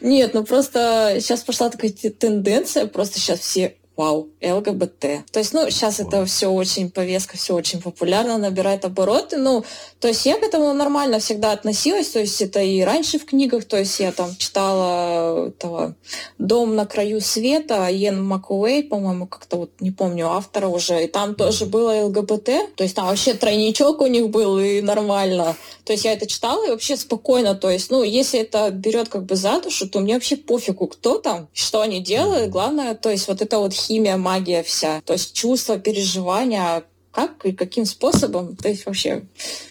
Нет, 0.00 0.34
ну 0.34 0.44
просто 0.44 1.18
сейчас 1.20 1.42
пошла 1.42 1.68
такая 1.68 1.90
те- 1.90 2.10
тенденция, 2.10 2.86
просто 2.86 3.18
сейчас 3.18 3.40
все 3.40 3.74
Вау, 3.96 4.28
ЛГБТ. 4.42 5.24
То 5.32 5.38
есть, 5.38 5.54
ну, 5.54 5.70
сейчас 5.70 6.00
это 6.00 6.26
все 6.26 6.48
очень 6.48 6.90
повестка, 6.90 7.38
все 7.38 7.54
очень 7.54 7.80
популярно, 7.80 8.36
набирает 8.36 8.84
обороты. 8.84 9.38
Ну, 9.38 9.64
то 10.00 10.08
есть 10.08 10.26
я 10.26 10.38
к 10.38 10.42
этому 10.42 10.74
нормально 10.74 11.18
всегда 11.18 11.52
относилась. 11.52 12.10
То 12.10 12.20
есть 12.20 12.42
это 12.42 12.60
и 12.60 12.82
раньше 12.82 13.18
в 13.18 13.24
книгах, 13.24 13.64
то 13.64 13.78
есть 13.78 13.98
я 13.98 14.12
там 14.12 14.36
читала 14.36 15.48
этого 15.48 15.94
«Дом 16.36 16.76
на 16.76 16.84
краю 16.84 17.22
света», 17.22 17.88
Йен 17.88 18.22
Макуэй, 18.22 18.82
по-моему, 18.82 19.26
как-то 19.26 19.56
вот 19.56 19.70
не 19.80 19.92
помню 19.92 20.28
автора 20.28 20.68
уже, 20.68 21.04
и 21.04 21.06
там 21.06 21.34
тоже 21.34 21.64
было 21.64 22.04
ЛГБТ. 22.04 22.76
То 22.76 22.82
есть 22.82 22.94
там 22.94 23.06
вообще 23.06 23.32
тройничок 23.32 24.02
у 24.02 24.06
них 24.06 24.28
был, 24.28 24.58
и 24.58 24.82
нормально. 24.82 25.56
То 25.84 25.92
есть 25.92 26.04
я 26.04 26.12
это 26.12 26.26
читала 26.26 26.66
и 26.66 26.70
вообще 26.70 26.98
спокойно. 26.98 27.54
То 27.54 27.70
есть, 27.70 27.90
ну, 27.90 28.02
если 28.02 28.40
это 28.40 28.70
берет 28.70 29.08
как 29.08 29.24
бы 29.24 29.36
за 29.36 29.58
душу, 29.62 29.88
то 29.88 30.00
мне 30.00 30.14
вообще 30.14 30.36
пофигу, 30.36 30.86
кто 30.86 31.16
там, 31.18 31.48
что 31.54 31.80
они 31.80 32.00
делают. 32.00 32.50
Главное, 32.50 32.94
то 32.94 33.08
есть 33.08 33.26
вот 33.28 33.40
это 33.40 33.58
вот 33.58 33.72
химия, 33.86 34.16
магия 34.16 34.62
вся. 34.62 35.00
То 35.04 35.12
есть 35.14 35.34
чувства, 35.34 35.78
переживания, 35.78 36.84
как 37.16 37.46
и 37.46 37.52
каким 37.52 37.86
способом, 37.86 38.56
то 38.56 38.68
есть 38.68 38.84
вообще 38.84 39.22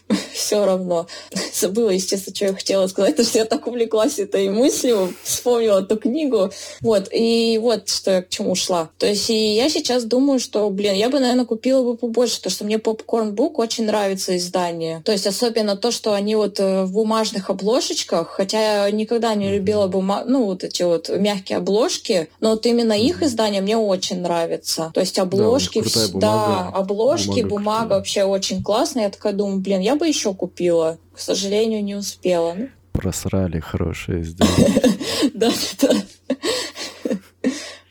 все 0.33 0.65
равно. 0.65 1.05
Забыла, 1.53 1.91
естественно, 1.91 2.35
что 2.35 2.45
я 2.45 2.53
хотела 2.55 2.87
сказать, 2.87 3.11
потому 3.11 3.29
что 3.29 3.37
я 3.37 3.45
так 3.45 3.67
увлеклась 3.67 4.17
этой 4.17 4.49
мыслью, 4.49 5.13
вспомнила 5.21 5.81
эту 5.81 5.97
книгу. 5.97 6.49
Вот, 6.81 7.07
и 7.11 7.59
вот 7.61 7.87
что 7.87 8.11
я 8.11 8.21
к 8.23 8.29
чему 8.29 8.55
шла. 8.55 8.89
То 8.97 9.05
есть 9.05 9.29
и 9.29 9.55
я 9.55 9.69
сейчас 9.69 10.05
думаю, 10.05 10.39
что, 10.39 10.67
блин, 10.71 10.95
я 10.95 11.09
бы, 11.09 11.19
наверное, 11.19 11.45
купила 11.45 11.83
бы 11.83 11.95
побольше, 11.95 12.37
потому 12.37 12.51
что 12.51 12.65
мне 12.65 12.77
Popcorn 12.77 13.35
Book 13.35 13.53
очень 13.57 13.85
нравится 13.85 14.35
издание. 14.37 15.03
То 15.05 15.11
есть 15.11 15.27
особенно 15.27 15.77
то, 15.77 15.91
что 15.91 16.13
они 16.13 16.35
вот 16.35 16.59
э, 16.59 16.83
в 16.85 16.93
бумажных 16.93 17.51
обложечках, 17.51 18.29
хотя 18.29 18.85
я 18.85 18.91
никогда 18.91 19.35
не 19.35 19.51
любила 19.51 19.85
бума... 19.85 20.23
ну, 20.25 20.45
вот 20.45 20.63
эти 20.63 20.81
вот 20.81 21.09
мягкие 21.09 21.59
обложки, 21.59 22.29
но 22.39 22.51
вот 22.51 22.65
именно 22.65 22.93
их 22.93 23.21
издание 23.21 23.61
мне 23.61 23.77
очень 23.77 24.21
нравится. 24.21 24.89
То 24.95 25.01
есть 25.01 25.19
обложки, 25.19 25.81
крутая 25.81 26.05
вс- 26.05 26.11
бумага. 26.11 26.71
да, 26.73 26.79
обложки, 26.79 27.34
Бумага 27.43 27.65
бумага, 27.65 27.93
вообще 27.95 28.23
очень 28.23 28.63
классная. 28.63 29.03
Я 29.03 29.09
такая 29.09 29.33
думаю, 29.33 29.59
блин, 29.59 29.81
я 29.81 29.95
бы 29.95 30.07
еще 30.07 30.33
купила. 30.33 30.97
К 31.13 31.19
сожалению, 31.19 31.83
не 31.83 31.95
успела. 31.95 32.55
Просрали 32.91 33.59
хорошее 33.59 34.21
издание. 34.21 34.81
Да, 35.33 35.51
да. 35.81 35.95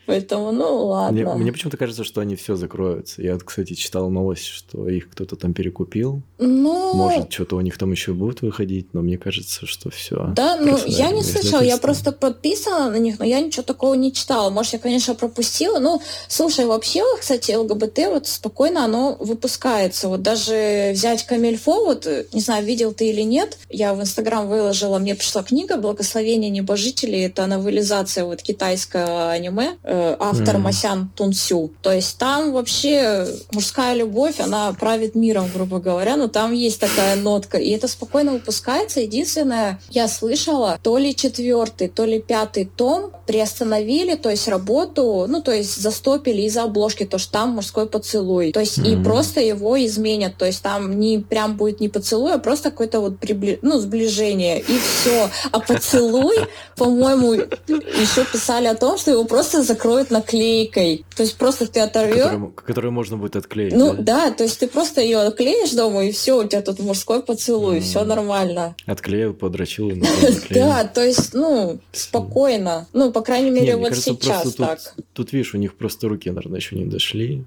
Поэтому, 0.05 0.51
ну 0.51 1.09
Мне, 1.11 1.25
ладно. 1.25 1.35
мне 1.35 1.51
почему-то 1.51 1.77
кажется, 1.77 2.03
что 2.03 2.21
они 2.21 2.35
все 2.35 2.55
закроются. 2.55 3.21
Я, 3.21 3.37
кстати, 3.37 3.73
читал 3.73 4.09
новость, 4.09 4.45
что 4.45 4.87
их 4.87 5.09
кто-то 5.09 5.35
там 5.35 5.53
перекупил. 5.53 6.21
Ну, 6.37 6.93
Может, 6.93 7.31
что-то 7.31 7.55
у 7.55 7.61
них 7.61 7.77
там 7.77 7.91
еще 7.91 8.13
будет 8.13 8.41
выходить, 8.41 8.93
но 8.93 9.01
мне 9.01 9.17
кажется, 9.17 9.65
что 9.65 9.89
все. 9.89 10.31
Да, 10.35 10.57
ну 10.57 10.77
я 10.85 11.11
не 11.11 11.23
слышала, 11.23 11.61
я 11.61 11.77
просто 11.77 12.11
подписана 12.11 12.91
на 12.91 12.97
них, 12.97 13.19
но 13.19 13.25
я 13.25 13.41
ничего 13.41 13.63
такого 13.63 13.93
не 13.93 14.13
читала. 14.13 14.49
Может, 14.49 14.73
я, 14.73 14.79
конечно, 14.79 15.15
пропустила. 15.15 15.79
Ну, 15.79 16.01
слушай, 16.27 16.65
вообще, 16.65 17.03
кстати, 17.19 17.51
ЛГБТ 17.51 17.99
вот 18.09 18.27
спокойно 18.27 18.85
оно 18.85 19.17
выпускается. 19.19 20.07
Вот 20.07 20.21
даже 20.21 20.91
взять 20.93 21.25
Камильфо, 21.25 21.85
вот, 21.85 22.05
э, 22.05 22.25
не 22.33 22.41
знаю, 22.41 22.65
видел 22.65 22.93
ты 22.93 23.09
или 23.09 23.21
нет, 23.21 23.57
я 23.69 23.93
в 23.93 24.01
Инстаграм 24.01 24.47
выложила, 24.47 24.99
мне 24.99 25.15
пришла 25.15 25.43
книга 25.43 25.77
«Благословение 25.77 26.49
небожителей». 26.49 27.25
Это 27.25 27.45
новелизация 27.47 28.25
вот 28.25 28.41
китайского 28.41 29.31
аниме, 29.31 29.77
автор 30.19 30.55
Мгм. 30.55 30.63
Масян 30.63 31.09
Тунсю. 31.15 31.71
То 31.81 31.91
есть 31.91 32.17
там 32.17 32.51
вообще 32.53 33.27
мужская 33.51 33.93
любовь, 33.95 34.39
она 34.39 34.71
правит 34.73 35.15
миром, 35.15 35.49
грубо 35.53 35.79
говоря, 35.79 36.15
но 36.17 36.27
там 36.27 36.51
есть 36.53 36.79
такая 36.79 37.15
нотка, 37.15 37.57
и 37.57 37.69
это 37.71 37.87
спокойно 37.87 38.33
выпускается. 38.33 38.99
Единственное, 39.01 39.79
я 39.89 40.07
слышала, 40.07 40.79
то 40.81 40.97
ли 40.97 41.15
четвертый, 41.15 41.87
то 41.87 42.05
ли 42.05 42.19
пятый 42.19 42.65
том 42.65 43.11
приостановили, 43.27 44.15
то 44.15 44.29
есть 44.29 44.47
работу, 44.47 45.25
ну, 45.27 45.41
то 45.41 45.51
есть 45.51 45.75
застопили 45.81 46.41
из-за 46.43 46.63
обложки, 46.63 47.05
то 47.05 47.17
что 47.17 47.31
там 47.33 47.49
мужской 47.51 47.87
поцелуй. 47.87 48.51
То 48.51 48.59
есть 48.59 48.77
и 48.77 48.95
Мгм. 48.95 49.03
просто 49.03 49.39
его 49.41 49.83
изменят, 49.85 50.37
то 50.37 50.45
есть 50.45 50.61
там 50.61 50.99
не 50.99 51.19
прям 51.19 51.57
будет 51.57 51.79
не 51.79 51.89
поцелуй, 51.89 52.33
а 52.33 52.37
просто 52.37 52.71
какое-то 52.71 52.99
вот 52.99 53.19
прибли... 53.19 53.59
ну, 53.61 53.79
сближение, 53.79 54.59
и 54.59 54.77
все. 54.79 55.29
А 55.51 55.59
поцелуй, 55.59 56.35
по-моему, 56.77 57.33
еще 57.33 58.25
писали 58.31 58.67
о 58.67 58.75
том, 58.75 58.97
что 58.97 59.11
его 59.11 59.23
просто 59.25 59.63
закроют 59.85 60.11
наклейкой. 60.11 61.05
То 61.15 61.23
есть 61.23 61.37
просто 61.37 61.67
ты 61.67 61.79
оторвешь, 61.79 62.23
Которую, 62.23 62.51
которую 62.51 62.91
можно 62.91 63.17
будет 63.17 63.35
отклеить. 63.35 63.73
ну 63.73 63.93
да? 63.93 64.29
да, 64.29 64.31
то 64.31 64.43
есть 64.43 64.59
ты 64.59 64.67
просто 64.67 65.01
ее 65.01 65.31
клеишь 65.31 65.71
дома, 65.71 66.05
и 66.05 66.11
все, 66.11 66.43
у 66.43 66.47
тебя 66.47 66.61
тут 66.61 66.79
мужской 66.79 67.21
поцелуй, 67.21 67.79
все 67.79 68.03
нормально. 68.03 68.75
Отклеил, 68.85 69.33
подрочил. 69.33 69.91
Да, 70.49 70.83
то 70.85 71.03
есть, 71.03 71.33
ну, 71.33 71.79
спокойно. 71.91 72.87
Ну, 72.93 73.11
по 73.11 73.21
крайней 73.21 73.51
мере, 73.51 73.75
вот 73.77 73.95
сейчас 73.95 74.53
так. 74.53 74.79
Тут, 75.13 75.33
видишь, 75.33 75.53
у 75.53 75.57
них 75.57 75.75
просто 75.75 76.07
руки, 76.07 76.29
наверное, 76.29 76.59
еще 76.59 76.75
не 76.75 76.85
дошли. 76.85 77.45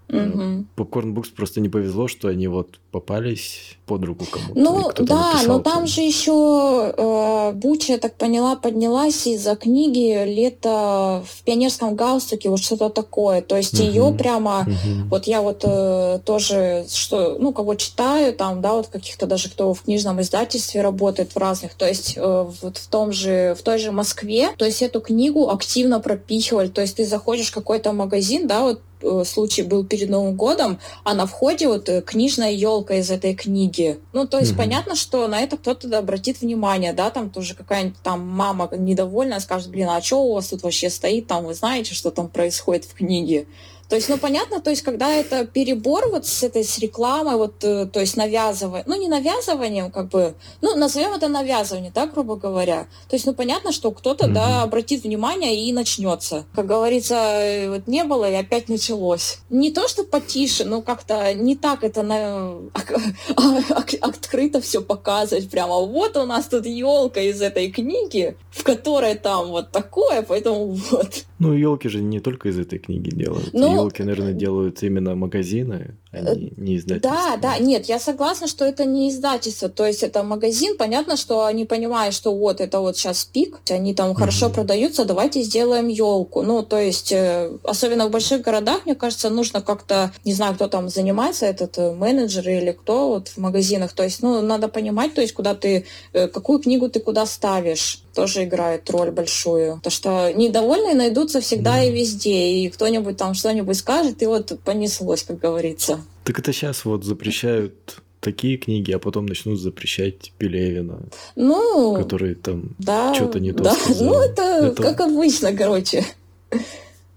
Попкорн 0.77 1.15
Букс 1.15 1.31
просто 1.31 1.61
не 1.61 1.69
повезло, 1.69 2.09
что 2.09 2.29
они 2.29 2.49
вот 2.49 2.79
попались 2.91 3.77
под 3.87 4.05
руку 4.05 4.27
кому-то. 4.31 4.61
Ну, 4.61 4.91
да, 5.05 5.41
но 5.47 5.61
там 5.61 5.87
же 5.87 6.03
еще 6.03 6.93
э, 6.97 7.53
Буча, 7.53 7.95
я 7.95 7.99
так 7.99 8.17
поняла, 8.17 8.57
поднялась 8.57 9.27
из-за 9.27 9.57
книги 9.57 10.25
«Лето 10.27 11.25
в 11.27 11.43
пионерском 11.45 11.97
галстуке» 12.29 12.49
вот 12.49 12.61
что-то 12.61 12.89
такое. 12.89 13.43
То 13.43 13.57
есть 13.57 13.75
угу. 13.75 13.83
ее 13.83 14.15
прямо, 14.17 14.61
угу. 14.61 15.09
вот 15.11 15.27
я 15.27 15.41
вот 15.41 15.63
э, 15.65 16.21
тоже, 16.25 16.87
что, 16.93 17.37
ну, 17.39 17.53
кого 17.53 17.75
читаю, 17.75 18.33
там, 18.33 18.61
да, 18.61 18.73
вот 18.73 18.89
каких-то 18.89 19.27
даже, 19.27 19.49
кто 19.49 19.75
в 19.75 19.83
книжном 19.83 20.21
издательстве 20.21 20.83
работает 20.83 21.35
в 21.35 21.39
разных, 21.39 21.75
то 21.75 21.87
есть 21.87 22.15
э, 22.17 22.47
вот 22.63 22.77
в 22.77 22.89
том 22.89 23.13
же, 23.13 23.55
в 23.59 23.63
той 23.63 23.79
же 23.79 23.93
Москве, 23.93 24.51
то 24.57 24.65
есть 24.65 24.83
эту 24.83 25.01
книгу 25.01 25.51
активно 25.51 26.01
пропихивали, 26.01 26.69
то 26.69 26.81
есть 26.81 26.97
ты 26.97 27.07
заходишь 27.07 27.51
в 27.51 27.55
какой-то 27.55 27.93
магазин, 27.93 28.47
да, 28.47 28.63
вот 28.63 28.81
случай 29.25 29.63
был 29.63 29.85
перед 29.85 30.09
Новым 30.09 30.37
годом, 30.37 30.79
а 31.05 31.15
на 31.15 31.27
входе 31.27 31.69
вот 31.69 31.89
э, 31.89 32.03
книжная 32.03 32.53
елка 32.53 32.95
из 32.95 33.11
этой 33.11 33.35
книги. 33.35 33.99
Ну, 34.13 34.27
то 34.27 34.39
есть 34.39 34.53
mm-hmm. 34.53 34.57
понятно, 34.57 34.97
что 34.97 35.27
на 35.29 35.41
это 35.41 35.57
кто-то 35.57 35.97
обратит 35.99 36.41
внимание, 36.41 36.93
да, 36.93 37.11
там 37.11 37.31
тоже 37.31 37.55
какая-нибудь 37.55 37.99
там 38.03 38.27
мама 38.27 38.69
недовольная 38.77 39.41
скажет, 39.41 39.71
блин, 39.71 39.89
а 39.91 40.03
что 40.03 40.23
у 40.23 40.35
вас 40.35 40.49
тут 40.49 40.63
вообще 40.63 40.91
стоит, 40.91 41.27
там 41.27 41.45
вы 41.45 41.55
знаете, 41.55 41.95
что 41.95 42.11
там 42.11 42.29
происходит 42.29 42.85
в 42.85 42.95
книге. 42.95 43.47
То 43.89 43.97
есть, 43.97 44.09
ну, 44.11 44.19
понятно, 44.19 44.61
то 44.61 44.71
есть, 44.71 44.83
когда 44.83 45.09
это 45.11 45.47
перебор 45.47 46.09
вот 46.11 46.27
с 46.27 46.43
этой, 46.43 46.63
с 46.63 46.79
рекламой, 46.79 47.37
вот, 47.37 47.65
э, 47.65 47.87
то 47.87 48.01
есть, 48.01 48.17
навязывание, 48.17 48.85
ну, 48.87 49.01
не 49.01 49.09
навязыванием, 49.09 49.91
как 49.91 50.09
бы, 50.09 50.35
ну, 50.61 50.77
назовем 50.77 51.15
это 51.15 51.29
навязывание, 51.29 51.91
да, 51.95 52.07
грубо 52.07 52.37
говоря. 52.37 52.87
То 53.09 53.17
есть, 53.17 53.25
ну, 53.25 53.33
понятно, 53.33 53.73
что 53.73 53.91
кто-то, 53.91 54.27
mm-hmm. 54.27 54.33
да, 54.33 54.63
обратит 54.63 55.05
внимание 55.05 55.57
и 55.57 55.73
начнется. 55.73 56.45
Как 56.55 56.67
говорится, 56.67 57.15
э, 57.15 57.71
вот 57.71 57.87
не 57.87 58.05
было 58.05 58.31
и 58.31 58.35
опять 58.35 58.69
началось. 58.69 59.39
Не 59.49 59.71
то, 59.71 59.89
что 59.89 60.05
потише, 60.05 60.67
но 60.67 60.83
как-то 60.83 61.33
не 61.33 61.57
так 61.57 61.83
это 61.83 62.03
на... 62.03 62.57
открыто 64.01 64.61
все 64.61 64.83
показывать. 64.83 65.49
Прямо 65.49 65.81
вот 65.81 66.17
у 66.19 66.27
нас 66.27 66.47
тут 66.47 66.67
елка 66.67 67.21
из 67.21 67.41
этой 67.41 67.71
книги, 67.71 68.37
в 68.51 68.65
которой 68.65 69.15
там 69.15 69.49
вот 69.49 69.71
такое, 69.71 70.23
поэтому 70.23 70.67
вот. 70.91 71.25
Ну, 71.39 71.53
елки 71.53 71.89
же 71.89 72.03
не 72.03 72.21
только 72.21 72.49
из 72.49 72.59
этой 72.59 72.79
книги 72.79 73.11
делают. 73.11 73.51
Ну, 73.53 73.78
елки, 73.85 74.03
наверное, 74.03 74.33
делают 74.33 74.83
именно 74.83 75.15
магазины, 75.15 75.97
а 76.11 76.21
не, 76.35 76.53
не 76.57 76.77
издательство. 76.77 77.11
Да, 77.11 77.37
да, 77.37 77.59
нет, 77.59 77.87
я 77.87 77.99
согласна, 77.99 78.47
что 78.47 78.65
это 78.65 78.85
не 78.85 79.11
издательство, 79.11 79.69
то 79.69 79.87
есть 79.87 80.03
это 80.03 80.23
магазин, 80.23 80.77
понятно, 80.79 81.17
что 81.17 81.45
они 81.45 81.67
понимают, 81.67 82.15
что 82.15 82.35
вот 82.35 82.61
это 82.61 82.81
вот 82.81 82.97
сейчас 82.97 83.25
пик, 83.25 83.59
они 83.69 83.95
там 83.95 84.15
хорошо 84.15 84.47
угу. 84.47 84.55
продаются, 84.55 85.05
давайте 85.05 85.43
сделаем 85.43 85.89
елку. 85.89 86.43
Ну, 86.43 86.63
то 86.63 86.79
есть, 86.79 87.13
э, 87.13 87.51
особенно 87.63 88.09
в 88.09 88.11
больших 88.11 88.43
городах, 88.43 88.87
мне 88.87 88.95
кажется, 88.95 89.29
нужно 89.29 89.61
как-то, 89.61 90.13
не 90.25 90.33
знаю, 90.33 90.55
кто 90.55 90.69
там 90.69 90.89
занимается, 90.89 91.47
этот 91.47 91.77
э, 91.77 91.93
менеджер 91.93 92.49
или 92.49 92.73
кто 92.73 93.09
вот 93.09 93.29
в 93.29 93.37
магазинах, 93.37 93.93
то 93.93 94.03
есть, 94.03 94.23
ну, 94.23 94.41
надо 94.41 94.69
понимать, 94.69 95.15
то 95.15 95.21
есть, 95.21 95.35
куда 95.35 95.55
ты, 95.55 95.85
какую 96.13 96.59
книгу 96.59 96.89
ты 96.89 97.01
куда 97.01 97.27
ставишь 97.27 98.03
тоже 98.19 98.45
играет 98.45 98.91
роль 98.91 99.13
большую. 99.13 99.81
То, 99.81 99.91
что 99.91 100.33
недовольные 100.33 100.95
найдутся 100.95 101.41
всегда 101.41 101.81
mm. 101.81 101.87
и 101.87 101.93
везде, 101.93 102.49
и 102.49 102.69
кто-нибудь 102.69 103.17
там 103.17 103.33
что-нибудь 103.35 103.77
скажет, 103.77 104.21
и 104.23 104.27
вот 104.27 104.59
понеслось, 104.65 105.23
как 105.23 105.39
говорится. 105.39 105.98
Так 106.25 106.39
это 106.39 106.53
сейчас 106.53 106.85
вот 106.85 107.05
запрещают 107.05 108.03
такие 108.21 108.57
книги, 108.57 108.93
а 108.93 108.99
потом 108.99 109.27
начнут 109.27 109.61
запрещать 109.61 110.33
Пелевина. 110.39 111.01
Ну, 111.37 111.97
который 111.97 112.35
там 112.35 112.75
да, 112.79 113.15
что-то 113.15 113.41
не 113.41 113.53
то 113.53 113.65
да. 113.65 113.75
сказал. 113.75 114.09
Ну, 114.09 114.21
это, 114.21 114.43
это 114.43 114.83
как 114.83 115.01
обычно, 115.01 115.53
короче 115.55 116.05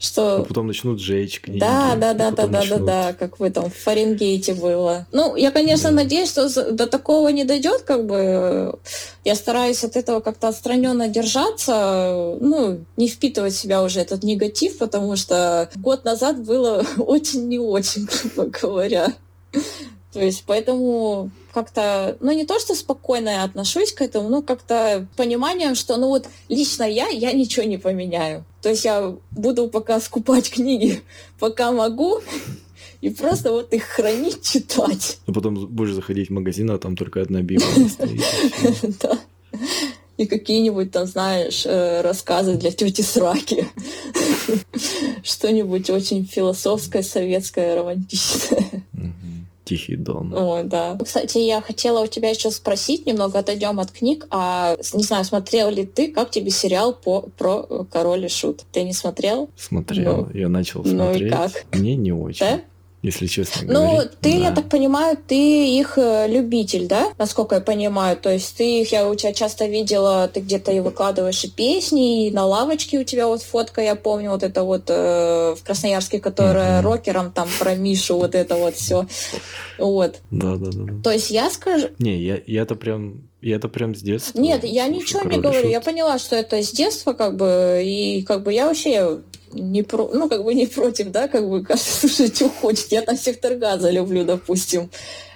что... 0.02 0.38
А 0.38 0.44
потом 0.44 0.68
начнут 0.68 1.00
жечь 1.00 1.42
книги. 1.42 1.60
Да, 1.60 1.96
да, 1.96 2.14
да, 2.14 2.32
да, 2.32 2.48
да, 2.48 2.64
да, 2.66 2.78
да, 2.78 3.14
как 3.14 3.40
в 3.40 3.44
этом 3.44 3.70
в 3.70 3.76
Фаренгейте 3.76 4.56
было. 4.56 5.06
Ну, 5.12 5.36
я, 5.36 5.52
конечно, 5.52 5.90
да. 5.90 5.98
надеюсь, 5.98 6.30
что 6.30 6.72
до 6.72 6.88
такого 6.88 7.30
не 7.30 7.44
дойдет, 7.44 7.84
как 7.84 8.08
бы 8.08 8.80
я 9.24 9.36
стараюсь 9.36 9.84
от 9.84 9.96
этого 9.96 10.20
как-то 10.20 10.48
отстраненно 10.48 11.08
держаться, 11.08 12.36
ну, 12.42 12.80
не 12.98 13.08
впитывать 13.08 13.54
в 13.54 13.58
себя 13.60 13.84
уже 13.84 14.00
этот 14.00 14.24
негатив, 14.24 14.80
потому 14.80 15.16
что 15.16 15.70
год 15.76 16.04
назад 16.04 16.44
было 16.44 16.84
очень 16.98 17.48
не 17.48 17.60
очень, 17.60 18.08
грубо 18.08 18.52
говоря. 18.60 19.14
То 20.14 20.22
есть 20.22 20.44
поэтому 20.46 21.32
как-то, 21.54 22.18
ну 22.20 22.32
не 22.32 22.46
то, 22.46 22.60
что 22.60 22.76
спокойно 22.76 23.30
я 23.30 23.44
отношусь 23.44 23.94
к 23.94 24.02
этому, 24.02 24.30
но 24.30 24.42
как-то 24.42 25.08
пониманием, 25.16 25.76
что 25.76 25.98
ну 25.98 26.08
вот 26.08 26.28
лично 26.50 26.84
я, 26.84 27.08
я 27.08 27.32
ничего 27.32 27.66
не 27.66 27.78
поменяю. 27.78 28.44
То 28.62 28.70
есть 28.70 28.86
я 28.86 29.16
буду 29.32 29.68
пока 29.68 30.00
скупать 30.00 30.50
книги, 30.50 31.02
пока 31.40 31.72
могу, 31.72 32.20
и 33.02 33.10
просто 33.10 33.52
вот 33.52 33.74
их 33.74 33.84
хранить, 33.84 34.44
читать. 34.44 35.20
А 35.28 35.32
потом 35.32 35.68
будешь 35.68 35.94
заходить 35.94 36.30
в 36.30 36.34
магазин, 36.34 36.70
а 36.72 36.78
там 36.78 36.96
только 36.96 37.22
одна 37.22 37.42
Библия 37.42 37.88
стоит. 37.90 38.22
Да. 39.02 39.20
И 40.18 40.28
какие-нибудь 40.28 40.92
там, 40.92 41.08
знаешь, 41.08 41.64
э, 41.66 42.02
рассказы 42.02 42.56
для 42.56 42.72
тети 42.72 43.02
Сраки. 43.02 43.68
Что-нибудь 45.24 45.90
очень 45.90 46.26
философское, 46.26 47.02
советское, 47.02 47.76
романтичное. 47.76 48.84
Тихий 49.72 49.96
Дон. 49.96 50.34
О, 50.36 50.64
да. 50.64 50.98
Кстати, 51.02 51.38
я 51.38 51.62
хотела 51.62 52.02
у 52.02 52.08
тебя 52.08 52.30
еще 52.30 52.52
спросить, 52.52 53.06
немного 53.06 53.40
отойдем 53.40 53.80
от 53.80 53.90
книг, 53.90 54.28
а 54.30 54.76
не 54.94 55.04
знаю, 55.04 55.24
смотрел 55.24 55.70
ли 55.70 55.86
ты, 55.86 56.12
как 56.12 56.30
тебе 56.30 56.52
сериал 56.52 56.94
по, 56.94 57.22
про 57.38 57.86
Король 57.90 58.26
и 58.26 58.28
Шут? 58.28 58.66
Ты 58.74 58.84
не 58.84 58.92
смотрел? 58.92 59.50
Смотрел, 59.56 60.28
ну, 60.28 60.38
я 60.38 60.50
начал 60.50 60.84
смотреть. 60.84 61.22
Ну 61.22 61.28
и 61.28 61.30
как? 61.30 61.66
Мне 61.72 61.96
не 61.96 62.12
очень. 62.12 62.46
Да? 62.46 62.62
Если 63.02 63.26
честно 63.26 63.62
ну, 63.68 63.92
говорить. 63.92 64.12
ты, 64.22 64.32
да. 64.34 64.38
я 64.38 64.52
так 64.52 64.70
понимаю, 64.70 65.18
ты 65.18 65.80
их 65.80 65.98
э, 65.98 66.28
любитель, 66.28 66.88
да? 66.88 67.12
Насколько 67.18 67.56
я 67.56 67.62
понимаю. 67.62 68.16
То 68.16 68.32
есть 68.32 68.56
ты 68.56 68.82
их, 68.82 68.92
я 68.92 69.10
у 69.10 69.16
тебя 69.16 69.34
часто 69.34 69.66
видела, 69.66 70.28
ты 70.28 70.40
где-то 70.42 70.72
и 70.72 70.80
выкладываешь 70.80 71.44
и 71.44 71.50
песни, 71.50 72.28
и 72.28 72.32
на 72.32 72.46
лавочке 72.46 73.00
у 73.00 73.04
тебя 73.04 73.28
вот 73.28 73.42
фотка, 73.42 73.82
я 73.82 73.96
помню, 73.96 74.30
вот 74.30 74.44
это 74.44 74.64
вот 74.64 74.84
э, 74.90 75.56
в 75.58 75.64
Красноярске, 75.64 76.20
которая 76.20 76.80
uh-huh. 76.80 76.84
рокером 76.84 77.32
там 77.32 77.48
про 77.60 77.76
Мишу, 77.76 78.18
вот 78.18 78.36
это 78.36 78.56
вот 78.56 78.76
все. 78.76 79.08
Вот. 79.80 80.20
Да, 80.30 80.56
да, 80.58 80.70
да. 80.72 80.94
То 81.04 81.12
есть 81.12 81.32
я 81.32 81.50
скажу... 81.50 81.88
Не, 81.98 82.22
я, 82.22 82.40
я-то 82.46 82.76
прям 82.76 83.24
я 83.42 83.56
это 83.56 83.68
прям 83.70 83.96
с 83.96 84.02
детства. 84.02 84.40
Нет, 84.40 84.64
я 84.64 84.88
ничего 84.88 85.24
не 85.24 85.40
говорю. 85.40 85.62
Шут. 85.62 85.72
Я 85.72 85.82
поняла, 85.82 86.20
что 86.20 86.36
это 86.36 86.62
с 86.62 86.72
детства, 86.72 87.14
как 87.14 87.38
бы, 87.38 87.82
и 87.84 88.22
как 88.22 88.44
бы 88.44 88.54
я 88.54 88.68
вообще 88.68 89.22
не 89.54 89.84
про, 89.84 90.10
ну, 90.14 90.30
как 90.30 90.44
бы 90.44 90.54
не 90.54 90.68
против, 90.68 91.12
да, 91.12 91.28
как 91.28 91.50
бы 91.50 91.64
каждый 91.64 91.90
слушает, 91.90 92.36
что 92.36 92.50
хочет. 92.50 92.92
Я 92.92 93.02
там 93.02 93.18
сектор 93.18 93.56
газа 93.56 93.90
люблю, 93.90 94.24
допустим. 94.24 94.90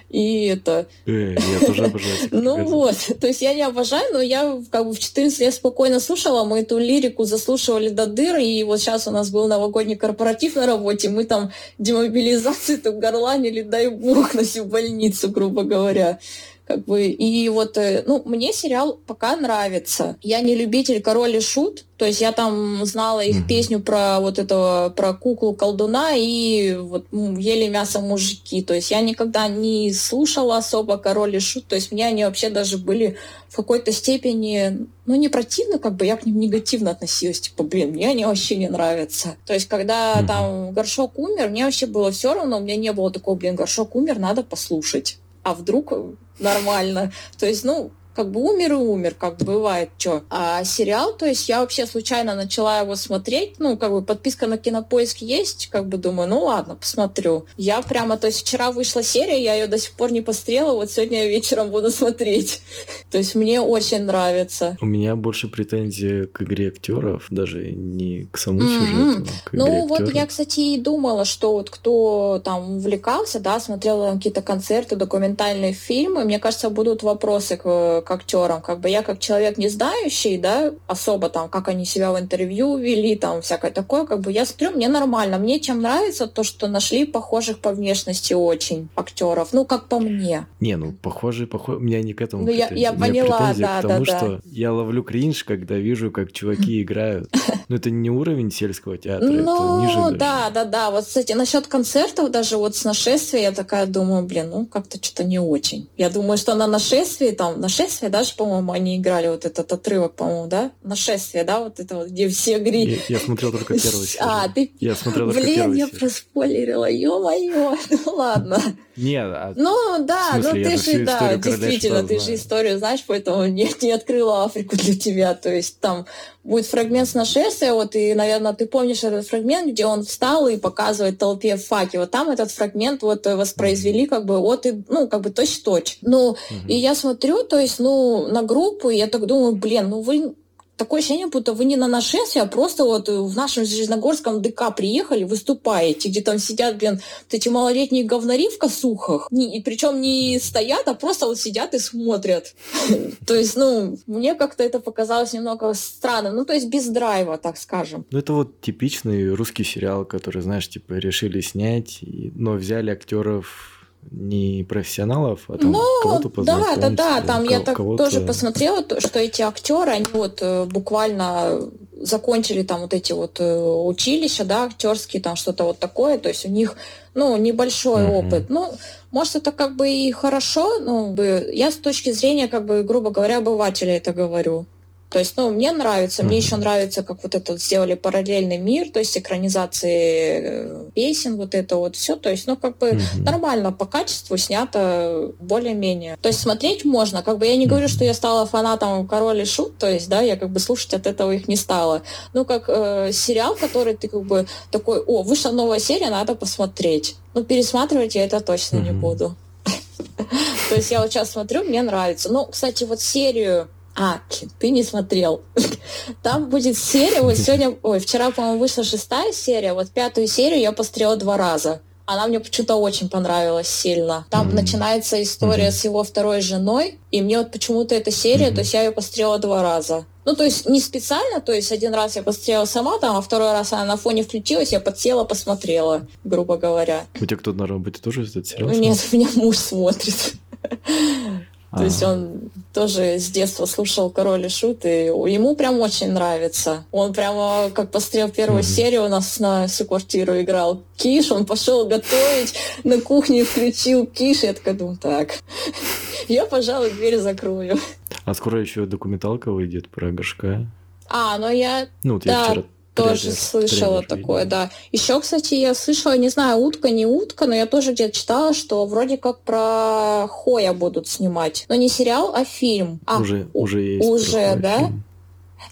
И 0.08 0.46
это... 0.46 0.86
Э, 1.06 1.34
я 1.34 1.66
тоже 1.66 1.84
обожаю 1.84 2.14
Ну 2.30 2.64
вот, 2.64 2.96
то 3.20 3.26
есть 3.26 3.42
я 3.42 3.54
не 3.54 3.62
обожаю, 3.62 4.12
но 4.12 4.20
я 4.20 4.62
как 4.70 4.86
бы 4.86 4.92
в 4.92 4.98
14 4.98 5.40
лет 5.40 5.54
спокойно 5.54 5.98
слушала, 5.98 6.44
мы 6.44 6.60
эту 6.60 6.78
лирику 6.78 7.24
заслушивали 7.24 7.88
до 7.88 8.06
дыр, 8.06 8.36
и 8.36 8.62
вот 8.62 8.80
сейчас 8.80 9.08
у 9.08 9.10
нас 9.10 9.30
был 9.30 9.48
новогодний 9.48 9.96
корпоратив 9.96 10.54
на 10.54 10.66
работе, 10.66 11.08
мы 11.08 11.24
там 11.24 11.50
демобилизацию-то 11.78 12.92
горланили, 12.92 13.62
дай 13.62 13.88
бог, 13.88 14.34
на 14.34 14.44
всю 14.44 14.64
больницу, 14.64 15.28
грубо 15.28 15.64
говоря. 15.64 16.20
Как 16.66 16.84
бы, 16.84 17.06
и 17.06 17.48
вот, 17.48 17.78
э, 17.78 18.02
ну, 18.06 18.22
мне 18.24 18.52
сериал 18.52 18.98
пока 19.06 19.36
нравится. 19.36 20.16
Я 20.20 20.40
не 20.40 20.56
любитель 20.56 21.00
король 21.00 21.36
и 21.36 21.40
шут, 21.40 21.84
то 21.96 22.04
есть 22.04 22.20
я 22.20 22.32
там 22.32 22.84
знала 22.84 23.20
их 23.20 23.36
mm-hmm. 23.36 23.48
песню 23.48 23.80
про 23.80 24.18
вот 24.18 24.40
этого, 24.40 24.92
про 24.94 25.14
куклу 25.14 25.54
колдуна 25.54 26.16
и 26.16 26.74
вот 26.74 27.06
ели 27.12 27.68
мясо 27.68 28.00
мужики. 28.00 28.62
То 28.62 28.74
есть 28.74 28.90
я 28.90 29.00
никогда 29.00 29.46
не 29.46 29.92
слушала 29.92 30.56
особо 30.56 30.98
король 30.98 31.36
и 31.36 31.38
шут. 31.38 31.68
То 31.68 31.76
есть 31.76 31.92
мне 31.92 32.04
они 32.04 32.24
вообще 32.24 32.50
даже 32.50 32.78
были 32.78 33.16
в 33.48 33.54
какой-то 33.54 33.92
степени, 33.92 34.88
ну, 35.06 35.14
не 35.14 35.28
противно, 35.28 35.78
как 35.78 35.94
бы 35.94 36.04
я 36.04 36.16
к 36.16 36.26
ним 36.26 36.40
негативно 36.40 36.90
относилась. 36.90 37.40
Типа, 37.40 37.62
блин, 37.62 37.90
мне 37.90 38.10
они 38.10 38.24
вообще 38.24 38.56
не 38.56 38.68
нравятся. 38.68 39.36
То 39.46 39.54
есть 39.54 39.68
когда 39.68 40.16
mm-hmm. 40.16 40.26
там 40.26 40.72
горшок 40.72 41.16
умер, 41.16 41.50
мне 41.50 41.64
вообще 41.64 41.86
было 41.86 42.10
все 42.10 42.34
равно, 42.34 42.58
у 42.58 42.60
меня 42.60 42.74
не 42.74 42.92
было 42.92 43.12
такого, 43.12 43.36
блин, 43.36 43.54
горшок 43.54 43.94
умер, 43.94 44.18
надо 44.18 44.42
послушать. 44.42 45.18
А 45.44 45.54
вдруг 45.54 45.92
нормально. 46.38 47.12
То 47.38 47.46
есть, 47.46 47.64
ну, 47.64 47.92
как 48.16 48.30
бы 48.30 48.40
умер 48.40 48.72
и 48.72 48.76
умер, 48.76 49.14
как 49.18 49.36
бывает, 49.36 49.90
что. 49.98 50.22
А 50.30 50.64
сериал, 50.64 51.14
то 51.14 51.26
есть 51.26 51.48
я 51.50 51.60
вообще 51.60 51.86
случайно 51.86 52.34
начала 52.34 52.80
его 52.80 52.96
смотреть, 52.96 53.56
ну, 53.58 53.76
как 53.76 53.92
бы 53.92 54.00
подписка 54.00 54.46
на 54.46 54.56
Кинопоиск 54.56 55.18
есть, 55.18 55.68
как 55.70 55.86
бы 55.86 55.98
думаю, 55.98 56.28
ну 56.28 56.44
ладно, 56.44 56.76
посмотрю. 56.76 57.44
Я 57.58 57.82
прямо, 57.82 58.16
то 58.16 58.28
есть 58.28 58.40
вчера 58.40 58.72
вышла 58.72 59.02
серия, 59.02 59.42
я 59.42 59.54
ее 59.54 59.66
до 59.66 59.78
сих 59.78 59.92
пор 59.92 60.12
не 60.12 60.22
пострела, 60.22 60.72
вот 60.72 60.90
сегодня 60.90 61.24
я 61.24 61.28
вечером 61.28 61.70
буду 61.70 61.90
смотреть. 61.90 62.62
то 63.10 63.18
есть 63.18 63.34
мне 63.34 63.60
очень 63.60 64.04
нравится. 64.04 64.78
У 64.80 64.86
меня 64.86 65.14
больше 65.14 65.48
претензии 65.48 66.24
к 66.24 66.40
игре 66.40 66.68
актеров, 66.68 67.26
даже 67.28 67.70
не 67.70 68.28
к 68.32 68.38
самому 68.38 68.62
mm-hmm. 68.62 68.78
сюжету, 68.78 69.30
а 69.44 69.48
к 69.48 69.54
игре 69.54 69.64
Ну, 69.64 69.86
вот 69.86 70.14
я, 70.14 70.26
кстати, 70.26 70.60
и 70.60 70.80
думала, 70.80 71.26
что 71.26 71.52
вот 71.52 71.68
кто 71.68 72.40
там 72.42 72.76
увлекался, 72.78 73.40
да, 73.40 73.60
смотрел 73.60 74.14
какие-то 74.14 74.40
концерты, 74.40 74.96
документальные 74.96 75.74
фильмы, 75.74 76.24
мне 76.24 76.38
кажется, 76.38 76.70
будут 76.70 77.02
вопросы 77.02 77.58
к 77.58 78.05
к 78.06 78.10
актерам. 78.10 78.62
Как 78.62 78.80
бы 78.80 78.88
я 78.88 79.02
как 79.02 79.18
человек 79.18 79.58
не 79.58 79.68
знающий, 79.68 80.38
да, 80.38 80.72
особо 80.86 81.28
там, 81.28 81.48
как 81.48 81.68
они 81.68 81.84
себя 81.84 82.12
в 82.12 82.18
интервью 82.18 82.78
вели, 82.78 83.16
там, 83.16 83.42
всякое 83.42 83.70
такое, 83.70 84.06
как 84.06 84.20
бы 84.20 84.32
я 84.32 84.46
смотрю, 84.46 84.70
мне 84.70 84.88
нормально. 84.88 85.38
Мне 85.38 85.60
чем 85.60 85.82
нравится 85.82 86.26
то, 86.26 86.44
что 86.44 86.68
нашли 86.68 87.04
похожих 87.04 87.58
по 87.58 87.72
внешности 87.72 88.32
очень 88.32 88.88
актеров. 88.96 89.52
Ну, 89.52 89.64
как 89.64 89.88
по 89.88 89.98
мне. 89.98 90.46
Не, 90.60 90.76
ну, 90.76 90.92
похожие, 90.92 91.46
похожие. 91.46 91.80
У 91.80 91.82
меня 91.82 92.02
не 92.02 92.14
к 92.14 92.22
этому 92.22 92.44
Ну, 92.44 92.50
я, 92.50 92.68
я 92.68 92.92
поняла, 92.92 93.52
да, 93.56 93.80
к 93.80 93.88
тому, 93.88 94.04
да, 94.04 94.18
что 94.18 94.40
я 94.44 94.72
ловлю 94.72 95.02
кринж, 95.02 95.44
когда 95.44 95.74
вижу, 95.74 96.10
как 96.10 96.32
чуваки 96.32 96.82
играют. 96.82 97.28
Ну, 97.68 97.76
это 97.76 97.90
не 97.90 98.10
уровень 98.10 98.52
сельского 98.52 98.96
театра, 98.96 99.26
ну, 99.28 99.80
это 99.80 99.86
ниже. 99.86 99.98
Ну, 99.98 100.10
да, 100.12 100.50
да, 100.50 100.64
да. 100.64 100.90
Вот, 100.90 101.04
кстати, 101.04 101.32
насчет 101.32 101.66
концертов, 101.66 102.30
даже 102.30 102.56
вот 102.56 102.76
с 102.76 102.84
нашествия, 102.84 103.40
я 103.42 103.52
такая 103.52 103.86
думаю, 103.86 104.22
блин, 104.24 104.50
ну, 104.50 104.66
как-то 104.66 105.02
что-то 105.02 105.24
не 105.24 105.40
очень. 105.40 105.88
Я 105.96 106.10
думаю, 106.10 106.38
что 106.38 106.54
на 106.54 106.66
нашествии, 106.66 107.30
там, 107.30 107.60
нашествие 107.60 107.95
даже, 108.00 108.34
по-моему, 108.34 108.72
они 108.72 108.96
играли 108.96 109.28
вот 109.28 109.44
этот 109.44 109.72
отрывок, 109.72 110.14
по-моему, 110.14 110.46
да? 110.46 110.70
Нашествие, 110.82 111.44
да, 111.44 111.60
вот 111.60 111.80
это 111.80 111.96
вот, 111.96 112.08
где 112.08 112.28
все 112.28 112.58
говорили. 112.58 113.00
Я, 113.08 113.16
я 113.16 113.20
смотрел 113.20 113.52
только 113.52 113.78
первую 113.82 114.06
серию. 114.06 114.28
А, 114.28 114.48
ты... 114.48 114.70
Я 114.80 114.94
смотрел 114.94 115.26
только 115.26 115.40
Блин, 115.40 115.72
я 115.74 115.86
серию. 115.86 116.00
проспойлерила, 116.00 116.90
ё-моё, 116.90 117.76
ну 118.04 118.12
ладно. 118.14 118.62
Нет, 118.96 119.26
а... 119.26 119.52
Ну, 119.56 120.04
да, 120.04 120.32
ну 120.36 120.52
ты 120.52 120.76
же, 120.76 121.04
да, 121.04 121.36
действительно, 121.36 122.06
ты 122.06 122.18
же 122.18 122.34
историю 122.34 122.78
знаешь, 122.78 123.04
поэтому 123.06 123.46
не, 123.46 123.70
не 123.82 123.92
открыла 123.92 124.44
Африку 124.44 124.76
для 124.76 124.96
тебя, 124.96 125.34
то 125.34 125.52
есть 125.52 125.80
там 125.80 126.06
будет 126.46 126.66
фрагмент 126.66 127.08
с 127.08 127.14
нашествия, 127.14 127.72
вот, 127.72 127.96
и, 127.96 128.14
наверное, 128.14 128.52
ты 128.52 128.66
помнишь 128.66 129.04
этот 129.04 129.26
фрагмент, 129.26 129.72
где 129.72 129.84
он 129.84 130.04
встал 130.04 130.48
и 130.48 130.56
показывает 130.56 131.18
толпе 131.18 131.56
факи. 131.56 131.96
Вот 131.96 132.10
там 132.10 132.30
этот 132.30 132.50
фрагмент 132.50 133.02
вот 133.02 133.26
воспроизвели 133.26 134.06
как 134.06 134.24
бы 134.24 134.38
вот 134.38 134.64
и, 134.66 134.82
ну, 134.88 135.08
как 135.08 135.22
бы 135.22 135.30
точь-точь. 135.30 135.98
Ну, 136.02 136.32
mm-hmm. 136.32 136.68
и 136.68 136.76
я 136.76 136.94
смотрю, 136.94 137.42
то 137.42 137.58
есть, 137.58 137.78
ну, 137.78 138.28
на 138.28 138.42
группу, 138.42 138.90
и 138.90 138.96
я 138.96 139.08
так 139.08 139.26
думаю, 139.26 139.56
блин, 139.56 139.90
ну 139.90 140.00
вы 140.00 140.34
такое 140.76 141.00
ощущение, 141.00 141.26
будто 141.26 141.52
вы 141.52 141.64
не 141.64 141.76
на 141.76 141.88
нашествие, 141.88 142.42
а 142.42 142.46
просто 142.46 142.84
вот 142.84 143.08
в 143.08 143.34
нашем 143.36 143.64
Железногорском 143.64 144.42
ДК 144.42 144.74
приехали, 144.76 145.24
выступаете, 145.24 146.08
где 146.08 146.20
там 146.20 146.38
сидят, 146.38 146.76
блин, 146.76 146.94
вот 146.94 147.34
эти 147.34 147.48
малолетние 147.48 148.04
говнари 148.04 148.48
в 148.48 148.58
косухах, 148.58 149.28
и 149.30 149.60
причем 149.62 150.00
не 150.00 150.38
стоят, 150.38 150.86
а 150.88 150.94
просто 150.94 151.26
вот 151.26 151.38
сидят 151.38 151.74
и 151.74 151.78
смотрят. 151.78 152.54
То 153.26 153.34
есть, 153.34 153.56
ну, 153.56 153.98
мне 154.06 154.34
как-то 154.34 154.62
это 154.62 154.80
показалось 154.80 155.32
немного 155.32 155.72
странно, 155.74 156.32
ну, 156.32 156.44
то 156.44 156.52
есть 156.52 156.68
без 156.68 156.86
драйва, 156.86 157.38
так 157.38 157.56
скажем. 157.56 158.04
Ну, 158.10 158.18
это 158.18 158.32
вот 158.32 158.60
типичный 158.60 159.34
русский 159.34 159.64
сериал, 159.64 160.04
который, 160.04 160.42
знаешь, 160.42 160.68
типа 160.68 160.94
решили 160.94 161.40
снять, 161.40 162.00
но 162.34 162.52
взяли 162.52 162.90
актеров 162.90 163.75
не 164.10 164.64
профессионалов, 164.64 165.44
а 165.48 165.58
там 165.58 165.72
ну, 165.72 165.82
кого-то 166.02 166.28
Да, 166.44 166.76
да, 166.76 166.90
да, 166.90 167.20
там 167.20 167.44
я 167.44 167.60
так 167.60 167.76
тоже 167.76 168.20
посмотрела, 168.20 168.84
что 168.98 169.18
эти 169.18 169.42
актеры, 169.42 169.90
они 169.90 170.06
вот 170.12 170.38
э, 170.42 170.64
буквально 170.64 171.60
закончили 172.00 172.62
там 172.62 172.82
вот 172.82 172.94
эти 172.94 173.12
вот 173.12 173.40
э, 173.40 173.58
училища, 173.58 174.44
да, 174.44 174.64
актерские, 174.64 175.22
там 175.22 175.36
что-то 175.36 175.64
вот 175.64 175.78
такое, 175.78 176.18
то 176.18 176.28
есть 176.28 176.44
у 176.44 176.48
них, 176.48 176.76
ну, 177.14 177.36
небольшой 177.36 178.02
mm-hmm. 178.02 178.26
опыт. 178.26 178.50
Ну, 178.50 178.72
может, 179.10 179.36
это 179.36 179.52
как 179.52 179.76
бы 179.76 179.90
и 179.90 180.12
хорошо, 180.12 180.78
ну, 180.78 181.14
я 181.52 181.70
с 181.70 181.76
точки 181.76 182.12
зрения, 182.12 182.48
как 182.48 182.66
бы, 182.66 182.82
грубо 182.82 183.10
говоря, 183.10 183.38
обывателя 183.38 183.96
это 183.96 184.12
говорю. 184.12 184.66
То 185.08 185.20
есть, 185.20 185.34
ну, 185.36 185.50
мне 185.50 185.70
нравится, 185.70 186.24
мне 186.24 186.38
еще 186.38 186.56
нравится, 186.56 187.04
как 187.04 187.22
вот 187.22 187.34
это 187.34 187.52
вот 187.52 187.62
сделали 187.62 187.94
параллельный 187.94 188.58
мир, 188.58 188.90
то 188.90 188.98
есть 188.98 189.16
экранизации 189.16 190.40
э, 190.42 190.90
песен, 190.94 191.36
вот 191.36 191.54
это 191.54 191.76
вот 191.76 191.94
все. 191.94 192.16
То 192.16 192.30
есть, 192.30 192.48
ну, 192.48 192.56
как 192.56 192.78
бы 192.78 192.90
mm-hmm. 192.90 193.22
нормально 193.22 193.72
по 193.72 193.86
качеству 193.86 194.36
снято 194.36 195.32
более-менее. 195.38 196.18
То 196.20 196.28
есть 196.28 196.40
смотреть 196.40 196.84
можно. 196.84 197.22
Как 197.22 197.38
бы 197.38 197.46
я 197.46 197.56
не 197.56 197.66
говорю, 197.66 197.86
что 197.86 198.04
я 198.04 198.14
стала 198.14 198.46
фанатом 198.46 199.06
Король 199.06 199.42
и 199.42 199.44
Шут, 199.44 199.78
то 199.78 199.88
есть, 199.88 200.08
да, 200.08 200.20
я 200.22 200.36
как 200.36 200.50
бы 200.50 200.58
слушать 200.58 200.92
от 200.94 201.06
этого 201.06 201.30
их 201.30 201.46
не 201.46 201.56
стала. 201.56 202.02
Ну, 202.34 202.44
как 202.44 202.64
э, 202.68 203.12
сериал, 203.12 203.54
который 203.54 203.94
ты 203.94 204.08
как 204.08 204.24
бы 204.24 204.46
такой, 204.72 204.98
о, 204.98 205.22
вышла 205.22 205.52
новая 205.52 205.78
серия, 205.78 206.10
надо 206.10 206.34
посмотреть. 206.34 207.14
Ну, 207.34 207.44
пересматривать 207.44 208.16
я 208.16 208.24
это 208.24 208.40
точно 208.40 208.78
mm-hmm. 208.78 208.82
не 208.82 208.90
буду. 208.90 209.36
То 210.68 210.74
есть 210.74 210.90
я 210.90 211.00
вот 211.00 211.12
сейчас 211.12 211.30
смотрю, 211.30 211.62
мне 211.62 211.82
нравится. 211.82 212.32
Ну, 212.32 212.46
кстати, 212.46 212.82
вот 212.82 213.00
серию 213.00 213.68
а, 213.96 214.20
ты 214.58 214.70
не 214.70 214.82
смотрел. 214.82 215.42
Там 216.22 216.50
будет 216.50 216.76
серия, 216.76 217.22
вот 217.22 217.36
сегодня, 217.36 217.76
ой, 217.82 217.98
вчера, 217.98 218.30
по-моему, 218.30 218.58
вышла 218.58 218.84
шестая 218.84 219.32
серия, 219.32 219.72
вот 219.72 219.90
пятую 219.90 220.26
серию 220.26 220.60
я 220.60 220.72
посмотрела 220.72 221.16
два 221.16 221.38
раза. 221.38 221.80
Она 222.04 222.28
мне 222.28 222.38
почему-то 222.38 222.76
очень 222.76 223.08
понравилась 223.08 223.68
сильно. 223.68 224.26
Там 224.30 224.48
mm-hmm. 224.48 224.54
начинается 224.54 225.20
история 225.20 225.68
mm-hmm. 225.68 225.72
с 225.72 225.84
его 225.84 226.04
второй 226.04 226.40
женой, 226.40 227.00
и 227.10 227.20
мне 227.20 227.38
вот 227.38 227.50
почему-то 227.50 227.96
эта 227.96 228.12
серия, 228.12 228.50
mm-hmm. 228.50 228.54
то 228.54 228.60
есть 228.60 228.74
я 228.74 228.82
ее 228.84 228.92
посмотрела 228.92 229.38
два 229.38 229.62
раза. 229.62 230.06
Ну, 230.24 230.36
то 230.36 230.44
есть 230.44 230.68
не 230.68 230.80
специально, 230.80 231.40
то 231.40 231.52
есть 231.52 231.72
один 231.72 231.94
раз 231.94 232.16
я 232.16 232.22
посмотрела 232.22 232.64
сама 232.64 232.98
там, 232.98 233.16
а 233.16 233.22
второй 233.22 233.52
раз 233.52 233.72
она 233.72 233.84
на 233.84 233.96
фоне 233.96 234.22
включилась, 234.22 234.72
я 234.72 234.80
подсела, 234.80 235.24
посмотрела, 235.24 236.06
грубо 236.22 236.56
говоря. 236.56 237.06
У 237.20 237.26
тебя 237.26 237.38
кто-то 237.38 237.58
на 237.58 237.66
работе 237.66 238.00
тоже 238.00 238.24
этот 238.24 238.46
сериал? 238.46 238.70
Нет, 238.70 238.98
у 239.10 239.16
меня 239.16 239.28
муж 239.34 239.56
смотрит. 239.56 240.34
То 241.76 241.84
есть 241.84 242.02
он 242.02 242.50
тоже 242.72 243.18
с 243.18 243.28
детства 243.30 243.66
слушал 243.66 244.10
Король 244.10 244.46
и 244.46 244.48
Шут, 244.48 244.84
и 244.84 245.06
ему 245.06 245.56
прям 245.56 245.80
очень 245.80 246.12
нравится. 246.12 246.84
Он 246.90 247.12
прямо, 247.12 247.70
как 247.74 247.90
посмотрел 247.90 248.28
первую 248.28 248.62
mm-hmm. 248.62 248.76
серию, 248.76 249.04
у 249.04 249.08
нас 249.08 249.38
на 249.40 249.66
всю 249.66 249.84
квартиру 249.84 250.40
играл 250.40 250.82
Киш, 250.96 251.30
он 251.30 251.46
пошел 251.46 251.86
готовить, 251.86 252.54
на 252.84 253.00
кухне 253.00 253.44
включил 253.44 254.06
Киш, 254.06 254.42
я 254.42 254.54
такая 254.54 254.74
думаю, 254.74 254.96
так, 254.96 255.38
я, 256.28 256.46
пожалуй, 256.46 256.90
дверь 256.90 257.18
закрою. 257.18 257.78
А 258.24 258.34
скоро 258.34 258.60
еще 258.60 258.86
документалка 258.86 259.52
выйдет 259.52 259.88
про 259.88 260.10
горшка. 260.10 260.66
А, 261.08 261.38
ну 261.38 261.48
я... 261.50 261.88
Ну, 262.02 262.14
вот 262.14 262.24
да, 262.24 262.40
я 262.40 262.44
вчера 262.44 262.64
тоже 262.96 263.32
слышала 263.32 264.02
такое, 264.02 264.44
да. 264.44 264.70
Еще, 264.92 265.20
кстати, 265.20 265.54
я 265.54 265.74
слышала, 265.74 266.16
не 266.16 266.28
знаю, 266.28 266.58
утка, 266.58 266.90
не 266.90 267.06
утка, 267.06 267.46
но 267.46 267.54
я 267.54 267.66
тоже 267.66 267.92
где-то 267.92 268.16
читала, 268.16 268.54
что 268.54 268.84
вроде 268.86 269.16
как 269.16 269.40
про 269.40 270.26
Хоя 270.28 270.72
будут 270.72 271.06
снимать. 271.08 271.66
Но 271.68 271.74
не 271.74 271.88
сериал, 271.88 272.32
а 272.34 272.44
фильм. 272.44 273.00
А, 273.06 273.20
уже, 273.20 273.48
уже 273.52 273.80
есть. 273.80 274.08
Уже, 274.08 274.56
да? 274.56 274.78
Фильм. 274.78 275.04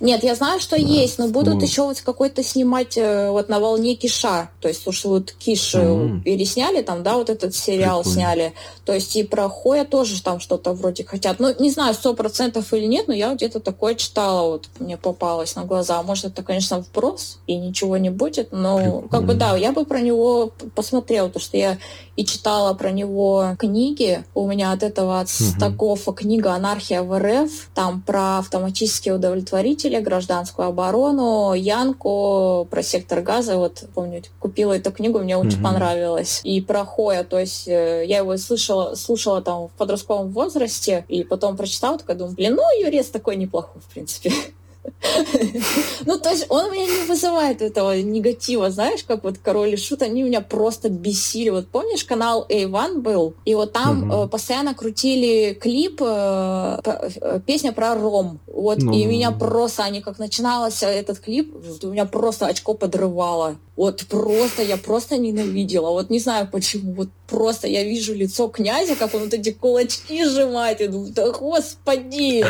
Нет, 0.01 0.23
я 0.25 0.35
знаю, 0.35 0.61
что 0.61 0.77
есть, 0.77 1.19
но 1.19 1.29
будут 1.29 1.55
ну. 1.55 1.61
еще 1.61 1.83
вот 1.83 2.01
какой-то 2.01 2.43
снимать 2.43 2.97
э, 2.97 3.31
вот 3.31 3.49
на 3.49 3.61
волне 3.61 3.95
Киша. 3.95 4.51
То 4.61 4.69
есть, 4.69 4.83
слушай, 4.83 5.07
вот 5.07 5.33
Киш 5.33 5.75
mm-hmm. 5.75 6.23
пересняли 6.23 6.83
там, 6.83 7.03
да, 7.03 7.15
вот 7.15 7.31
этот 7.31 7.55
сериал 7.55 8.03
Прикольно. 8.03 8.15
сняли. 8.15 8.55
То 8.85 8.93
есть 8.93 9.17
и 9.17 9.23
про 9.23 9.49
Хоя 9.49 9.85
тоже 9.85 10.23
там 10.23 10.41
что-то 10.41 10.73
вроде 10.73 11.05
хотят. 11.05 11.39
Ну, 11.39 11.55
не 11.59 11.71
знаю, 11.71 11.95
сто 11.95 12.15
процентов 12.15 12.73
или 12.73 12.87
нет, 12.87 13.09
но 13.09 13.15
я 13.15 13.35
где-то 13.35 13.61
такое 13.61 13.95
читала, 13.95 14.51
вот 14.51 14.69
мне 14.79 14.97
попалось 14.97 15.55
на 15.57 15.65
глаза. 15.65 16.03
Может, 16.03 16.27
это, 16.27 16.43
конечно, 16.43 16.81
вброс, 16.81 17.39
и 17.47 17.57
ничего 17.57 17.97
не 17.97 18.11
будет, 18.11 18.53
но 18.53 18.79
Прикольно. 18.79 19.09
как 19.09 19.25
бы 19.25 19.35
да, 19.35 19.57
я 19.57 19.73
бы 19.73 19.85
про 19.85 20.01
него 20.01 20.53
посмотрела, 20.75 21.29
потому 21.29 21.45
что 21.45 21.57
я 21.57 21.79
и 22.17 22.25
читала 22.25 22.75
про 22.75 22.91
него 22.91 23.57
книги. 23.59 24.25
У 24.35 24.47
меня 24.47 24.73
от 24.73 24.83
этого 24.83 25.21
от 25.21 25.27
угу. 25.27 25.51
Стакофа 25.51 26.13
книга 26.13 26.55
«Анархия 26.55 27.03
в 27.03 27.19
РФ». 27.19 27.51
Там 27.75 28.03
про 28.03 28.39
автоматические 28.39 29.15
удовлетворители, 29.15 29.84
гражданскую 29.89 30.69
оборону, 30.69 31.55
Янку, 31.55 32.67
про 32.71 32.83
сектор 32.83 33.21
газа. 33.21 33.57
Вот 33.57 33.85
помню, 33.95 34.23
купила 34.39 34.73
эту 34.73 34.93
книгу, 34.93 35.19
мне 35.19 35.37
очень 35.37 35.59
угу. 35.59 35.65
понравилось. 35.65 36.41
И 36.45 36.61
про 36.61 36.85
Хоя, 36.85 37.25
то 37.25 37.39
есть 37.39 37.69
э, 37.69 38.05
я 38.07 38.19
его 38.19 38.37
слышала, 38.37 38.95
слушала 38.95 39.43
там 39.43 39.69
в 39.69 39.71
подростковом 39.73 40.31
возрасте, 40.31 41.05
и 41.09 41.25
потом 41.25 41.57
прочитала, 41.57 41.99
такая 41.99 42.17
думаю, 42.17 42.35
блин, 42.35 42.55
ну, 42.55 42.63
Юрец 42.81 43.09
такой 43.09 43.37
неплохой, 43.37 43.81
в 43.81 43.93
принципе. 43.93 44.33
Ну, 46.07 46.19
то 46.19 46.31
есть 46.31 46.47
он 46.49 46.67
у 46.67 46.73
меня 46.73 46.87
не 46.87 47.07
вызывает 47.07 47.63
этого 47.63 48.01
негатива, 48.01 48.71
знаешь, 48.71 49.05
как 49.05 49.25
вот 49.25 49.39
Король 49.39 49.75
и 49.75 49.77
Шут, 49.77 50.03
они 50.03 50.23
меня 50.23 50.41
просто 50.41 50.89
бесили. 50.89 51.51
Вот 51.51 51.69
помнишь, 51.69 52.05
канал 52.05 52.47
A1 52.49 53.01
был, 53.01 53.35
и 53.45 53.55
вот 53.55 53.73
там 53.73 54.11
угу. 54.11 54.25
э, 54.25 54.29
постоянно 54.29 54.75
крутили 54.75 55.55
клип, 55.55 56.01
э, 56.05 56.81
э, 56.85 57.41
песня 57.47 57.73
про 57.73 57.95
Ром. 57.95 58.41
Вот, 58.47 58.79
ну... 58.79 58.93
и 58.93 59.05
меня 59.07 59.31
просто, 59.31 59.85
они 59.85 60.01
как 60.01 60.19
начинался 60.19 60.89
этот 60.89 61.19
клип, 61.19 61.55
у 61.83 61.87
меня 61.87 62.05
просто 62.05 62.47
очко 62.47 62.75
подрывало. 62.75 63.57
Вот 63.77 64.07
просто, 64.07 64.63
я 64.63 64.77
просто 64.77 65.17
ненавидела. 65.17 65.91
Вот 65.91 66.09
не 66.09 66.21
знаю 66.21 66.49
почему. 66.51 66.93
Вот 66.93 67.09
просто 67.27 67.67
я 67.67 67.83
вижу 67.83 68.15
лицо 68.15 68.49
князя, 68.49 68.95
как 68.95 69.15
он 69.15 69.25
вот 69.25 69.35
эти 69.35 69.51
кулачки 69.51 70.25
сжимает. 70.25 70.81
И 70.81 70.87
думаю, 70.87 71.13
да 71.13 71.31
господи, 71.31 72.47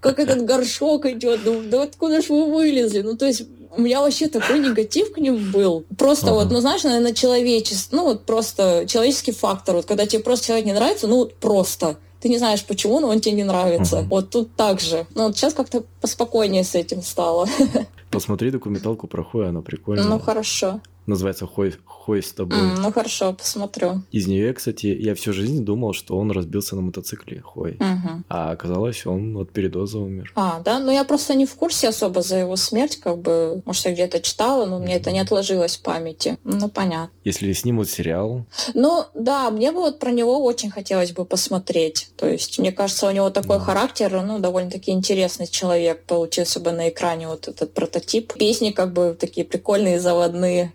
как 0.00 0.20
этот 0.20 0.44
горшок 0.44 1.06
идет. 1.06 1.42
Думаю, 1.42 1.68
да 1.68 1.82
откуда 1.82 2.22
ж 2.22 2.28
вы 2.28 2.52
вылезли? 2.52 3.02
Ну, 3.02 3.16
то 3.16 3.26
есть 3.26 3.42
у 3.76 3.80
меня 3.80 4.00
вообще 4.00 4.28
такой 4.28 4.60
негатив 4.60 5.12
к 5.12 5.18
ним 5.18 5.50
был. 5.50 5.84
Просто 5.98 6.28
ага. 6.28 6.34
вот, 6.34 6.52
ну 6.52 6.60
знаешь, 6.60 6.84
наверное, 6.84 7.12
человечество, 7.12 7.96
ну 7.96 8.04
вот 8.04 8.24
просто 8.24 8.84
человеческий 8.88 9.32
фактор. 9.32 9.76
Вот 9.76 9.86
когда 9.86 10.06
тебе 10.06 10.22
просто 10.22 10.46
человек 10.46 10.66
не 10.66 10.72
нравится, 10.72 11.08
ну 11.08 11.16
вот 11.16 11.34
просто 11.34 11.96
ты 12.24 12.30
не 12.30 12.38
знаешь 12.38 12.64
почему, 12.64 13.00
но 13.00 13.08
он 13.08 13.20
тебе 13.20 13.34
не 13.34 13.44
нравится. 13.44 13.98
Uh-huh. 13.98 14.08
Вот 14.08 14.30
тут 14.30 14.56
так 14.56 14.80
же. 14.80 15.06
Но 15.14 15.26
вот 15.26 15.36
сейчас 15.36 15.52
как-то 15.52 15.84
поспокойнее 16.00 16.64
с 16.64 16.74
этим 16.74 17.02
стало. 17.02 17.46
Посмотри 18.10 18.50
документалку 18.50 19.06
про 19.06 19.22
Хуя, 19.22 19.50
она 19.50 19.60
прикольная. 19.60 20.04
Ну 20.04 20.18
хорошо. 20.18 20.80
Называется 21.06 21.46
«Хой, 21.46 21.74
Хой 21.84 22.22
с 22.22 22.32
тобой». 22.32 22.58
Mm, 22.58 22.80
ну 22.80 22.92
хорошо, 22.92 23.32
посмотрю. 23.32 24.02
Из 24.10 24.26
нее, 24.26 24.52
кстати, 24.54 24.86
я 24.86 25.14
всю 25.14 25.32
жизнь 25.32 25.64
думал, 25.64 25.92
что 25.92 26.16
он 26.16 26.30
разбился 26.30 26.76
на 26.76 26.82
мотоцикле 26.82 27.40
Хой. 27.40 27.72
Угу. 27.72 28.24
А 28.28 28.50
оказалось, 28.50 29.06
он 29.06 29.36
от 29.36 29.50
передоза 29.50 29.98
умер. 29.98 30.32
А, 30.34 30.60
да? 30.60 30.78
Ну 30.78 30.90
я 30.90 31.04
просто 31.04 31.34
не 31.34 31.46
в 31.46 31.54
курсе 31.54 31.88
особо 31.88 32.22
за 32.22 32.36
его 32.36 32.56
смерть, 32.56 32.96
как 32.96 33.18
бы, 33.18 33.62
может, 33.64 33.84
я 33.86 33.92
где-то 33.92 34.20
читала, 34.20 34.66
но 34.66 34.78
мне 34.78 34.96
это 34.96 35.12
не 35.12 35.20
отложилось 35.20 35.76
в 35.76 35.82
памяти. 35.82 36.38
Ну, 36.44 36.68
понятно. 36.68 37.10
Если 37.24 37.52
снимут 37.52 37.90
сериал... 37.90 38.46
Ну, 38.74 39.04
да, 39.14 39.50
мне 39.50 39.72
бы 39.72 39.80
вот 39.80 39.98
про 39.98 40.10
него 40.10 40.42
очень 40.44 40.70
хотелось 40.70 41.12
бы 41.12 41.24
посмотреть. 41.24 42.10
То 42.16 42.28
есть, 42.28 42.58
мне 42.58 42.72
кажется, 42.72 43.06
у 43.06 43.10
него 43.10 43.30
такой 43.30 43.58
да. 43.58 43.64
характер, 43.64 44.22
ну, 44.22 44.38
довольно-таки 44.38 44.90
интересный 44.90 45.46
человек 45.46 46.04
получился 46.04 46.60
бы 46.60 46.72
на 46.72 46.88
экране 46.88 47.28
вот 47.28 47.48
этот 47.48 47.72
прототип. 47.74 48.34
Песни 48.34 48.70
как 48.70 48.92
бы 48.92 49.16
такие 49.18 49.46
прикольные, 49.46 50.00
заводные. 50.00 50.72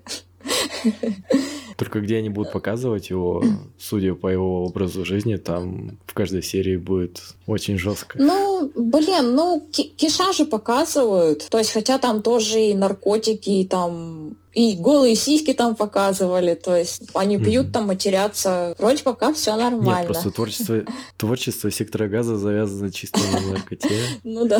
Только 1.77 2.01
где 2.01 2.17
они 2.17 2.29
будут 2.29 2.51
показывать 2.51 3.09
его, 3.09 3.41
судя 3.77 4.13
по 4.13 4.27
его 4.27 4.65
образу 4.65 5.05
жизни, 5.05 5.37
там 5.37 5.97
в 6.05 6.13
каждой 6.13 6.43
серии 6.43 6.75
будет 6.75 7.21
очень 7.47 7.77
жестко. 7.77 8.17
Ну, 8.21 8.69
блин, 8.75 9.33
ну, 9.35 9.65
киша 9.71 10.33
же 10.33 10.45
показывают. 10.45 11.47
То 11.49 11.57
есть, 11.57 11.71
хотя 11.71 11.97
там 11.97 12.21
тоже 12.21 12.59
и 12.59 12.73
наркотики, 12.73 13.49
и 13.49 13.65
там 13.65 14.35
и 14.53 14.75
голые 14.75 15.15
сиськи 15.15 15.53
там 15.53 15.75
показывали, 15.75 16.55
то 16.55 16.75
есть 16.75 17.03
они 17.13 17.37
пьют 17.37 17.67
mm-hmm. 17.67 17.71
там, 17.71 17.87
матерятся. 17.87 18.75
Вроде 18.77 19.03
пока 19.03 19.31
все 19.33 19.55
нормально. 19.55 19.99
Нет, 19.99 20.07
просто 20.07 20.31
творчество, 20.31 20.83
творчество 21.17 21.71
сектора 21.71 22.07
газа 22.07 22.35
завязано 22.37 22.91
чисто 22.91 23.19
на 23.31 23.51
наркоте. 23.51 23.89
Ну 24.23 24.45
да. 24.47 24.59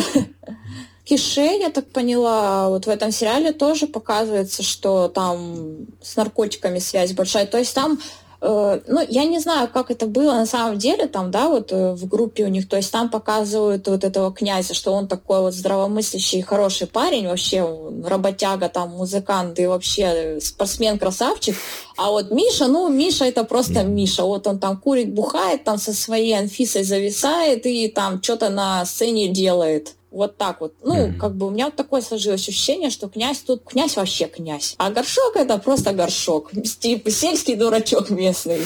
Кише, 1.10 1.42
я 1.42 1.70
так 1.72 1.88
поняла, 1.88 2.70
вот 2.70 2.86
в 2.86 2.90
этом 2.90 3.12
сериале 3.12 3.52
тоже 3.52 3.88
показывается, 3.88 4.62
что 4.64 5.08
там 5.08 5.88
с 6.02 6.16
наркотиками 6.16 6.80
связь 6.80 7.14
большая. 7.14 7.48
То 7.48 7.58
есть 7.58 7.74
там 7.74 8.00
Э, 8.42 8.80
ну, 8.88 9.06
я 9.08 9.26
не 9.26 9.40
знаю, 9.40 9.68
как 9.68 9.92
это 9.92 10.06
было 10.06 10.34
на 10.34 10.46
самом 10.46 10.78
деле, 10.78 11.08
там, 11.08 11.30
да, 11.30 11.50
вот 11.50 11.72
э, 11.72 11.94
в 11.94 12.08
группе 12.08 12.46
у 12.46 12.48
них, 12.48 12.70
то 12.70 12.78
есть 12.78 12.92
там 12.92 13.10
показывают 13.10 13.88
вот 13.88 14.04
этого 14.04 14.34
князя, 14.34 14.74
что 14.74 14.94
он 14.94 15.08
такой 15.08 15.42
вот 15.42 15.54
здравомыслящий, 15.54 16.42
хороший 16.42 16.88
парень, 16.88 17.28
вообще 17.28 17.68
работяга, 18.06 18.70
там, 18.70 18.92
музыкант 18.92 19.60
и 19.60 19.68
вообще 19.68 20.40
спортсмен-красавчик, 20.42 21.56
а 21.98 22.12
вот 22.12 22.32
Миша, 22.32 22.68
ну, 22.68 22.88
Миша 22.88 23.26
это 23.26 23.44
просто 23.44 23.84
Миша, 23.84 24.24
вот 24.24 24.48
он 24.48 24.60
там 24.60 24.78
курит, 24.78 25.14
бухает, 25.14 25.66
там 25.66 25.78
со 25.78 25.94
своей 25.94 26.38
Анфисой 26.38 26.84
зависает 26.84 27.66
и 27.66 27.90
там 27.90 28.24
что-то 28.24 28.50
на 28.50 28.86
сцене 28.86 29.28
делает. 29.28 29.96
Вот 30.12 30.38
так 30.38 30.62
вот. 30.62 30.74
Ну, 30.84 30.96
mm-hmm. 30.96 31.18
как 31.18 31.36
бы 31.36 31.48
у 31.48 31.50
меня 31.52 31.66
вот 31.66 31.76
такое 31.76 32.02
сложилось 32.02 32.48
ощущение, 32.48 32.90
что 32.90 33.10
князь 33.10 33.40
тут, 33.40 33.64
князь 33.64 33.96
вообще 33.96 34.26
князь. 34.26 34.76
А 34.78 34.90
горшок 34.90 35.36
это 35.36 35.58
просто 35.60 35.94
горшок. 35.94 36.52
Типа 36.80 37.12
сельский 37.12 37.56
дурачок 37.56 38.10
местный. 38.10 38.62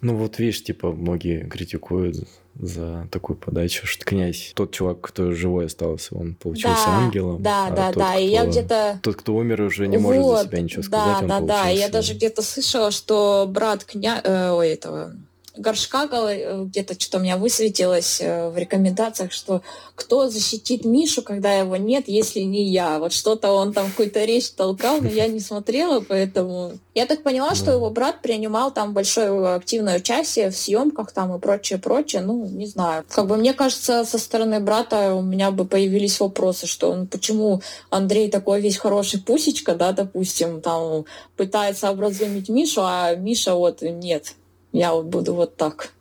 Ну 0.00 0.16
вот 0.16 0.38
видишь, 0.38 0.62
типа 0.62 0.92
многие 0.92 1.48
критикуют 1.48 2.16
за 2.60 3.06
такую 3.12 3.36
подачу, 3.36 3.86
что 3.86 4.04
князь, 4.04 4.52
тот 4.54 4.72
чувак, 4.72 5.00
кто 5.00 5.30
живой 5.32 5.66
остался, 5.66 6.16
он 6.16 6.34
получился 6.34 6.86
да, 6.86 6.98
ангелом. 6.98 7.42
Да, 7.42 7.66
а 7.66 7.70
да, 7.70 7.86
тот, 7.88 7.98
да. 7.98 8.10
Кто, 8.10 8.18
и 8.18 8.26
я 8.26 8.46
где-то... 8.46 9.00
Тот, 9.02 9.16
кто 9.16 9.36
умер, 9.36 9.62
уже 9.62 9.86
не 9.86 9.96
вот, 9.96 10.16
может 10.16 10.38
за 10.38 10.48
себя 10.48 10.60
ничего 10.60 10.82
сказать. 10.82 11.26
Да, 11.26 11.40
да, 11.40 11.46
да. 11.46 11.68
Я 11.68 11.88
даже 11.88 12.14
где-то 12.14 12.42
слышала, 12.42 12.90
что 12.90 13.46
брат 13.48 13.84
кня... 13.84 14.20
э, 14.24 14.50
ой, 14.50 14.70
этого 14.70 15.14
горшка 15.58 16.08
э, 16.10 16.64
где-то 16.64 16.98
что-то 16.98 17.18
у 17.18 17.20
меня 17.20 17.36
высветилось 17.36 18.20
э, 18.20 18.48
в 18.48 18.56
рекомендациях, 18.56 19.32
что 19.32 19.62
кто 19.94 20.28
защитит 20.28 20.84
Мишу, 20.84 21.22
когда 21.22 21.52
его 21.52 21.76
нет, 21.76 22.04
если 22.06 22.40
не 22.40 22.64
я. 22.64 22.98
Вот 22.98 23.12
что-то 23.12 23.52
он 23.52 23.72
там 23.72 23.90
какую-то 23.90 24.24
речь 24.24 24.50
толкал, 24.50 25.00
но 25.00 25.08
я 25.08 25.26
не 25.26 25.40
смотрела, 25.40 26.00
поэтому... 26.00 26.72
Я 26.94 27.06
так 27.06 27.22
поняла, 27.22 27.54
что 27.54 27.70
его 27.70 27.90
брат 27.90 28.22
принимал 28.22 28.72
там 28.72 28.92
большое 28.92 29.54
активное 29.54 29.98
участие 29.98 30.50
в 30.50 30.56
съемках 30.56 31.12
там 31.12 31.34
и 31.34 31.38
прочее, 31.38 31.78
прочее. 31.78 32.22
Ну, 32.22 32.46
не 32.46 32.66
знаю. 32.66 33.04
Как 33.08 33.26
бы 33.26 33.36
мне 33.36 33.54
кажется, 33.54 34.04
со 34.04 34.18
стороны 34.18 34.58
брата 34.58 35.14
у 35.14 35.22
меня 35.22 35.50
бы 35.50 35.64
появились 35.64 36.18
вопросы, 36.18 36.66
что 36.66 36.90
он, 36.90 37.06
почему 37.06 37.62
Андрей 37.90 38.30
такой 38.30 38.60
весь 38.60 38.78
хороший 38.78 39.20
пусечка, 39.20 39.74
да, 39.74 39.92
допустим, 39.92 40.60
там 40.60 41.04
пытается 41.36 41.90
образумить 41.90 42.48
Мишу, 42.48 42.80
а 42.82 43.14
Миша 43.14 43.54
вот 43.54 43.82
нет 43.82 44.34
я 44.78 44.92
вот 44.94 45.06
буду 45.06 45.34
вот 45.34 45.56
так. 45.56 45.92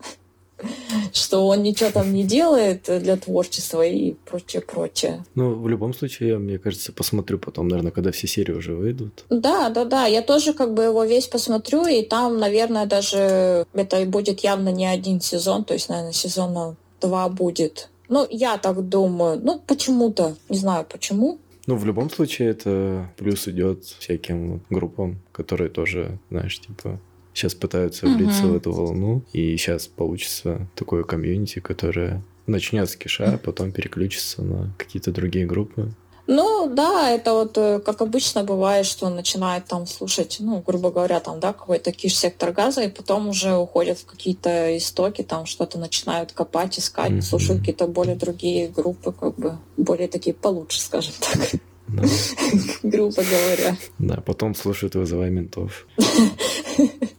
Что 1.14 1.48
он 1.48 1.64
ничего 1.64 1.90
там 1.92 2.14
не 2.14 2.24
делает 2.24 2.84
для 2.84 3.18
творчества 3.18 3.86
и 3.86 4.14
прочее, 4.26 4.62
прочее. 4.62 5.24
Ну, 5.36 5.54
в 5.56 5.68
любом 5.68 5.94
случае, 5.94 6.30
я, 6.30 6.40
мне 6.40 6.60
кажется, 6.60 6.94
посмотрю 6.94 7.40
потом, 7.40 7.68
наверное, 7.68 7.92
когда 7.92 8.12
все 8.12 8.28
серии 8.28 8.54
уже 8.54 8.76
выйдут. 8.76 9.26
Да, 9.30 9.70
да, 9.70 9.86
да. 9.86 10.06
Я 10.06 10.22
тоже 10.22 10.54
как 10.54 10.74
бы 10.74 10.84
его 10.84 11.04
весь 11.06 11.28
посмотрю, 11.28 11.86
и 11.86 12.04
там, 12.04 12.38
наверное, 12.38 12.86
даже 12.86 13.66
это 13.74 14.06
будет 14.06 14.42
явно 14.42 14.70
не 14.70 14.86
один 14.86 15.22
сезон, 15.22 15.64
то 15.64 15.74
есть, 15.74 15.90
наверное, 15.90 16.14
сезона 16.14 16.76
два 17.02 17.30
будет. 17.30 17.90
Ну, 18.10 18.28
я 18.30 18.58
так 18.58 18.88
думаю. 18.88 19.40
Ну, 19.44 19.62
почему-то. 19.66 20.36
Не 20.50 20.58
знаю, 20.58 20.86
почему. 20.90 21.40
Ну, 21.68 21.76
в 21.76 21.86
любом 21.86 22.10
случае, 22.10 22.50
это 22.50 23.10
плюс 23.18 23.48
идет 23.48 23.84
всяким 23.84 24.62
группам, 24.70 25.20
которые 25.32 25.70
тоже, 25.70 26.18
знаешь, 26.30 26.60
типа 26.60 27.00
сейчас 27.38 27.54
пытаются 27.54 28.08
влиться 28.08 28.46
угу. 28.46 28.54
в 28.54 28.56
эту 28.58 28.72
волну, 28.72 29.24
и 29.32 29.56
сейчас 29.58 29.88
получится 29.88 30.68
такое 30.76 31.04
комьюнити, 31.04 31.60
которое 31.60 32.24
начнет 32.48 32.90
с 32.90 32.96
киша, 32.96 33.34
а 33.34 33.38
потом 33.38 33.72
переключится 33.72 34.42
на 34.42 34.74
какие-то 34.78 35.12
другие 35.12 35.46
группы. 35.46 35.92
Ну, 36.26 36.68
да, 36.74 37.10
это 37.10 37.34
вот 37.34 37.58
э, 37.58 37.80
как 37.80 38.02
обычно 38.02 38.44
бывает, 38.44 38.86
что 38.86 39.06
он 39.06 39.16
начинает 39.16 39.66
там 39.66 39.88
слушать, 39.88 40.38
ну, 40.42 40.62
грубо 40.66 40.92
говоря, 40.92 41.22
там, 41.22 41.40
да, 41.40 41.54
какой-то 41.54 41.94
киш-сектор 41.94 42.52
газа, 42.52 42.82
и 42.82 42.90
потом 42.90 43.30
уже 43.30 43.56
уходят 43.56 44.00
в 44.00 44.06
какие-то 44.06 44.76
истоки, 44.78 45.22
там 45.22 45.46
что-то 45.46 45.78
начинают 45.78 46.34
копать, 46.34 46.80
искать, 46.80 47.12
mm-hmm. 47.12 47.22
слушают 47.22 47.62
какие-то 47.62 47.88
более 47.88 48.18
другие 48.18 48.68
группы, 48.68 49.14
как 49.14 49.36
бы, 49.36 49.58
более 49.78 50.10
такие 50.10 50.34
получше, 50.34 50.82
скажем 50.82 51.14
так. 51.22 51.62
Да. 51.88 52.04
Грубо 52.84 53.16
говоря. 53.16 53.78
Да, 54.00 54.16
потом 54.18 54.56
слушают 54.56 54.96
«Вызывай 54.96 55.30
ментов». 55.30 55.88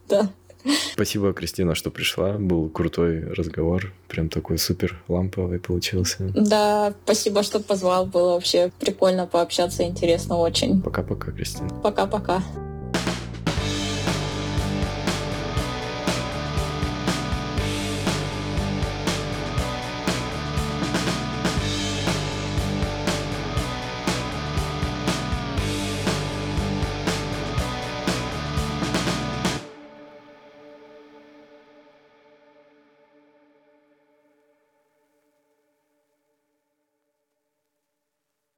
Да. 0.09 0.31
Спасибо, 0.93 1.33
Кристина, 1.35 1.75
что 1.75 1.91
пришла. 1.91 2.33
Был 2.33 2.71
крутой 2.71 3.25
разговор. 3.33 3.93
Прям 4.09 4.29
такой 4.29 4.59
супер 4.59 4.99
ламповый 5.07 5.59
получился. 5.61 6.31
Да, 6.35 6.95
спасибо, 7.05 7.43
что 7.43 7.61
позвал. 7.61 8.07
Было 8.07 8.35
вообще 8.35 8.71
прикольно 8.81 9.27
пообщаться, 9.27 9.83
интересно 9.83 10.37
очень. 10.39 10.81
Пока-пока, 10.81 11.31
Кристина. 11.31 11.69
Пока-пока. 11.83 12.43